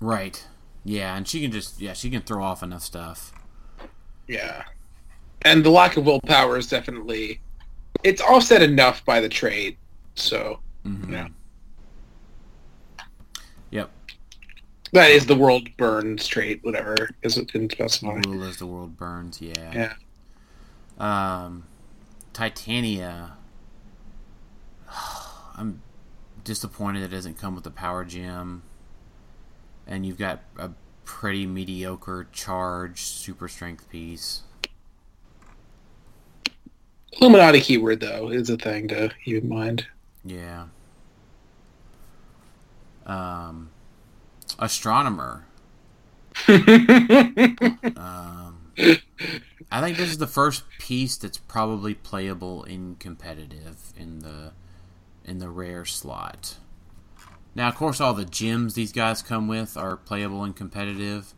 Right. 0.00 0.44
Yeah, 0.84 1.16
and 1.16 1.26
she 1.26 1.40
can 1.40 1.50
just 1.50 1.80
yeah 1.80 1.92
she 1.94 2.10
can 2.10 2.22
throw 2.22 2.42
off 2.44 2.62
enough 2.62 2.82
stuff. 2.82 3.32
Yeah. 4.28 4.62
And 5.42 5.64
the 5.64 5.70
lack 5.70 5.96
of 5.96 6.06
willpower 6.06 6.56
is 6.58 6.68
definitely 6.68 7.40
it's 8.04 8.20
offset 8.22 8.62
enough 8.62 9.04
by 9.04 9.20
the 9.20 9.28
trade. 9.28 9.76
So 10.14 10.60
Mhm. 10.84 11.10
Yeah. 11.12 11.28
Yep. 13.70 13.90
that 14.92 15.10
is 15.10 15.26
the 15.26 15.34
world 15.34 15.68
burns 15.76 16.26
trait, 16.26 16.60
whatever, 16.62 17.10
is 17.22 17.36
it 17.36 17.48
didn't 17.52 17.72
specify. 17.72 18.14
Rule 18.24 18.44
as 18.44 18.56
the 18.58 18.66
world 18.66 18.96
burns. 18.96 19.40
Yeah. 19.42 19.92
Yeah. 20.98 21.44
Um, 21.44 21.64
Titania. 22.32 23.36
I'm 25.56 25.82
disappointed 26.44 27.02
it 27.02 27.09
doesn't 27.09 27.39
come 27.39 27.55
with 27.55 27.64
the 27.64 27.70
power 27.70 28.05
gem. 28.05 28.62
And 29.86 30.05
you've 30.05 30.18
got 30.18 30.40
a 30.59 30.70
pretty 31.05 31.47
mediocre 31.47 32.27
charge 32.32 33.02
super 33.02 33.48
strength 33.48 33.89
piece. 33.89 34.43
Illuminati 37.12 37.60
keyword 37.60 38.01
though 38.01 38.31
is 38.31 38.51
a 38.51 38.56
thing 38.56 38.89
to 38.89 39.10
keep 39.24 39.43
in 39.43 39.48
mind. 39.48 39.86
Yeah. 40.24 40.66
Um, 43.06 43.70
astronomer. 44.59 45.44
Um, 47.97 48.73
I 49.70 49.81
think 49.81 49.97
this 49.97 50.10
is 50.10 50.18
the 50.18 50.27
first 50.27 50.64
piece 50.78 51.16
that's 51.16 51.39
probably 51.39 51.94
playable 51.94 52.62
in 52.64 52.97
competitive 52.97 53.94
in 53.97 54.18
the 54.18 54.52
in 55.27 55.39
the 55.39 55.51
rare 55.51 55.85
slot. 55.85 56.57
Now, 57.55 57.69
of 57.69 57.74
course, 57.74 58.01
all 58.01 58.15
the 58.15 58.24
gems 58.24 58.74
these 58.74 58.93
guys 58.93 59.23
come 59.23 59.48
with 59.48 59.77
are 59.77 59.97
playable 59.97 60.44
and 60.44 60.55
competitive, 60.55 61.35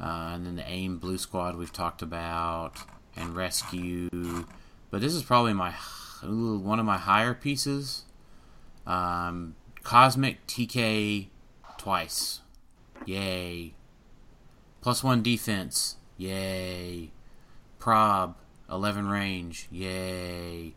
uh, 0.00 0.32
and 0.34 0.44
then 0.46 0.56
the 0.56 0.68
AIM 0.68 0.98
blue 0.98 1.18
squad 1.18 1.56
we've 1.56 1.72
talked 1.72 2.02
about, 2.02 2.74
and 3.16 3.34
rescue. 3.34 4.44
But 4.90 5.00
this 5.00 5.14
is 5.14 5.22
probably 5.22 5.54
my 5.54 5.72
one 6.22 6.78
of 6.78 6.84
my 6.84 6.98
higher 6.98 7.34
pieces. 7.34 8.04
Um, 8.86 9.54
Cosmic 9.82 10.46
TK 10.46 11.28
twice, 11.78 12.40
yay! 13.04 13.74
Plus 14.80 15.02
one 15.04 15.22
defense, 15.22 15.96
yay! 16.16 17.12
Prob 17.78 18.36
eleven 18.68 19.06
range, 19.08 19.68
yay! 19.70 20.74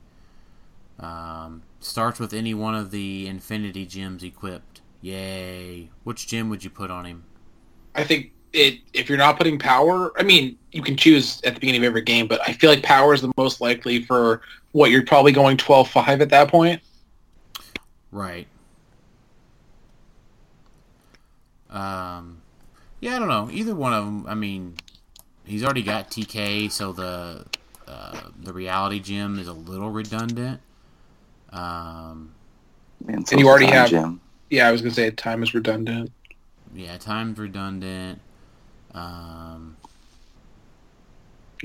Um, 1.00 1.64
starts 1.80 2.20
with 2.20 2.34
any 2.34 2.54
one 2.54 2.76
of 2.76 2.92
the 2.92 3.28
Infinity 3.28 3.86
gems 3.86 4.24
equipped, 4.24 4.82
yay! 5.02 5.90
Which 6.04 6.28
gem 6.28 6.50
would 6.50 6.64
you 6.64 6.70
put 6.70 6.92
on 6.92 7.06
him? 7.06 7.24
I 7.96 8.04
think 8.04 8.32
it 8.54 8.80
if 8.94 9.08
you're 9.08 9.18
not 9.18 9.38
putting 9.38 9.60
power, 9.60 10.12
I 10.20 10.24
mean, 10.24 10.58
you 10.72 10.82
can 10.82 10.98
choose 10.98 11.42
at 11.44 11.54
the 11.54 11.60
beginning 11.60 11.82
of 11.82 11.86
every 11.86 12.02
game, 12.02 12.28
but 12.28 12.42
I 12.48 12.54
feel 12.54 12.70
like 12.70 12.84
power 12.84 13.14
is 13.14 13.22
the 13.22 13.32
most 13.38 13.62
likely 13.62 14.04
for 14.04 14.42
what 14.72 14.92
you're 14.92 15.06
probably 15.06 15.32
going 15.32 15.58
12-5 15.58 16.22
at 16.22 16.30
that 16.30 16.50
point. 16.50 16.82
Right. 18.12 18.48
Um, 21.70 22.42
yeah, 23.00 23.16
I 23.16 23.20
don't 23.20 23.28
know. 23.28 23.50
Either 23.52 23.76
one 23.76 23.94
of 23.94 24.06
them. 24.06 24.26
I 24.28 24.34
mean, 24.34 24.76
he's 25.46 25.64
already 25.64 25.84
got 25.84 26.10
TK, 26.10 26.72
so 26.72 26.92
the 26.92 27.46
uh, 27.88 28.22
the 28.42 28.54
reality 28.54 29.00
gem 29.00 29.40
is 29.40 29.48
a 29.48 29.54
little 29.54 29.90
redundant. 29.90 30.62
Um, 31.52 32.34
And, 33.08 33.26
And 33.32 33.40
you 33.40 33.48
already 33.48 33.66
time 33.68 33.76
have- 33.76 33.90
gem. 33.90 34.22
Yeah, 34.50 34.68
I 34.68 34.72
was 34.72 34.82
gonna 34.82 34.94
say 34.94 35.10
time 35.12 35.42
is 35.44 35.54
redundant. 35.54 36.12
yeah, 36.76 36.98
time's 36.98 37.38
redundant. 37.40 38.20
Um, 38.94 39.78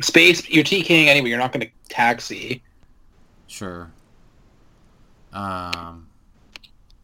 Space, 0.01 0.49
you're 0.49 0.65
TKing 0.65 1.07
anyway. 1.07 1.29
You're 1.31 1.39
not 1.39 1.53
going 1.53 1.67
to 1.67 1.73
taxi. 1.89 2.63
Sure. 3.47 3.91
Um. 5.33 6.09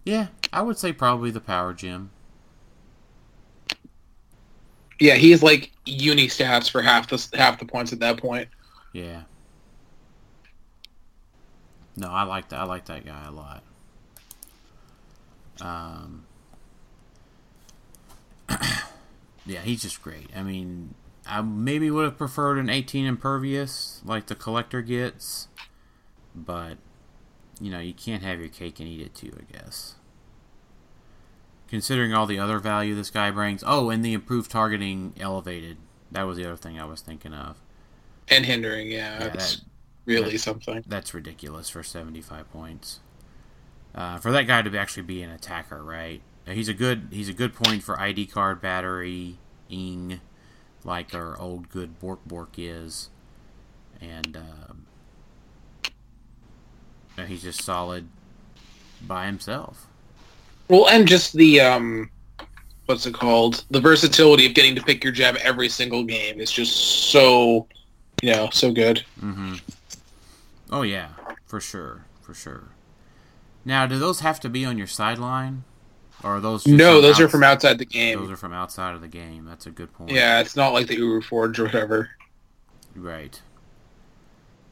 Yeah, 0.04 0.26
I 0.52 0.62
would 0.62 0.76
say 0.78 0.92
probably 0.92 1.30
the 1.30 1.40
power 1.40 1.72
gem. 1.72 2.10
Yeah, 4.98 5.14
he's 5.14 5.42
like 5.42 5.70
uni 5.86 6.26
stats 6.28 6.70
for 6.70 6.82
half 6.82 7.08
the 7.08 7.36
half 7.38 7.58
the 7.58 7.64
points 7.64 7.92
at 7.92 8.00
that 8.00 8.16
point. 8.18 8.48
Yeah. 8.92 9.22
No, 12.00 12.08
I 12.08 12.22
like 12.22 12.48
that. 12.48 12.60
I 12.60 12.64
like 12.64 12.86
that 12.86 13.04
guy 13.04 13.26
a 13.26 13.30
lot. 13.30 13.62
Um. 15.60 16.24
yeah, 19.46 19.60
he's 19.60 19.82
just 19.82 20.02
great. 20.02 20.30
I 20.34 20.42
mean, 20.42 20.94
I 21.26 21.42
maybe 21.42 21.90
would 21.90 22.06
have 22.06 22.16
preferred 22.16 22.56
an 22.58 22.70
18 22.70 23.04
impervious 23.04 24.00
like 24.02 24.26
the 24.26 24.34
collector 24.34 24.80
gets, 24.80 25.48
but 26.34 26.78
you 27.60 27.70
know 27.70 27.80
you 27.80 27.92
can't 27.92 28.22
have 28.22 28.40
your 28.40 28.48
cake 28.48 28.80
and 28.80 28.88
eat 28.88 29.02
it 29.02 29.14
too. 29.14 29.32
I 29.38 29.52
guess. 29.52 29.96
Considering 31.68 32.14
all 32.14 32.24
the 32.26 32.38
other 32.38 32.58
value 32.58 32.94
this 32.94 33.10
guy 33.10 33.30
brings. 33.30 33.62
Oh, 33.64 33.90
and 33.90 34.02
the 34.02 34.14
improved 34.14 34.50
targeting 34.50 35.12
elevated. 35.20 35.76
That 36.10 36.22
was 36.22 36.38
the 36.38 36.46
other 36.46 36.56
thing 36.56 36.80
I 36.80 36.84
was 36.86 37.02
thinking 37.02 37.34
of. 37.34 37.58
And 38.26 38.46
hindering, 38.46 38.90
yeah, 38.90 39.22
Yeah, 39.22 39.28
that- 39.28 39.60
really 40.06 40.32
that- 40.32 40.38
something. 40.38 40.84
That's 40.86 41.14
ridiculous 41.14 41.68
for 41.70 41.82
75 41.82 42.50
points. 42.52 43.00
Uh, 43.94 44.18
for 44.18 44.30
that 44.30 44.46
guy 44.46 44.62
to 44.62 44.78
actually 44.78 45.02
be 45.02 45.22
an 45.22 45.30
attacker, 45.30 45.82
right? 45.82 46.22
He's 46.46 46.68
a 46.68 46.74
good 46.74 47.08
he's 47.10 47.28
a 47.28 47.32
good 47.32 47.54
point 47.54 47.82
for 47.82 48.00
ID 48.00 48.26
card 48.26 48.60
battery 48.60 49.38
ing, 49.68 50.20
like 50.84 51.14
our 51.14 51.38
old 51.38 51.70
good 51.70 51.98
Bork 51.98 52.20
Bork 52.24 52.50
is, 52.56 53.10
and 54.00 54.36
um, 54.36 54.86
he's 57.26 57.42
just 57.42 57.62
solid 57.62 58.08
by 59.06 59.26
himself. 59.26 59.86
Well, 60.68 60.88
and 60.88 61.06
just 61.06 61.32
the 61.34 61.60
um, 61.60 62.10
what's 62.86 63.06
it 63.06 63.14
called? 63.14 63.64
The 63.70 63.80
versatility 63.80 64.46
of 64.46 64.54
getting 64.54 64.74
to 64.74 64.82
pick 64.82 65.02
your 65.04 65.12
jab 65.12 65.36
every 65.36 65.68
single 65.68 66.04
game 66.04 66.40
is 66.40 66.50
just 66.50 67.10
so, 67.10 67.66
you 68.22 68.32
know, 68.32 68.50
so 68.52 68.72
good. 68.72 69.04
Mm-hmm. 69.20 69.54
Oh 70.70 70.82
yeah, 70.82 71.08
for 71.46 71.60
sure, 71.60 72.04
for 72.22 72.34
sure. 72.34 72.68
Now, 73.64 73.86
do 73.86 73.98
those 73.98 74.20
have 74.20 74.40
to 74.40 74.48
be 74.48 74.64
on 74.64 74.78
your 74.78 74.86
sideline, 74.86 75.64
or 76.22 76.36
are 76.36 76.40
those? 76.40 76.64
just 76.64 76.76
No, 76.76 77.00
those 77.00 77.20
are 77.20 77.28
from 77.28 77.42
outside 77.42 77.78
the 77.78 77.84
game. 77.84 78.18
Those 78.20 78.30
are 78.30 78.36
from 78.36 78.52
outside 78.52 78.94
of 78.94 79.00
the 79.00 79.08
game. 79.08 79.44
That's 79.44 79.66
a 79.66 79.70
good 79.70 79.92
point. 79.92 80.10
Yeah, 80.12 80.40
it's 80.40 80.56
not 80.56 80.72
like 80.72 80.86
the 80.86 80.96
Uru 80.96 81.20
Forge 81.20 81.58
or 81.58 81.64
whatever. 81.64 82.10
Right. 82.94 83.40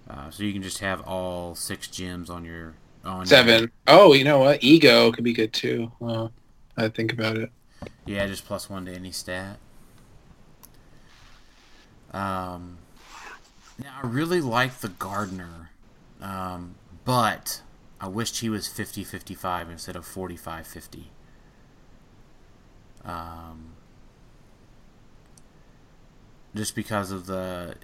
Uh, 0.08 0.30
so 0.30 0.42
you 0.42 0.52
can 0.52 0.62
just 0.62 0.78
have 0.78 1.02
all 1.02 1.54
six 1.54 1.86
gems 1.88 2.30
on 2.30 2.44
your 2.44 2.74
on 3.04 3.26
Seven. 3.26 3.70
Oh, 3.86 4.14
you 4.14 4.24
know 4.24 4.38
what? 4.38 4.62
Ego 4.62 5.12
could 5.12 5.24
be 5.24 5.32
good 5.32 5.52
too. 5.52 5.92
Well, 5.98 6.32
I 6.76 6.88
think 6.88 7.12
about 7.12 7.36
it. 7.36 7.50
Yeah, 8.06 8.26
just 8.26 8.46
plus 8.46 8.70
one 8.70 8.86
to 8.86 8.92
any 8.92 9.12
stat. 9.12 9.58
Um, 12.12 12.78
now 13.82 13.98
I 14.02 14.06
really 14.06 14.40
like 14.40 14.78
the 14.78 14.88
gardener, 14.88 15.67
um, 16.20 16.74
but 17.04 17.62
I 18.00 18.08
wished 18.08 18.40
he 18.40 18.48
was 18.48 18.68
50-55 18.68 19.70
instead 19.70 19.96
of 19.96 20.04
45-50. 20.04 21.04
Um, 23.04 23.72
just 26.54 26.74
because 26.74 27.10
of 27.10 27.26
the, 27.26 27.76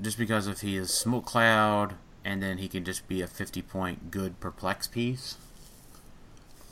just 0.00 0.18
because 0.18 0.46
of 0.46 0.60
he 0.60 0.76
is 0.76 0.92
smoke 0.92 1.26
cloud, 1.26 1.94
and 2.24 2.42
then 2.42 2.58
he 2.58 2.68
can 2.68 2.84
just 2.84 3.06
be 3.08 3.20
a 3.20 3.26
50 3.26 3.62
point 3.62 4.10
good 4.10 4.40
perplex 4.40 4.86
piece. 4.86 5.36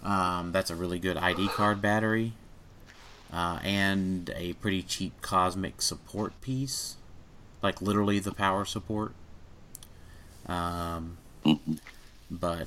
Um, 0.03 0.53
that's 0.53 0.71
a 0.71 0.75
really 0.75 0.99
good 0.99 1.17
ID 1.17 1.49
card 1.49 1.83
battery 1.83 2.33
uh, 3.33 3.59
and 3.63 4.31
a 4.35 4.55
pretty 4.55 4.83
cheap 4.83 5.21
cosmic 5.23 5.83
support 5.83 6.41
piece, 6.41 6.97
like 7.63 7.81
literally 7.83 8.19
the 8.19 8.33
power 8.33 8.65
support. 8.65 9.13
Um, 10.47 11.19
but 12.31 12.67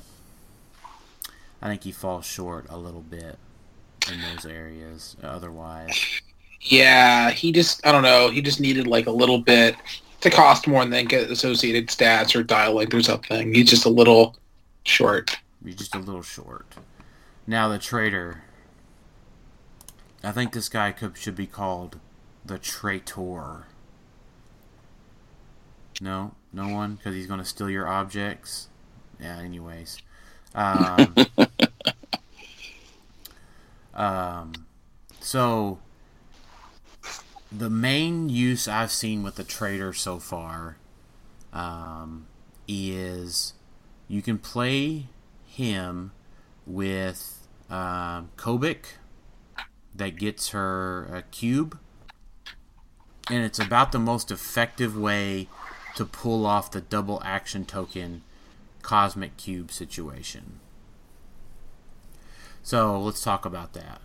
I 1.62 1.68
think 1.68 1.82
he 1.82 1.92
falls 1.92 2.26
short 2.26 2.66
a 2.68 2.76
little 2.76 3.02
bit 3.02 3.38
in 4.10 4.20
those 4.20 4.46
areas. 4.46 5.16
Otherwise, 5.22 5.98
Yeah, 6.60 7.30
he 7.30 7.52
just 7.52 7.86
I 7.86 7.92
don't 7.92 8.02
know. 8.02 8.30
He 8.30 8.40
just 8.42 8.60
needed 8.60 8.86
like 8.86 9.06
a 9.06 9.10
little 9.10 9.38
bit 9.38 9.76
to 10.22 10.30
cost 10.30 10.66
more 10.66 10.82
and 10.82 10.92
then 10.92 11.04
get 11.04 11.30
associated 11.30 11.88
stats 11.88 12.34
or 12.34 12.42
dial 12.42 12.74
length 12.74 12.94
or 12.94 13.02
something. 13.02 13.52
He's 13.54 13.68
just 13.68 13.84
a 13.84 13.90
little 13.90 14.36
short. 14.84 15.36
you're 15.62 15.74
just 15.74 15.94
a 15.94 15.98
little 15.98 16.22
short. 16.22 16.66
Now 17.46 17.68
the 17.68 17.78
traitor. 17.78 18.42
I 20.22 20.32
think 20.32 20.52
this 20.54 20.70
guy 20.70 20.92
could 20.92 21.18
should 21.18 21.36
be 21.36 21.46
called 21.46 21.98
the 22.44 22.58
traitor. 22.58 23.64
No, 26.00 26.34
no 26.54 26.68
one, 26.68 26.94
because 26.94 27.14
he's 27.14 27.26
gonna 27.26 27.44
steal 27.44 27.68
your 27.68 27.88
objects. 27.88 28.68
Yeah. 29.20 29.38
Anyways, 29.38 29.98
um, 30.54 31.14
um, 33.94 34.52
so 35.20 35.78
the 37.50 37.70
main 37.70 38.28
use 38.28 38.68
I've 38.68 38.92
seen 38.92 39.22
with 39.22 39.36
the 39.36 39.44
traitor 39.44 39.92
so 39.92 40.18
far, 40.18 40.76
um, 41.52 42.26
is 42.66 43.54
you 44.08 44.22
can 44.22 44.38
play 44.38 45.06
him 45.46 46.12
with 46.66 47.46
um, 47.70 48.30
Kobik 48.36 48.96
that 49.94 50.16
gets 50.16 50.50
her 50.50 51.04
a 51.12 51.22
cube, 51.22 51.78
and 53.30 53.44
it's 53.44 53.58
about 53.58 53.92
the 53.92 53.98
most 53.98 54.30
effective 54.30 54.96
way 54.96 55.48
to 55.96 56.04
pull 56.04 56.46
off 56.46 56.70
the 56.70 56.80
double 56.80 57.22
action 57.24 57.64
token 57.64 58.22
cosmic 58.82 59.36
cube 59.36 59.70
situation. 59.70 60.60
So 62.62 62.98
let's 63.00 63.22
talk 63.22 63.44
about 63.44 63.72
that. 63.74 64.00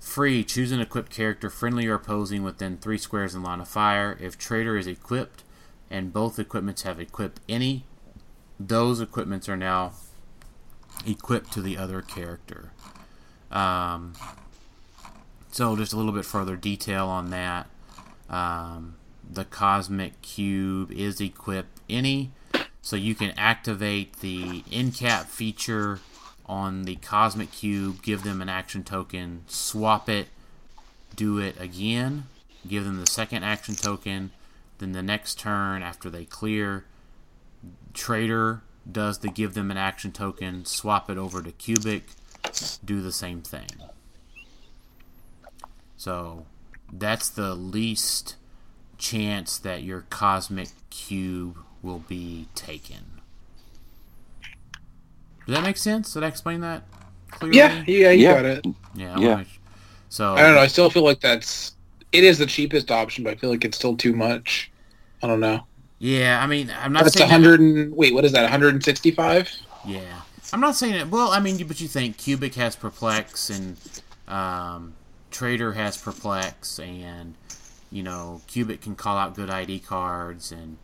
Free, 0.00 0.42
choose 0.42 0.72
an 0.72 0.80
equipped 0.80 1.12
character 1.12 1.50
friendly 1.50 1.86
or 1.86 1.94
opposing 1.94 2.42
within 2.42 2.78
three 2.78 2.98
squares 2.98 3.34
in 3.34 3.42
line 3.42 3.60
of 3.60 3.68
fire. 3.68 4.16
If 4.20 4.38
Trader 4.38 4.76
is 4.76 4.86
equipped 4.86 5.44
and 5.90 6.12
both 6.12 6.38
equipments 6.38 6.82
have 6.82 6.98
equipped 6.98 7.40
any, 7.48 7.84
those 8.58 9.00
equipments 9.00 9.48
are 9.48 9.56
now 9.56 9.92
equipped 11.06 11.52
to 11.52 11.62
the 11.62 11.76
other 11.76 12.02
character. 12.02 12.72
Um, 13.50 14.14
so 15.50 15.76
just 15.76 15.92
a 15.92 15.96
little 15.96 16.12
bit 16.12 16.24
further 16.24 16.56
detail 16.56 17.06
on 17.06 17.30
that. 17.30 17.68
Um, 18.28 18.96
the 19.32 19.44
cosmic 19.44 20.20
cube 20.22 20.90
is 20.90 21.20
equipped 21.20 21.80
any, 21.88 22.32
so 22.82 22.96
you 22.96 23.14
can 23.14 23.32
activate 23.36 24.20
the 24.20 24.64
in 24.70 24.90
cap 24.90 25.26
feature 25.26 26.00
on 26.46 26.82
the 26.82 26.96
cosmic 26.96 27.52
cube, 27.52 28.02
give 28.02 28.24
them 28.24 28.42
an 28.42 28.48
action 28.48 28.82
token, 28.82 29.44
swap 29.46 30.08
it, 30.08 30.26
do 31.14 31.38
it 31.38 31.54
again, 31.60 32.24
give 32.66 32.84
them 32.84 32.98
the 32.98 33.06
second 33.06 33.44
action 33.44 33.74
token, 33.74 34.32
then 34.78 34.92
the 34.92 35.02
next 35.02 35.38
turn 35.38 35.82
after 35.82 36.10
they 36.10 36.24
clear, 36.24 36.84
trader 37.94 38.62
does 38.90 39.18
the 39.18 39.28
give 39.28 39.54
them 39.54 39.70
an 39.70 39.76
action 39.76 40.10
token, 40.10 40.64
swap 40.64 41.08
it 41.08 41.18
over 41.18 41.42
to 41.42 41.52
Kobik, 41.52 42.02
do 42.84 43.00
the 43.00 43.12
same 43.12 43.42
thing. 43.42 43.68
So 45.96 46.46
that's 46.92 47.28
the 47.28 47.54
least 47.54 48.36
chance 49.00 49.58
that 49.58 49.82
your 49.82 50.02
cosmic 50.10 50.68
cube 50.90 51.56
will 51.82 52.04
be 52.06 52.46
taken. 52.54 53.20
Does 55.46 55.56
that 55.56 55.62
make 55.64 55.76
sense? 55.76 56.12
Did 56.14 56.22
I 56.22 56.28
explain 56.28 56.60
that 56.60 56.84
clearly? 57.30 57.58
Yeah, 57.58 57.82
yeah, 57.86 58.10
you 58.10 58.22
Yeah. 58.24 58.34
got 58.34 58.44
it. 58.44 58.66
Yeah. 58.94 59.14
I 59.16 59.20
Yeah. 59.20 59.28
wanna- 59.28 59.46
So 60.08 60.34
I 60.34 60.42
don't 60.42 60.54
know. 60.54 60.60
I 60.60 60.66
still 60.66 60.90
feel 60.90 61.04
like 61.04 61.20
that's 61.20 61.72
it 62.12 62.24
is 62.24 62.38
the 62.38 62.46
cheapest 62.46 62.90
option, 62.90 63.22
but 63.24 63.32
I 63.32 63.36
feel 63.36 63.50
like 63.50 63.64
it's 63.64 63.76
still 63.76 63.96
too 63.96 64.12
much. 64.12 64.70
I 65.22 65.26
don't 65.28 65.38
know. 65.40 65.64
Yeah, 66.00 66.42
I 66.42 66.46
mean, 66.46 66.72
I'm 66.82 66.92
not 66.92 67.04
That's 67.04 67.20
a 67.20 67.26
hundred 67.26 67.60
and 67.60 67.94
wait, 67.94 68.14
what 68.14 68.24
is 68.24 68.32
that? 68.32 68.42
One 68.42 68.50
hundred 68.50 68.74
and 68.74 68.82
sixty-five. 68.84 69.50
Yeah, 69.86 70.00
I'm 70.52 70.60
not 70.60 70.74
saying 70.76 70.94
it. 70.94 71.08
Well, 71.08 71.30
I 71.30 71.38
mean, 71.40 71.64
but 71.66 71.80
you 71.80 71.86
think 71.88 72.16
Kobik 72.18 72.54
has 72.54 72.74
perplex 72.74 73.50
and 73.50 73.76
um, 74.26 74.94
Trader 75.30 75.72
has 75.74 75.96
perplex, 75.96 76.78
and 76.80 77.34
you 77.90 78.02
know, 78.02 78.40
Kobik 78.48 78.80
can 78.80 78.94
call 78.94 79.16
out 79.16 79.34
good 79.34 79.50
ID 79.50 79.80
cards, 79.80 80.52
and 80.52 80.78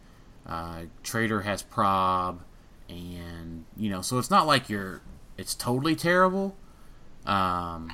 uh, 0.47 0.83
Trader 1.03 1.43
has 1.43 1.63
prob, 1.63 2.43
and 2.89 3.65
you 3.77 3.91
know, 3.91 4.03
so 4.03 4.19
it's 4.19 4.31
not 4.31 4.47
like 4.47 4.69
you're. 4.69 5.03
It's 5.37 5.55
totally 5.55 5.95
terrible. 5.95 6.57
Um, 7.27 7.91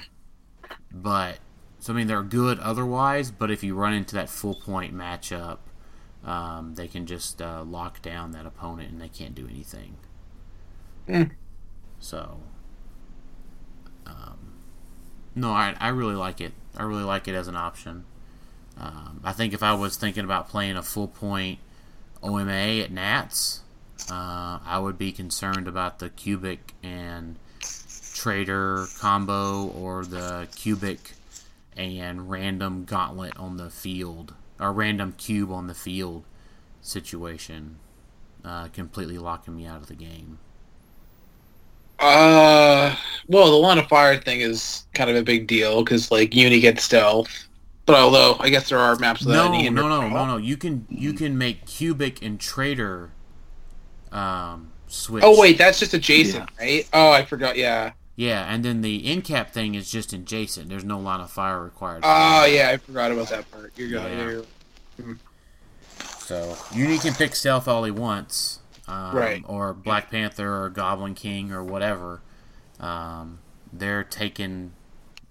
but 0.92 1.38
so 1.78 1.92
I 1.92 1.96
mean, 1.96 2.06
they're 2.06 2.22
good 2.22 2.58
otherwise. 2.60 3.30
But 3.30 3.50
if 3.50 3.64
you 3.64 3.74
run 3.74 3.92
into 3.92 4.14
that 4.14 4.28
full 4.28 4.54
point 4.54 4.94
matchup, 4.94 5.58
um, 6.24 6.74
they 6.76 6.86
can 6.86 7.06
just 7.06 7.42
uh, 7.42 7.64
lock 7.64 8.00
down 8.02 8.30
that 8.32 8.46
opponent 8.46 8.92
and 8.92 9.00
they 9.00 9.08
can't 9.08 9.34
do 9.34 9.48
anything. 9.48 9.96
Hmm. 11.06 11.22
So, 11.98 12.40
um, 14.06 14.54
no, 15.34 15.50
I, 15.50 15.74
I 15.80 15.88
really 15.88 16.14
like 16.14 16.40
it. 16.40 16.52
I 16.76 16.84
really 16.84 17.02
like 17.02 17.26
it 17.26 17.34
as 17.34 17.48
an 17.48 17.56
option. 17.56 18.04
Um, 18.78 19.20
I 19.22 19.32
think 19.32 19.52
if 19.52 19.62
I 19.62 19.74
was 19.74 19.96
thinking 19.96 20.24
about 20.24 20.48
playing 20.48 20.76
a 20.76 20.82
full 20.82 21.08
point 21.08 21.58
OMA 22.22 22.52
at 22.52 22.90
Nats, 22.90 23.60
uh, 24.10 24.58
I 24.64 24.78
would 24.78 24.98
be 24.98 25.12
concerned 25.12 25.68
about 25.68 25.98
the 25.98 26.10
Kobik 26.10 26.58
and 26.82 27.36
trader 28.14 28.86
combo 28.98 29.66
or 29.68 30.04
the 30.04 30.48
Kobik 30.52 31.14
and 31.76 32.30
random 32.30 32.84
gauntlet 32.84 33.36
on 33.36 33.56
the 33.56 33.70
field 33.70 34.34
or 34.60 34.72
random 34.72 35.12
cube 35.12 35.50
on 35.50 35.66
the 35.66 35.74
field 35.74 36.24
situation 36.80 37.76
uh, 38.44 38.68
completely 38.68 39.18
locking 39.18 39.56
me 39.56 39.66
out 39.66 39.78
of 39.78 39.86
the 39.86 39.94
game. 39.94 40.38
Uh, 41.98 42.94
well, 43.28 43.50
the 43.50 43.56
line 43.56 43.78
of 43.78 43.86
fire 43.86 44.18
thing 44.18 44.40
is 44.40 44.86
kind 44.92 45.08
of 45.08 45.16
a 45.16 45.22
big 45.22 45.46
deal 45.46 45.84
because 45.84 46.10
like 46.10 46.34
Uni 46.34 46.60
gets 46.60 46.82
stealth, 46.82 47.46
but 47.86 47.96
although 47.96 48.36
I 48.38 48.50
guess 48.50 48.68
there 48.68 48.78
are 48.78 48.96
maps 48.96 49.24
that 49.24 49.32
No, 49.32 49.52
any 49.52 49.68
no, 49.70 49.88
no, 49.88 50.08
no, 50.08 50.26
no. 50.26 50.36
You 50.36 50.56
can 50.56 50.86
you 50.88 51.12
can 51.12 51.36
make 51.36 51.66
Kobik 51.66 52.22
and 52.22 52.40
trader 52.40 53.10
um, 54.12 54.72
switch. 54.86 55.24
Oh 55.26 55.40
wait, 55.40 55.58
that's 55.58 55.80
just 55.80 55.94
adjacent, 55.94 56.48
right? 56.60 56.88
Oh, 56.92 57.10
I 57.10 57.24
forgot. 57.24 57.56
Yeah. 57.56 57.92
Yeah, 58.14 58.44
and 58.52 58.62
then 58.64 58.82
the 58.82 59.06
end 59.06 59.24
cap 59.24 59.52
thing 59.52 59.74
is 59.74 59.90
just 59.90 60.12
adjacent. 60.12 60.68
There's 60.68 60.84
no 60.84 61.00
line 61.00 61.20
of 61.20 61.30
fire 61.30 61.62
required. 61.62 62.02
Oh 62.04 62.42
that. 62.42 62.52
yeah, 62.52 62.68
I 62.68 62.76
forgot 62.76 63.10
about 63.10 63.28
that 63.28 63.50
part. 63.50 63.72
You're 63.76 63.88
going. 63.88 64.18
Yeah. 64.18 64.42
You're, 64.98 65.16
So 66.18 66.56
Uni 66.74 66.98
can 66.98 67.14
pick 67.14 67.34
stealth 67.34 67.66
all 67.66 67.84
he 67.84 67.90
wants, 67.90 68.60
um, 68.86 69.16
Right. 69.16 69.42
Or 69.46 69.72
Black 69.72 70.10
Panther 70.10 70.62
or 70.62 70.68
Goblin 70.68 71.14
King 71.14 71.52
or 71.52 71.64
whatever. 71.64 72.20
Um, 72.78 73.38
they're 73.72 74.04
taking 74.04 74.72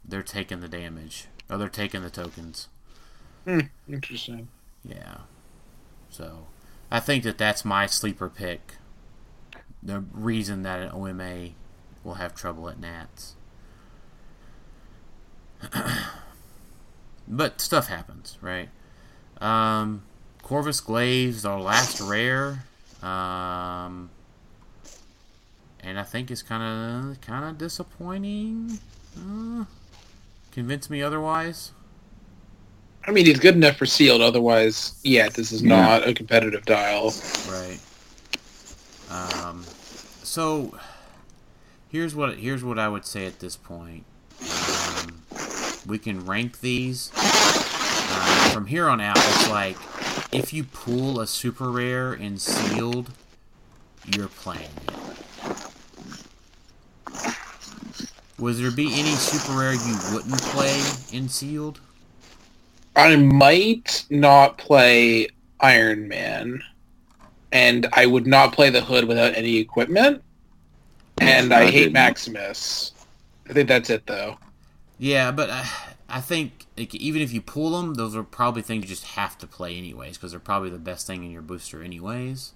they're 0.03 0.23
taking 0.23 0.59
the 0.59 0.67
damage. 0.67 1.27
Or 1.51 1.57
they're 1.57 1.67
taking 1.67 2.01
the 2.01 2.09
tokens. 2.09 2.69
Hmm, 3.45 3.59
interesting. 3.87 4.47
Yeah. 4.85 5.17
So 6.09 6.47
I 6.89 7.01
think 7.01 7.23
that 7.25 7.37
that's 7.37 7.65
my 7.65 7.85
sleeper 7.87 8.29
pick. 8.29 8.75
The 9.83 10.05
reason 10.13 10.63
that 10.63 10.79
an 10.79 10.91
OMA 10.93 11.49
will 12.03 12.13
have 12.15 12.33
trouble 12.33 12.69
at 12.69 12.79
Nats. 12.79 13.35
but 17.27 17.59
stuff 17.59 17.87
happens, 17.87 18.37
right? 18.41 18.69
Um, 19.39 20.03
Corvus 20.41 20.79
Glaives, 20.79 21.45
our 21.45 21.59
last 21.59 21.99
rare. 21.99 22.63
Um, 23.01 24.09
and 25.79 25.99
I 25.99 26.03
think 26.03 26.31
it's 26.31 26.43
kind 26.43 26.63
of 26.63 27.21
kind 27.21 27.45
of 27.45 27.57
disappointing. 27.57 28.79
Uh, 29.17 29.65
convince 30.51 30.89
me 30.89 31.01
otherwise. 31.01 31.71
I 33.07 33.11
mean, 33.11 33.25
he's 33.25 33.39
good 33.39 33.55
enough 33.55 33.77
for 33.77 33.85
sealed. 33.85 34.21
Otherwise, 34.21 34.93
yeah, 35.03 35.29
this 35.29 35.51
is 35.51 35.61
Yeah. 35.63 35.69
not 35.69 36.07
a 36.07 36.13
competitive 36.13 36.65
dial. 36.65 37.13
Right. 37.49 37.79
Um, 39.09 39.63
so 40.23 40.77
here's 41.89 42.13
what 42.15 42.37
here's 42.37 42.63
what 42.63 42.77
I 42.79 42.87
would 42.87 43.05
say 43.05 43.25
at 43.25 43.39
this 43.39 43.55
point. 43.57 44.05
Um, 44.41 45.21
we 45.87 45.97
can 45.97 46.25
rank 46.25 46.61
these 46.61 47.11
uh, 47.15 48.49
from 48.53 48.67
here 48.67 48.87
on 48.87 49.01
out. 49.01 49.17
It's 49.17 49.49
like 49.49 49.77
if 50.31 50.53
you 50.53 50.63
pull 50.63 51.19
a 51.19 51.27
super 51.27 51.71
rare 51.71 52.13
in 52.13 52.37
sealed, 52.37 53.11
you're 54.15 54.27
playing 54.27 54.69
it. 54.87 55.10
Would 58.41 58.57
there 58.57 58.71
be 58.71 58.99
any 58.99 59.17
super 59.17 59.53
rare 59.53 59.73
you 59.73 60.01
wouldn't 60.01 60.43
play 60.49 60.97
in 61.09 61.29
sealed? 61.29 61.79
I 62.95 63.15
might 63.17 64.05
not 64.09 64.57
play 64.57 65.27
Iron 65.59 66.07
Man, 66.07 66.63
and 67.51 67.87
I 67.93 68.05
would 68.07 68.27
not 68.27 68.53
play 68.53 68.69
the 68.69 68.81
Hood 68.81 69.05
without 69.05 69.35
any 69.37 69.57
equipment. 69.57 70.23
And 71.21 71.53
I 71.53 71.63
I 71.63 71.67
hate 71.71 71.93
didn't. 71.93 71.93
Maximus. 71.93 72.91
I 73.49 73.53
think 73.53 73.67
that's 73.67 73.89
it, 73.89 74.07
though. 74.07 74.39
Yeah, 74.97 75.31
but 75.31 75.49
I, 75.49 75.67
I 76.09 76.21
think 76.21 76.67
like, 76.77 76.93
even 76.95 77.21
if 77.21 77.33
you 77.33 77.41
pull 77.41 77.71
them, 77.81 77.95
those 77.95 78.15
are 78.15 78.23
probably 78.23 78.61
things 78.61 78.83
you 78.83 78.89
just 78.89 79.05
have 79.15 79.37
to 79.39 79.47
play 79.47 79.77
anyways 79.77 80.17
because 80.17 80.31
they're 80.31 80.39
probably 80.39 80.69
the 80.69 80.79
best 80.79 81.07
thing 81.07 81.23
in 81.23 81.31
your 81.31 81.41
booster 81.41 81.81
anyways. 81.81 82.53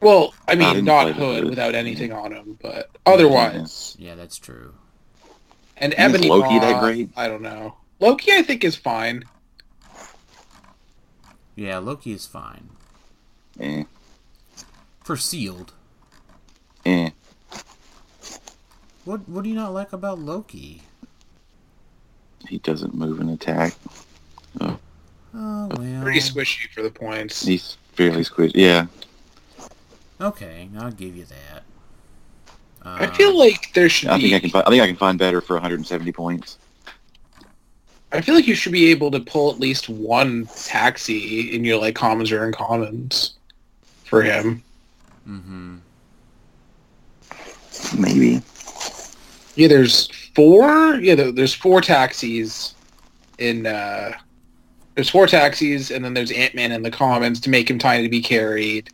Well, 0.00 0.34
I 0.48 0.54
I 0.56 0.56
mean, 0.56 0.84
didn't 0.84 0.84
not 0.84 1.08
play 1.10 1.12
the 1.14 1.26
Hood 1.26 1.44
Hood. 1.44 1.48
without 1.48 1.74
anything 1.74 2.12
on 2.12 2.32
him, 2.32 2.58
but 2.60 2.90
otherwise. 3.06 3.96
Yeah, 3.98 4.14
that's 4.14 4.38
true. 4.38 4.74
And 5.80 5.92
Is 5.94 5.98
Ebony 5.98 6.28
Loki 6.28 6.58
that 6.58 6.80
great? 6.80 7.08
I 7.16 7.26
don't 7.26 7.42
know. 7.42 7.76
Loki, 7.98 8.32
I 8.32 8.42
think, 8.42 8.64
is 8.64 8.76
fine. 8.76 9.24
Yeah, 11.56 11.78
Loki 11.78 12.12
is 12.12 12.26
fine 12.26 12.70
Eh, 13.58 13.84
for 15.02 15.16
sealed. 15.16 15.72
eh. 16.86 17.10
What 19.04 19.28
What 19.28 19.42
do 19.44 19.50
you 19.50 19.54
not 19.56 19.74
like 19.74 19.92
about 19.92 20.18
Loki? 20.18 20.82
He 22.48 22.58
doesn't 22.58 22.94
move 22.94 23.20
and 23.20 23.30
attack. 23.30 23.74
Oh 24.60 24.78
well. 25.32 26.02
Pretty 26.02 26.20
squishy 26.20 26.68
for 26.72 26.82
the 26.82 26.90
points. 26.90 27.44
He's 27.44 27.76
fairly 27.92 28.24
squishy. 28.24 28.52
Yeah. 28.54 28.86
Okay, 30.20 30.68
I'll 30.78 30.90
give 30.92 31.16
you 31.16 31.24
that. 31.26 31.62
I 32.82 33.04
Um, 33.06 33.14
feel 33.14 33.36
like 33.38 33.72
there 33.74 33.88
should 33.88 34.08
I 34.08 34.16
be. 34.16 34.22
think 34.30 34.34
I 34.34 34.40
can. 34.40 34.50
fi- 34.50 34.62
I 34.66 34.70
think 34.70 34.82
I 34.82 34.86
can 34.86 34.96
find 34.96 35.18
better 35.18 35.40
for 35.40 35.54
170 35.54 36.12
points. 36.12 36.58
I 38.12 38.20
feel 38.20 38.34
like 38.34 38.46
you 38.48 38.54
should 38.54 38.72
be 38.72 38.90
able 38.90 39.10
to 39.12 39.20
pull 39.20 39.50
at 39.52 39.60
least 39.60 39.88
one 39.88 40.48
taxi 40.56 41.54
in 41.54 41.64
your 41.64 41.78
like 41.78 41.94
commons 41.94 42.32
or 42.32 42.50
uncommons 42.50 43.32
for 44.04 44.22
him. 44.22 44.62
Mm-hmm. 45.28 45.76
Maybe. 47.98 48.42
Yeah, 49.56 49.68
there's 49.68 50.08
four. 50.34 50.96
Yeah, 50.96 51.14
there- 51.14 51.32
there's 51.32 51.54
four 51.54 51.80
taxis 51.80 52.74
in. 53.38 53.66
uh 53.66 54.12
There's 54.96 55.08
four 55.10 55.26
taxis, 55.26 55.90
and 55.90 56.04
then 56.04 56.14
there's 56.14 56.32
Ant 56.32 56.54
Man 56.54 56.72
in 56.72 56.82
the 56.82 56.90
commons 56.90 57.40
to 57.42 57.50
make 57.50 57.70
him 57.70 57.78
tiny 57.78 58.02
to 58.02 58.08
be 58.08 58.20
carried. 58.20 58.90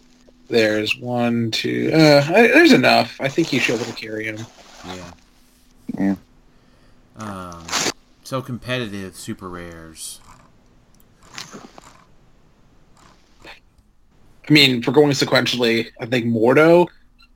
There's 0.49 0.97
one, 0.97 1.51
two. 1.51 1.91
Uh, 1.93 2.25
I, 2.29 2.47
there's 2.49 2.73
enough. 2.73 3.21
I 3.21 3.29
think 3.29 3.53
you 3.53 3.61
should 3.61 3.79
be 3.79 3.83
able 3.83 3.93
to 3.93 4.01
carry 4.01 4.25
him. 4.27 4.39
Yeah. 4.87 5.13
Yeah. 5.99 6.17
Um. 7.17 7.67
So 8.25 8.43
competitive 8.43 9.17
super 9.17 9.49
rares. 9.49 10.21
I 14.49 14.53
mean, 14.53 14.83
for 14.83 14.93
going 14.93 15.11
sequentially, 15.11 15.91
I 16.01 16.07
think 16.07 16.27
Mordo, 16.27 16.87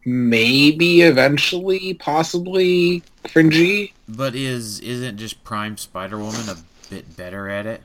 maybe 0.04 1.02
eventually, 1.02 1.94
possibly 1.94 3.02
Fringy. 3.28 3.92
But 4.08 4.34
is 4.34 4.80
isn't 4.80 5.16
just 5.16 5.42
Prime 5.42 5.76
Spider 5.76 6.18
Woman 6.18 6.48
a 6.48 6.56
bit 6.88 7.16
better 7.16 7.48
at 7.48 7.66
it? 7.66 7.82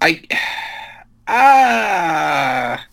I 0.00 0.22
ah, 1.28 2.84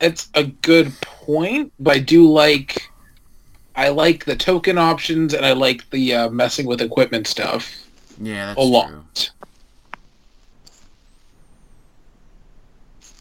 it's 0.00 0.28
a 0.34 0.44
good 0.44 0.92
point, 1.00 1.72
but 1.78 1.96
I 1.96 1.98
do 2.00 2.30
like 2.30 2.90
I 3.76 3.88
like 3.88 4.24
the 4.24 4.36
token 4.36 4.78
options 4.78 5.34
and 5.34 5.44
I 5.44 5.52
like 5.52 5.88
the 5.90 6.14
uh, 6.14 6.30
messing 6.30 6.66
with 6.66 6.80
equipment 6.80 7.26
stuff 7.26 7.72
Yeah, 8.20 8.46
that's 8.46 8.58
a 8.58 8.62
lot. 8.62 8.88
true. 8.88 9.04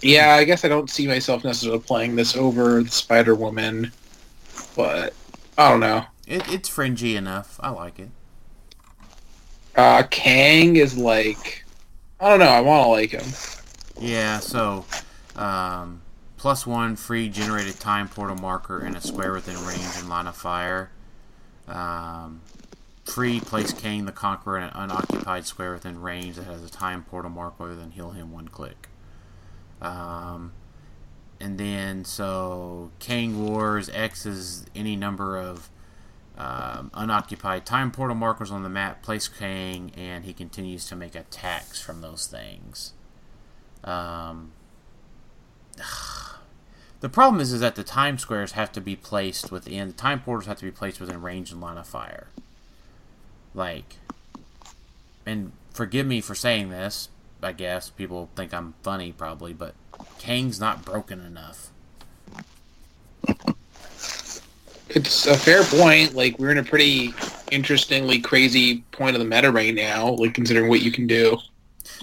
Yeah, 0.01 0.35
I 0.35 0.43
guess 0.43 0.65
I 0.65 0.67
don't 0.67 0.89
see 0.89 1.07
myself 1.07 1.43
necessarily 1.45 1.79
playing 1.79 2.15
this 2.17 2.35
over 2.35 2.83
the 2.83 2.91
Spider 2.91 3.35
Woman, 3.35 3.91
but 4.75 5.13
I 5.57 5.69
don't 5.69 5.79
know. 5.79 6.05
It, 6.27 6.43
it's 6.51 6.67
fringy 6.67 7.15
enough. 7.15 7.57
I 7.61 7.69
like 7.69 7.99
it. 7.99 8.09
Uh, 9.75 10.03
Kang 10.11 10.75
is 10.75 10.97
like 10.97 11.63
I 12.19 12.29
don't 12.29 12.39
know. 12.39 12.45
I 12.45 12.61
want 12.61 12.85
to 12.85 12.89
like 12.89 13.11
him. 13.11 13.33
Yeah, 13.99 14.39
so 14.39 14.85
um, 15.35 16.02
plus 16.43 16.67
one 16.67 16.93
free 16.93 17.29
generated 17.29 17.79
time 17.79 18.09
portal 18.09 18.35
marker 18.35 18.79
and 18.79 18.97
a 18.97 18.99
square 18.99 19.31
within 19.31 19.55
range 19.65 19.95
and 19.97 20.09
line 20.09 20.27
of 20.27 20.35
fire. 20.35 20.91
Um, 21.69 22.41
free 23.05 23.39
place 23.39 23.71
Kang 23.71 24.03
the 24.03 24.11
Conqueror 24.11 24.57
in 24.57 24.63
an 24.63 24.71
unoccupied 24.75 25.45
square 25.45 25.71
within 25.71 26.01
range 26.01 26.35
that 26.35 26.43
has 26.43 26.61
a 26.61 26.69
time 26.69 27.05
portal 27.05 27.31
marker, 27.31 27.73
then 27.73 27.91
heal 27.91 28.11
him 28.11 28.33
one 28.33 28.49
click. 28.49 28.89
Um, 29.81 30.51
and 31.39 31.57
then 31.57 32.03
so 32.03 32.91
Kang 32.99 33.47
Wars 33.47 33.89
X 33.93 34.25
is 34.25 34.65
any 34.75 34.97
number 34.97 35.37
of 35.37 35.69
um, 36.37 36.91
unoccupied 36.93 37.65
time 37.65 37.89
portal 37.89 38.17
markers 38.17 38.51
on 38.51 38.63
the 38.63 38.69
map. 38.69 39.01
Place 39.01 39.29
Kang, 39.29 39.93
and 39.95 40.25
he 40.25 40.33
continues 40.33 40.87
to 40.87 40.97
make 40.97 41.15
attacks 41.15 41.79
from 41.79 42.01
those 42.01 42.27
things. 42.27 42.91
Um, 43.85 44.51
the 47.03 47.09
problem 47.09 47.41
is, 47.41 47.51
is 47.51 47.59
that 47.59 47.75
the 47.75 47.83
time 47.83 48.17
squares 48.17 48.53
have 48.53 48.71
to 48.71 48.79
be 48.79 48.95
placed 48.95 49.51
within 49.51 49.89
the 49.89 49.93
time 49.93 50.21
portals 50.21 50.47
have 50.47 50.59
to 50.59 50.63
be 50.63 50.71
placed 50.71 51.01
within 51.01 51.21
range 51.21 51.51
and 51.51 51.59
line 51.59 51.77
of 51.77 51.85
fire. 51.85 52.27
Like, 53.53 53.97
and 55.25 55.51
forgive 55.73 56.07
me 56.07 56.21
for 56.21 56.33
saying 56.33 56.69
this. 56.69 57.09
I 57.41 57.51
guess 57.51 57.89
people 57.89 58.29
think 58.37 58.53
I'm 58.53 58.75
funny, 58.83 59.11
probably, 59.11 59.51
but 59.51 59.75
Kang's 60.17 60.61
not 60.61 60.85
broken 60.85 61.19
enough. 61.19 61.71
It's 64.87 65.27
a 65.27 65.35
fair 65.35 65.65
point. 65.65 66.15
Like 66.15 66.39
we're 66.39 66.51
in 66.51 66.57
a 66.57 66.63
pretty 66.63 67.13
interestingly 67.51 68.21
crazy 68.21 68.85
point 68.93 69.17
of 69.17 69.19
the 69.19 69.27
meta 69.27 69.51
right 69.51 69.75
now, 69.75 70.11
like 70.11 70.33
considering 70.33 70.69
what 70.69 70.81
you 70.81 70.91
can 70.93 71.05
do. 71.07 71.37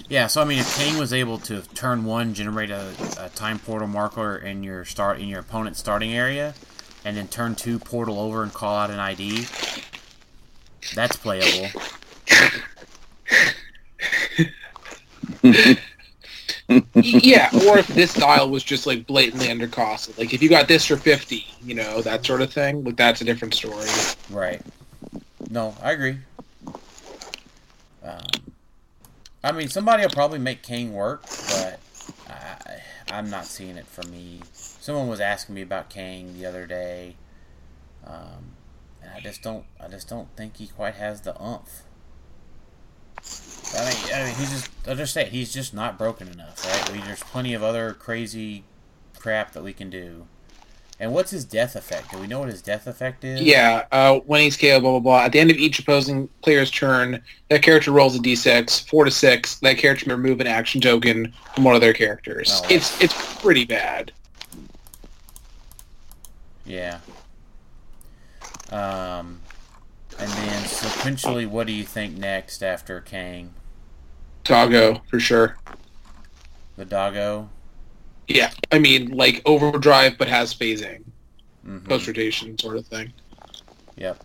Yeah, 0.09 0.27
so 0.27 0.41
I 0.41 0.45
mean, 0.45 0.59
if 0.59 0.77
Kang 0.77 0.97
was 0.97 1.13
able 1.13 1.37
to 1.39 1.61
turn 1.73 2.03
one 2.03 2.33
generate 2.33 2.69
a, 2.69 2.93
a 3.17 3.29
time 3.29 3.59
portal 3.59 3.87
marker 3.87 4.35
in 4.35 4.63
your 4.63 4.85
start 4.85 5.19
in 5.19 5.27
your 5.27 5.39
opponent's 5.39 5.79
starting 5.79 6.13
area, 6.13 6.53
and 7.05 7.15
then 7.17 7.27
turn 7.27 7.55
two 7.55 7.79
portal 7.79 8.19
over 8.19 8.43
and 8.43 8.53
call 8.53 8.75
out 8.75 8.89
an 8.91 8.99
ID, 8.99 9.45
that's 10.95 11.15
playable. 11.15 11.69
yeah, 16.95 17.49
or 17.67 17.77
if 17.77 17.87
this 17.87 18.13
dial 18.13 18.49
was 18.49 18.63
just 18.63 18.85
like 18.85 19.05
blatantly 19.07 19.47
undercosted. 19.47 20.17
Like 20.17 20.33
if 20.33 20.41
you 20.43 20.49
got 20.49 20.67
this 20.67 20.85
for 20.85 20.97
fifty, 20.97 21.45
you 21.63 21.75
know, 21.75 22.01
that 22.01 22.25
sort 22.25 22.41
of 22.41 22.51
thing. 22.51 22.83
Like 22.83 22.97
that's 22.97 23.21
a 23.21 23.25
different 23.25 23.53
story. 23.53 23.87
Right. 24.29 24.61
No, 25.49 25.75
I 25.81 25.91
agree. 25.91 26.17
Um, 28.03 28.40
I 29.43 29.51
mean, 29.51 29.69
somebody 29.69 30.03
will 30.03 30.11
probably 30.11 30.39
make 30.39 30.61
Kang 30.61 30.93
work, 30.93 31.23
but 31.23 31.79
I, 32.29 32.81
I'm 33.11 33.29
not 33.29 33.45
seeing 33.45 33.75
it 33.75 33.87
for 33.87 34.07
me. 34.07 34.41
Someone 34.53 35.07
was 35.07 35.19
asking 35.19 35.55
me 35.55 35.61
about 35.61 35.89
Kang 35.89 36.33
the 36.33 36.45
other 36.45 36.67
day, 36.67 37.15
um, 38.05 38.53
and 39.01 39.11
I 39.11 39.19
just 39.19 39.41
don't. 39.41 39.65
I 39.79 39.87
just 39.87 40.07
don't 40.07 40.27
think 40.35 40.57
he 40.57 40.67
quite 40.67 40.95
has 40.95 41.21
the 41.21 41.39
umph. 41.41 41.83
I 43.75 43.85
mean, 43.85 44.13
I 44.13 44.23
mean, 44.25 44.35
he's 44.35 44.51
just. 44.51 44.69
I'll 44.87 44.95
just 44.95 45.13
say 45.13 45.25
he's 45.25 45.51
just 45.53 45.73
not 45.73 45.97
broken 45.97 46.27
enough, 46.27 46.63
right? 46.65 46.91
We, 46.91 47.01
there's 47.01 47.23
plenty 47.23 47.53
of 47.53 47.63
other 47.63 47.93
crazy 47.93 48.63
crap 49.17 49.53
that 49.53 49.63
we 49.63 49.73
can 49.73 49.89
do. 49.89 50.27
And 51.01 51.13
what's 51.13 51.31
his 51.31 51.43
death 51.43 51.75
effect? 51.75 52.11
Do 52.11 52.19
we 52.19 52.27
know 52.27 52.41
what 52.41 52.49
his 52.49 52.61
death 52.61 52.85
effect 52.85 53.23
is? 53.23 53.41
Yeah, 53.41 53.87
uh, 53.91 54.19
when 54.19 54.41
he's 54.41 54.55
KO, 54.55 54.79
blah 54.79 54.91
blah 54.91 54.99
blah. 54.99 55.21
At 55.21 55.31
the 55.31 55.39
end 55.39 55.49
of 55.49 55.57
each 55.57 55.79
opposing 55.79 56.29
player's 56.43 56.69
turn, 56.69 57.23
that 57.49 57.63
character 57.63 57.91
rolls 57.91 58.15
a 58.15 58.19
d6, 58.19 58.87
four 58.87 59.05
to 59.05 59.09
six. 59.09 59.55
That 59.61 59.79
character 59.79 60.05
may 60.07 60.13
remove 60.13 60.39
an 60.41 60.45
action 60.45 60.79
token 60.79 61.33
from 61.55 61.63
one 61.63 61.73
of 61.73 61.81
their 61.81 61.93
characters. 61.93 62.51
Oh, 62.53 62.61
wow. 62.61 62.67
It's 62.69 63.01
it's 63.01 63.41
pretty 63.41 63.65
bad. 63.65 64.11
Yeah. 66.67 66.99
Um, 68.69 69.39
and 70.19 70.29
then 70.29 70.63
sequentially, 70.65 71.47
what 71.47 71.65
do 71.65 71.73
you 71.73 71.83
think 71.83 72.15
next 72.15 72.61
after 72.61 73.01
Kang? 73.01 73.55
Doggo 74.43 75.01
for 75.09 75.19
sure. 75.19 75.57
The 76.75 76.85
doggo? 76.85 77.49
Yeah, 78.35 78.51
I 78.71 78.79
mean 78.79 79.11
like 79.11 79.41
overdrive, 79.45 80.17
but 80.17 80.27
has 80.27 80.53
phasing, 80.53 81.03
Mm-hmm. 81.65 81.87
post 81.87 82.07
rotation 82.07 82.57
sort 82.57 82.77
of 82.77 82.87
thing. 82.87 83.13
Yep. 83.95 84.23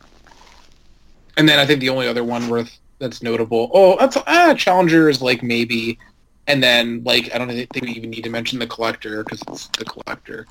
And 1.36 1.46
then 1.46 1.58
I 1.58 1.66
think 1.66 1.80
the 1.80 1.90
only 1.90 2.08
other 2.08 2.24
one 2.24 2.48
worth 2.48 2.78
that's 2.98 3.22
notable. 3.22 3.70
Oh, 3.74 3.98
that's 3.98 4.16
ah, 4.26 4.54
Challenger 4.54 5.10
is 5.10 5.20
like 5.20 5.42
maybe, 5.42 5.98
and 6.46 6.62
then 6.62 7.02
like 7.04 7.34
I 7.34 7.38
don't 7.38 7.48
think 7.48 7.68
we 7.82 7.90
even 7.90 8.08
need 8.08 8.24
to 8.24 8.30
mention 8.30 8.58
the 8.58 8.66
Collector 8.66 9.22
because 9.22 9.42
it's 9.48 9.66
the 9.78 9.84
Collector. 9.84 10.46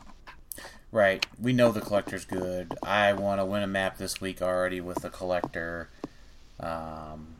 Right. 0.92 1.26
We 1.42 1.52
know 1.52 1.72
the 1.74 1.82
collector's 1.82 2.24
good. 2.24 2.74
I 2.82 3.12
want 3.12 3.42
to 3.42 3.46
win 3.46 3.64
a 3.64 3.68
map 3.68 3.98
this 3.98 4.22
week 4.22 4.42
already 4.42 4.80
with 4.80 5.02
the 5.02 5.10
collector. 5.10 5.90
Um, 6.58 7.36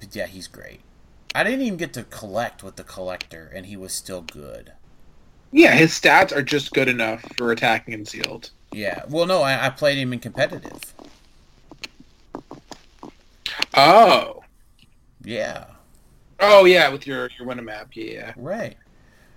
but 0.00 0.14
yeah, 0.16 0.26
he's 0.26 0.46
great. 0.46 0.80
I 1.34 1.44
didn't 1.44 1.62
even 1.62 1.76
get 1.76 1.92
to 1.94 2.04
collect 2.04 2.62
with 2.62 2.76
the 2.76 2.84
collector, 2.84 3.52
and 3.54 3.66
he 3.66 3.76
was 3.76 3.92
still 3.92 4.22
good. 4.22 4.72
Yeah, 5.56 5.72
his 5.72 5.90
stats 5.92 6.36
are 6.36 6.42
just 6.42 6.74
good 6.74 6.86
enough 6.86 7.24
for 7.38 7.50
attacking 7.50 7.94
and 7.94 8.06
sealed. 8.06 8.50
Yeah. 8.72 9.04
Well, 9.08 9.24
no, 9.24 9.40
I, 9.40 9.64
I 9.66 9.70
played 9.70 9.96
him 9.96 10.12
in 10.12 10.18
competitive. 10.18 10.82
Oh, 13.72 14.42
Yeah. 15.24 15.64
oh 16.40 16.66
yeah, 16.66 16.90
with 16.90 17.06
your 17.06 17.30
your 17.38 17.48
win 17.48 17.58
a 17.58 17.62
map, 17.62 17.88
yeah. 17.94 18.34
Right. 18.36 18.76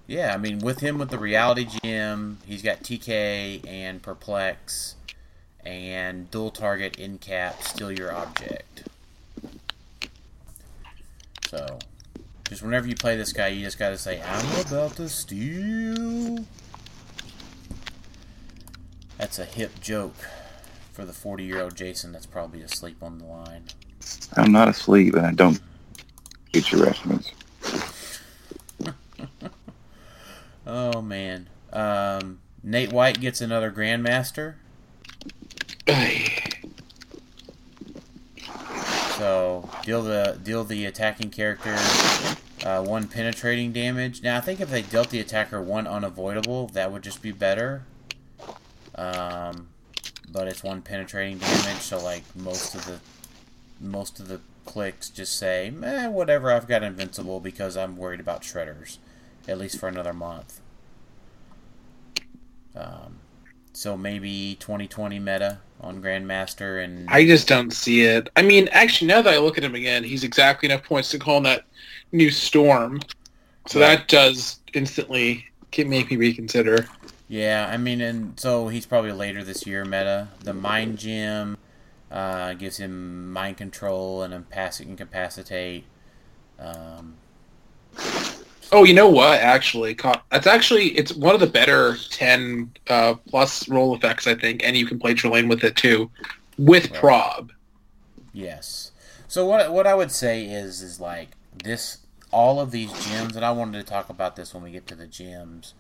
Yeah, 0.08 0.34
I 0.34 0.38
mean, 0.38 0.60
with 0.60 0.82
him 0.82 0.98
with 0.98 1.10
the 1.10 1.18
reality 1.18 1.66
gem, 1.84 2.40
he's 2.46 2.64
got 2.64 2.84
TK 2.84 3.66
and 3.66 4.02
perplex 4.02 4.96
and 5.66 6.30
dual 6.32 6.52
target 6.52 6.98
in 6.98 7.18
cap, 7.20 7.64
steal 7.64 7.94
your 7.94 8.12
object. 8.12 8.90
So, 11.48 11.80
just 12.50 12.64
whenever 12.64 12.88
you 12.88 12.96
play 12.96 13.16
this 13.16 13.32
guy, 13.32 13.48
you 13.48 13.64
just 13.64 13.80
gotta 13.80 13.98
say, 13.98 14.22
"I'm 14.22 14.66
about 14.66 14.96
to 14.98 15.08
steal." 15.08 16.46
That's 19.18 19.40
a 19.40 19.46
hip 19.46 19.80
joke 19.80 20.16
for 20.92 21.06
the 21.06 21.14
forty-year-old 21.14 21.76
Jason 21.76 22.12
that's 22.12 22.26
probably 22.26 22.62
asleep 22.62 23.04
on 23.04 23.20
the 23.20 23.26
line. 23.26 23.66
I'm 24.36 24.52
not 24.52 24.68
asleep, 24.68 25.14
and 25.14 25.26
I 25.26 25.32
don't 25.32 25.62
get 26.52 26.72
your 26.72 26.84
reference. 26.86 27.32
Oh 30.72 31.02
man, 31.02 31.50
um, 31.74 32.40
Nate 32.62 32.94
White 32.94 33.20
gets 33.20 33.42
another 33.42 33.72
Grandmaster. 33.72 34.56
So 39.20 39.70
deal 39.84 40.02
the 40.02 40.40
deal 40.42 40.64
the 40.64 40.86
attacking 40.86 41.30
character 41.32 41.76
uh, 42.66 42.82
one 42.82 43.10
penetrating 43.10 43.74
damage. 43.74 44.24
Now 44.24 44.38
I 44.38 44.40
think 44.40 44.62
if 44.62 44.70
they 44.70 44.82
dealt 44.82 45.10
the 45.10 45.20
attacker 45.20 45.62
one 45.62 45.88
unavoidable, 45.88 46.68
that 46.68 46.90
would 46.94 47.04
just 47.04 47.22
be 47.22 47.34
better. 47.34 47.84
Um, 48.96 49.68
but 50.32 50.48
it's 50.48 50.64
one 50.64 50.82
penetrating 50.82 51.38
damage, 51.38 51.82
so 51.82 52.02
like 52.02 52.24
most 52.34 52.76
of 52.76 52.86
the 52.86 53.00
most 53.82 54.22
of 54.22 54.30
the 54.30 54.40
clicks 54.64 55.10
just 55.10 55.38
say, 55.38 55.70
eh, 55.84 56.08
whatever. 56.08 56.54
I've 56.54 56.68
got 56.68 56.82
invincible 56.82 57.42
because 57.42 57.76
I'm 57.76 57.98
worried 57.98 58.22
about 58.22 58.44
shredders, 58.44 59.00
at 59.50 59.58
least 59.58 59.78
for 59.78 59.90
another 59.90 60.14
month. 60.14 60.62
Um, 62.74 63.20
so 63.74 63.98
maybe 63.98 64.56
2020 64.62 65.20
meta 65.20 65.60
on 65.82 66.02
Grandmaster 66.02 66.84
and 66.84 67.10
I 67.10 67.26
just 67.26 67.48
don't 67.48 67.72
see 67.72 68.02
it. 68.04 68.30
I 68.36 68.42
mean, 68.42 68.68
actually, 68.72 69.08
now 69.08 69.22
that 69.22 69.34
I 69.34 69.38
look 69.38 69.58
at 69.58 69.64
him 69.64 69.76
again, 69.76 70.04
he's 70.04 70.24
exactly 70.24 70.70
enough 70.70 70.84
points 70.84 71.10
to 71.12 71.20
call 71.20 71.38
him 71.38 71.44
that 71.44 71.64
new 72.12 72.30
Storm. 72.32 73.00
So 73.68 73.80
Right. 73.80 73.98
that 73.98 74.08
does 74.08 74.60
instantly 74.74 75.46
make 75.78 76.10
me 76.10 76.18
reconsider. 76.18 76.88
Yeah, 77.28 77.70
I 77.72 77.78
mean, 77.78 78.02
and 78.02 78.40
so 78.40 78.70
he's 78.70 78.86
probably 78.88 79.12
later 79.12 79.44
this 79.44 79.68
year 79.68 79.86
meta. 79.86 80.30
The 80.44 80.54
Mind 80.54 80.98
Gem 80.98 81.58
uh, 82.12 82.54
gives 82.54 82.78
him 82.78 83.32
mind 83.32 83.58
control 83.58 84.24
and 84.24 84.34
impass- 84.34 84.80
incapacitate. 84.80 85.86
Um, 86.58 87.16
Oh, 88.72 88.84
you 88.84 88.94
know 88.94 89.10
what? 89.10 89.40
Actually, 89.40 89.98
that's 90.30 90.46
actually 90.48 90.90
it's 90.98 91.14
one 91.14 91.34
of 91.34 91.42
the 91.42 91.48
better 91.48 91.98
ten 92.10 92.72
uh, 92.88 93.16
plus 93.28 93.68
roll 93.68 93.96
effects, 93.96 94.28
I 94.28 94.36
think, 94.36 94.64
and 94.64 94.78
you 94.78 94.86
can 94.86 95.00
play 95.00 95.14
Trelane 95.16 95.50
with 95.50 95.64
it 95.64 95.76
too, 95.76 96.12
with 96.58 96.92
Right. 96.92 96.94
prob. 96.94 97.52
yes. 98.34 98.92
So 99.28 99.46
what 99.46 99.72
what 99.72 99.88
I 99.88 99.96
would 99.96 100.12
say 100.12 100.46
is 100.46 100.82
is 100.82 101.00
like 101.00 101.32
this 101.54 102.00
all 102.32 102.60
of 102.60 102.72
these 102.72 102.94
gems, 102.98 103.36
and 103.36 103.46
I 103.46 103.52
wanted 103.52 103.80
to 103.80 103.84
talk 103.92 104.10
about 104.10 104.36
this 104.36 104.54
when 104.54 104.64
we 104.64 104.72
get 104.72 104.88
to 104.88 104.96
the 104.96 105.08
gems. 105.08 105.74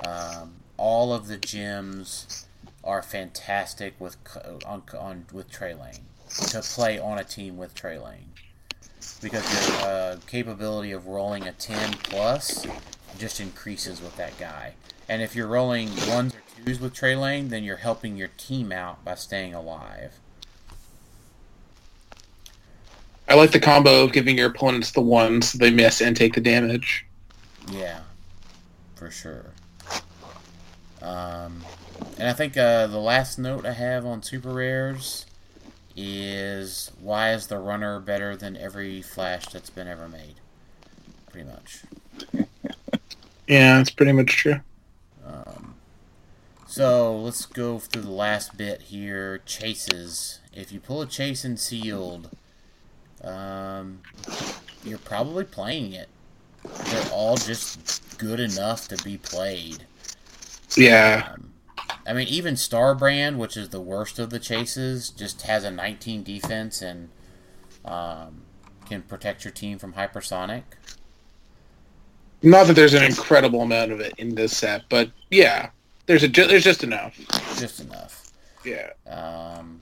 Um, 0.00 0.64
all 0.76 1.12
of 1.12 1.28
the 1.28 1.38
gems 1.38 2.30
are 2.84 3.02
fantastic 3.02 3.94
with 4.00 4.16
on, 4.66 4.82
on 4.98 5.26
with 5.32 5.50
Trelane 5.50 6.04
to 6.48 6.62
play 6.62 6.98
on 6.98 7.18
a 7.18 7.24
team 7.24 7.56
with 7.56 7.74
Trelane 7.74 8.30
because 9.24 9.42
your 9.68 9.88
uh, 9.88 10.16
capability 10.26 10.92
of 10.92 11.06
rolling 11.06 11.48
a 11.48 11.52
10 11.52 11.94
plus 11.94 12.66
just 13.18 13.40
increases 13.40 14.00
with 14.00 14.16
that 14.16 14.38
guy. 14.38 14.74
And 15.08 15.22
if 15.22 15.34
you're 15.34 15.46
rolling 15.46 15.88
ones 16.06 16.34
or 16.34 16.42
twos 16.62 16.78
with 16.78 16.94
Trelane, 16.94 17.48
then 17.48 17.64
you're 17.64 17.78
helping 17.78 18.16
your 18.16 18.28
team 18.36 18.70
out 18.70 19.02
by 19.02 19.14
staying 19.14 19.54
alive. 19.54 20.18
I 23.26 23.34
like 23.34 23.52
the 23.52 23.60
combo 23.60 24.04
of 24.04 24.12
giving 24.12 24.36
your 24.36 24.50
opponents 24.50 24.90
the 24.92 25.00
ones 25.00 25.54
they 25.54 25.70
miss 25.70 26.02
and 26.02 26.14
take 26.14 26.34
the 26.34 26.40
damage. 26.42 27.06
Yeah, 27.70 28.00
for 28.94 29.10
sure. 29.10 29.52
Um, 31.00 31.64
and 32.18 32.28
I 32.28 32.34
think 32.34 32.58
uh, 32.58 32.86
the 32.88 32.98
last 32.98 33.38
note 33.38 33.64
I 33.64 33.72
have 33.72 34.04
on 34.04 34.22
super 34.22 34.50
rares 34.50 35.24
is 35.96 36.90
why 37.00 37.32
is 37.32 37.46
the 37.46 37.58
runner 37.58 38.00
better 38.00 38.36
than 38.36 38.56
every 38.56 39.02
flash 39.02 39.46
that's 39.46 39.70
been 39.70 39.88
ever 39.88 40.08
made? 40.08 40.34
Pretty 41.30 41.48
much. 41.48 41.82
Yeah, 43.46 43.76
that's 43.76 43.90
pretty 43.90 44.12
much 44.12 44.28
true. 44.28 44.60
Um, 45.26 45.74
so 46.66 47.16
let's 47.16 47.44
go 47.46 47.78
through 47.78 48.02
the 48.02 48.10
last 48.10 48.56
bit 48.56 48.82
here. 48.82 49.42
Chases. 49.44 50.40
If 50.52 50.72
you 50.72 50.80
pull 50.80 51.02
a 51.02 51.06
chase 51.06 51.44
and 51.44 51.58
sealed, 51.58 52.30
um, 53.22 54.00
you're 54.82 54.98
probably 54.98 55.44
playing 55.44 55.92
it. 55.92 56.08
They're 56.62 57.12
all 57.12 57.36
just 57.36 58.18
good 58.18 58.40
enough 58.40 58.88
to 58.88 59.04
be 59.04 59.18
played. 59.18 59.84
Yeah. 60.76 61.32
Um, 61.34 61.50
I 62.06 62.12
mean, 62.12 62.28
even 62.28 62.54
Starbrand, 62.54 63.36
which 63.36 63.56
is 63.56 63.70
the 63.70 63.80
worst 63.80 64.18
of 64.18 64.30
the 64.30 64.38
chases, 64.38 65.10
just 65.10 65.42
has 65.42 65.64
a 65.64 65.70
19 65.70 66.22
defense 66.22 66.82
and 66.82 67.08
um, 67.84 68.42
can 68.86 69.02
protect 69.02 69.44
your 69.44 69.52
team 69.52 69.78
from 69.78 69.94
hypersonic. 69.94 70.62
Not 72.42 72.66
that 72.66 72.74
there's 72.74 72.94
an 72.94 73.02
incredible 73.02 73.62
amount 73.62 73.90
of 73.90 74.00
it 74.00 74.14
in 74.18 74.34
this 74.34 74.54
set, 74.54 74.82
but 74.90 75.10
yeah, 75.30 75.70
there's 76.06 76.22
a 76.22 76.28
ju- 76.28 76.46
there's 76.46 76.64
just 76.64 76.84
enough. 76.84 77.18
Just 77.58 77.80
enough. 77.80 78.32
Yeah. 78.64 78.90
Um, 79.06 79.80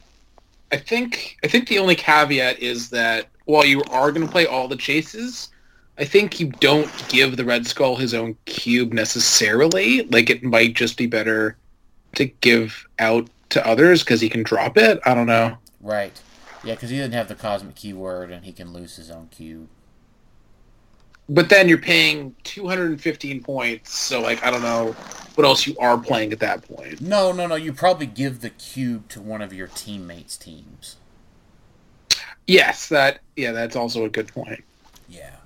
I 0.71 0.77
think 0.77 1.39
I 1.43 1.49
think 1.49 1.69
the 1.69 1.81
only 1.81 1.97
caveat 1.97 2.61
is 2.61 2.89
that 2.91 3.27
while 3.47 3.65
you 3.65 3.83
are 3.91 4.13
going 4.13 4.25
to 4.25 4.33
play 4.33 4.47
all 4.47 4.69
the 4.69 4.77
chases, 4.77 5.49
I 5.99 6.05
think 6.05 6.39
you 6.39 6.49
don't 6.61 6.91
give 7.09 7.37
the 7.37 7.45
Red 7.45 7.67
Skull 7.67 7.97
his 7.97 8.15
own 8.15 8.37
cube 8.45 8.93
necessarily. 8.93 10.03
Like 10.03 10.31
it 10.31 10.45
might 10.45 10.75
just 10.75 10.97
be 10.97 11.07
better 11.07 11.57
to 12.17 12.27
give 12.27 12.87
out 12.99 13.29
to 13.51 13.67
others 13.67 14.03
because 14.03 14.21
he 14.21 14.29
can 14.29 14.43
drop 14.43 14.77
it. 14.77 15.01
I 15.05 15.15
don't 15.15 15.27
know. 15.27 15.59
right. 15.81 16.21
Yeah, 16.65 16.75
because 16.75 16.91
he 16.91 16.99
doesn't 16.99 17.13
have 17.13 17.27
the 17.27 17.35
cosmic 17.35 17.75
keyword 17.75 18.31
and 18.31 18.45
he 18.45 18.53
can 18.53 18.73
lose 18.73 18.95
his 18.95 19.11
own 19.11 19.29
cube. 19.33 19.69
But 21.29 21.49
then 21.49 21.69
you're 21.69 21.79
paying 21.79 22.35
215 22.45 23.43
points, 23.43 23.93
so 23.97 24.21
like 24.21 24.45
I 24.45 24.51
don't 24.51 24.63
know 24.63 24.93
what 25.35 25.45
else 25.45 25.67
you 25.67 25.77
are 25.79 25.97
playing 25.99 26.33
at 26.33 26.41
that 26.41 26.63
point. 26.69 27.01
No, 27.01 27.33
no, 27.33 27.47
no. 27.47 27.55
You 27.55 27.73
probably 27.73 28.07
give 28.07 28.43
the 28.43 28.51
cube 28.51 29.09
to 29.09 29.21
one 29.21 29.41
of 29.41 29.53
your 29.53 29.69
teammates' 29.69 30.37
teams. 30.37 30.97
Yes, 32.47 32.89
that 32.89 33.21
yeah, 33.37 33.53
that's 33.53 33.77
also 33.77 34.05
a 34.05 34.09
good 34.09 34.29
point. 34.29 34.63
Yeah. 35.09 35.37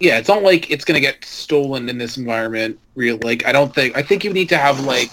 Yeah, 0.00 0.18
it's 0.18 0.28
not 0.28 0.42
like 0.42 0.70
it's 0.70 0.84
gonna 0.84 1.00
get 1.00 1.24
stolen 1.24 1.88
in 1.88 1.98
this 1.98 2.16
environment. 2.16 2.78
Real 2.94 3.18
like 3.22 3.44
I 3.46 3.52
don't 3.52 3.74
think 3.74 3.96
I 3.96 4.02
think 4.02 4.24
you 4.24 4.32
need 4.32 4.48
to 4.50 4.56
have 4.58 4.80
like 4.80 5.10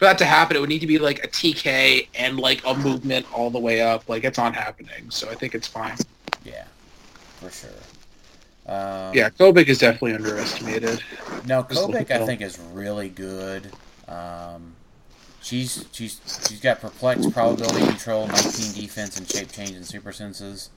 for 0.00 0.06
that 0.06 0.16
to 0.16 0.24
happen, 0.24 0.56
it 0.56 0.60
would 0.60 0.70
need 0.70 0.78
to 0.78 0.86
be 0.86 0.96
like 0.98 1.22
a 1.22 1.28
TK 1.28 2.08
and 2.14 2.40
like 2.40 2.62
a 2.64 2.74
movement 2.74 3.26
all 3.34 3.50
the 3.50 3.58
way 3.58 3.82
up. 3.82 4.08
Like 4.08 4.24
it's 4.24 4.38
not 4.38 4.54
happening, 4.54 5.10
so 5.10 5.28
I 5.28 5.34
think 5.34 5.54
it's 5.54 5.68
fine. 5.68 5.98
Yeah. 6.42 6.64
For 7.38 7.50
sure. 7.50 7.68
Um, 8.64 9.14
Yeah, 9.14 9.28
Kobik 9.28 9.68
is 9.68 9.76
definitely 9.76 10.14
underestimated. 10.14 11.02
No, 11.44 11.62
Kobik 11.64 12.10
I 12.10 12.24
think 12.24 12.40
is 12.40 12.58
really 12.72 13.10
good. 13.10 13.70
Um, 14.08 14.74
she's 15.42 15.84
she's 15.92 16.18
she's 16.48 16.60
got 16.60 16.80
perplex, 16.80 17.26
probability 17.26 17.84
control, 17.84 18.26
19 18.26 18.72
defense, 18.72 19.18
and 19.18 19.30
shape 19.30 19.52
change 19.52 19.72
and 19.72 19.84
super 19.84 20.12
senses. 20.12 20.70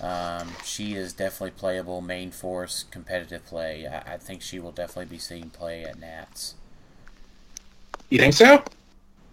Um, 0.00 0.48
she 0.64 0.94
is 0.94 1.12
definitely 1.12 1.52
playable, 1.52 2.00
main 2.00 2.32
force, 2.32 2.86
competitive 2.90 3.46
play. 3.46 3.86
I, 3.86 4.14
I 4.14 4.16
think 4.16 4.42
she 4.42 4.58
will 4.58 4.72
definitely 4.72 5.06
be 5.06 5.18
seen 5.18 5.50
play 5.50 5.84
at 5.84 6.00
Nats. 6.00 6.56
You 8.10 8.18
think 8.18 8.34
so? 8.34 8.62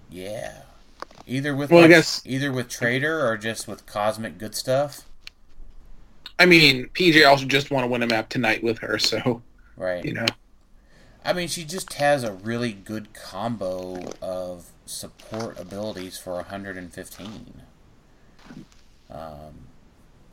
Yeah, 0.10 0.62
either 1.26 1.56
with 1.56 1.72
Well, 1.72 1.84
I 1.84 1.88
guess- 1.88 2.22
either 2.26 2.52
with 2.52 2.70
Trader 2.70 3.26
or 3.28 3.38
just 3.38 3.68
with 3.68 3.86
cosmic 3.86 4.38
good 4.38 4.56
stuff. 4.56 5.02
I 6.38 6.46
mean, 6.46 6.90
PJ 6.90 7.26
also 7.26 7.46
just 7.46 7.72
want 7.72 7.84
to 7.86 7.88
win 7.88 8.04
a 8.04 8.08
map 8.08 8.30
tonight 8.30 8.62
with 8.64 8.80
her, 8.80 9.00
so 9.00 9.42
Right. 9.78 10.04
you 10.04 10.14
know. 10.14 10.26
I 11.24 11.34
mean, 11.34 11.48
she 11.48 11.64
just 11.64 11.94
has 11.94 12.24
a 12.24 12.34
really 12.34 12.72
good 12.74 13.14
combo 13.14 14.12
of 14.22 14.68
support 14.86 15.60
abilities 15.60 16.18
for 16.20 16.34
115. 16.36 17.62
Um, 19.10 19.68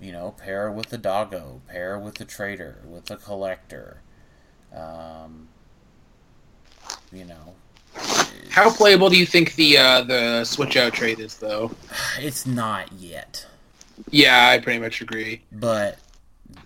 you 0.01 0.13
know, 0.13 0.33
pair 0.33 0.71
with 0.71 0.89
the 0.89 0.99
doggo, 0.99 1.61
pair 1.69 1.99
with 1.99 2.17
the 2.17 2.25
trader, 2.25 2.79
with 2.85 3.07
the 3.07 3.17
collector. 3.17 4.01
Um, 4.75 5.49
you 7.13 7.25
know, 7.25 7.55
How 8.51 8.71
playable 8.71 9.09
do 9.09 9.17
you 9.19 9.27
think 9.27 9.55
the 9.55 9.79
uh, 9.79 10.03
the 10.03 10.45
switch 10.45 10.77
out 10.77 10.93
trade 10.93 11.21
is, 11.21 11.37
though? 11.37 11.73
it's 12.19 12.47
not 12.47 12.93
yet, 12.93 13.47
Yeah, 14.11 14.49
I 14.51 14.59
pretty 14.59 14.79
much 14.79 15.01
agree. 15.01 15.43
but 15.51 15.99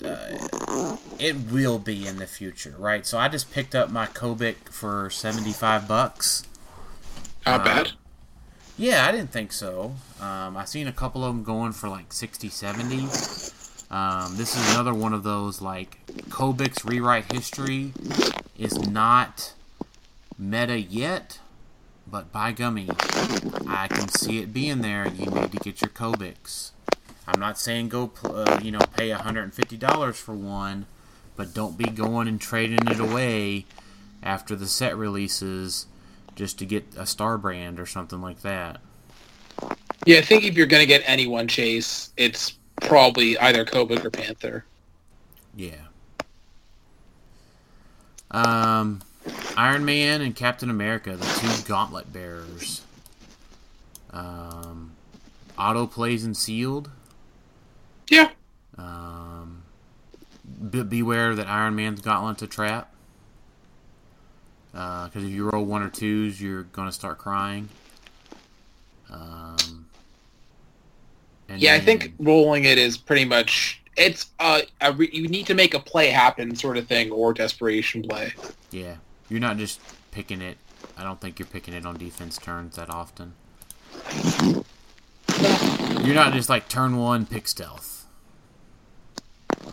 uh, 0.05 0.97
it 1.19 1.37
will 1.51 1.79
be 1.79 2.07
in 2.07 2.17
the 2.17 2.27
future, 2.27 2.75
right? 2.79 3.07
So 3.07 3.19
I 3.19 3.29
just 3.29 3.53
picked 3.53 3.75
up 3.75 3.91
my 3.91 4.07
Kobik 4.07 4.69
for 4.71 5.11
75 5.11 5.87
bucks. 5.87 6.43
Not 7.47 7.61
Uh, 7.61 7.65
bad. 7.65 7.93
Yeah, 8.77 9.07
I 9.07 9.13
didn't 9.13 9.31
think 9.33 9.53
so. 9.53 9.95
Um, 10.21 10.57
I 10.57 10.65
seen 10.67 10.87
a 10.87 10.93
couple 10.93 11.25
of 11.25 11.35
them 11.35 11.45
going 11.45 11.73
for 11.73 11.89
like 11.89 12.13
60, 12.13 12.49
70. 12.51 12.99
Um, 13.91 14.37
this 14.37 14.57
is 14.57 14.75
another 14.75 14.93
one 14.93 15.13
of 15.15 15.23
those 15.23 15.63
like 15.63 15.99
Kobik's 16.29 16.85
rewrite 16.85 17.33
history 17.33 17.93
is 18.59 18.77
not 18.89 19.55
meta 20.39 20.81
yet, 20.81 21.41
but 22.07 22.33
by 22.33 22.53
gummy, 22.53 22.89
I 23.67 23.89
can 23.89 24.09
see 24.09 24.39
it 24.39 24.53
being 24.53 24.81
there. 24.81 25.07
You 25.09 25.27
need 25.27 25.53
to 25.53 25.59
get 25.59 25.81
your 25.81 25.91
Kobiks. 25.91 26.71
I'm 27.27 27.41
not 27.41 27.59
saying 27.59 27.89
go, 27.89 28.13
uh, 28.25 28.61
you 28.63 28.71
know, 28.71 28.81
pay 28.97 29.11
$150 29.11 30.15
for 30.15 30.35
one, 30.35 30.87
but 31.35 31.53
don't 31.53 31.77
be 31.77 31.87
going 31.87 32.29
and 32.29 32.41
trading 32.41 32.87
it 32.89 33.01
away 33.01 33.67
after 34.23 34.55
the 34.55 34.67
set 34.67 34.97
releases 34.97 35.87
just 36.37 36.59
to 36.59 36.67
get 36.67 36.85
a 36.97 37.03
Starbrand 37.03 37.79
or 37.79 37.87
something 37.87 38.21
like 38.21 38.43
that. 38.43 38.81
Yeah, 40.05 40.19
I 40.19 40.23
think 40.23 40.45
if 40.45 40.55
you're 40.55 40.67
gonna 40.67 40.87
get 40.87 41.03
any 41.05 41.27
one 41.27 41.49
chase, 41.49 42.11
it's 42.17 42.55
probably 42.83 43.37
either 43.39 43.65
Kobik 43.65 44.05
or 44.05 44.11
Panther. 44.11 44.65
Yeah. 45.57 45.87
Um, 48.31 49.01
Iron 49.57 49.85
Man 49.85 50.21
and 50.21 50.35
Captain 50.35 50.71
America, 50.71 51.17
the 51.17 51.25
two 51.25 51.69
gauntlet 51.69 52.13
bearers. 52.13 52.83
Um, 54.11 54.93
auto 55.59 55.87
plays 55.87 56.25
and 56.25 56.37
sealed. 56.37 56.91
Yeah. 58.09 58.31
Um, 58.79 59.63
be- 60.71 60.83
beware 60.83 61.35
that 61.35 61.47
Iron 61.49 61.75
Man's 61.75 62.01
gauntlet's 62.01 62.43
a 62.43 62.47
trap. 62.47 62.93
Because 64.73 65.25
if 65.25 65.31
you 65.31 65.49
roll 65.51 65.65
one 65.65 65.83
or 65.83 65.89
twos, 65.89 66.41
you're 66.41 66.65
going 66.65 66.87
to 66.89 66.93
start 66.93 67.17
crying. 67.19 67.71
Um, 69.11 69.87
Yeah, 71.57 71.75
I 71.75 71.81
think 71.81 72.13
rolling 72.19 72.65
it 72.65 72.77
is 72.77 72.99
pretty 72.99 73.25
much 73.25 73.81
it's 73.97 74.27
uh 74.39 74.61
a 74.83 74.93
re- 74.93 75.09
you 75.11 75.29
need 75.29 75.47
to 75.47 75.55
make 75.55 75.73
a 75.73 75.79
play 75.79 76.09
happen 76.11 76.55
sort 76.55 76.77
of 76.77 76.87
thing 76.87 77.11
or 77.11 77.33
desperation 77.33 78.03
play. 78.03 78.35
Yeah, 78.71 78.97
you're 79.29 79.41
not 79.41 79.57
just 79.57 79.81
picking 80.11 80.41
it. 80.41 80.59
I 80.97 81.03
don't 81.05 81.21
think 81.21 81.39
you're 81.39 81.47
picking 81.47 81.75
it 81.75 81.85
on 81.85 81.97
defense 81.97 82.39
turns 82.39 82.77
that 82.77 82.91
often. 82.91 83.35
You're 86.05 86.15
not 86.15 86.33
just 86.33 86.49
like 86.49 86.69
turn 86.69 86.97
one 86.97 87.27
pick 87.27 87.49
stealth. 87.49 88.07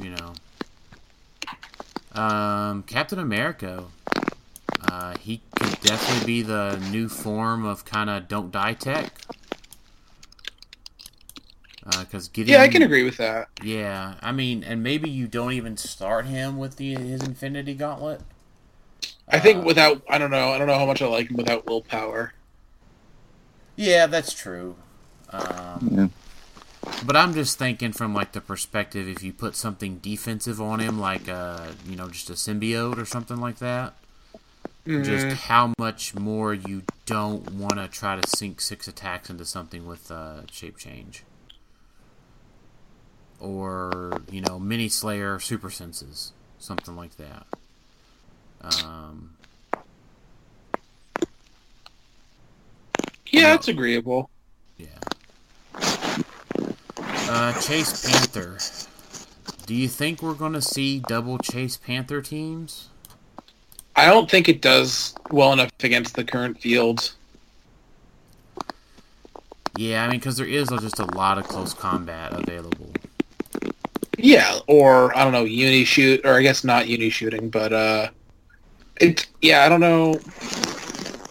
You 0.02 0.16
know. 0.16 0.34
Um, 2.20 2.84
Captain 2.84 3.20
America. 3.20 3.86
Uh, 4.82 5.16
he 5.20 5.42
could 5.56 5.80
definitely 5.82 6.26
be 6.26 6.42
the 6.42 6.78
new 6.92 7.08
form 7.08 7.66
of 7.66 7.86
kind 7.86 8.10
of 8.10 8.28
don't 8.28 8.52
die 8.52 8.74
tech. 8.74 9.14
Because 11.86 12.28
getting 12.30 12.54
Yeah, 12.54 12.62
I 12.62 12.68
can 12.70 12.82
agree 12.82 13.04
with 13.04 13.18
that. 13.18 13.50
yeah, 13.62 14.16
I 14.22 14.32
mean, 14.32 14.64
and 14.64 14.82
maybe 14.84 15.10
you 15.10 15.28
don't 15.28 15.52
even 15.54 15.76
start 15.78 16.26
him 16.26 16.58
with 16.58 16.78
the 16.78 16.96
his 16.96 17.22
Infinity 17.22 17.74
Gauntlet. 17.74 18.22
I 19.28 19.40
think 19.40 19.60
Uh, 19.60 19.62
without 19.64 20.02
I 20.10 20.18
don't 20.18 20.32
know 20.32 20.52
I 20.52 20.58
don't 20.58 20.68
know 20.68 20.78
how 20.78 20.86
much 20.86 21.02
I 21.02 21.08
like 21.08 21.30
him 21.30 21.38
without 21.38 21.66
willpower. 21.66 22.34
Yeah, 23.76 24.06
that's 24.08 24.34
true. 24.34 24.76
Um, 25.30 25.90
Yeah. 25.91 26.08
But 27.06 27.16
I'm 27.16 27.34
just 27.34 27.58
thinking 27.58 27.91
from 27.94 28.14
like 28.14 28.34
the 28.34 28.41
perspective 28.41 29.08
if 29.08 29.24
you 29.24 29.34
put 29.34 29.56
something 29.56 29.98
defensive 29.98 30.62
on 30.62 30.80
him, 30.80 31.00
like 31.00 31.28
uh, 31.30 31.72
you 31.88 31.95
know, 31.95 32.10
just 32.10 32.30
a 32.30 32.34
symbiote 32.34 32.98
or 32.98 33.06
something 33.06 33.38
like 33.38 33.58
that, 33.60 33.94
just 35.02 35.28
Mm, 35.28 35.34
how 35.34 35.74
much 35.80 36.14
more 36.14 36.54
you 36.54 36.84
don't 37.06 37.50
want 37.54 37.76
to 37.76 37.88
try 37.88 38.16
to 38.20 38.28
sink 38.38 38.62
six 38.62 38.88
attacks 38.88 39.30
into 39.30 39.45
something 39.45 39.86
with 39.86 40.12
uh, 40.12 40.45
shape 40.52 40.78
change, 40.78 41.24
or 43.40 44.22
you 44.32 44.41
know, 44.41 44.60
mini 44.60 44.90
slayer 44.90 45.40
super 45.40 45.70
senses, 45.70 46.34
something 46.60 46.95
like 46.95 47.16
that. 47.18 47.45
Um, 48.64 49.35
yeah, 53.27 53.53
it's 53.56 53.68
agreeable. 53.68 54.30
Yeah. 54.77 54.88
Uh, 57.06 57.60
Chase 57.61 58.10
Panther. 58.10 58.57
Do 59.65 59.76
you 59.76 59.88
think 59.88 60.22
we're 60.22 60.34
going 60.34 60.53
to 60.53 60.61
see 60.61 60.99
double 60.99 61.38
Chase 61.38 61.77
Panther 61.77 62.22
teams? 62.22 62.90
I 63.95 64.06
don't 64.06 64.30
think 64.30 64.49
it 64.49 64.61
does 64.61 65.15
well 65.30 65.53
enough 65.53 65.72
against 65.81 66.15
the 66.15 66.23
current 66.23 66.60
field. 66.60 67.14
Yeah, 69.77 70.03
I 70.03 70.07
mean, 70.07 70.19
because 70.19 70.38
there 70.38 70.48
is 70.48 70.69
just 70.69 70.99
a 70.99 71.06
lot 71.15 71.38
of 71.38 71.48
close 71.48 71.73
combat 71.73 72.34
available. 72.34 72.91
Yeah, 74.18 74.60
or 74.68 75.15
I 75.18 75.23
don't 75.23 75.34
know, 75.34 75.45
uni 75.45 75.84
shoot, 75.84 76.22
or 76.23 76.35
I 76.35 76.41
guess 76.41 76.64
not 76.64 76.88
uni 76.88 77.10
shooting, 77.10 77.49
but 77.49 77.73
uh, 77.73 78.10
it. 79.10 79.28
Yeah, 79.42 79.66
I 79.66 79.70
don't 79.70 79.82
know. 79.82 80.20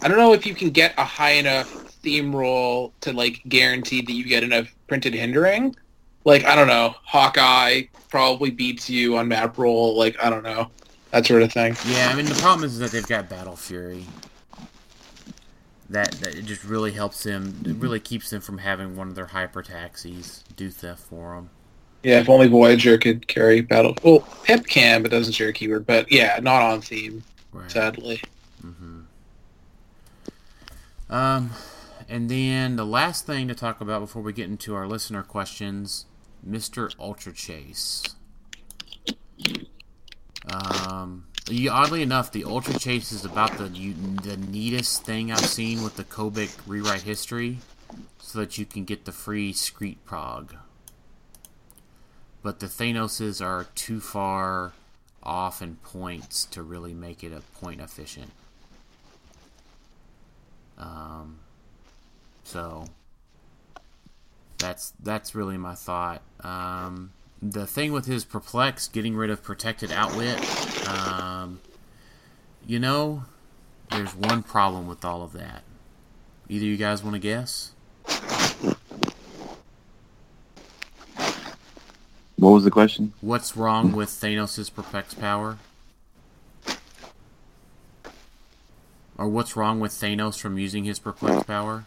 I 0.01 0.07
don't 0.07 0.17
know 0.17 0.33
if 0.33 0.45
you 0.45 0.53
can 0.53 0.69
get 0.69 0.93
a 0.97 1.03
high 1.03 1.31
enough 1.31 1.69
theme 2.01 2.35
roll 2.35 2.93
to 3.01 3.13
like 3.13 3.41
guarantee 3.47 4.01
that 4.01 4.11
you 4.11 4.25
get 4.25 4.43
enough 4.43 4.73
printed 4.87 5.13
hindering. 5.13 5.75
Like 6.25 6.45
I 6.45 6.55
don't 6.55 6.67
know, 6.67 6.95
Hawkeye 7.03 7.83
probably 8.09 8.51
beats 8.51 8.89
you 8.89 9.17
on 9.17 9.27
map 9.27 9.57
roll. 9.57 9.97
Like 9.97 10.21
I 10.23 10.29
don't 10.29 10.43
know, 10.43 10.69
that 11.11 11.25
sort 11.25 11.41
of 11.43 11.51
thing. 11.51 11.75
Yeah, 11.87 12.09
I 12.11 12.15
mean, 12.15 12.25
the 12.25 12.35
problem 12.35 12.63
is 12.63 12.79
that 12.79 12.91
they've 12.91 13.05
got 13.05 13.29
Battle 13.29 13.55
Fury. 13.55 14.05
That, 15.89 16.11
that 16.13 16.35
it 16.35 16.45
just 16.45 16.63
really 16.63 16.91
helps 16.91 17.21
them. 17.23 17.61
It 17.65 17.75
really 17.75 17.99
keeps 17.99 18.31
them 18.31 18.41
from 18.41 18.57
having 18.57 18.95
one 18.95 19.09
of 19.09 19.15
their 19.15 19.27
hyper 19.27 19.61
taxis 19.61 20.43
do 20.55 20.71
theft 20.71 21.01
for 21.01 21.35
them. 21.35 21.49
Yeah, 22.01 22.19
if 22.19 22.29
only 22.29 22.47
Voyager 22.47 22.97
could 22.97 23.27
carry 23.27 23.61
battle. 23.61 23.95
Well, 24.03 24.27
Pip 24.43 24.65
can, 24.65 25.03
but 25.03 25.11
doesn't 25.11 25.33
share 25.33 25.49
a 25.49 25.53
keyword. 25.53 25.85
But 25.85 26.11
yeah, 26.11 26.39
not 26.41 26.63
on 26.63 26.81
theme, 26.81 27.23
Right. 27.53 27.71
sadly. 27.71 28.21
hmm 28.61 29.01
Um, 31.09 31.51
and 32.09 32.29
then 32.29 32.75
the 32.75 32.85
last 32.85 33.25
thing 33.25 33.47
to 33.47 33.55
talk 33.55 33.79
about 33.79 33.99
before 33.99 34.23
we 34.23 34.33
get 34.33 34.49
into 34.49 34.73
our 34.73 34.87
listener 34.87 35.21
questions, 35.21 36.05
Mister 36.41 36.89
Ultra 36.99 37.33
Chase. 37.33 38.03
Um, 40.51 41.25
you, 41.49 41.69
oddly 41.69 42.01
enough, 42.01 42.31
the 42.31 42.43
Ultra 42.43 42.79
Chase 42.79 43.11
is 43.11 43.23
about 43.23 43.57
the 43.57 43.69
you, 43.69 43.93
the 43.93 44.37
neatest 44.37 45.03
thing 45.05 45.31
I've 45.31 45.39
seen 45.39 45.83
with 45.83 45.95
the 45.95 46.03
Kobik 46.03 46.51
rewrite 46.65 47.03
history, 47.03 47.59
so 48.17 48.39
that 48.39 48.57
you 48.57 48.65
can 48.65 48.83
get 48.83 49.05
the 49.05 49.11
free 49.11 49.53
Screet 49.53 49.97
prog. 50.05 50.55
But 52.41 52.59
the 52.59 52.67
Thanoses 52.67 53.45
are 53.45 53.67
too 53.75 53.99
far 53.99 54.73
off 55.23 55.61
in 55.61 55.77
points 55.77 56.45
to 56.45 56.61
really 56.61 56.93
make 56.93 57.23
it 57.23 57.31
a 57.31 57.41
point 57.59 57.81
efficient. 57.81 58.31
Um, 60.77 61.39
so 62.43 62.85
that's 64.57 64.93
that's 65.01 65.35
really 65.35 65.57
my 65.57 65.75
thought. 65.75 66.21
Um, 66.41 67.11
the 67.41 67.67
thing 67.67 67.91
with 67.91 68.05
his 68.05 68.25
perplex, 68.25 68.87
getting 68.87 69.15
rid 69.15 69.29
of 69.29 69.43
protected 69.43 69.91
outwit, 69.91 70.39
um, 70.87 71.59
you 72.65 72.79
know, 72.79 73.23
there's 73.91 74.15
one 74.15 74.43
problem 74.43 74.87
with 74.87 75.03
all 75.03 75.21
of 75.21 75.33
that. 75.33 75.63
Either 76.49 76.65
you 76.65 76.77
guys 76.77 77.03
want 77.03 77.15
to 77.15 77.19
guess? 77.19 77.71
What 82.43 82.55
was 82.55 82.65
the 82.65 82.71
question? 82.71 83.13
What's 83.21 83.55
wrong 83.55 83.93
with 83.93 84.09
Thanos' 84.09 84.69
perplex 84.69 85.13
power? 85.13 85.59
Or 89.17 89.29
what's 89.29 89.55
wrong 89.55 89.79
with 89.79 89.93
Thanos 89.93 90.37
from 90.37 90.57
using 90.57 90.83
his 90.83 90.99
perplex 90.99 91.43
power? 91.43 91.85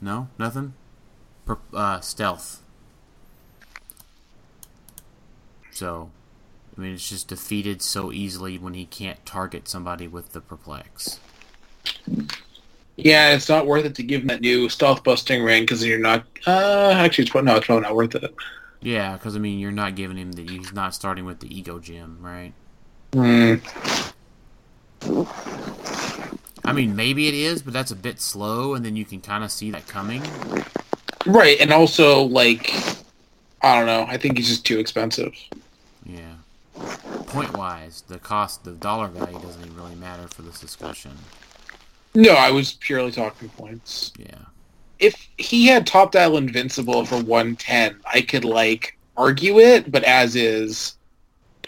No, 0.00 0.28
nothing. 0.38 0.74
Per- 1.44 1.58
uh, 1.74 1.98
stealth. 1.98 2.62
So, 5.72 6.10
I 6.76 6.80
mean, 6.80 6.94
it's 6.94 7.08
just 7.08 7.26
defeated 7.26 7.82
so 7.82 8.12
easily 8.12 8.56
when 8.56 8.74
he 8.74 8.84
can't 8.84 9.26
target 9.26 9.66
somebody 9.66 10.06
with 10.06 10.32
the 10.32 10.40
perplex. 10.40 11.18
Yeah, 13.00 13.32
it's 13.32 13.48
not 13.48 13.64
worth 13.64 13.84
it 13.84 13.94
to 13.94 14.02
give 14.02 14.22
him 14.22 14.26
that 14.26 14.40
new 14.40 14.68
stealth 14.68 15.04
busting 15.04 15.44
ring 15.44 15.62
because 15.62 15.86
you're 15.86 16.00
not. 16.00 16.26
Uh, 16.44 16.90
actually, 16.96 17.26
it's 17.26 17.34
no, 17.34 17.54
it's 17.54 17.66
probably 17.66 17.82
not 17.82 17.94
worth 17.94 18.16
it. 18.16 18.34
Yeah, 18.82 19.12
because 19.12 19.36
I 19.36 19.38
mean, 19.38 19.60
you're 19.60 19.70
not 19.70 19.94
giving 19.94 20.16
him 20.16 20.32
the. 20.32 20.44
He's 20.44 20.72
not 20.72 20.96
starting 20.96 21.24
with 21.24 21.38
the 21.38 21.56
ego 21.56 21.78
gem, 21.78 22.18
right? 22.20 22.52
Hmm. 23.12 23.54
I 26.64 26.72
mean, 26.72 26.96
maybe 26.96 27.28
it 27.28 27.34
is, 27.34 27.62
but 27.62 27.72
that's 27.72 27.92
a 27.92 27.96
bit 27.96 28.20
slow, 28.20 28.74
and 28.74 28.84
then 28.84 28.96
you 28.96 29.04
can 29.04 29.20
kind 29.20 29.44
of 29.44 29.52
see 29.52 29.70
that 29.70 29.86
coming. 29.86 30.22
Right, 31.24 31.56
and 31.60 31.72
also 31.72 32.22
like, 32.22 32.74
I 33.62 33.76
don't 33.76 33.86
know. 33.86 34.06
I 34.08 34.16
think 34.16 34.38
he's 34.38 34.48
just 34.48 34.66
too 34.66 34.80
expensive. 34.80 35.34
Yeah. 36.04 36.34
Point 37.28 37.56
wise, 37.56 38.02
the 38.08 38.18
cost, 38.18 38.64
the 38.64 38.72
dollar 38.72 39.06
value 39.06 39.38
doesn't 39.38 39.64
even 39.64 39.76
really 39.76 39.94
matter 39.94 40.26
for 40.26 40.42
this 40.42 40.60
discussion. 40.60 41.12
No, 42.14 42.32
I 42.32 42.50
was 42.50 42.72
purely 42.74 43.12
talking 43.12 43.48
points. 43.50 44.12
Yeah. 44.18 44.34
If 44.98 45.28
he 45.38 45.66
had 45.66 45.86
top 45.86 46.12
dial 46.12 46.36
invincible 46.36 47.04
for 47.04 47.16
110, 47.16 48.00
I 48.12 48.20
could 48.22 48.44
like 48.44 48.98
argue 49.16 49.58
it, 49.60 49.90
but 49.92 50.02
as 50.04 50.34
is, 50.34 50.96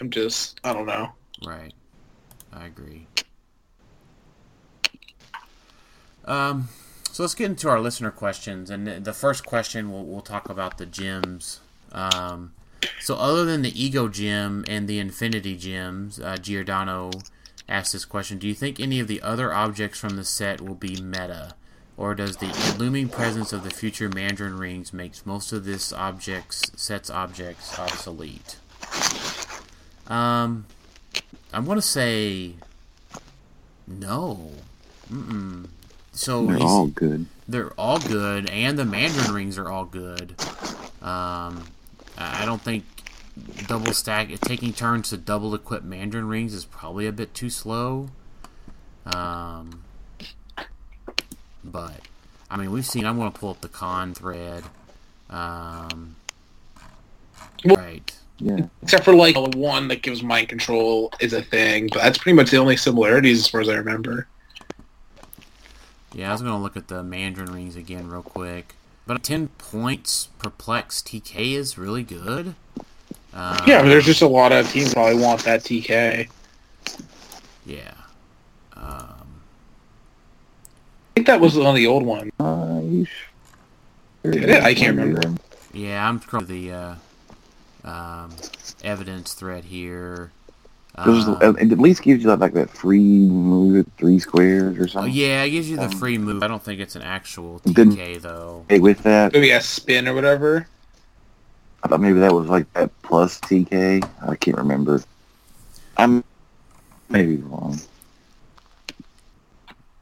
I'm 0.01 0.09
just 0.09 0.59
I 0.63 0.73
don't 0.73 0.85
know. 0.85 1.11
Right. 1.45 1.73
I 2.51 2.65
agree. 2.65 3.07
Um, 6.25 6.69
so 7.11 7.23
let's 7.23 7.35
get 7.35 7.45
into 7.49 7.69
our 7.69 7.79
listener 7.79 8.11
questions, 8.11 8.69
and 8.69 8.85
the- 8.87 8.99
the 8.99 9.13
first 9.13 9.45
question 9.45 9.91
we'll, 9.91 10.03
we'll 10.05 10.21
talk 10.21 10.49
about 10.49 10.77
the 10.77 10.85
gems. 10.85 11.59
Um, 11.91 12.53
so 12.99 13.15
other 13.15 13.43
than 13.45 13.61
the 13.61 13.81
ego 13.83 14.07
gem 14.07 14.63
and 14.67 14.87
the 14.87 14.99
infinity 14.99 15.55
gems, 15.57 16.19
uh, 16.19 16.37
Giordano 16.37 17.11
asked 17.69 17.93
this 17.93 18.05
question: 18.05 18.37
Do 18.37 18.47
you 18.47 18.53
think 18.53 18.79
any 18.79 18.99
of 18.99 19.07
the 19.07 19.21
other 19.21 19.53
objects 19.53 19.99
from 19.99 20.15
the 20.15 20.23
set 20.23 20.61
will 20.61 20.75
be 20.75 21.01
meta, 21.01 21.55
or 21.97 22.15
does 22.15 22.37
the 22.37 22.75
looming 22.77 23.09
presence 23.09 23.53
of 23.53 23.63
the 23.63 23.69
future 23.69 24.09
Mandarin 24.09 24.57
rings 24.57 24.93
makes 24.93 25.25
most 25.25 25.51
of 25.51 25.65
this 25.65 25.91
objects 25.93 26.71
set's 26.75 27.09
objects 27.09 27.77
obsolete? 27.79 28.57
Um, 30.07 30.65
I'm 31.53 31.65
gonna 31.65 31.81
say 31.81 32.55
no. 33.87 34.51
Mm-mm. 35.11 35.67
So 36.13 36.45
They're 36.45 36.57
all 36.59 36.87
good. 36.87 37.25
they're 37.47 37.71
all 37.79 37.99
good, 37.99 38.49
and 38.49 38.77
the 38.77 38.85
Mandarin 38.85 39.33
rings 39.33 39.57
are 39.57 39.69
all 39.69 39.85
good. 39.85 40.35
Um, 41.01 41.63
I 42.17 42.45
don't 42.45 42.61
think 42.61 42.83
double 43.67 43.93
stack 43.93 44.29
taking 44.41 44.73
turns 44.73 45.09
to 45.09 45.17
double 45.17 45.53
equip 45.55 45.83
Mandarin 45.83 46.27
rings 46.27 46.53
is 46.53 46.65
probably 46.65 47.07
a 47.07 47.11
bit 47.11 47.33
too 47.33 47.49
slow. 47.49 48.09
Um, 49.05 49.83
but 51.63 52.01
I 52.49 52.57
mean, 52.57 52.71
we've 52.71 52.85
seen. 52.85 53.05
I'm 53.05 53.17
going 53.17 53.31
to 53.31 53.39
pull 53.39 53.49
up 53.51 53.61
the 53.61 53.69
con 53.69 54.13
thread. 54.13 54.63
Um, 55.29 56.15
Well- 57.65 57.75
right. 57.77 58.15
Yeah. 58.43 58.65
Except 58.81 59.05
for 59.05 59.13
like 59.13 59.35
the 59.35 59.55
one 59.55 59.87
that 59.89 60.01
gives 60.01 60.23
mind 60.23 60.49
control 60.49 61.13
is 61.19 61.31
a 61.31 61.43
thing, 61.43 61.89
but 61.93 62.01
that's 62.01 62.17
pretty 62.17 62.35
much 62.35 62.49
the 62.49 62.57
only 62.57 62.75
similarities 62.75 63.39
as 63.39 63.47
far 63.47 63.61
as 63.61 63.69
I 63.69 63.75
remember. 63.75 64.27
Yeah, 66.13 66.29
I 66.29 66.31
was 66.31 66.41
going 66.41 66.53
to 66.53 66.57
look 66.59 66.75
at 66.75 66.87
the 66.87 67.03
Mandarin 67.03 67.53
rings 67.53 67.75
again 67.75 68.09
real 68.09 68.23
quick. 68.23 68.73
But 69.05 69.21
10 69.23 69.49
points 69.59 70.29
perplex 70.39 71.01
TK 71.03 71.53
is 71.53 71.77
really 71.77 72.01
good. 72.03 72.55
Um, 73.33 73.57
Yeah, 73.65 73.81
but 73.81 73.89
there's 73.89 74.05
just 74.05 74.21
a 74.21 74.27
lot 74.27 74.51
of 74.51 74.69
teams 74.71 74.93
probably 74.93 75.21
want 75.21 75.43
that 75.43 75.63
TK. 75.63 76.27
Yeah. 77.65 77.93
Um, 78.75 79.41
I 81.11 81.13
think 81.15 81.27
that 81.27 81.39
was 81.39 81.57
on 81.57 81.75
the 81.75 81.87
old 81.87 82.03
one. 82.03 82.31
Uh, 82.39 82.79
you 82.83 83.05
sure? 83.05 84.31
Did 84.31 84.49
it? 84.49 84.63
I 84.63 84.73
can't 84.73 84.97
remember. 84.97 85.35
yeah, 85.73 86.07
I'm 86.07 86.19
scrolling 86.19 86.47
the 86.47 86.71
uh, 86.71 86.95
um, 87.83 88.31
evidence 88.83 89.33
thread 89.33 89.65
here. 89.65 90.31
Um, 90.95 91.37
it 91.41 91.71
at 91.71 91.79
least 91.79 92.03
gives 92.03 92.21
you 92.21 92.29
like, 92.29 92.39
like 92.39 92.53
that 92.53 92.69
free 92.69 92.99
move 92.99 93.77
at 93.87 93.93
three 93.97 94.19
squares 94.19 94.77
or 94.77 94.83
oh, 94.83 94.87
something. 94.87 95.13
yeah, 95.13 95.43
it 95.43 95.51
gives 95.51 95.69
you 95.69 95.77
the 95.77 95.85
um, 95.85 95.91
free 95.91 96.17
move. 96.17 96.43
I 96.43 96.47
don't 96.47 96.61
think 96.61 96.81
it's 96.81 96.97
an 96.97 97.01
actual 97.01 97.59
Didn't- 97.59 97.95
TK, 97.95 98.21
though. 98.21 98.65
Hey, 98.67 98.79
with 98.79 99.03
that, 99.03 99.31
Maybe 99.31 99.51
a 99.51 99.61
spin 99.61 100.07
or 100.07 100.13
whatever. 100.13 100.67
I 101.83 101.87
thought 101.87 101.99
maybe 101.99 102.19
that 102.19 102.33
was 102.33 102.47
like 102.47 102.71
that 102.73 102.91
plus 103.01 103.39
TK. 103.39 104.07
I 104.27 104.35
can't 104.35 104.57
remember. 104.57 105.01
I'm 105.97 106.23
maybe 107.09 107.37
wrong. 107.37 107.79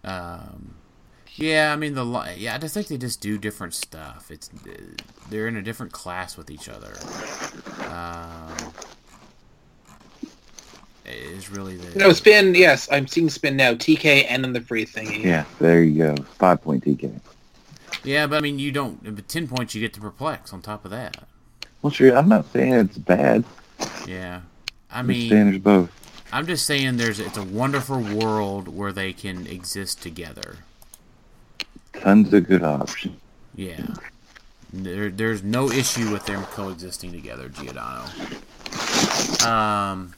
Um, 0.03 0.76
yeah, 1.35 1.72
I 1.72 1.76
mean 1.76 1.93
the 1.93 2.06
li- 2.06 2.35
yeah, 2.38 2.56
I 2.56 2.57
just 2.57 2.73
think 2.73 2.88
they 2.88 2.97
just 2.97 3.22
do 3.22 3.38
different 3.38 3.73
stuff. 3.73 4.30
It's 4.31 4.49
they're 5.30 5.47
in 5.47 5.56
a 5.56 5.61
different 5.61 5.91
class 5.91 6.35
with 6.38 6.49
each 6.49 6.68
other. 6.69 6.93
Um, 7.89 8.73
is 11.06 11.49
really 11.49 11.77
the 11.77 11.97
No, 11.97 12.11
spin, 12.14 12.56
yes, 12.56 12.88
I'm 12.91 13.07
seeing 13.07 13.30
spin 13.30 13.56
now. 13.57 13.73
TK 13.73 14.26
and 14.30 14.43
then 14.43 14.53
the 14.53 14.61
free 14.61 14.85
thingy. 14.85 15.23
Yeah, 15.23 15.45
there 15.60 15.84
you 15.84 15.97
go. 16.15 16.23
Five 16.23 16.61
point 16.61 16.84
TK. 16.85 17.19
yeah, 18.03 18.27
but 18.27 18.38
I 18.38 18.41
mean 18.41 18.60
you 18.60 18.72
don't. 18.72 19.15
But 19.15 19.27
ten 19.27 19.47
points 19.47 19.73
you 19.76 19.81
get 19.81 19.93
to 19.93 20.01
perplex 20.01 20.53
on 20.53 20.61
top 20.61 20.85
of 20.85 20.91
that. 20.91 21.18
Well, 21.81 21.91
sure. 21.91 22.18
I'm 22.18 22.30
not 22.30 22.51
saying 22.51 22.73
it's 22.73 22.97
bad. 22.97 23.43
Yeah. 24.07 24.41
I 24.91 25.01
Good 25.01 25.07
mean, 25.07 25.27
standards 25.27 25.64
both. 25.64 26.26
I'm 26.31 26.45
just 26.45 26.65
saying 26.65 26.97
there's 26.97 27.19
it's 27.19 27.38
a 27.38 27.43
wonderful 27.43 28.01
world 28.01 28.68
where 28.68 28.91
they 28.91 29.14
can 29.14 29.47
exist 29.47 30.01
together. 30.01 30.57
Tons 31.93 32.34
of 32.34 32.47
good 32.47 32.64
options. 32.64 33.19
Yeah. 33.56 33.85
There, 34.72 35.10
there's 35.10 35.41
no 35.41 35.72
issue 35.72 36.11
with 36.11 36.26
them 36.26 36.43
coexisting 36.43 37.11
together, 37.11 37.49
Giordano. 37.49 38.03
Um, 39.43 40.14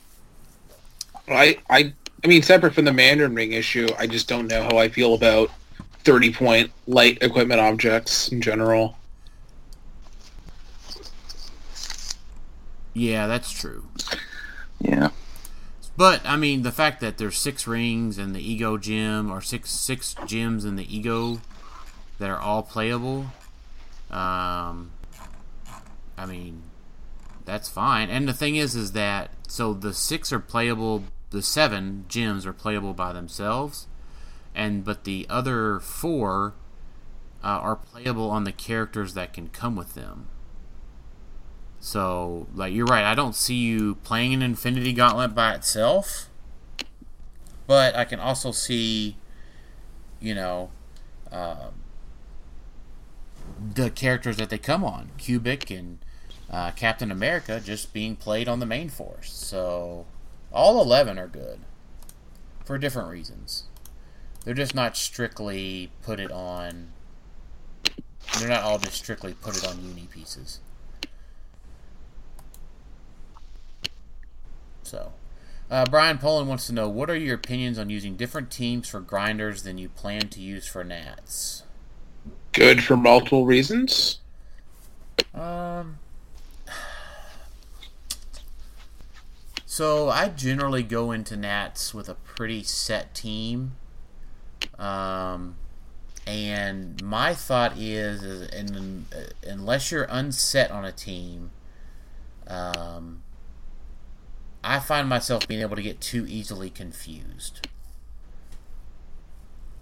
I, 1.30 1.58
I, 1.70 1.94
I 2.24 2.28
mean, 2.28 2.42
separate 2.42 2.74
from 2.74 2.86
the 2.86 2.92
Mandarin 2.92 3.34
Ring 3.34 3.54
issue, 3.54 3.88
I 3.98 4.08
just 4.08 4.28
don't 4.28 4.48
know 4.48 4.64
how 4.64 4.78
I 4.78 4.90
feel 4.90 5.14
about 5.14 5.50
thirty-point 6.04 6.72
light 6.88 7.20
equipment 7.22 7.62
objects 7.62 8.28
in 8.30 8.42
general. 8.42 8.98
Yeah, 12.94 13.28
that's 13.28 13.52
true. 13.52 13.88
Yeah. 14.80 15.10
But 15.98 16.22
I 16.26 16.36
mean, 16.36 16.64
the 16.64 16.72
fact 16.72 17.00
that 17.02 17.18
there's 17.18 17.38
six 17.38 17.68
rings 17.68 18.18
in 18.18 18.34
the 18.34 18.42
ego 18.42 18.78
gem, 18.78 19.32
or 19.32 19.42
six 19.42 19.70
six 19.70 20.16
gems 20.26 20.66
in 20.66 20.76
the 20.76 20.96
ego 20.96 21.42
that 22.18 22.30
are 22.30 22.40
all 22.40 22.64
playable, 22.64 23.28
um, 24.10 24.92
I 26.18 26.26
mean, 26.26 26.64
that's 27.46 27.70
fine. 27.70 28.10
And 28.10 28.28
the 28.28 28.34
thing 28.34 28.56
is, 28.56 28.76
is 28.76 28.94
that 28.94 29.32
so 29.48 29.74
the 29.74 29.94
six 29.94 30.32
are 30.32 30.40
playable, 30.40 31.04
the 31.30 31.42
seven 31.42 32.06
gems 32.08 32.46
are 32.46 32.54
playable 32.54 32.94
by 32.94 33.14
themselves, 33.14 33.88
and 34.56 34.84
but 34.84 35.04
the 35.04 35.26
other 35.30 35.80
four 35.80 36.54
uh, 37.44 37.48
are 37.48 37.76
playable 37.76 38.30
on 38.30 38.44
the 38.44 38.52
characters 38.52 39.14
that 39.14 39.34
can 39.34 39.50
come 39.50 39.76
with 39.76 39.94
them. 39.94 40.28
So, 41.84 42.48
like, 42.54 42.74
you're 42.74 42.86
right. 42.86 43.04
I 43.04 43.16
don't 43.16 43.36
see 43.36 43.56
you 43.56 43.96
playing 43.96 44.36
an 44.36 44.44
Infinity 44.44 44.94
Gauntlet 44.94 45.34
by 45.34 45.56
itself, 45.56 46.30
but 47.66 47.96
I 47.96 48.06
can 48.06 48.20
also 48.20 48.52
see, 48.52 49.18
you 50.20 50.36
know, 50.36 50.70
um 51.32 51.74
the 53.74 53.90
characters 53.90 54.38
that 54.38 54.50
they 54.50 54.58
come 54.58 54.84
on, 54.84 55.10
Kobik 55.18 55.76
and 55.76 56.00
uh, 56.50 56.72
Captain 56.72 57.12
America, 57.12 57.60
just 57.60 57.94
being 57.94 58.16
played 58.16 58.48
on 58.48 58.60
the 58.60 58.66
main 58.66 58.90
force. 58.90 59.32
So, 59.32 60.06
all 60.52 60.82
eleven 60.82 61.18
are 61.18 61.28
good 61.28 61.60
for 62.64 62.78
different 62.78 63.10
reasons. 63.10 63.64
They're 64.46 64.54
just 64.54 64.76
not 64.76 64.96
strictly 64.96 65.92
put 66.02 66.20
it 66.20 66.32
on. 66.32 66.92
They're 68.40 68.50
not 68.50 68.64
all 68.64 68.78
just 68.80 68.96
strictly 68.96 69.34
put 69.34 69.58
it 69.58 69.68
on 69.68 69.84
uni 69.84 70.08
pieces. 70.12 70.60
So, 74.92 75.14
uh, 75.70 75.86
Brian 75.90 76.18
Poland 76.18 76.50
wants 76.50 76.68
to 76.68 76.74
know 76.74 76.90
what 76.90 77.10
are 77.10 77.16
your 77.16 77.36
opinions 77.36 77.80
on 77.80 77.90
using 77.90 78.18
different 78.18 78.52
teams 78.52 78.90
for 78.90 79.00
grinders 79.00 79.64
than 79.64 79.78
you 79.78 79.88
plan 79.88 80.28
to 80.28 80.42
use 80.42 80.68
for 80.68 80.84
Nats? 80.84 81.64
Good 82.52 82.84
for 82.84 82.98
multiple 82.98 83.46
reasons. 83.46 84.20
Um. 85.34 86.00
So 89.66 90.10
I 90.10 90.28
generally 90.28 90.84
go 90.84 91.14
into 91.14 91.38
Nats 91.38 91.94
with 91.94 92.10
a 92.10 92.16
pretty 92.16 92.62
set 92.62 93.16
team. 93.16 93.78
Um, 94.78 95.56
and 96.28 97.02
my 97.02 97.34
thought 97.34 97.78
is, 97.78 98.24
is 98.24 98.50
in, 98.50 99.06
unless 99.48 99.90
you're 99.90 100.06
unset 100.10 100.70
on 100.70 100.84
a 100.84 100.92
team, 100.92 101.52
um, 102.48 103.21
I 104.64 104.80
find 104.80 105.10
myself 105.10 105.48
being 105.48 105.62
able 105.62 105.76
to 105.76 105.82
get 105.82 106.02
too 106.02 106.26
easily 106.28 106.70
confused. 106.70 107.68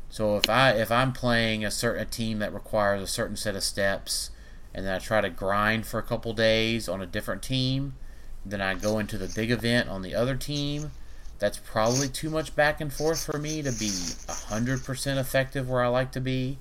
So 0.10 0.38
if 0.38 0.50
I 0.50 0.72
if 0.72 0.92
I'm 0.92 1.14
playing 1.14 1.64
a 1.64 1.72
certain 1.72 2.02
a 2.02 2.06
team 2.06 2.40
that 2.40 2.54
requires 2.54 3.02
a 3.02 3.08
certain 3.08 3.36
set 3.36 3.56
of 3.56 3.64
steps, 3.64 4.32
and 4.74 4.86
then 4.86 4.94
I 4.94 5.00
try 5.00 5.22
to 5.22 5.30
grind 5.30 5.86
for 5.86 6.00
a 6.00 6.04
couple 6.04 6.34
days 6.34 6.90
on 6.90 7.02
a 7.02 7.06
different 7.06 7.44
team, 7.44 7.96
then 8.46 8.62
I 8.62 8.74
go 8.74 9.00
into 9.00 9.18
the 9.18 9.32
big 9.34 9.52
event 9.52 9.90
on 9.90 10.02
the 10.02 10.16
other 10.16 10.36
team. 10.36 10.92
That's 11.38 11.58
probably 11.58 12.10
too 12.10 12.30
much 12.30 12.56
back 12.56 12.82
and 12.82 12.92
forth 12.92 13.26
for 13.26 13.38
me 13.38 13.62
to 13.62 13.72
be 13.72 13.92
hundred 14.50 14.84
percent 14.84 15.20
effective 15.20 15.70
where 15.70 15.84
I 15.84 15.88
like 15.88 16.12
to 16.14 16.22
be. 16.22 16.58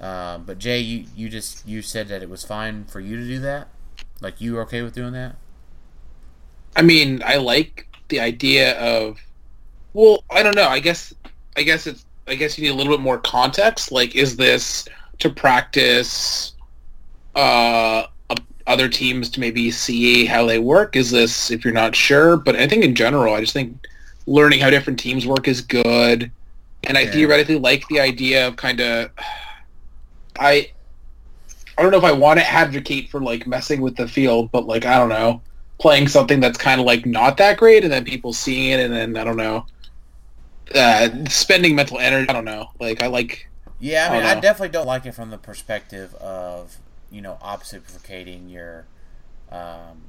Uh, 0.00 0.38
but 0.38 0.58
Jay, 0.58 0.80
you, 0.80 1.06
you 1.14 1.28
just 1.28 1.66
you 1.66 1.82
said 1.82 2.08
that 2.08 2.22
it 2.22 2.30
was 2.30 2.44
fine 2.44 2.84
for 2.84 3.00
you 3.00 3.16
to 3.16 3.26
do 3.26 3.38
that. 3.40 3.68
Like 4.20 4.40
you 4.40 4.54
were 4.54 4.62
okay 4.62 4.82
with 4.82 4.94
doing 4.94 5.12
that? 5.12 5.36
I 6.76 6.82
mean, 6.82 7.22
I 7.24 7.36
like 7.36 7.86
the 8.08 8.20
idea 8.20 8.78
of. 8.80 9.18
Well, 9.94 10.24
I 10.30 10.42
don't 10.42 10.56
know. 10.56 10.68
I 10.68 10.80
guess. 10.80 11.12
I 11.56 11.62
guess 11.62 11.86
it's. 11.86 12.04
I 12.26 12.34
guess 12.34 12.56
you 12.56 12.64
need 12.64 12.70
a 12.70 12.74
little 12.74 12.92
bit 12.92 13.02
more 13.02 13.18
context. 13.18 13.92
Like, 13.92 14.14
is 14.14 14.36
this 14.36 14.86
to 15.18 15.28
practice 15.28 16.52
uh, 17.34 18.04
other 18.66 18.88
teams 18.88 19.28
to 19.30 19.40
maybe 19.40 19.70
see 19.70 20.24
how 20.24 20.46
they 20.46 20.58
work? 20.58 20.96
Is 20.96 21.10
this 21.10 21.50
if 21.50 21.64
you're 21.64 21.74
not 21.74 21.94
sure? 21.94 22.36
But 22.36 22.56
I 22.56 22.66
think 22.68 22.84
in 22.84 22.94
general, 22.94 23.34
I 23.34 23.40
just 23.40 23.52
think 23.52 23.76
learning 24.26 24.60
how 24.60 24.70
different 24.70 24.98
teams 24.98 25.26
work 25.26 25.48
is 25.48 25.60
good, 25.60 26.30
and 26.84 26.96
I 26.96 27.02
Yeah. 27.02 27.12
theoretically 27.12 27.58
like 27.58 27.86
the 27.88 28.00
idea 28.00 28.46
of 28.48 28.56
kind 28.56 28.80
of. 28.80 29.10
I. 30.38 30.70
I 31.78 31.82
don't 31.82 31.90
know 31.90 31.98
if 31.98 32.04
I 32.04 32.12
want 32.12 32.38
to 32.38 32.46
advocate 32.46 33.08
for 33.08 33.18
like 33.18 33.46
messing 33.46 33.80
with 33.80 33.96
the 33.96 34.06
field, 34.06 34.52
but 34.52 34.66
like 34.66 34.84
I 34.84 34.98
don't 34.98 35.08
know, 35.08 35.40
playing 35.82 36.06
something 36.08 36.40
that's 36.40 36.56
kind 36.56 36.80
of 36.80 36.86
like 36.86 37.04
not 37.04 37.36
that 37.38 37.58
great, 37.58 37.82
and 37.84 37.92
then 37.92 38.04
people 38.04 38.32
seeing 38.32 38.70
it, 38.70 38.80
and 38.80 38.94
then 38.94 39.16
I 39.16 39.24
don't 39.24 39.36
know, 39.36 39.66
uh, 40.74 41.10
spending 41.28 41.74
mental 41.74 41.98
energy. 41.98 42.28
I 42.28 42.32
don't 42.32 42.44
know. 42.44 42.70
Like 42.80 43.02
I 43.02 43.08
like. 43.08 43.48
Yeah, 43.80 44.06
I 44.06 44.08
I 44.08 44.12
mean, 44.12 44.22
don't 44.22 44.38
I 44.38 44.40
definitely 44.40 44.68
don't 44.70 44.86
like 44.86 45.04
it 45.06 45.12
from 45.12 45.30
the 45.30 45.38
perspective 45.38 46.14
of 46.14 46.78
you 47.10 47.20
know 47.20 47.36
obfuscating 47.42 48.50
your 48.50 48.86
um, 49.50 50.02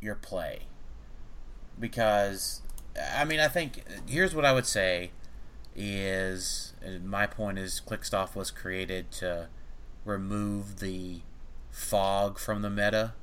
your 0.00 0.14
play 0.14 0.60
because 1.78 2.62
I 3.12 3.24
mean 3.24 3.40
I 3.40 3.48
think 3.48 3.82
here's 4.08 4.34
what 4.34 4.44
I 4.44 4.52
would 4.52 4.66
say 4.66 5.10
is 5.74 6.74
my 7.04 7.26
point 7.26 7.58
is 7.58 7.82
Clickstuff 7.84 8.36
was 8.36 8.50
created 8.50 9.10
to 9.12 9.48
remove 10.04 10.78
the 10.78 11.20
fog 11.70 12.38
from 12.38 12.62
the 12.62 12.70
meta 12.70 13.14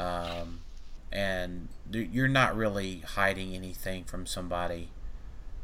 um, 0.00 0.60
and 1.12 1.68
you're 1.92 2.26
not 2.26 2.56
really 2.56 3.00
hiding 3.00 3.54
anything 3.54 4.04
from 4.04 4.24
somebody 4.26 4.88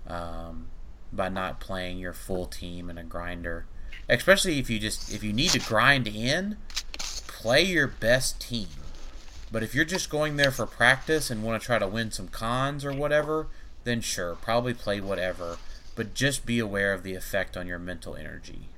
um, 0.07 0.67
by 1.13 1.29
not 1.29 1.59
playing 1.59 1.99
your 1.99 2.13
full 2.13 2.47
team 2.47 2.91
in 2.91 2.99
a 2.99 3.05
grinder. 3.05 3.65
Especially 4.09 4.59
if 4.59 4.69
you 4.69 4.79
just 4.79 5.13
if 5.13 5.25
you 5.25 5.33
need 5.33 5.51
to 5.51 5.59
grind 5.59 6.07
in, 6.07 6.59
play 6.99 7.63
your 7.63 7.87
best 7.87 8.41
team. 8.41 8.69
But 9.51 9.63
if 9.63 9.75
you're 9.75 9.85
just 9.85 10.11
going 10.11 10.37
there 10.37 10.51
for 10.51 10.67
practice 10.67 11.31
and 11.31 11.43
want 11.43 11.61
to 11.61 11.67
try 11.67 11.79
to 11.79 11.89
win 11.89 12.11
some 12.11 12.29
cons 12.29 12.85
or 12.85 12.93
whatever, 12.93 13.47
then 13.85 14.01
sure, 14.01 14.35
probably 14.35 14.75
play 14.75 15.01
whatever. 15.01 15.57
But 15.95 16.13
just 16.13 16.45
be 16.45 16.59
aware 16.59 16.93
of 16.93 17.05
the 17.05 17.15
effect 17.15 17.57
on 17.57 17.67
your 17.67 17.79
mental 17.79 18.17
energy. 18.17 18.69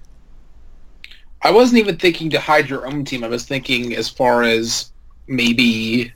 I 1.42 1.50
wasn't 1.50 1.80
even 1.80 1.96
thinking 1.96 2.30
to 2.30 2.40
hide 2.40 2.68
your 2.68 2.86
own 2.86 3.04
team. 3.04 3.24
I 3.24 3.28
was 3.28 3.44
thinking 3.44 3.94
as 3.96 4.08
far 4.08 4.42
as 4.42 4.92
maybe 5.28 6.12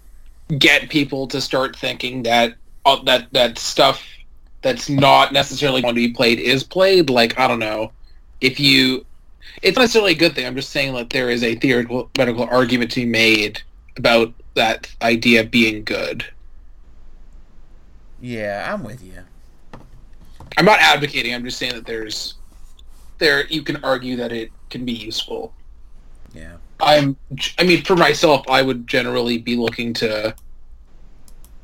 get 0.58 0.90
people 0.90 1.26
to 1.28 1.40
start 1.40 1.76
thinking 1.76 2.22
that 2.24 2.54
uh, 2.84 3.02
that 3.04 3.32
that 3.32 3.58
stuff 3.58 4.04
that's 4.62 4.88
not 4.88 5.32
necessarily 5.32 5.82
going 5.82 5.94
to 5.94 6.08
be 6.08 6.12
played 6.12 6.38
is 6.38 6.62
played. 6.62 7.10
Like 7.10 7.38
I 7.38 7.48
don't 7.48 7.58
know 7.60 7.92
if 8.40 8.58
you. 8.58 9.04
It's 9.60 9.76
not 9.76 9.82
necessarily 9.82 10.12
a 10.12 10.16
good 10.16 10.34
thing. 10.34 10.46
I'm 10.46 10.54
just 10.54 10.70
saying 10.70 10.94
that 10.94 11.10
there 11.10 11.28
is 11.28 11.42
a 11.42 11.56
theoretical 11.56 12.10
medical 12.16 12.44
argument 12.44 12.90
to 12.92 13.00
be 13.00 13.06
made 13.06 13.60
about 13.96 14.32
that 14.54 14.90
idea 15.02 15.44
being 15.44 15.84
good. 15.84 16.24
Yeah, 18.20 18.72
I'm 18.72 18.84
with 18.84 19.02
you. 19.02 19.18
I'm 20.56 20.64
not 20.64 20.78
advocating. 20.80 21.34
I'm 21.34 21.44
just 21.44 21.58
saying 21.58 21.74
that 21.74 21.86
there's 21.86 22.34
there 23.18 23.46
you 23.46 23.62
can 23.62 23.82
argue 23.84 24.16
that 24.16 24.32
it 24.32 24.50
can 24.70 24.84
be 24.84 24.92
useful. 24.92 25.52
Yeah. 26.34 26.56
I'm. 26.82 27.16
I 27.58 27.62
mean, 27.64 27.82
for 27.84 27.96
myself, 27.96 28.44
I 28.48 28.60
would 28.62 28.86
generally 28.86 29.38
be 29.38 29.56
looking 29.56 29.94
to. 29.94 30.34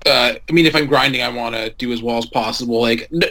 Uh, 0.07 0.35
I 0.49 0.53
mean, 0.53 0.65
if 0.65 0.74
I'm 0.77 0.86
grinding, 0.86 1.23
I 1.23 1.28
want 1.28 1.55
to 1.55 1.70
do 1.70 1.93
as 1.93 2.03
well 2.03 2.16
as 2.19 2.27
possible. 2.27 2.81
Like, 2.81 3.09
n- 3.12 3.31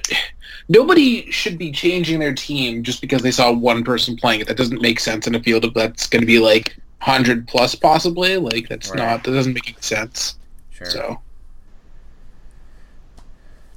nobody 0.70 1.32
should 1.32 1.58
be 1.58 1.72
changing 1.72 2.20
their 2.20 2.34
team 2.36 2.84
just 2.84 3.00
because 3.02 3.22
they 3.22 3.32
saw 3.32 3.52
one 3.52 3.84
person 3.84 4.16
playing 4.18 4.42
it. 4.42 4.48
That 4.48 4.58
doesn't 4.58 4.82
make 4.82 5.00
sense 5.00 5.26
in 5.28 5.34
a 5.36 5.42
field 5.42 5.64
of 5.66 5.74
that's 5.74 6.08
going 6.08 6.22
to 6.22 6.28
be 6.28 6.40
like 6.40 6.78
hundred 7.00 7.48
plus, 7.48 7.74
possibly. 7.74 8.38
Like, 8.38 8.68
that's 8.68 8.90
Right. 8.90 8.98
not. 9.00 9.24
That 9.24 9.32
doesn't 9.32 9.54
make 9.54 9.70
any 9.70 9.78
sense. 9.82 10.36
Sure. 10.72 10.88
So, 10.90 11.22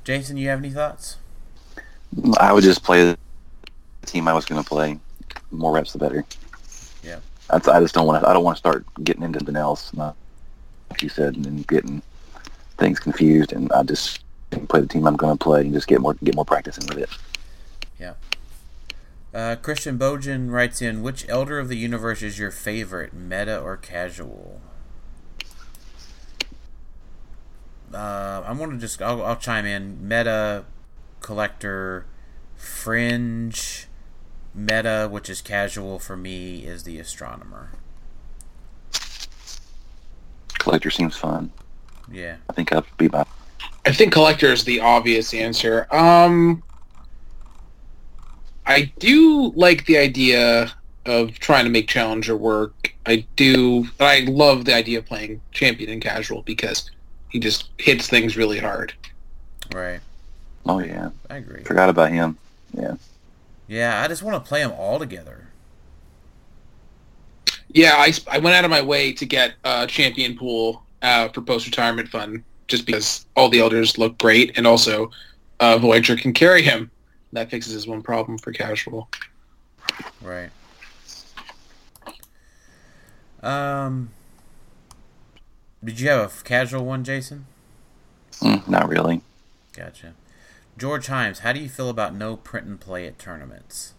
Jason, 0.04 0.36
you 0.36 0.48
have 0.48 0.58
any 0.58 0.70
thoughts? 0.70 1.16
I 2.38 2.52
would 2.52 2.64
just 2.64 2.82
play 2.82 3.04
the 3.04 3.18
team 4.06 4.26
I 4.26 4.32
was 4.32 4.44
going 4.44 4.60
to 4.62 4.68
play. 4.68 4.98
More 5.52 5.72
reps, 5.72 5.92
the 5.92 5.98
better. 5.98 6.24
That's, 7.50 7.68
I 7.68 7.80
just 7.80 7.94
don't 7.94 8.06
want 8.06 8.22
to. 8.22 8.28
I 8.28 8.32
don't 8.32 8.44
want 8.44 8.56
to 8.56 8.60
start 8.60 8.84
getting 9.02 9.22
into 9.22 9.38
something 9.38 9.56
else. 9.56 9.92
No. 9.94 10.14
you 11.00 11.08
said, 11.08 11.36
and 11.36 11.66
getting 11.66 12.02
things 12.78 12.98
confused. 12.98 13.52
And 13.52 13.72
I 13.72 13.82
just 13.82 14.24
play 14.68 14.80
the 14.80 14.86
team 14.86 15.06
I'm 15.06 15.16
going 15.16 15.36
to 15.36 15.42
play 15.42 15.62
and 15.62 15.72
just 15.72 15.86
get 15.86 16.00
more 16.00 16.14
get 16.22 16.34
more 16.34 16.44
practice 16.44 16.78
in 16.78 16.86
with 16.86 16.98
it. 16.98 17.10
Yeah. 17.98 18.14
Uh, 19.32 19.56
Christian 19.56 19.96
Bojan 19.98 20.50
writes 20.50 20.82
in, 20.82 21.02
which 21.02 21.28
Elder 21.28 21.58
of 21.60 21.68
the 21.68 21.76
Universe 21.76 22.20
is 22.20 22.38
your 22.38 22.50
favorite, 22.50 23.12
meta 23.14 23.60
or 23.60 23.76
casual? 23.76 24.60
Uh, 27.94 28.42
I 28.44 28.52
want 28.52 28.72
to 28.72 28.78
just, 28.78 29.00
I'll, 29.00 29.22
I'll 29.22 29.36
chime 29.36 29.66
in. 29.66 30.06
Meta, 30.06 30.64
Collector, 31.20 32.06
Fringe, 32.56 33.86
Meta, 34.54 35.08
which 35.10 35.30
is 35.30 35.40
casual 35.40 35.98
for 35.98 36.16
me, 36.16 36.64
is 36.64 36.82
the 36.82 36.98
Astronomer. 36.98 37.70
Collector 40.58 40.90
seems 40.90 41.16
fun. 41.16 41.50
Yeah. 42.10 42.36
I 42.48 42.52
think 42.52 42.72
I'll 42.72 42.84
be 42.98 43.08
my. 43.08 43.24
I 43.86 43.92
think 43.92 44.12
collector 44.12 44.52
is 44.52 44.64
the 44.64 44.80
obvious 44.80 45.32
answer. 45.32 45.86
Um, 45.94 46.62
I 48.66 48.92
do 48.98 49.52
like 49.56 49.86
the 49.86 49.96
idea 49.98 50.72
of 51.06 51.32
trying 51.38 51.64
to 51.64 51.70
make 51.70 51.88
challenger 51.88 52.36
work. 52.36 52.94
I 53.06 53.26
do. 53.36 53.86
I 53.98 54.20
love 54.28 54.66
the 54.66 54.74
idea 54.74 54.98
of 54.98 55.06
playing 55.06 55.40
champion 55.52 55.90
and 55.90 56.02
casual 56.02 56.42
because 56.42 56.90
he 57.30 57.38
just 57.38 57.70
hits 57.78 58.08
things 58.08 58.36
really 58.36 58.58
hard. 58.58 58.92
Right. 59.74 60.00
Oh 60.66 60.80
yeah, 60.80 61.10
I 61.30 61.36
agree. 61.36 61.62
forgot 61.62 61.88
about 61.88 62.10
him. 62.10 62.36
Yeah. 62.74 62.96
Yeah, 63.70 64.02
I 64.02 64.08
just 64.08 64.24
want 64.24 64.42
to 64.42 64.48
play 64.48 64.64
them 64.64 64.72
all 64.72 64.98
together. 64.98 65.46
Yeah, 67.68 67.94
I, 67.96 68.12
I 68.28 68.38
went 68.38 68.56
out 68.56 68.64
of 68.64 68.70
my 68.70 68.82
way 68.82 69.12
to 69.12 69.24
get 69.24 69.54
a 69.62 69.86
champion 69.86 70.36
pool 70.36 70.82
uh, 71.02 71.28
for 71.28 71.40
post 71.40 71.66
retirement 71.66 72.08
fun 72.08 72.42
just 72.66 72.84
because 72.84 73.26
all 73.36 73.48
the 73.48 73.60
elders 73.60 73.96
look 73.96 74.18
great 74.18 74.58
and 74.58 74.66
also 74.66 75.12
uh, 75.60 75.78
Voyager 75.78 76.16
can 76.16 76.32
carry 76.32 76.62
him. 76.62 76.90
That 77.32 77.48
fixes 77.48 77.72
his 77.72 77.86
one 77.86 78.02
problem 78.02 78.38
for 78.38 78.52
casual. 78.52 79.08
Right. 80.20 80.50
Um. 83.40 84.10
Did 85.82 86.00
you 86.00 86.08
have 86.08 86.40
a 86.40 86.44
casual 86.44 86.84
one, 86.84 87.04
Jason? 87.04 87.46
Mm, 88.40 88.66
not 88.68 88.88
really. 88.88 89.22
Gotcha. 89.72 90.14
George 90.80 91.06
Himes, 91.08 91.40
how 91.40 91.52
do 91.52 91.60
you 91.60 91.68
feel 91.68 91.90
about 91.90 92.14
no 92.14 92.36
print 92.36 92.66
and 92.66 92.80
play 92.80 93.06
at 93.06 93.18
tournaments? 93.18 93.92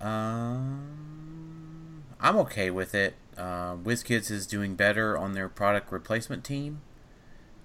Um, 0.00 2.04
I'm 2.18 2.38
okay 2.38 2.70
with 2.70 2.94
it. 2.94 3.16
Uh, 3.36 3.76
WizKids 3.76 4.30
is 4.30 4.46
doing 4.46 4.76
better 4.76 5.18
on 5.18 5.34
their 5.34 5.50
product 5.50 5.92
replacement 5.92 6.42
team. 6.42 6.80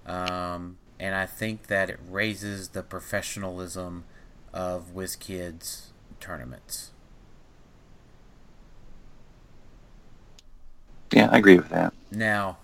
Um, 0.06 0.78
and 1.00 1.16
I 1.16 1.26
think 1.26 1.68
that 1.68 1.90
it 1.90 1.98
raises 2.10 2.68
the 2.70 2.84
professionalism 2.84 4.04
of 4.52 4.94
WizKids 4.94 5.92
tournaments. 6.20 6.92
Yeah, 11.14 11.30
I 11.32 11.38
agree 11.38 11.56
with 11.56 11.70
that. 11.70 11.94
Now, 12.12 12.58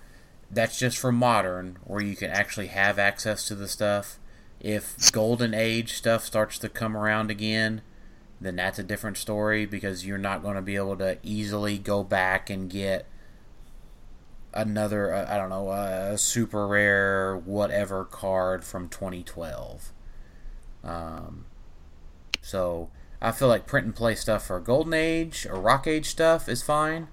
that's 0.52 0.78
just 0.78 0.98
for 0.98 1.14
modern, 1.14 1.78
where 1.86 2.02
you 2.02 2.18
can 2.18 2.30
actually 2.30 2.68
have 2.68 3.00
access 3.00 3.48
to 3.48 3.56
the 3.56 3.70
stuff. 3.70 4.20
If 4.64 5.12
Golden 5.12 5.54
Age 5.54 5.94
stuff 5.94 6.24
starts 6.24 6.58
to 6.60 6.70
come 6.70 6.98
around 6.98 7.30
again, 7.30 7.82
then 8.42 8.56
that's 8.56 8.80
a 8.80 8.84
different 8.84 9.18
story 9.18 9.66
because 9.66 10.06
you're 10.06 10.18
not 10.18 10.42
going 10.42 10.56
to 10.56 10.62
be 10.62 10.76
able 10.76 10.98
to 10.98 11.18
easily 11.22 11.78
go 11.78 12.04
back 12.04 12.50
and 12.50 12.70
get 12.70 13.06
another, 14.54 15.14
uh, 15.14 15.32
I 15.32 15.38
don't 15.38 15.50
know, 15.50 15.70
a 15.70 16.18
super 16.18 16.68
rare 16.68 17.36
whatever 17.38 18.06
card 18.06 18.64
from 18.64 18.88
2012. 18.88 19.92
Um, 20.84 21.46
so 22.42 22.90
I 23.22 23.32
feel 23.32 23.50
like 23.50 23.68
print 23.68 23.86
and 23.86 23.96
play 23.96 24.16
stuff 24.16 24.48
for 24.48 24.60
Golden 24.60 24.94
Age 24.94 25.46
or 25.50 25.60
Rock 25.60 25.86
Age 25.86 26.10
stuff 26.10 26.48
is 26.48 26.64
fine 26.64 27.10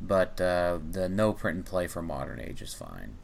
but 0.00 0.40
uh, 0.40 0.78
the 0.90 1.08
no 1.08 1.32
print 1.32 1.56
and 1.56 1.66
play 1.66 1.86
for 1.86 2.02
modern 2.02 2.40
age 2.40 2.62
is 2.62 2.74
fine 2.74 3.16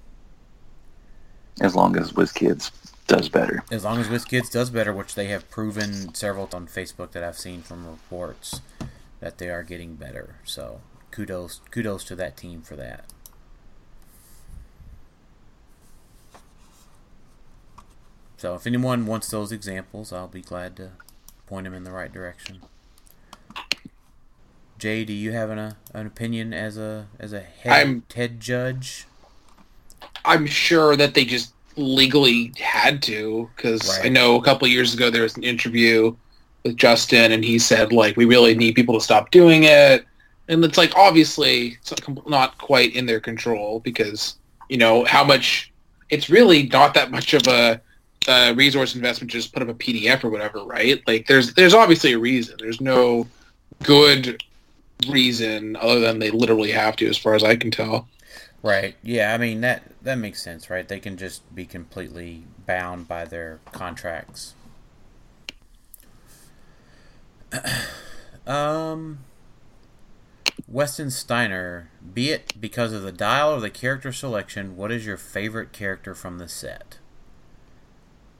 As 1.60 1.74
long 1.74 1.96
as 1.96 2.12
WizKids 2.12 2.91
does 3.06 3.28
better. 3.28 3.62
as 3.70 3.84
long 3.84 3.98
as 3.98 4.08
WizKids 4.08 4.50
does 4.50 4.70
better, 4.70 4.92
which 4.92 5.14
they 5.14 5.26
have 5.26 5.50
proven 5.50 6.14
several 6.14 6.48
on 6.52 6.66
Facebook 6.66 7.12
that 7.12 7.22
I've 7.24 7.38
seen 7.38 7.62
from 7.62 7.86
reports 7.86 8.60
that 9.20 9.38
they 9.38 9.50
are 9.50 9.62
getting 9.62 9.94
better. 9.96 10.36
So 10.44 10.80
kudos 11.10 11.60
kudos 11.70 12.04
to 12.04 12.16
that 12.16 12.36
team 12.36 12.62
for 12.62 12.76
that. 12.76 13.04
So 18.36 18.54
if 18.54 18.66
anyone 18.66 19.06
wants 19.06 19.28
those 19.30 19.52
examples, 19.52 20.12
I'll 20.12 20.26
be 20.28 20.42
glad 20.42 20.76
to 20.76 20.90
point 21.46 21.64
them 21.64 21.74
in 21.74 21.84
the 21.84 21.92
right 21.92 22.12
direction. 22.12 22.62
Jay, 24.78 25.04
do 25.04 25.12
you 25.12 25.30
have 25.30 25.48
an, 25.50 25.58
uh, 25.60 25.74
an 25.94 26.06
opinion 26.08 26.52
as 26.52 26.76
a 26.76 27.06
as 27.20 27.32
a 27.32 27.40
head, 27.40 27.72
I'm- 27.72 28.02
head 28.14 28.40
judge? 28.40 29.06
I'm 30.24 30.46
sure 30.46 30.96
that 30.96 31.14
they 31.14 31.24
just 31.24 31.52
legally 31.76 32.52
had 32.58 33.02
to 33.04 33.48
because 33.56 33.88
Right. 33.88 34.06
I 34.06 34.08
know 34.08 34.36
a 34.36 34.42
couple 34.42 34.66
years 34.68 34.94
ago 34.94 35.10
there 35.10 35.22
was 35.22 35.36
an 35.36 35.42
interview 35.44 36.14
with 36.64 36.76
Justin 36.76 37.32
and 37.32 37.44
he 37.44 37.58
said 37.58 37.92
like 37.92 38.16
we 38.16 38.24
really 38.24 38.54
need 38.54 38.74
people 38.74 38.94
to 38.94 39.00
stop 39.00 39.30
doing 39.30 39.64
it. 39.64 40.04
And 40.48 40.64
it's 40.64 40.78
like 40.78 40.94
obviously 40.96 41.78
it's 41.80 41.92
not 42.26 42.58
quite 42.58 42.94
in 42.94 43.06
their 43.06 43.20
control 43.20 43.80
because 43.80 44.36
you 44.68 44.76
know 44.76 45.04
how 45.04 45.24
much 45.24 45.72
it's 46.10 46.28
really 46.28 46.64
not 46.64 46.94
that 46.94 47.10
much 47.10 47.32
of 47.34 47.46
a, 47.46 47.80
a 48.28 48.52
resource 48.54 48.94
investment 48.94 49.30
to 49.30 49.38
just 49.38 49.52
put 49.52 49.62
up 49.62 49.68
a 49.68 49.74
PDF 49.74 50.24
or 50.24 50.30
whatever 50.30 50.64
right? 50.64 51.02
Like 51.06 51.26
there's 51.26 51.54
there's 51.54 51.74
obviously 51.74 52.12
a 52.12 52.18
reason. 52.18 52.56
There's 52.58 52.80
no 52.80 53.26
good 53.82 54.42
reason 55.08 55.76
other 55.76 56.00
than 56.00 56.18
they 56.18 56.30
literally 56.30 56.70
have 56.70 56.96
to 56.96 57.08
as 57.08 57.16
far 57.18 57.34
as 57.34 57.42
I 57.42 57.56
can 57.56 57.70
tell 57.70 58.08
Right. 58.62 58.94
Yeah, 59.02 59.34
I 59.34 59.38
mean 59.38 59.60
that 59.62 59.82
that 60.02 60.16
makes 60.16 60.42
sense, 60.42 60.70
right? 60.70 60.86
They 60.86 61.00
can 61.00 61.16
just 61.16 61.52
be 61.54 61.66
completely 61.66 62.44
bound 62.66 63.08
by 63.08 63.24
their 63.24 63.60
contracts. 63.72 64.54
um 68.46 69.18
Weston 70.68 71.10
Steiner, 71.10 71.90
be 72.14 72.30
it 72.30 72.54
because 72.60 72.92
of 72.92 73.02
the 73.02 73.12
dial 73.12 73.52
or 73.52 73.60
the 73.60 73.68
character 73.68 74.12
selection, 74.12 74.76
what 74.76 74.90
is 74.90 75.04
your 75.04 75.16
favorite 75.16 75.72
character 75.72 76.14
from 76.14 76.38
the 76.38 76.48
set? 76.48 76.98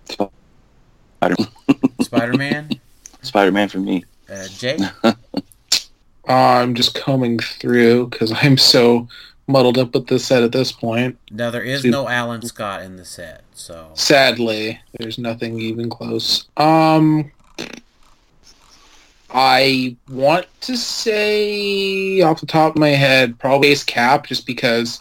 Spider 0.08 1.36
Spider-Man? 2.00 2.80
Spider-Man 3.22 3.68
for 3.68 3.78
me. 3.78 4.04
Uh, 4.30 4.48
Jay? 4.48 4.78
I'm 6.26 6.74
just 6.74 6.94
coming 6.94 7.38
through 7.38 8.06
because 8.06 8.32
I'm 8.34 8.56
so 8.56 9.08
muddled 9.46 9.78
up 9.78 9.94
with 9.94 10.06
this 10.06 10.24
set 10.24 10.42
at 10.42 10.52
this 10.52 10.72
point. 10.72 11.18
Now 11.30 11.50
there 11.50 11.62
is 11.62 11.84
no 11.84 12.08
Alan 12.08 12.42
Scott 12.42 12.82
in 12.82 12.96
the 12.96 13.04
set, 13.04 13.42
so 13.54 13.90
Sadly, 13.94 14.80
there's 14.98 15.18
nothing 15.18 15.60
even 15.60 15.90
close. 15.90 16.46
Um, 16.56 17.30
I 19.34 19.96
want 20.08 20.46
to 20.62 20.76
say 20.76 22.20
off 22.20 22.40
the 22.40 22.46
top 22.46 22.74
of 22.74 22.80
my 22.80 22.90
head, 22.90 23.38
probably 23.38 23.68
Ace 23.68 23.84
Cap, 23.84 24.26
just 24.26 24.46
because 24.46 25.00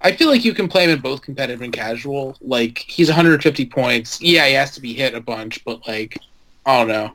I 0.00 0.12
feel 0.12 0.28
like 0.28 0.44
you 0.44 0.54
can 0.54 0.68
play 0.68 0.84
him 0.84 0.90
in 0.90 1.00
both 1.00 1.22
competitive 1.22 1.62
and 1.62 1.72
casual. 1.72 2.36
Like 2.40 2.78
he's 2.78 3.08
150 3.08 3.66
points. 3.66 4.20
Yeah, 4.22 4.46
he 4.46 4.54
has 4.54 4.72
to 4.72 4.80
be 4.80 4.94
hit 4.94 5.14
a 5.14 5.20
bunch, 5.20 5.64
but 5.64 5.86
like 5.88 6.18
I 6.64 6.78
don't 6.78 6.88
know. 6.88 7.12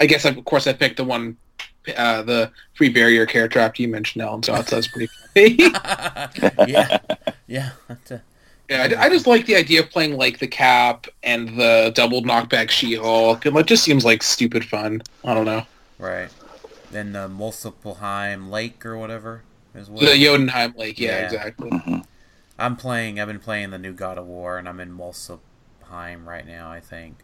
I 0.00 0.06
guess 0.06 0.24
of 0.24 0.44
course 0.44 0.66
I 0.66 0.72
picked 0.72 0.96
the 0.96 1.04
one, 1.04 1.36
uh, 1.96 2.22
the 2.22 2.50
free 2.74 2.88
barrier 2.88 3.26
character 3.26 3.58
after 3.58 3.82
you 3.82 3.88
mentioned 3.88 4.22
Alan 4.22 4.42
Scott. 4.42 4.68
So 4.68 4.76
that's 4.76 4.88
pretty 4.88 5.08
funny. 5.34 5.56
yeah, 6.72 6.98
yeah. 7.46 7.70
that's 7.88 8.10
a- 8.12 8.22
Yeah, 8.68 8.88
I, 8.98 9.06
I 9.06 9.08
just 9.08 9.26
like 9.26 9.46
the 9.46 9.56
idea 9.56 9.80
of 9.80 9.90
playing 9.90 10.16
like 10.16 10.38
the 10.38 10.46
Cap 10.46 11.06
and 11.22 11.58
the 11.58 11.92
double 11.94 12.22
knockback 12.22 12.70
She-Hulk. 12.70 13.44
It 13.46 13.52
like, 13.52 13.66
just 13.66 13.82
seems 13.84 14.04
like 14.04 14.22
stupid 14.22 14.64
fun. 14.64 15.02
I 15.24 15.34
don't 15.34 15.46
know. 15.46 15.64
Right. 15.98 16.30
Then 16.90 17.12
the 17.12 17.28
Muspelheim 17.28 18.50
Lake 18.50 18.84
or 18.84 18.98
whatever 18.98 19.42
as 19.74 19.88
well. 19.90 20.00
The 20.00 20.16
Jotunheim 20.16 20.74
Lake, 20.76 20.98
yeah, 20.98 21.18
Yeah. 21.20 21.24
exactly. 21.24 21.70
hmm 21.70 21.98
I'm 22.58 22.76
playing. 22.76 23.18
I've 23.18 23.26
been 23.28 23.40
playing 23.40 23.70
the 23.70 23.78
new 23.78 23.92
God 23.92 24.18
of 24.18 24.26
War, 24.26 24.58
and 24.58 24.68
I'm 24.68 24.78
in 24.78 24.96
Muspelheim 24.96 26.24
right 26.26 26.46
now. 26.46 26.70
I 26.70 26.80
think. 26.80 27.16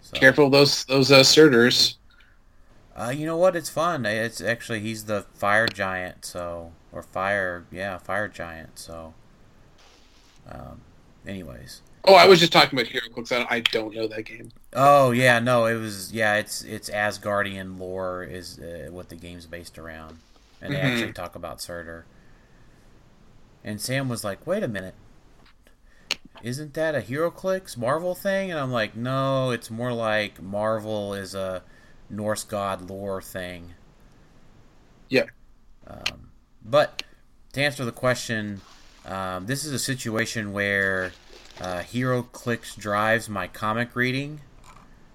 So, 0.00 0.16
Careful 0.16 0.50
those 0.50 0.84
those 0.86 1.12
uh, 1.12 1.22
Surturs. 1.22 1.98
Uh, 2.96 3.10
you 3.16 3.24
know 3.24 3.36
what? 3.36 3.56
It's 3.56 3.70
fun. 3.70 4.04
It's 4.04 4.40
actually 4.40 4.80
he's 4.80 5.04
the 5.04 5.22
fire 5.34 5.66
giant. 5.68 6.24
So 6.24 6.72
or 6.92 7.02
fire, 7.02 7.64
yeah, 7.70 7.98
fire 7.98 8.28
giant. 8.28 8.78
So. 8.78 9.14
Um. 10.48 10.80
Anyways. 11.26 11.82
Oh, 12.04 12.14
I 12.14 12.26
was 12.26 12.40
just 12.40 12.52
talking 12.52 12.78
about 12.78 12.90
HeroClix. 12.90 13.46
I, 13.50 13.60
don't 13.60 13.94
know 13.94 14.08
that 14.08 14.22
game. 14.24 14.50
Oh 14.72 15.10
yeah, 15.10 15.38
no, 15.38 15.66
it 15.66 15.74
was 15.76 16.12
yeah. 16.12 16.36
It's 16.36 16.62
it's 16.62 16.88
Asgardian 16.88 17.78
lore 17.78 18.22
is 18.24 18.58
uh, 18.58 18.88
what 18.90 19.10
the 19.10 19.16
game's 19.16 19.44
based 19.46 19.78
around, 19.78 20.18
and 20.62 20.72
they 20.72 20.78
Mhm. 20.78 20.84
actually 20.84 21.12
talk 21.12 21.34
about 21.34 21.60
Surtur. 21.60 22.06
And 23.62 23.80
Sam 23.80 24.08
was 24.08 24.24
like, 24.24 24.46
"Wait 24.46 24.62
a 24.62 24.68
minute, 24.68 24.94
isn't 26.42 26.72
that 26.72 26.94
a 26.94 27.00
HeroClix 27.00 27.76
Marvel 27.76 28.14
thing?" 28.14 28.50
And 28.50 28.58
I'm 28.58 28.72
like, 28.72 28.96
"No, 28.96 29.50
it's 29.50 29.70
more 29.70 29.92
like 29.92 30.40
Marvel 30.40 31.12
is 31.12 31.34
a 31.34 31.62
Norse 32.10 32.44
god 32.44 32.90
lore 32.90 33.22
thing." 33.22 33.74
Yeah. 35.08 35.24
Um, 35.86 36.30
but 36.64 37.02
to 37.52 37.62
answer 37.62 37.84
the 37.84 37.92
question, 37.92 38.60
um, 39.04 39.46
this 39.46 39.64
is 39.64 39.72
a 39.72 39.78
situation 39.78 40.52
where 40.52 41.12
uh, 41.60 41.82
clicks 42.32 42.74
drives 42.74 43.28
my 43.28 43.46
comic 43.46 43.94
reading, 43.94 44.40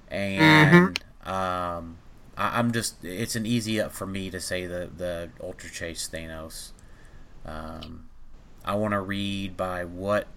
and 0.10 1.02
um, 1.24 1.98
I, 2.38 2.60
I'm 2.60 2.72
just 2.72 3.04
it's 3.04 3.36
an 3.36 3.46
easy 3.46 3.80
up 3.80 3.92
for 3.92 4.06
me 4.06 4.30
to 4.30 4.40
say 4.40 4.66
the 4.66 4.90
the 4.96 5.30
Ultra 5.42 5.70
Chase 5.70 6.10
Thanos. 6.12 6.72
Um, 7.46 8.10
I 8.64 8.76
want 8.76 8.94
to 8.94 9.02
read 9.02 9.56
by 9.56 9.86
what 9.86 10.28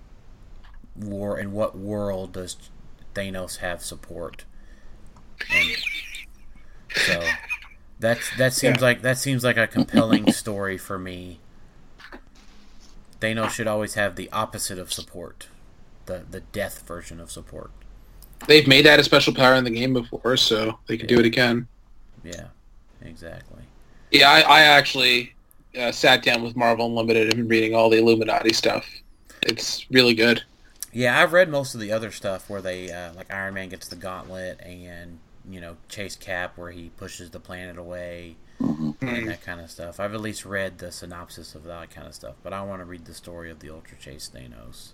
war 0.95 1.39
in 1.39 1.53
what 1.53 1.77
world 1.77 2.33
does 2.33 2.57
Thanos 3.15 3.59
have 3.59 3.83
support, 3.83 4.45
and 5.51 5.77
so 6.95 7.23
that's 7.99 8.37
that 8.39 8.53
seems 8.53 8.79
Yeah. 8.79 8.85
like 8.85 9.03
that 9.03 9.19
seems 9.19 9.45
like 9.45 9.57
a 9.57 9.67
compelling 9.67 10.31
story 10.33 10.79
for 10.79 10.99
me. 10.99 11.41
Thanos 13.21 13.51
should 13.51 13.67
always 13.67 13.95
have 13.95 14.17
the 14.17 14.31
opposite 14.33 14.79
of 14.79 14.93
support, 14.93 15.49
the 16.07 16.25
the 16.31 16.41
death 16.41 16.85
version 16.87 17.21
of 17.21 17.31
support. 17.31 17.71
They've 18.47 18.69
made 18.69 18.87
that 18.87 19.01
a 19.01 19.05
special 19.05 19.35
power 19.35 19.55
in 19.55 19.65
the 19.65 19.71
game 19.71 19.93
before, 19.93 20.37
so 20.37 20.79
they 20.87 20.97
can 20.97 21.09
do 21.09 21.19
it 21.19 21.27
again. 21.27 21.67
Yeah, 22.23 22.47
exactly. 23.03 23.63
Yeah, 24.13 24.31
I, 24.31 24.41
I 24.41 24.61
actually 24.63 25.35
uh, 25.77 25.91
sat 25.91 26.23
down 26.23 26.43
with 26.43 26.55
Marvel 26.55 26.87
Unlimited 26.87 27.27
and 27.29 27.37
been 27.37 27.49
reading 27.49 27.75
all 27.75 27.91
the 27.91 27.99
Illuminati 27.99 28.53
stuff. 28.53 28.87
It's 29.43 29.91
really 29.91 30.15
good. 30.15 30.43
Yeah, 30.93 31.21
I've 31.21 31.33
read 31.33 31.49
most 31.51 31.75
of 31.75 31.81
the 31.81 31.91
other 31.93 32.13
stuff 32.13 32.49
where 32.49 32.63
they 32.63 32.91
uh, 32.93 33.13
like 33.15 33.33
Iron 33.35 33.55
Man 33.55 33.69
gets 33.69 33.89
the 33.89 33.97
gauntlet 33.97 34.61
and 34.61 35.19
you 35.49 35.61
know 35.61 35.77
Chase 35.89 36.17
Cap 36.17 36.57
where 36.59 36.71
he 36.71 36.91
pushes 36.91 37.31
the 37.31 37.41
planet 37.41 37.79
away 37.79 38.37
hmm 38.59 38.91
and 39.07 39.27
that 39.29 39.43
kind 39.43 39.61
of 39.61 39.71
stuff. 39.71 40.01
I've 40.01 40.15
at 40.15 40.21
least 40.21 40.45
read 40.47 40.79
the 40.79 40.93
synopsis 40.93 41.55
of 41.55 41.65
that 41.65 41.91
kind 41.91 42.07
of 42.07 42.15
stuff, 42.15 42.37
but 42.43 42.53
I 42.53 42.63
want 42.63 42.81
to 42.83 42.87
read 42.87 43.07
the 43.07 43.15
story 43.15 43.51
of 43.51 43.61
the 43.61 43.71
Ultra 43.71 43.99
Chase 43.99 44.31
Thanos. 44.35 44.93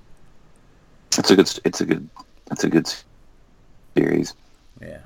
It's 1.18 1.31
a 1.31 1.36
good. 1.36 1.60
It's 1.64 1.81
a 1.81 1.86
good. 1.86 2.09
It's 2.51 2.64
a 2.64 2.68
good 2.68 2.93
series. 3.97 4.35
Yeah, 4.81 5.01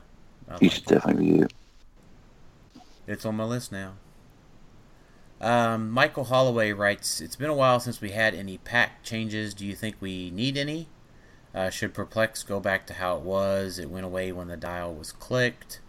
I 0.48 0.58
You 0.60 0.68
like 0.68 0.70
should 0.70 0.86
it. 0.86 0.88
definitely 0.88 1.32
read 1.32 1.42
it. 1.44 1.52
It's 3.08 3.24
on 3.26 3.34
my 3.36 3.42
list 3.44 3.72
now. 3.72 3.94
Um, 5.40 5.90
Michael 5.90 6.24
Holloway 6.24 6.72
writes, 6.72 7.20
"It's 7.20 7.36
been 7.36 7.50
a 7.50 7.54
while 7.54 7.80
since 7.80 8.00
we 8.00 8.10
had 8.10 8.34
any 8.34 8.58
pack 8.58 9.02
changes. 9.04 9.54
Do 9.54 9.66
you 9.66 9.74
think 9.74 9.96
we 10.00 10.30
need 10.30 10.56
any? 10.56 10.88
Uh, 11.58 11.70
should 11.70 11.92
Perplex 11.92 12.44
go 12.44 12.60
back 12.60 12.86
to 12.86 12.94
how 12.94 13.16
it 13.16 13.22
was? 13.22 13.80
It 13.80 13.90
went 13.90 14.06
away 14.06 14.30
when 14.30 14.46
the 14.46 14.56
dial 14.56 14.94
was 14.94 15.10
clicked. 15.10 15.80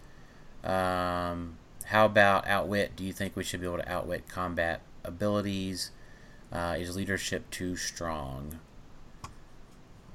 Um, 0.63 1.57
how 1.85 2.07
about 2.07 2.47
Outwit? 2.47 2.95
Do 2.95 3.03
you 3.03 3.13
think 3.13 3.35
we 3.35 3.43
should 3.43 3.61
be 3.61 3.67
able 3.67 3.77
to 3.77 3.87
outwit 3.87 4.27
combat 4.27 4.81
abilities? 5.03 5.91
Uh, 6.51 6.75
is 6.79 6.95
leadership 6.95 7.51
too 7.51 7.75
strong? 7.75 8.57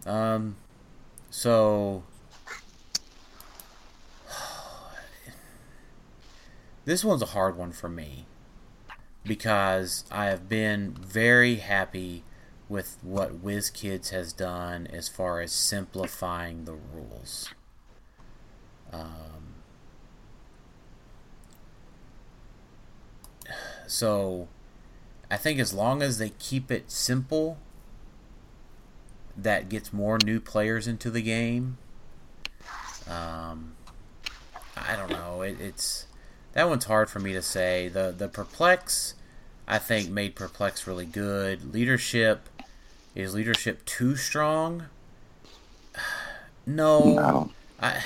Um, 0.05 0.57
so 1.31 2.03
this 6.85 7.05
one's 7.05 7.23
a 7.23 7.27
hard 7.27 7.57
one 7.57 7.71
for 7.71 7.89
me 7.89 8.27
because 9.23 10.05
I 10.11 10.25
have 10.25 10.49
been 10.49 10.97
very 11.01 11.55
happy 11.57 12.25
with 12.69 12.97
what 13.03 13.45
WizKids 13.45 14.11
has 14.11 14.33
done 14.33 14.87
as 14.87 15.09
far 15.09 15.41
as 15.41 15.53
simplifying 15.53 16.65
the 16.65 16.73
rules. 16.73 17.51
Um, 18.93 19.55
so 23.87 24.49
I 25.31 25.37
think 25.37 25.59
as 25.59 25.75
long 25.75 26.03
as 26.03 26.19
they 26.19 26.31
keep 26.39 26.71
it 26.71 26.91
simple, 26.91 27.59
that 29.37 29.69
gets 29.69 29.93
more 29.93 30.19
new 30.25 30.41
players 30.41 30.87
into 30.87 31.11
the 31.11 31.23
game. 31.23 31.79
Um, 33.09 33.75
I 34.77 34.97
don't 34.97 35.11
know. 35.11 35.43
It, 35.43 35.61
it's 35.61 36.07
that 36.53 36.69
one's 36.69 36.85
hard 36.85 37.11
for 37.11 37.19
me 37.19 37.33
to 37.33 37.43
say. 37.43 37.89
The 37.89 38.15
the 38.17 38.29
perplex, 38.29 39.15
I 39.67 39.79
think, 39.79 40.09
made 40.09 40.35
perplex 40.35 40.87
really 40.87 41.07
good. 41.07 41.75
Leadership 41.75 42.49
is 43.15 43.35
leadership 43.35 43.85
too 43.85 44.17
strong? 44.17 44.85
No, 46.67 47.01
No. 47.15 47.51
I, 47.79 48.03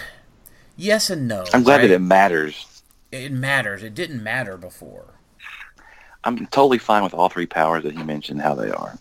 yes 0.77 1.11
and 1.11 1.29
no. 1.29 1.45
I'm 1.55 1.63
glad 1.63 1.77
right? 1.77 1.87
that 1.87 1.95
it 1.95 2.01
matters. 2.01 2.83
it 3.13 3.31
matters. 3.31 3.85
It 3.85 3.95
didn't 3.95 4.21
matter 4.21 4.57
before. 4.57 5.05
I'm 6.25 6.45
totally 6.49 6.79
fine 6.79 7.05
with 7.05 7.15
all 7.15 7.29
three 7.29 7.47
powers 7.47 7.85
that 7.85 7.97
he 7.97 8.03
mentioned 8.03 8.43
how 8.43 8.55
they 8.57 8.71
are. 8.71 8.99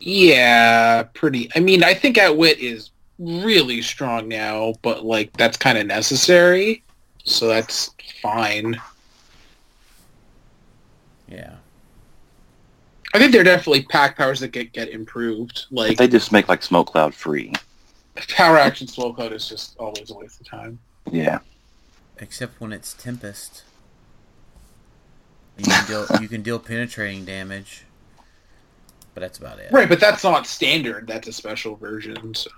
Yeah, 0.00 1.02
pretty. 1.14 1.50
I 1.56 1.60
mean, 1.60 1.82
I 1.82 1.94
think 1.94 2.16
Outwit 2.16 2.58
is 2.60 2.90
really 3.18 3.82
strong 3.82 4.28
now, 4.28 4.74
but 4.82 5.04
like 5.04 5.32
that's 5.36 5.56
kind 5.56 5.76
of 5.76 5.86
necessary, 5.86 6.84
so 7.24 7.48
that's 7.48 7.90
fine. 8.22 8.80
Yeah. 11.28 11.56
I 13.14 13.18
think 13.18 13.32
there 13.32 13.40
are 13.40 13.44
definitely 13.44 13.82
pack 13.84 14.16
powers 14.16 14.40
that 14.40 14.48
get 14.52 14.72
get 14.72 14.88
improved. 14.90 15.66
Like 15.70 15.96
They 15.96 16.08
just 16.08 16.30
make 16.32 16.48
like 16.48 16.62
Smoke 16.62 16.88
Cloud 16.88 17.14
free. 17.14 17.52
power 18.36 18.58
action 18.58 18.86
slow 18.86 19.12
code 19.14 19.32
is 19.32 19.48
just 19.48 19.76
always 19.78 20.10
a 20.10 20.14
waste 20.14 20.40
of 20.40 20.46
time. 20.46 20.78
Yeah. 21.10 21.38
Except 22.18 22.60
when 22.60 22.72
it's 22.72 22.92
Tempest. 22.94 23.62
You 25.56 25.64
can 25.64 25.86
deal 25.86 26.06
you 26.20 26.28
can 26.28 26.42
deal 26.42 26.58
penetrating 26.58 27.24
damage. 27.24 27.84
But 29.14 29.22
that's 29.22 29.38
about 29.38 29.58
it. 29.58 29.72
Right, 29.72 29.88
but 29.88 29.98
that's 30.00 30.22
not 30.22 30.46
standard. 30.46 31.06
That's 31.08 31.26
a 31.28 31.32
special 31.32 31.76
version. 31.76 32.34
So 32.34 32.50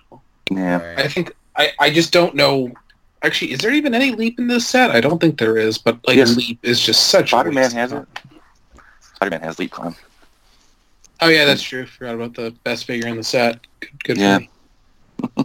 Yeah. 0.51 0.83
Right. 0.83 0.99
I 0.99 1.09
think 1.09 1.33
I 1.57 1.73
I 1.79 1.91
just 1.91 2.13
don't 2.13 2.35
know. 2.35 2.73
Actually, 3.23 3.53
is 3.53 3.61
there 3.61 3.73
even 3.73 3.95
any 3.95 4.13
leap 4.13 4.39
in 4.39 4.47
this 4.49 4.67
set? 4.67 4.91
I 4.91 5.01
don't 5.01 5.21
think 5.21 5.39
there 5.39 5.57
is. 5.59 5.79
But 5.79 5.99
like 6.07 6.17
Yes. 6.17 6.37
leap 6.37 6.59
is 6.63 6.81
just 6.81 7.07
such. 7.09 7.27
a 7.27 7.29
Spider-Man 7.29 7.71
has 7.71 7.93
it. 7.93 8.07
Spider-Man 9.15 9.43
has 9.43 9.59
Leap 9.59 9.71
Climb. 9.71 9.95
Oh 11.23 11.29
yeah, 11.29 11.45
that's 11.45 11.63
true. 11.63 11.87
Forgot 11.87 12.15
about 12.15 12.35
the 12.35 12.51
best 12.65 12.85
figure 12.87 13.09
in 13.09 13.17
the 13.17 13.23
set. 13.25 13.61
Good, 13.81 14.05
good 14.05 14.19
Yeah. 14.19 14.39
for 14.39 15.45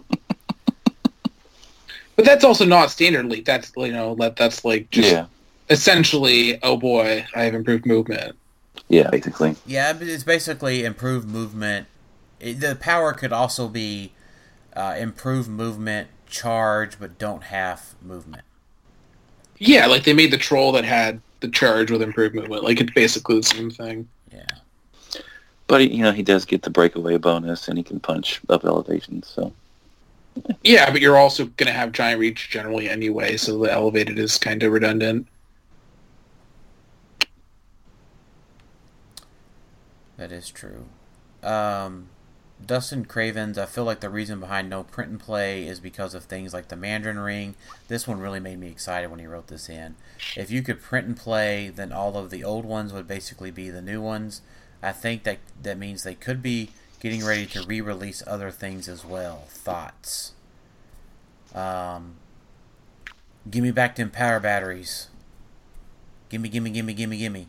but 2.16 2.24
that's 2.24 2.44
also 2.44 2.64
not 2.64 2.90
standard 2.90 3.26
leap. 3.26 3.44
That's 3.44 3.72
you 3.76 3.92
know 3.92 4.14
that 4.16 4.36
that's 4.36 4.64
like 4.64 4.90
just 4.90 5.10
Yeah. 5.12 5.26
essentially. 5.68 6.58
Oh 6.62 6.76
boy, 6.76 7.26
I 7.34 7.42
have 7.44 7.54
improved 7.54 7.84
movement. 7.86 8.36
Yeah, 8.88 9.10
basically. 9.10 9.56
Yeah, 9.66 9.92
but 9.92 10.06
it's 10.06 10.24
basically 10.24 10.84
improved 10.84 11.28
movement. 11.28 11.88
It, 12.40 12.60
the 12.60 12.76
power 12.76 13.12
could 13.12 13.32
also 13.32 13.68
be 13.68 14.12
uh, 14.74 14.94
improved 14.98 15.48
movement, 15.48 16.08
charge, 16.26 16.98
but 16.98 17.18
don't 17.18 17.44
have 17.44 17.94
movement. 18.02 18.42
Yeah, 19.58 19.86
like 19.86 20.04
they 20.04 20.12
made 20.12 20.30
the 20.30 20.38
troll 20.38 20.72
that 20.72 20.84
had 20.84 21.20
the 21.40 21.48
charge 21.48 21.90
with 21.90 22.02
improved 22.02 22.34
movement. 22.34 22.62
Like 22.62 22.80
it's 22.80 22.92
basically 22.92 23.36
the 23.38 23.42
same 23.42 23.70
thing. 23.70 24.08
Yeah. 24.32 24.44
But 25.68 25.80
he- 25.80 25.94
you 25.96 26.02
know, 26.02 26.12
he 26.12 26.22
does 26.22 26.44
get 26.44 26.62
the 26.62 26.70
breakaway 26.70 27.16
bonus 27.18 27.68
and 27.68 27.78
he 27.78 27.84
can 27.84 28.00
punch 28.00 28.40
up 28.48 28.64
elevations, 28.64 29.28
so 29.28 29.52
Yeah, 30.62 30.90
but 30.90 31.00
you're 31.00 31.16
also 31.16 31.46
gonna 31.46 31.72
have 31.72 31.92
giant 31.92 32.20
reach 32.20 32.50
generally 32.50 32.88
anyway, 32.90 33.36
so 33.36 33.58
the 33.58 33.72
elevated 33.72 34.18
is 34.18 34.38
kind 34.38 34.62
of 34.62 34.72
redundant. 34.72 35.28
That 40.16 40.32
is 40.32 40.50
true. 40.50 40.86
Um, 41.42 42.08
Dustin 42.64 43.04
Cravens, 43.04 43.58
I 43.58 43.66
feel 43.66 43.84
like 43.84 44.00
the 44.00 44.08
reason 44.10 44.40
behind 44.40 44.70
no 44.70 44.82
print 44.82 45.10
and 45.10 45.20
play 45.20 45.66
is 45.66 45.78
because 45.78 46.14
of 46.14 46.24
things 46.24 46.54
like 46.54 46.68
the 46.68 46.76
Mandarin 46.76 47.18
Ring. 47.18 47.54
This 47.88 48.08
one 48.08 48.18
really 48.18 48.40
made 48.40 48.58
me 48.58 48.68
excited 48.68 49.10
when 49.10 49.20
he 49.20 49.26
wrote 49.26 49.48
this 49.48 49.68
in. 49.68 49.96
If 50.34 50.50
you 50.50 50.62
could 50.62 50.80
print 50.82 51.06
and 51.06 51.16
play, 51.16 51.68
then 51.68 51.92
all 51.92 52.16
of 52.16 52.30
the 52.30 52.42
old 52.42 52.64
ones 52.64 52.92
would 52.92 53.06
basically 53.06 53.50
be 53.50 53.68
the 53.70 53.82
new 53.82 54.00
ones. 54.00 54.40
I 54.82 54.92
think 54.92 55.24
that 55.24 55.38
that 55.62 55.78
means 55.78 56.02
they 56.02 56.14
could 56.14 56.42
be 56.42 56.70
getting 57.00 57.24
ready 57.24 57.46
to 57.46 57.62
re-release 57.62 58.22
other 58.26 58.50
things 58.50 58.88
as 58.88 59.04
well. 59.04 59.44
Thoughts? 59.48 60.32
Um, 61.54 62.16
give 63.50 63.62
me 63.62 63.70
back 63.70 63.96
them 63.96 64.10
power 64.10 64.40
batteries. 64.40 65.08
Gimme, 66.28 66.48
gimme, 66.48 66.70
gimme, 66.70 66.94
gimme, 66.94 67.16
gimme. 67.16 67.48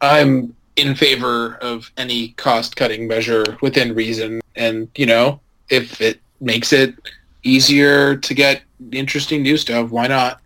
I'm 0.00 0.54
in 0.76 0.94
favor 0.94 1.56
of 1.56 1.90
any 1.96 2.28
cost 2.28 2.76
cutting 2.76 3.08
measure 3.08 3.44
within 3.62 3.94
reason 3.94 4.40
and 4.54 4.88
you 4.94 5.06
know 5.06 5.40
if 5.70 6.02
it 6.02 6.20
makes 6.38 6.70
it 6.70 6.94
easier 7.42 8.14
to 8.14 8.34
get 8.34 8.62
interesting 8.92 9.42
new 9.42 9.56
stuff 9.56 9.88
why 9.88 10.06
not 10.06 10.38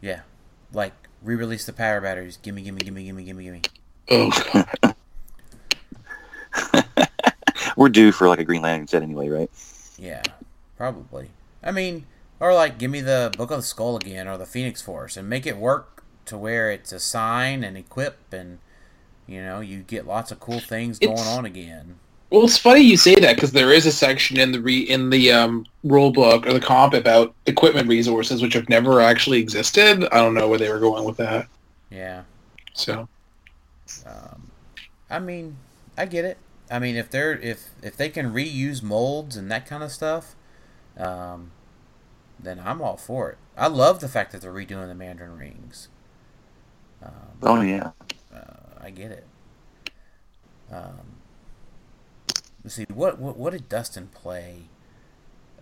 Yeah, 0.00 0.20
like 0.72 0.92
re-release 1.22 1.64
the 1.64 1.72
power 1.72 2.00
batteries. 2.00 2.36
Gimme, 2.36 2.62
gimme, 2.62 2.80
gimme, 2.80 3.04
gimme, 3.04 3.24
gimme, 3.24 3.44
gimme. 3.44 3.62
Oh 4.10 4.64
We're 7.76 7.88
due 7.88 8.12
for 8.12 8.28
like 8.28 8.38
a 8.38 8.44
Green 8.44 8.62
Lantern 8.62 8.86
set 8.86 9.02
anyway, 9.02 9.28
right? 9.28 9.50
Yeah, 9.98 10.22
probably. 10.76 11.30
I 11.62 11.72
mean, 11.72 12.06
or 12.40 12.54
like 12.54 12.78
give 12.78 12.90
me 12.90 13.00
the 13.00 13.32
Book 13.36 13.50
of 13.50 13.58
the 13.58 13.62
Skull 13.62 13.96
again 13.96 14.28
or 14.28 14.38
the 14.38 14.46
Phoenix 14.46 14.80
Force 14.80 15.16
and 15.16 15.28
make 15.28 15.46
it 15.46 15.56
work 15.56 16.04
to 16.26 16.38
where 16.38 16.70
it's 16.70 16.92
a 16.92 17.00
sign 17.00 17.64
and 17.64 17.76
equip 17.76 18.32
and 18.32 18.58
you 19.26 19.42
know 19.42 19.60
you 19.60 19.82
get 19.82 20.06
lots 20.06 20.30
of 20.30 20.40
cool 20.40 20.60
things 20.60 20.98
going 20.98 21.12
It's- 21.14 21.28
on 21.28 21.44
again. 21.44 21.96
Well, 22.30 22.44
it's 22.44 22.58
funny 22.58 22.80
you 22.80 22.96
say 22.96 23.14
that 23.16 23.36
because 23.36 23.52
there 23.52 23.70
is 23.72 23.86
a 23.86 23.92
section 23.92 24.40
in 24.40 24.50
the 24.50 24.60
re, 24.60 24.80
in 24.80 25.08
the 25.10 25.30
um, 25.30 25.66
rule 25.84 26.10
book 26.10 26.44
or 26.48 26.52
the 26.52 26.58
comp 26.58 26.92
about 26.92 27.32
equipment 27.46 27.86
resources, 27.86 28.42
which 28.42 28.54
have 28.54 28.68
never 28.68 29.00
actually 29.00 29.38
existed. 29.38 30.08
I 30.10 30.16
don't 30.16 30.34
know 30.34 30.48
where 30.48 30.58
they 30.58 30.68
were 30.72 30.80
going 30.80 31.04
with 31.04 31.16
that. 31.18 31.46
Yeah. 31.90 32.22
So 32.72 33.08
Um, 34.06 34.50
I 35.10 35.18
mean, 35.18 35.58
I 35.96 36.06
get 36.06 36.24
it. 36.24 36.38
I 36.70 36.78
mean, 36.78 36.96
if 36.96 37.10
they're 37.10 37.34
if 37.38 37.70
if 37.82 37.96
they 37.96 38.08
can 38.08 38.32
reuse 38.32 38.82
molds 38.82 39.36
and 39.36 39.50
that 39.50 39.66
kind 39.66 39.82
of 39.82 39.92
stuff, 39.92 40.36
um, 40.98 41.52
then 42.38 42.60
I'm 42.60 42.82
all 42.82 42.96
for 42.98 43.30
it. 43.30 43.38
I 43.56 43.68
love 43.68 44.00
the 44.00 44.08
fact 44.08 44.32
that 44.32 44.42
they're 44.42 44.52
redoing 44.52 44.88
the 44.88 44.94
Mandarin 44.94 45.38
rings. 45.38 45.88
Um, 47.02 47.42
Oh 47.42 47.60
yeah. 47.60 47.92
uh, 48.34 48.80
I 48.80 48.90
get 48.90 49.10
it. 49.10 49.26
Um, 50.70 51.20
let's 52.62 52.74
see 52.74 52.86
what 52.92 53.18
what 53.18 53.36
what 53.36 53.52
did 53.52 53.68
Dustin 53.68 54.08
play? 54.08 54.64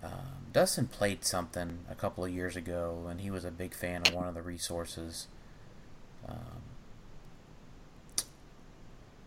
Um, 0.02 0.46
Dustin 0.52 0.88
played 0.88 1.24
something 1.24 1.80
a 1.90 1.94
couple 1.94 2.24
of 2.24 2.32
years 2.32 2.56
ago, 2.56 3.06
and 3.08 3.20
he 3.20 3.30
was 3.30 3.44
a 3.44 3.50
big 3.50 3.74
fan 3.74 4.02
of 4.02 4.12
one 4.12 4.28
of 4.28 4.34
the 4.34 4.42
resources. 4.42 5.28
Um, 6.28 6.62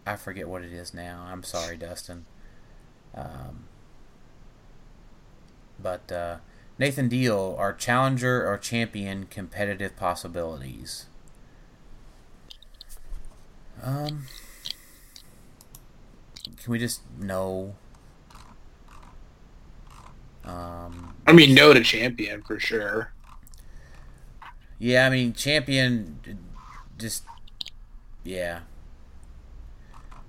I 0.05 0.15
forget 0.15 0.47
what 0.47 0.63
it 0.63 0.71
is 0.71 0.93
now. 0.93 1.25
I'm 1.27 1.43
sorry, 1.43 1.77
Dustin. 1.77 2.25
Um, 3.15 3.65
but 5.79 6.11
uh, 6.11 6.37
Nathan 6.77 7.07
Deal, 7.07 7.55
our 7.57 7.73
challenger 7.73 8.47
or 8.47 8.57
champion 8.57 9.25
competitive 9.25 9.95
possibilities. 9.95 11.05
Um, 13.83 14.25
can 16.43 16.71
we 16.71 16.79
just 16.79 17.01
know? 17.19 17.75
Um, 20.43 21.15
I 21.25 21.33
mean, 21.33 21.55
no 21.55 21.73
to 21.73 21.83
champion 21.83 22.41
for 22.43 22.59
sure. 22.59 23.11
yeah, 24.79 25.07
I 25.07 25.09
mean, 25.09 25.33
champion, 25.33 26.19
just 26.97 27.23
yeah. 28.23 28.61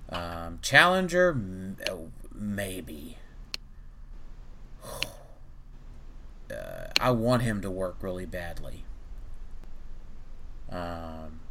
Um, 0.09 0.59
challenger, 0.61 1.29
m- 1.31 1.77
maybe. 2.33 3.17
Uh, 6.49 6.87
I 7.01 7.11
want 7.11 7.41
him 7.41 7.61
to 7.61 7.69
work 7.69 7.97
really 7.99 8.25
badly. 8.25 8.85
Um, 10.69 11.41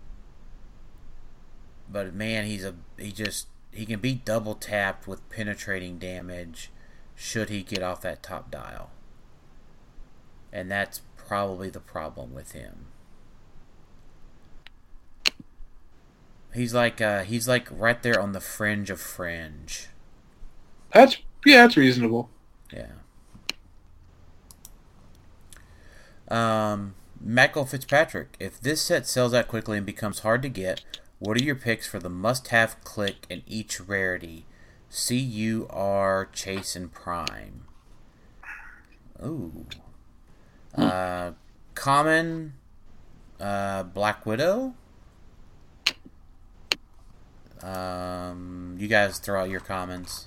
but 1.87 2.15
man, 2.15 2.47
he's 2.47 2.65
a 2.65 2.74
he 2.97 3.12
just 3.12 3.49
he 3.73 3.85
can 3.85 4.01
be 4.01 4.15
double 4.15 4.55
tapped 4.55 5.07
with 5.07 5.28
penetrating 5.28 5.99
damage 5.99 6.70
should 7.15 7.49
he 7.49 7.62
get 7.62 7.83
off 7.83 8.01
that 8.03 8.23
top 8.23 8.51
dial. 8.51 8.91
And 10.53 10.70
that's 10.70 11.03
probably 11.16 11.70
the 11.70 11.81
problem 11.81 12.33
with 12.33 12.53
him. 12.53 12.87
He's 16.57 16.73
like 16.73 17.01
uh, 17.01 17.23
he's 17.23 17.47
like 17.47 17.69
right 17.70 18.03
there 18.03 18.19
on 18.20 18.33
the 18.33 18.41
fringe 18.41 18.89
of 18.91 19.01
fringe. 19.01 19.89
That's 20.93 21.19
yeah, 21.45 21.62
that's 21.62 21.77
reasonable. 21.77 22.31
Yeah. 22.73 22.93
Um, 26.28 26.95
Michael 27.20 27.66
Fitzpatrick. 27.66 28.37
If 28.41 28.61
this 28.61 28.81
set 28.81 29.07
sells 29.07 29.35
out 29.35 29.49
quickly 29.49 29.77
and 29.77 29.87
becomes 29.87 30.20
hard 30.20 30.43
to 30.43 30.49
get, 30.49 30.83
what 31.19 31.37
are 31.37 31.45
your 31.45 31.55
picks 31.55 31.87
for 31.87 31.99
the 31.99 32.09
must-have 32.09 32.83
click 32.83 33.27
in 33.28 33.43
each 33.47 33.81
rarity? 33.81 34.47
C 34.89 35.16
U 35.19 35.66
R 35.70 36.27
Chase 36.33 36.74
and 36.74 36.91
Prime. 36.91 37.65
Ooh. 39.23 39.66
Uh, 40.74 41.33
common. 41.74 42.55
Uh, 43.39 43.83
Black 43.83 44.24
Widow. 44.24 44.74
Um, 47.62 48.77
you 48.78 48.89
guys 48.89 49.19
throw 49.19 49.43
out 49.43 49.51
your 49.51 49.61
comments. 49.61 50.27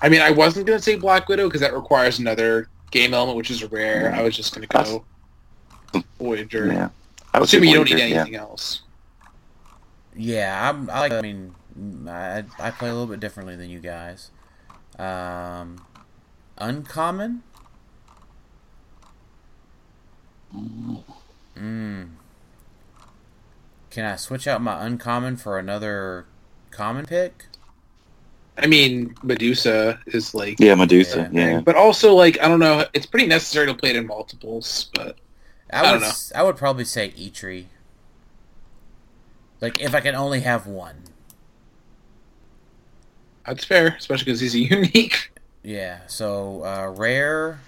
I 0.00 0.08
mean, 0.08 0.20
I 0.20 0.30
wasn't 0.30 0.66
gonna 0.66 0.80
say 0.80 0.96
Black 0.96 1.28
Widow 1.28 1.46
because 1.48 1.60
that 1.60 1.74
requires 1.74 2.18
another 2.18 2.68
game 2.90 3.14
element, 3.14 3.36
which 3.36 3.50
is 3.50 3.64
rare. 3.70 4.12
I 4.14 4.22
was 4.22 4.36
just 4.36 4.54
gonna 4.54 4.66
go 4.66 5.04
Voyager. 6.18 6.66
Yeah. 6.66 6.88
I 7.32 7.40
would 7.40 7.48
say 7.48 7.58
Assuming 7.58 7.70
you 7.70 7.76
don't 7.76 7.84
need 7.84 7.96
Voyager, 7.96 8.08
yeah. 8.08 8.20
anything 8.20 8.36
else. 8.36 8.82
Yeah, 10.14 10.70
I'm, 10.70 10.90
I 10.90 11.00
like. 11.00 11.12
I 11.12 11.20
mean, 11.20 11.54
I, 12.06 12.44
I 12.58 12.70
play 12.70 12.88
a 12.88 12.92
little 12.92 13.06
bit 13.06 13.20
differently 13.20 13.56
than 13.56 13.70
you 13.70 13.80
guys. 13.80 14.30
Um, 14.98 15.84
uncommon. 16.58 17.42
Mm. 21.56 22.10
Can 23.90 24.04
I 24.04 24.16
switch 24.16 24.46
out 24.46 24.60
my 24.60 24.84
uncommon 24.84 25.36
for 25.36 25.58
another 25.58 26.26
common 26.72 27.06
pick? 27.06 27.44
I 28.58 28.66
mean, 28.66 29.14
Medusa 29.22 30.00
is 30.08 30.34
like, 30.34 30.58
Yeah, 30.60 30.74
Medusa. 30.74 31.28
Yeah. 31.32 31.48
Yeah. 31.52 31.60
but 31.60 31.74
also 31.76 32.14
like 32.14 32.40
I 32.42 32.48
don't 32.48 32.60
know. 32.60 32.84
It's 32.92 33.06
pretty 33.06 33.26
necessary 33.26 33.66
to 33.66 33.74
play 33.74 33.90
it 33.90 33.96
in 33.96 34.06
multiples, 34.06 34.90
but 34.94 35.16
I 35.72 35.78
I 35.78 35.82
would. 35.82 35.90
don't 35.92 36.00
know. 36.02 36.06
s- 36.08 36.32
I 36.34 36.42
would 36.42 36.56
probably 36.56 36.84
say 36.84 37.10
Eitri. 37.10 37.66
Like 39.60 39.80
if 39.80 39.94
I 39.94 40.00
can 40.00 40.14
only 40.14 40.40
have 40.40 40.66
one. 40.66 41.04
that's 43.46 43.64
fair, 43.64 43.88
especially 43.98 44.24
because 44.26 44.40
he's 44.40 44.54
a 44.54 44.58
unique. 44.76 45.30
Yeah. 45.62 46.00
So 46.08 46.64
uh, 46.64 46.92
rare. 46.96 47.60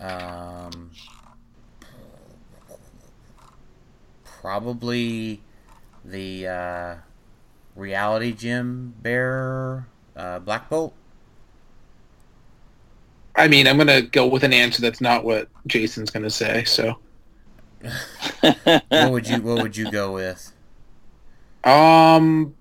Um, 0.00 0.90
probably 4.24 5.40
the 6.04 6.46
uh, 6.46 6.94
reality 7.76 8.32
Gem 8.32 8.94
Bearer 9.02 9.86
uh, 10.16 10.38
Black 10.40 10.68
Bolt. 10.68 10.94
I 13.36 13.48
mean, 13.48 13.66
I'm 13.68 13.76
gonna 13.76 14.02
go 14.02 14.26
with 14.26 14.44
an 14.44 14.52
answer 14.52 14.80
that's 14.82 15.00
not 15.00 15.24
what 15.24 15.48
Jason's 15.66 16.10
gonna 16.10 16.30
say. 16.30 16.64
So, 16.64 16.98
What 18.94 19.12
would 19.12 19.28
you 19.28 19.42
What 19.42 19.60
would 19.60 19.76
you 19.76 19.86
go 19.86 20.12
with? 20.14 20.52
um, 21.64 22.54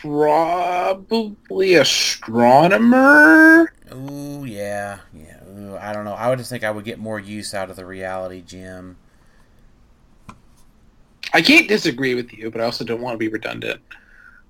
probably 0.00 1.74
astronomer. 1.74 3.72
Oh 3.90 4.44
yeah, 4.44 5.00
yeah. 5.12 5.42
Ooh, 5.48 5.76
I 5.76 5.92
don't 5.92 6.04
know. 6.04 6.14
I 6.14 6.28
would 6.28 6.38
just 6.38 6.50
think 6.50 6.64
I 6.64 6.70
would 6.70 6.84
get 6.84 6.98
more 6.98 7.18
use 7.20 7.54
out 7.54 7.70
of 7.70 7.76
the 7.76 7.86
reality 7.86 8.42
gym. 8.42 8.96
I 11.34 11.42
can't 11.42 11.68
disagree 11.68 12.14
with 12.14 12.32
you, 12.32 12.50
but 12.50 12.60
I 12.60 12.64
also 12.64 12.84
don't 12.84 13.00
want 13.02 13.14
to 13.14 13.18
be 13.18 13.28
redundant. 13.28 13.80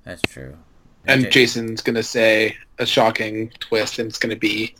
That's 0.05 0.23
true. 0.23 0.56
And 1.06 1.23
Ja- 1.24 1.31
Jason's 1.31 1.81
gonna 1.82 2.02
say 2.02 2.56
a 2.78 2.86
shocking 2.86 3.51
twist, 3.59 3.98
and 3.98 4.09
it's 4.09 4.19
gonna 4.19 4.36
be, 4.36 4.74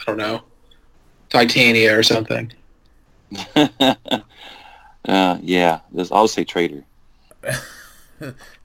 I 0.00 0.04
don't 0.06 0.18
know, 0.18 0.42
Titania 1.30 1.98
or 1.98 2.02
something. 2.02 2.52
uh, 3.56 5.38
yeah. 5.42 5.80
This, 5.90 6.12
I'll 6.12 6.28
say 6.28 6.44
Trader. 6.44 6.84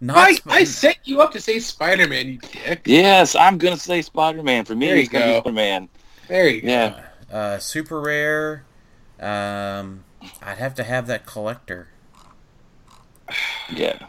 Not 0.02 0.18
I, 0.18 0.34
sp- 0.38 0.52
I 0.52 0.64
set 0.66 0.98
you 1.06 1.22
up 1.22 1.32
to 1.32 1.42
say 1.42 1.60
Spider-Man, 1.60 2.28
you 2.28 2.38
dick. 2.38 2.82
Yes, 2.86 3.36
I'm 3.36 3.58
gonna 3.58 3.78
say 3.78 4.02
Spider-Man. 4.02 4.66
For 4.66 4.76
me, 4.76 4.88
There 4.88 4.96
you 4.98 5.02
it's 5.04 5.10
gonna 5.12 5.26
be 5.26 5.32
go. 5.32 5.40
Spider-Man. 5.40 5.90
There 6.28 6.48
you 6.48 6.62
go. 6.62 6.68
Yeah. 6.68 7.02
uh, 7.32 7.58
super 7.58 8.00
rare. 8.02 8.66
Um, 9.20 10.04
I'd 10.44 10.58
have 10.60 10.76
to 10.76 10.84
have 10.84 11.08
that 11.08 11.26
collector. 11.26 11.88
Yeah. 13.74 14.08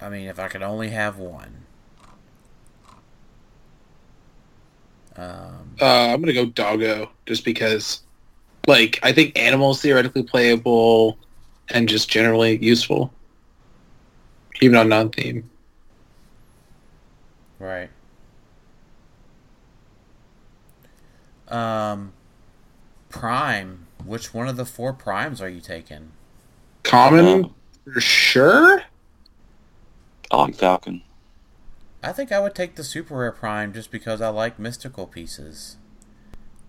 I 0.00 0.08
mean, 0.08 0.26
if 0.26 0.38
I 0.38 0.48
could 0.48 0.62
only 0.62 0.90
have 0.90 1.16
one. 1.18 1.64
Um, 5.16 5.76
Uh, 5.80 6.08
I'm 6.12 6.20
gonna 6.20 6.32
go 6.32 6.46
Doggo 6.46 7.10
just 7.26 7.44
because, 7.44 8.02
like, 8.66 8.98
I 9.02 9.12
think 9.12 9.38
animals 9.38 9.80
theoretically 9.80 10.22
playable 10.22 11.18
and 11.68 11.88
just 11.88 12.10
generally 12.10 12.58
useful, 12.58 13.12
even 14.60 14.76
on 14.76 14.88
non-theme. 14.88 15.48
right. 17.58 17.90
Um, 21.48 22.12
Prime. 23.08 23.86
Which 24.04 24.34
one 24.34 24.48
of 24.48 24.56
the 24.56 24.64
four 24.64 24.92
primes 24.92 25.40
are 25.40 25.48
you 25.48 25.60
taking? 25.60 26.10
Common 26.82 27.44
Uh, 27.44 27.48
for 27.92 28.00
sure. 28.00 28.82
I 30.30 30.36
like 30.36 30.54
Falcon. 30.54 31.02
I 32.02 32.12
think 32.12 32.32
I 32.32 32.40
would 32.40 32.54
take 32.54 32.74
the 32.74 32.84
super 32.84 33.16
rare 33.16 33.32
prime 33.32 33.72
just 33.72 33.90
because 33.90 34.20
I 34.20 34.28
like 34.28 34.58
mystical 34.58 35.06
pieces. 35.06 35.76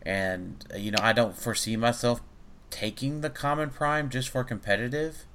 And 0.04 0.66
you 0.76 0.92
know, 0.92 1.00
I 1.02 1.14
don't 1.14 1.36
foresee 1.36 1.76
myself 1.76 2.22
taking 2.70 3.22
the 3.22 3.30
common 3.30 3.70
prime 3.70 4.10
just 4.10 4.30
for 4.30 4.44
competitive. 4.44 5.26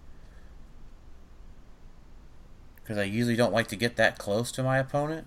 Because 2.76 2.98
I 2.98 3.05
usually 3.05 3.36
don't 3.36 3.52
like 3.52 3.68
to 3.68 3.76
get 3.76 3.96
that 3.96 4.18
close 4.18 4.52
to 4.52 4.62
my 4.62 4.78
opponent. 4.78 5.26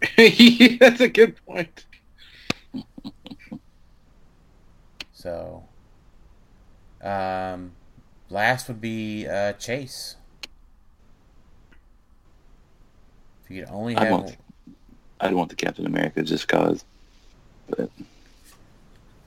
That's 0.16 1.00
a 1.00 1.08
good 1.08 1.36
point. 1.46 1.86
So, 5.12 5.64
um, 7.02 7.72
last 8.34 8.68
would 8.68 8.80
be 8.80 9.26
uh, 9.26 9.54
Chase. 9.54 10.16
If 13.44 13.50
you 13.50 13.64
could 13.64 13.72
only 13.72 13.96
I 13.96 14.04
have, 14.04 14.12
want, 14.12 14.36
I 15.20 15.28
don't 15.28 15.36
want 15.38 15.50
the 15.50 15.56
Captain 15.56 15.86
America 15.86 16.22
just 16.22 16.48
cause. 16.48 16.84
But 17.70 17.88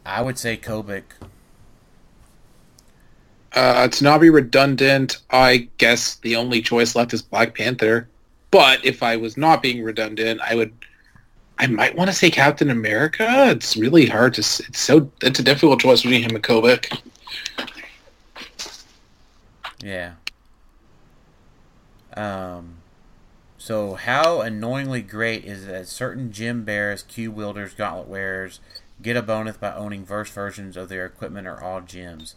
I 0.05 0.21
would 0.21 0.37
say 0.37 0.57
Kobik. 0.57 1.03
Uh, 3.53 3.87
to 3.87 4.03
not 4.03 4.21
be 4.21 4.29
redundant, 4.29 5.19
I 5.31 5.69
guess 5.77 6.15
the 6.15 6.35
only 6.35 6.61
choice 6.61 6.95
left 6.95 7.13
is 7.13 7.21
Black 7.21 7.55
Panther. 7.55 8.07
But 8.51 8.85
if 8.85 9.01
I 9.01 9.15
was 9.15 9.37
not 9.37 9.63
being 9.63 9.83
redundant, 9.83 10.41
I 10.41 10.55
would. 10.55 10.73
I 11.59 11.65
might 11.65 11.95
want 11.95 12.07
to 12.07 12.15
say 12.15 12.29
Captain 12.29 12.69
America. 12.69 13.25
It's 13.49 13.75
really 13.75 14.05
hard 14.05 14.35
to. 14.35 14.41
It's 14.41 14.79
so. 14.79 15.11
It's 15.21 15.39
a 15.39 15.43
difficult 15.43 15.79
choice 15.79 16.03
between 16.03 16.21
him 16.21 16.35
and 16.35 16.43
Kobik. 16.43 16.99
Yeah. 19.81 20.13
Um. 22.15 22.77
So, 23.59 23.95
how 23.95 24.41
annoyingly 24.41 25.01
great 25.01 25.43
is 25.43 25.63
it 25.63 25.71
that 25.71 25.87
certain 25.87 26.31
Gem 26.31 26.63
Bearers, 26.63 27.01
cube 27.03 27.35
wielders, 27.35 27.73
gauntlet 27.73 28.07
wearers 28.07 28.59
get 29.01 29.17
a 29.17 29.21
bonus 29.21 29.57
by 29.57 29.73
owning 29.73 30.05
verse 30.05 30.29
versions 30.29 30.77
of 30.77 30.89
their 30.89 31.05
equipment 31.05 31.47
or 31.47 31.61
all 31.61 31.81
gems? 31.81 32.35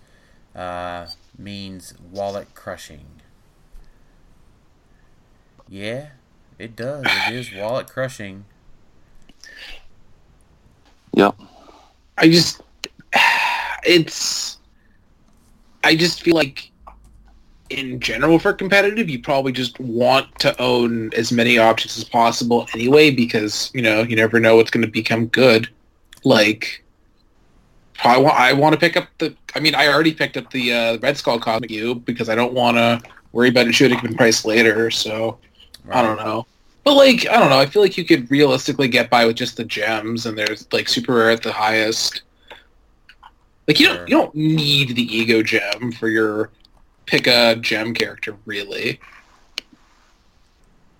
Uh, 0.55 1.07
means 1.39 1.95
wallet 2.11 2.55
crushing. 2.55 3.07
Yeah, 5.69 6.09
it 6.59 6.75
does. 6.75 7.05
It 7.07 7.35
is 7.35 7.55
wallet 7.55 7.87
crushing. 7.89 8.45
yep, 11.13 11.35
I 12.19 12.29
just. 12.29 12.61
It's. 13.83 14.59
I 15.83 15.97
just 15.97 16.21
feel 16.21 16.35
like, 16.35 16.71
in 17.71 18.01
general, 18.01 18.39
for 18.39 18.53
competitive, 18.53 19.09
you 19.09 19.21
probably 19.21 19.53
just 19.53 19.79
want 19.79 20.39
to 20.41 20.61
own 20.61 21.13
as 21.15 21.31
many 21.31 21.57
objects 21.57 21.97
as 21.97 22.05
possible 22.05 22.67
anyway, 22.75 23.11
because 23.11 23.71
you 23.73 23.81
know 23.81 24.03
you 24.03 24.17
never 24.17 24.41
know 24.41 24.57
what's 24.57 24.71
going 24.71 24.85
to 24.85 24.91
become 24.91 25.27
good. 25.27 25.69
Like, 26.25 26.85
I 28.03 28.19
want 28.19 28.39
I 28.39 28.53
want 28.53 28.75
to 28.75 28.79
pick 28.79 28.97
up 28.97 29.09
the. 29.19 29.35
I 29.55 29.61
mean, 29.61 29.75
I 29.75 29.87
already 29.89 30.13
picked 30.13 30.37
up 30.37 30.51
the 30.51 30.73
uh, 30.73 30.99
Red 30.99 31.17
Skull 31.17 31.39
Cosmic 31.39 31.71
Cube 31.71 32.05
because 32.05 32.29
I 32.29 32.35
don't 32.35 32.53
want 32.53 32.77
to 32.77 33.01
worry 33.33 33.49
about 33.49 33.69
it 33.69 33.75
shooting 33.75 34.01
in 34.05 34.15
price 34.17 34.45
later. 34.45 34.91
So 34.91 35.39
I 35.91 36.03
don't 36.03 36.19
know. 36.19 36.47
But 36.83 36.95
like, 36.95 37.29
I 37.29 37.39
don't 37.39 37.51
know. 37.51 37.59
I 37.59 37.67
feel 37.67 37.83
like 37.83 37.97
you 37.97 38.05
could 38.05 38.31
realistically 38.31 38.89
get 38.89 39.11
by 39.11 39.25
with 39.27 39.37
just 39.37 39.57
the 39.57 39.65
gems, 39.65 40.27
and 40.27 40.37
there's 40.37 40.67
like 40.73 40.89
super 40.89 41.15
rare 41.15 41.31
at 41.31 41.43
the 41.43 41.53
highest. 41.53 42.23
Like 43.69 43.79
you 43.79 43.87
don't 43.87 44.09
you 44.09 44.17
don't 44.17 44.35
need 44.35 44.97
the 44.97 45.17
ego 45.17 45.43
gem 45.43 45.93
for 45.93 46.09
your 46.09 46.51
pick 47.11 47.27
a 47.27 47.57
gem 47.57 47.93
character, 47.93 48.37
really. 48.47 49.01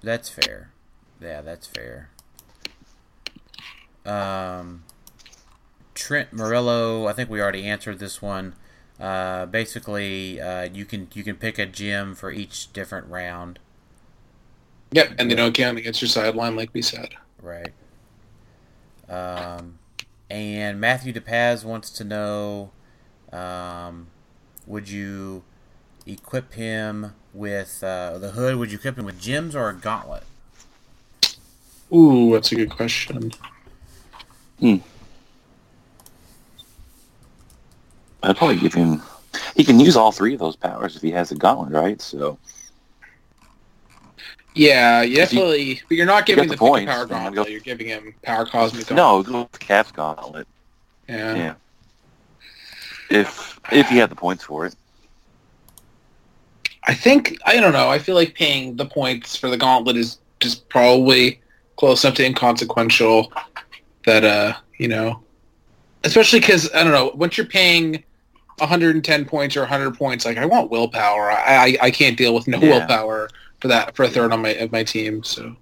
That's 0.03 0.29
fair. 0.29 0.73
Yeah, 1.21 1.41
that's 1.41 1.69
fair. 1.69 2.11
Um, 4.05 4.83
Trent 5.95 6.33
Morello. 6.33 7.07
I 7.07 7.13
think 7.13 7.31
we 7.31 7.41
already 7.41 7.65
answered 7.65 8.01
this 8.01 8.21
one. 8.21 8.55
Uh, 8.99 9.47
basically, 9.47 10.41
uh, 10.41 10.65
you 10.65 10.85
can 10.85 11.09
you 11.15 11.23
can 11.23 11.37
pick 11.37 11.59
a 11.59 11.67
gem 11.67 12.17
for 12.17 12.33
each 12.33 12.73
different 12.73 13.07
round. 13.07 13.61
Yep, 14.91 15.15
and 15.19 15.31
they 15.31 15.37
don't 15.37 15.55
count 15.55 15.79
against 15.79 16.03
your 16.03 16.09
sideline, 16.09 16.57
like 16.57 16.71
we 16.73 16.83
said. 16.83 17.11
Right. 17.41 17.73
Um, 19.09 19.79
and 20.29 20.81
Matthew 20.81 21.13
DePaz 21.13 21.65
wants 21.65 21.91
to 21.91 22.05
know, 22.05 22.73
um, 23.33 24.09
would 24.67 24.89
you 24.89 25.45
equip 26.07 26.55
him 26.55 27.15
with 27.33 27.83
uh, 27.83 28.19
the 28.19 28.33
hood? 28.33 28.57
Would 28.57 28.71
you 28.73 28.79
equip 28.79 28.99
him 28.99 29.05
with 29.05 29.21
gems 29.21 29.55
or 29.57 29.69
a 29.69 29.75
gauntlet? 29.75 30.25
Ooh, 31.93 32.33
that's 32.33 32.53
a 32.53 32.55
good 32.57 32.71
question. 32.71 33.33
Hmm. 34.61 34.77
I'd 38.23 38.37
probably 38.37 38.57
give 38.57 38.75
him. 38.75 39.03
He 39.57 39.65
can 39.65 39.81
use 39.81 39.97
all 39.97 40.13
three 40.13 40.35
of 40.35 40.41
those 40.41 40.57
powers 40.57 40.97
if 40.97 41.03
he 41.03 41.11
has 41.13 41.31
a 41.33 41.35
gauntlet, 41.35 41.73
right? 41.73 42.01
So 42.01 42.39
Yeah, 44.55 45.03
you 45.03 45.13
If 45.23 45.33
you- 45.33 45.39
definitely. 45.39 45.83
but 45.89 45.97
you're 45.97 46.07
not 46.07 46.27
giving 46.27 46.49
the 46.49 46.55
the, 46.55 46.59
points, 46.59 46.91
power 46.93 47.07
man, 47.07 47.25
gauntlet. 47.33 47.47
go- 47.47 47.51
You're 47.51 47.61
giving 47.61 47.87
him 47.87 48.15
power 48.23 48.45
cosmic. 48.45 48.87
Gauntlet. 48.89 48.97
no, 48.97 49.23
go 49.23 49.49
with 49.51 49.59
Cap's 49.61 49.93
gauntlet. 49.93 50.47
Yeah. 51.09 51.35
Yeah. 51.35 51.55
If 53.11 53.59
if 53.73 53.91
you 53.91 54.01
have 54.01 54.11
the 54.11 54.17
points 54.17 54.45
for 54.45 54.67
it, 54.67 54.75
I 56.85 56.95
think 56.95 57.39
I 57.45 57.61
don't 57.61 57.73
know. 57.73 57.89
I 57.91 57.99
feel 57.99 58.15
like 58.15 58.35
paying 58.35 58.77
the 58.77 58.87
points 58.87 59.37
for 59.37 59.49
the 59.51 59.57
gauntlet 59.57 59.97
is 59.97 60.19
just 60.41 60.69
probably 60.69 61.41
close 61.77 62.05
enough 62.05 62.17
to 62.17 62.25
inconsequential 62.27 63.33
that 64.07 64.25
uh 64.25 64.55
you 64.79 64.89
know, 64.89 65.23
especially 66.05 66.41
because 66.41 66.73
I 66.75 66.83
don't 66.83 66.93
know 66.93 67.13
once 67.15 67.37
you're 67.37 67.47
paying 67.47 68.03
110 68.59 69.25
points 69.25 69.57
or 69.57 69.61
100 69.61 69.97
points, 69.97 70.25
like 70.25 70.39
I 70.39 70.47
want 70.47 70.71
willpower. 70.71 71.31
I 71.31 71.77
I, 71.81 71.87
I 71.87 71.91
can't 71.91 72.17
deal 72.17 72.35
with 72.35 72.49
no 72.49 72.59
Yeah. 72.59 72.79
willpower 72.79 73.29
for 73.61 73.69
that 73.69 73.95
for 73.95 74.05
a 74.05 74.09
third 74.09 74.33
on 74.33 74.43
my 74.43 74.51
of 74.55 74.73
my 74.73 74.83
team. 74.85 75.23
So 75.23 75.55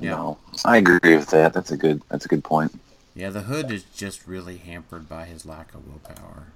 Yeah. 0.00 0.10
no, 0.10 0.38
I 0.64 0.78
agree 0.78 1.16
with 1.16 1.28
that. 1.30 1.52
That's 1.52 1.70
a 1.70 1.76
good. 1.76 2.02
That's 2.08 2.24
a 2.24 2.28
good 2.28 2.44
point. 2.44 2.72
Yeah, 3.14 3.28
the 3.28 3.42
hood 3.42 3.70
is 3.70 3.82
just 3.94 4.26
really 4.26 4.56
hampered 4.56 5.06
by 5.06 5.26
his 5.26 5.44
lack 5.44 5.74
of 5.74 5.86
willpower. 5.86 6.46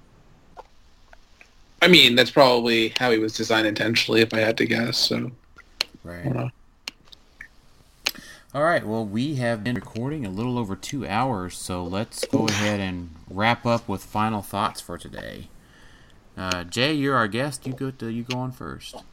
I 1.81 1.87
mean 1.87 2.15
that's 2.15 2.31
probably 2.31 2.89
how 2.97 3.11
he 3.11 3.17
was 3.17 3.35
designed 3.35 3.67
intentionally, 3.67 4.21
if 4.21 4.33
I 4.33 4.39
had 4.39 4.57
to 4.57 4.65
guess. 4.65 4.97
So 4.97 5.31
Right. 6.07 6.51
All 8.55 8.63
right. 8.63 8.87
Well, 8.87 9.05
we 9.05 9.35
have 9.35 9.61
been 9.61 9.75
recording 9.75 10.25
a 10.25 10.29
little 10.29 10.57
over 10.57 10.73
two 10.77 11.05
hours, 11.05 11.57
so 11.57 11.83
let's 11.83 12.23
go 12.25 12.47
ahead 12.47 12.79
and 12.79 13.09
wrap 13.29 13.65
up 13.65 13.89
with 13.89 14.05
final 14.05 14.41
thoughts 14.41 14.79
for 14.79 14.97
today. 14.97 15.49
Uh, 16.37 16.63
Jay, 16.63 16.93
you're 16.93 17.17
our 17.17 17.27
guest. 17.27 17.67
You 17.67 17.73
go. 17.73 17.91
To, 17.91 18.07
you 18.07 18.23
go 18.23 18.37
on 18.39 18.53
first. 18.53 19.03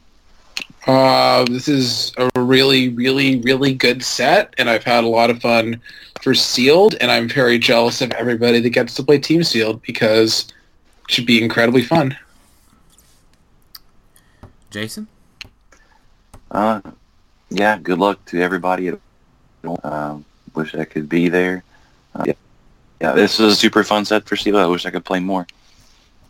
Uh, 0.87 1.43
this 1.49 1.67
is 1.67 2.13
a 2.17 2.31
really, 2.41 2.89
really, 2.89 3.41
really 3.41 3.73
good 3.73 4.01
set, 4.01 4.53
and 4.57 4.69
I've 4.69 4.85
had 4.85 5.03
a 5.03 5.07
lot 5.07 5.29
of 5.29 5.41
fun 5.41 5.81
for 6.21 6.33
Sealed, 6.33 6.95
and 7.01 7.11
I'm 7.11 7.27
very 7.27 7.59
jealous 7.59 7.99
of 8.01 8.11
everybody 8.13 8.61
that 8.61 8.69
gets 8.69 8.95
to 8.95 9.03
play 9.03 9.17
Team 9.17 9.43
Sealed 9.43 9.81
because 9.81 10.47
it 11.03 11.11
should 11.11 11.25
be 11.25 11.43
incredibly 11.43 11.81
fun. 11.81 12.15
Jason. 14.75 15.07
Uh, 16.51 16.81
yeah. 17.49 17.77
Good 17.77 17.97
luck 17.97 18.25
to 18.25 18.41
everybody. 18.41 18.89
At, 18.89 18.99
um, 19.85 20.25
wish 20.53 20.75
I 20.75 20.83
could 20.83 21.07
be 21.07 21.29
there. 21.29 21.63
Uh, 22.13 22.25
yeah, 22.27 22.33
yeah. 22.99 23.13
This 23.13 23.39
is 23.39 23.53
a 23.53 23.55
super 23.55 23.85
fun 23.85 24.03
set 24.03 24.25
for 24.25 24.35
Sealed. 24.35 24.57
I 24.57 24.65
wish 24.65 24.85
I 24.85 24.89
could 24.89 25.05
play 25.05 25.21
more. 25.21 25.47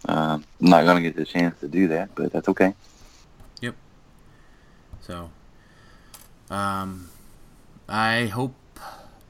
Um, 0.07 0.45
I'm 0.61 0.69
not 0.69 0.85
gonna 0.85 1.01
get 1.01 1.15
the 1.15 1.25
chance 1.25 1.59
to 1.61 1.67
do 1.67 1.87
that, 1.87 2.13
but 2.13 2.31
that's 2.31 2.47
okay. 2.49 2.75
Yep. 3.61 3.73
So, 5.01 5.31
um, 6.51 7.09
I 7.89 8.27
hope 8.27 8.53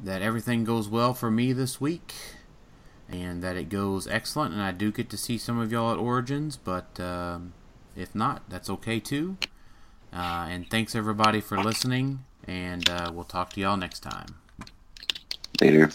that 0.04 0.22
everything 0.22 0.66
goes 0.66 0.90
well 0.90 1.14
for 1.14 1.32
me 1.32 1.54
this 1.54 1.80
week, 1.80 2.14
and 3.10 3.42
that 3.42 3.56
it 3.56 3.70
goes 3.70 4.08
excellent. 4.08 4.52
And 4.52 4.62
I 4.62 4.74
do 4.74 4.92
get 4.92 5.10
to 5.12 5.18
see 5.18 5.38
some 5.38 5.58
of 5.58 5.72
y'all 5.72 5.94
at 5.94 6.00
Origins, 6.00 6.58
but 6.58 7.00
um, 7.00 7.54
if 7.96 8.14
not, 8.16 8.44
that's 8.50 8.70
okay 8.70 9.00
too. 9.00 9.38
Uh, 10.14 10.48
and 10.50 10.70
thanks 10.70 10.96
everybody 10.96 11.42
for 11.42 11.58
listening, 11.62 12.24
and 12.48 12.90
uh, 12.90 13.12
we'll 13.14 13.24
talk 13.26 13.52
to 13.54 13.62
y'all 13.62 13.78
next 13.78 14.00
time. 14.00 14.36
Later. 15.62 15.90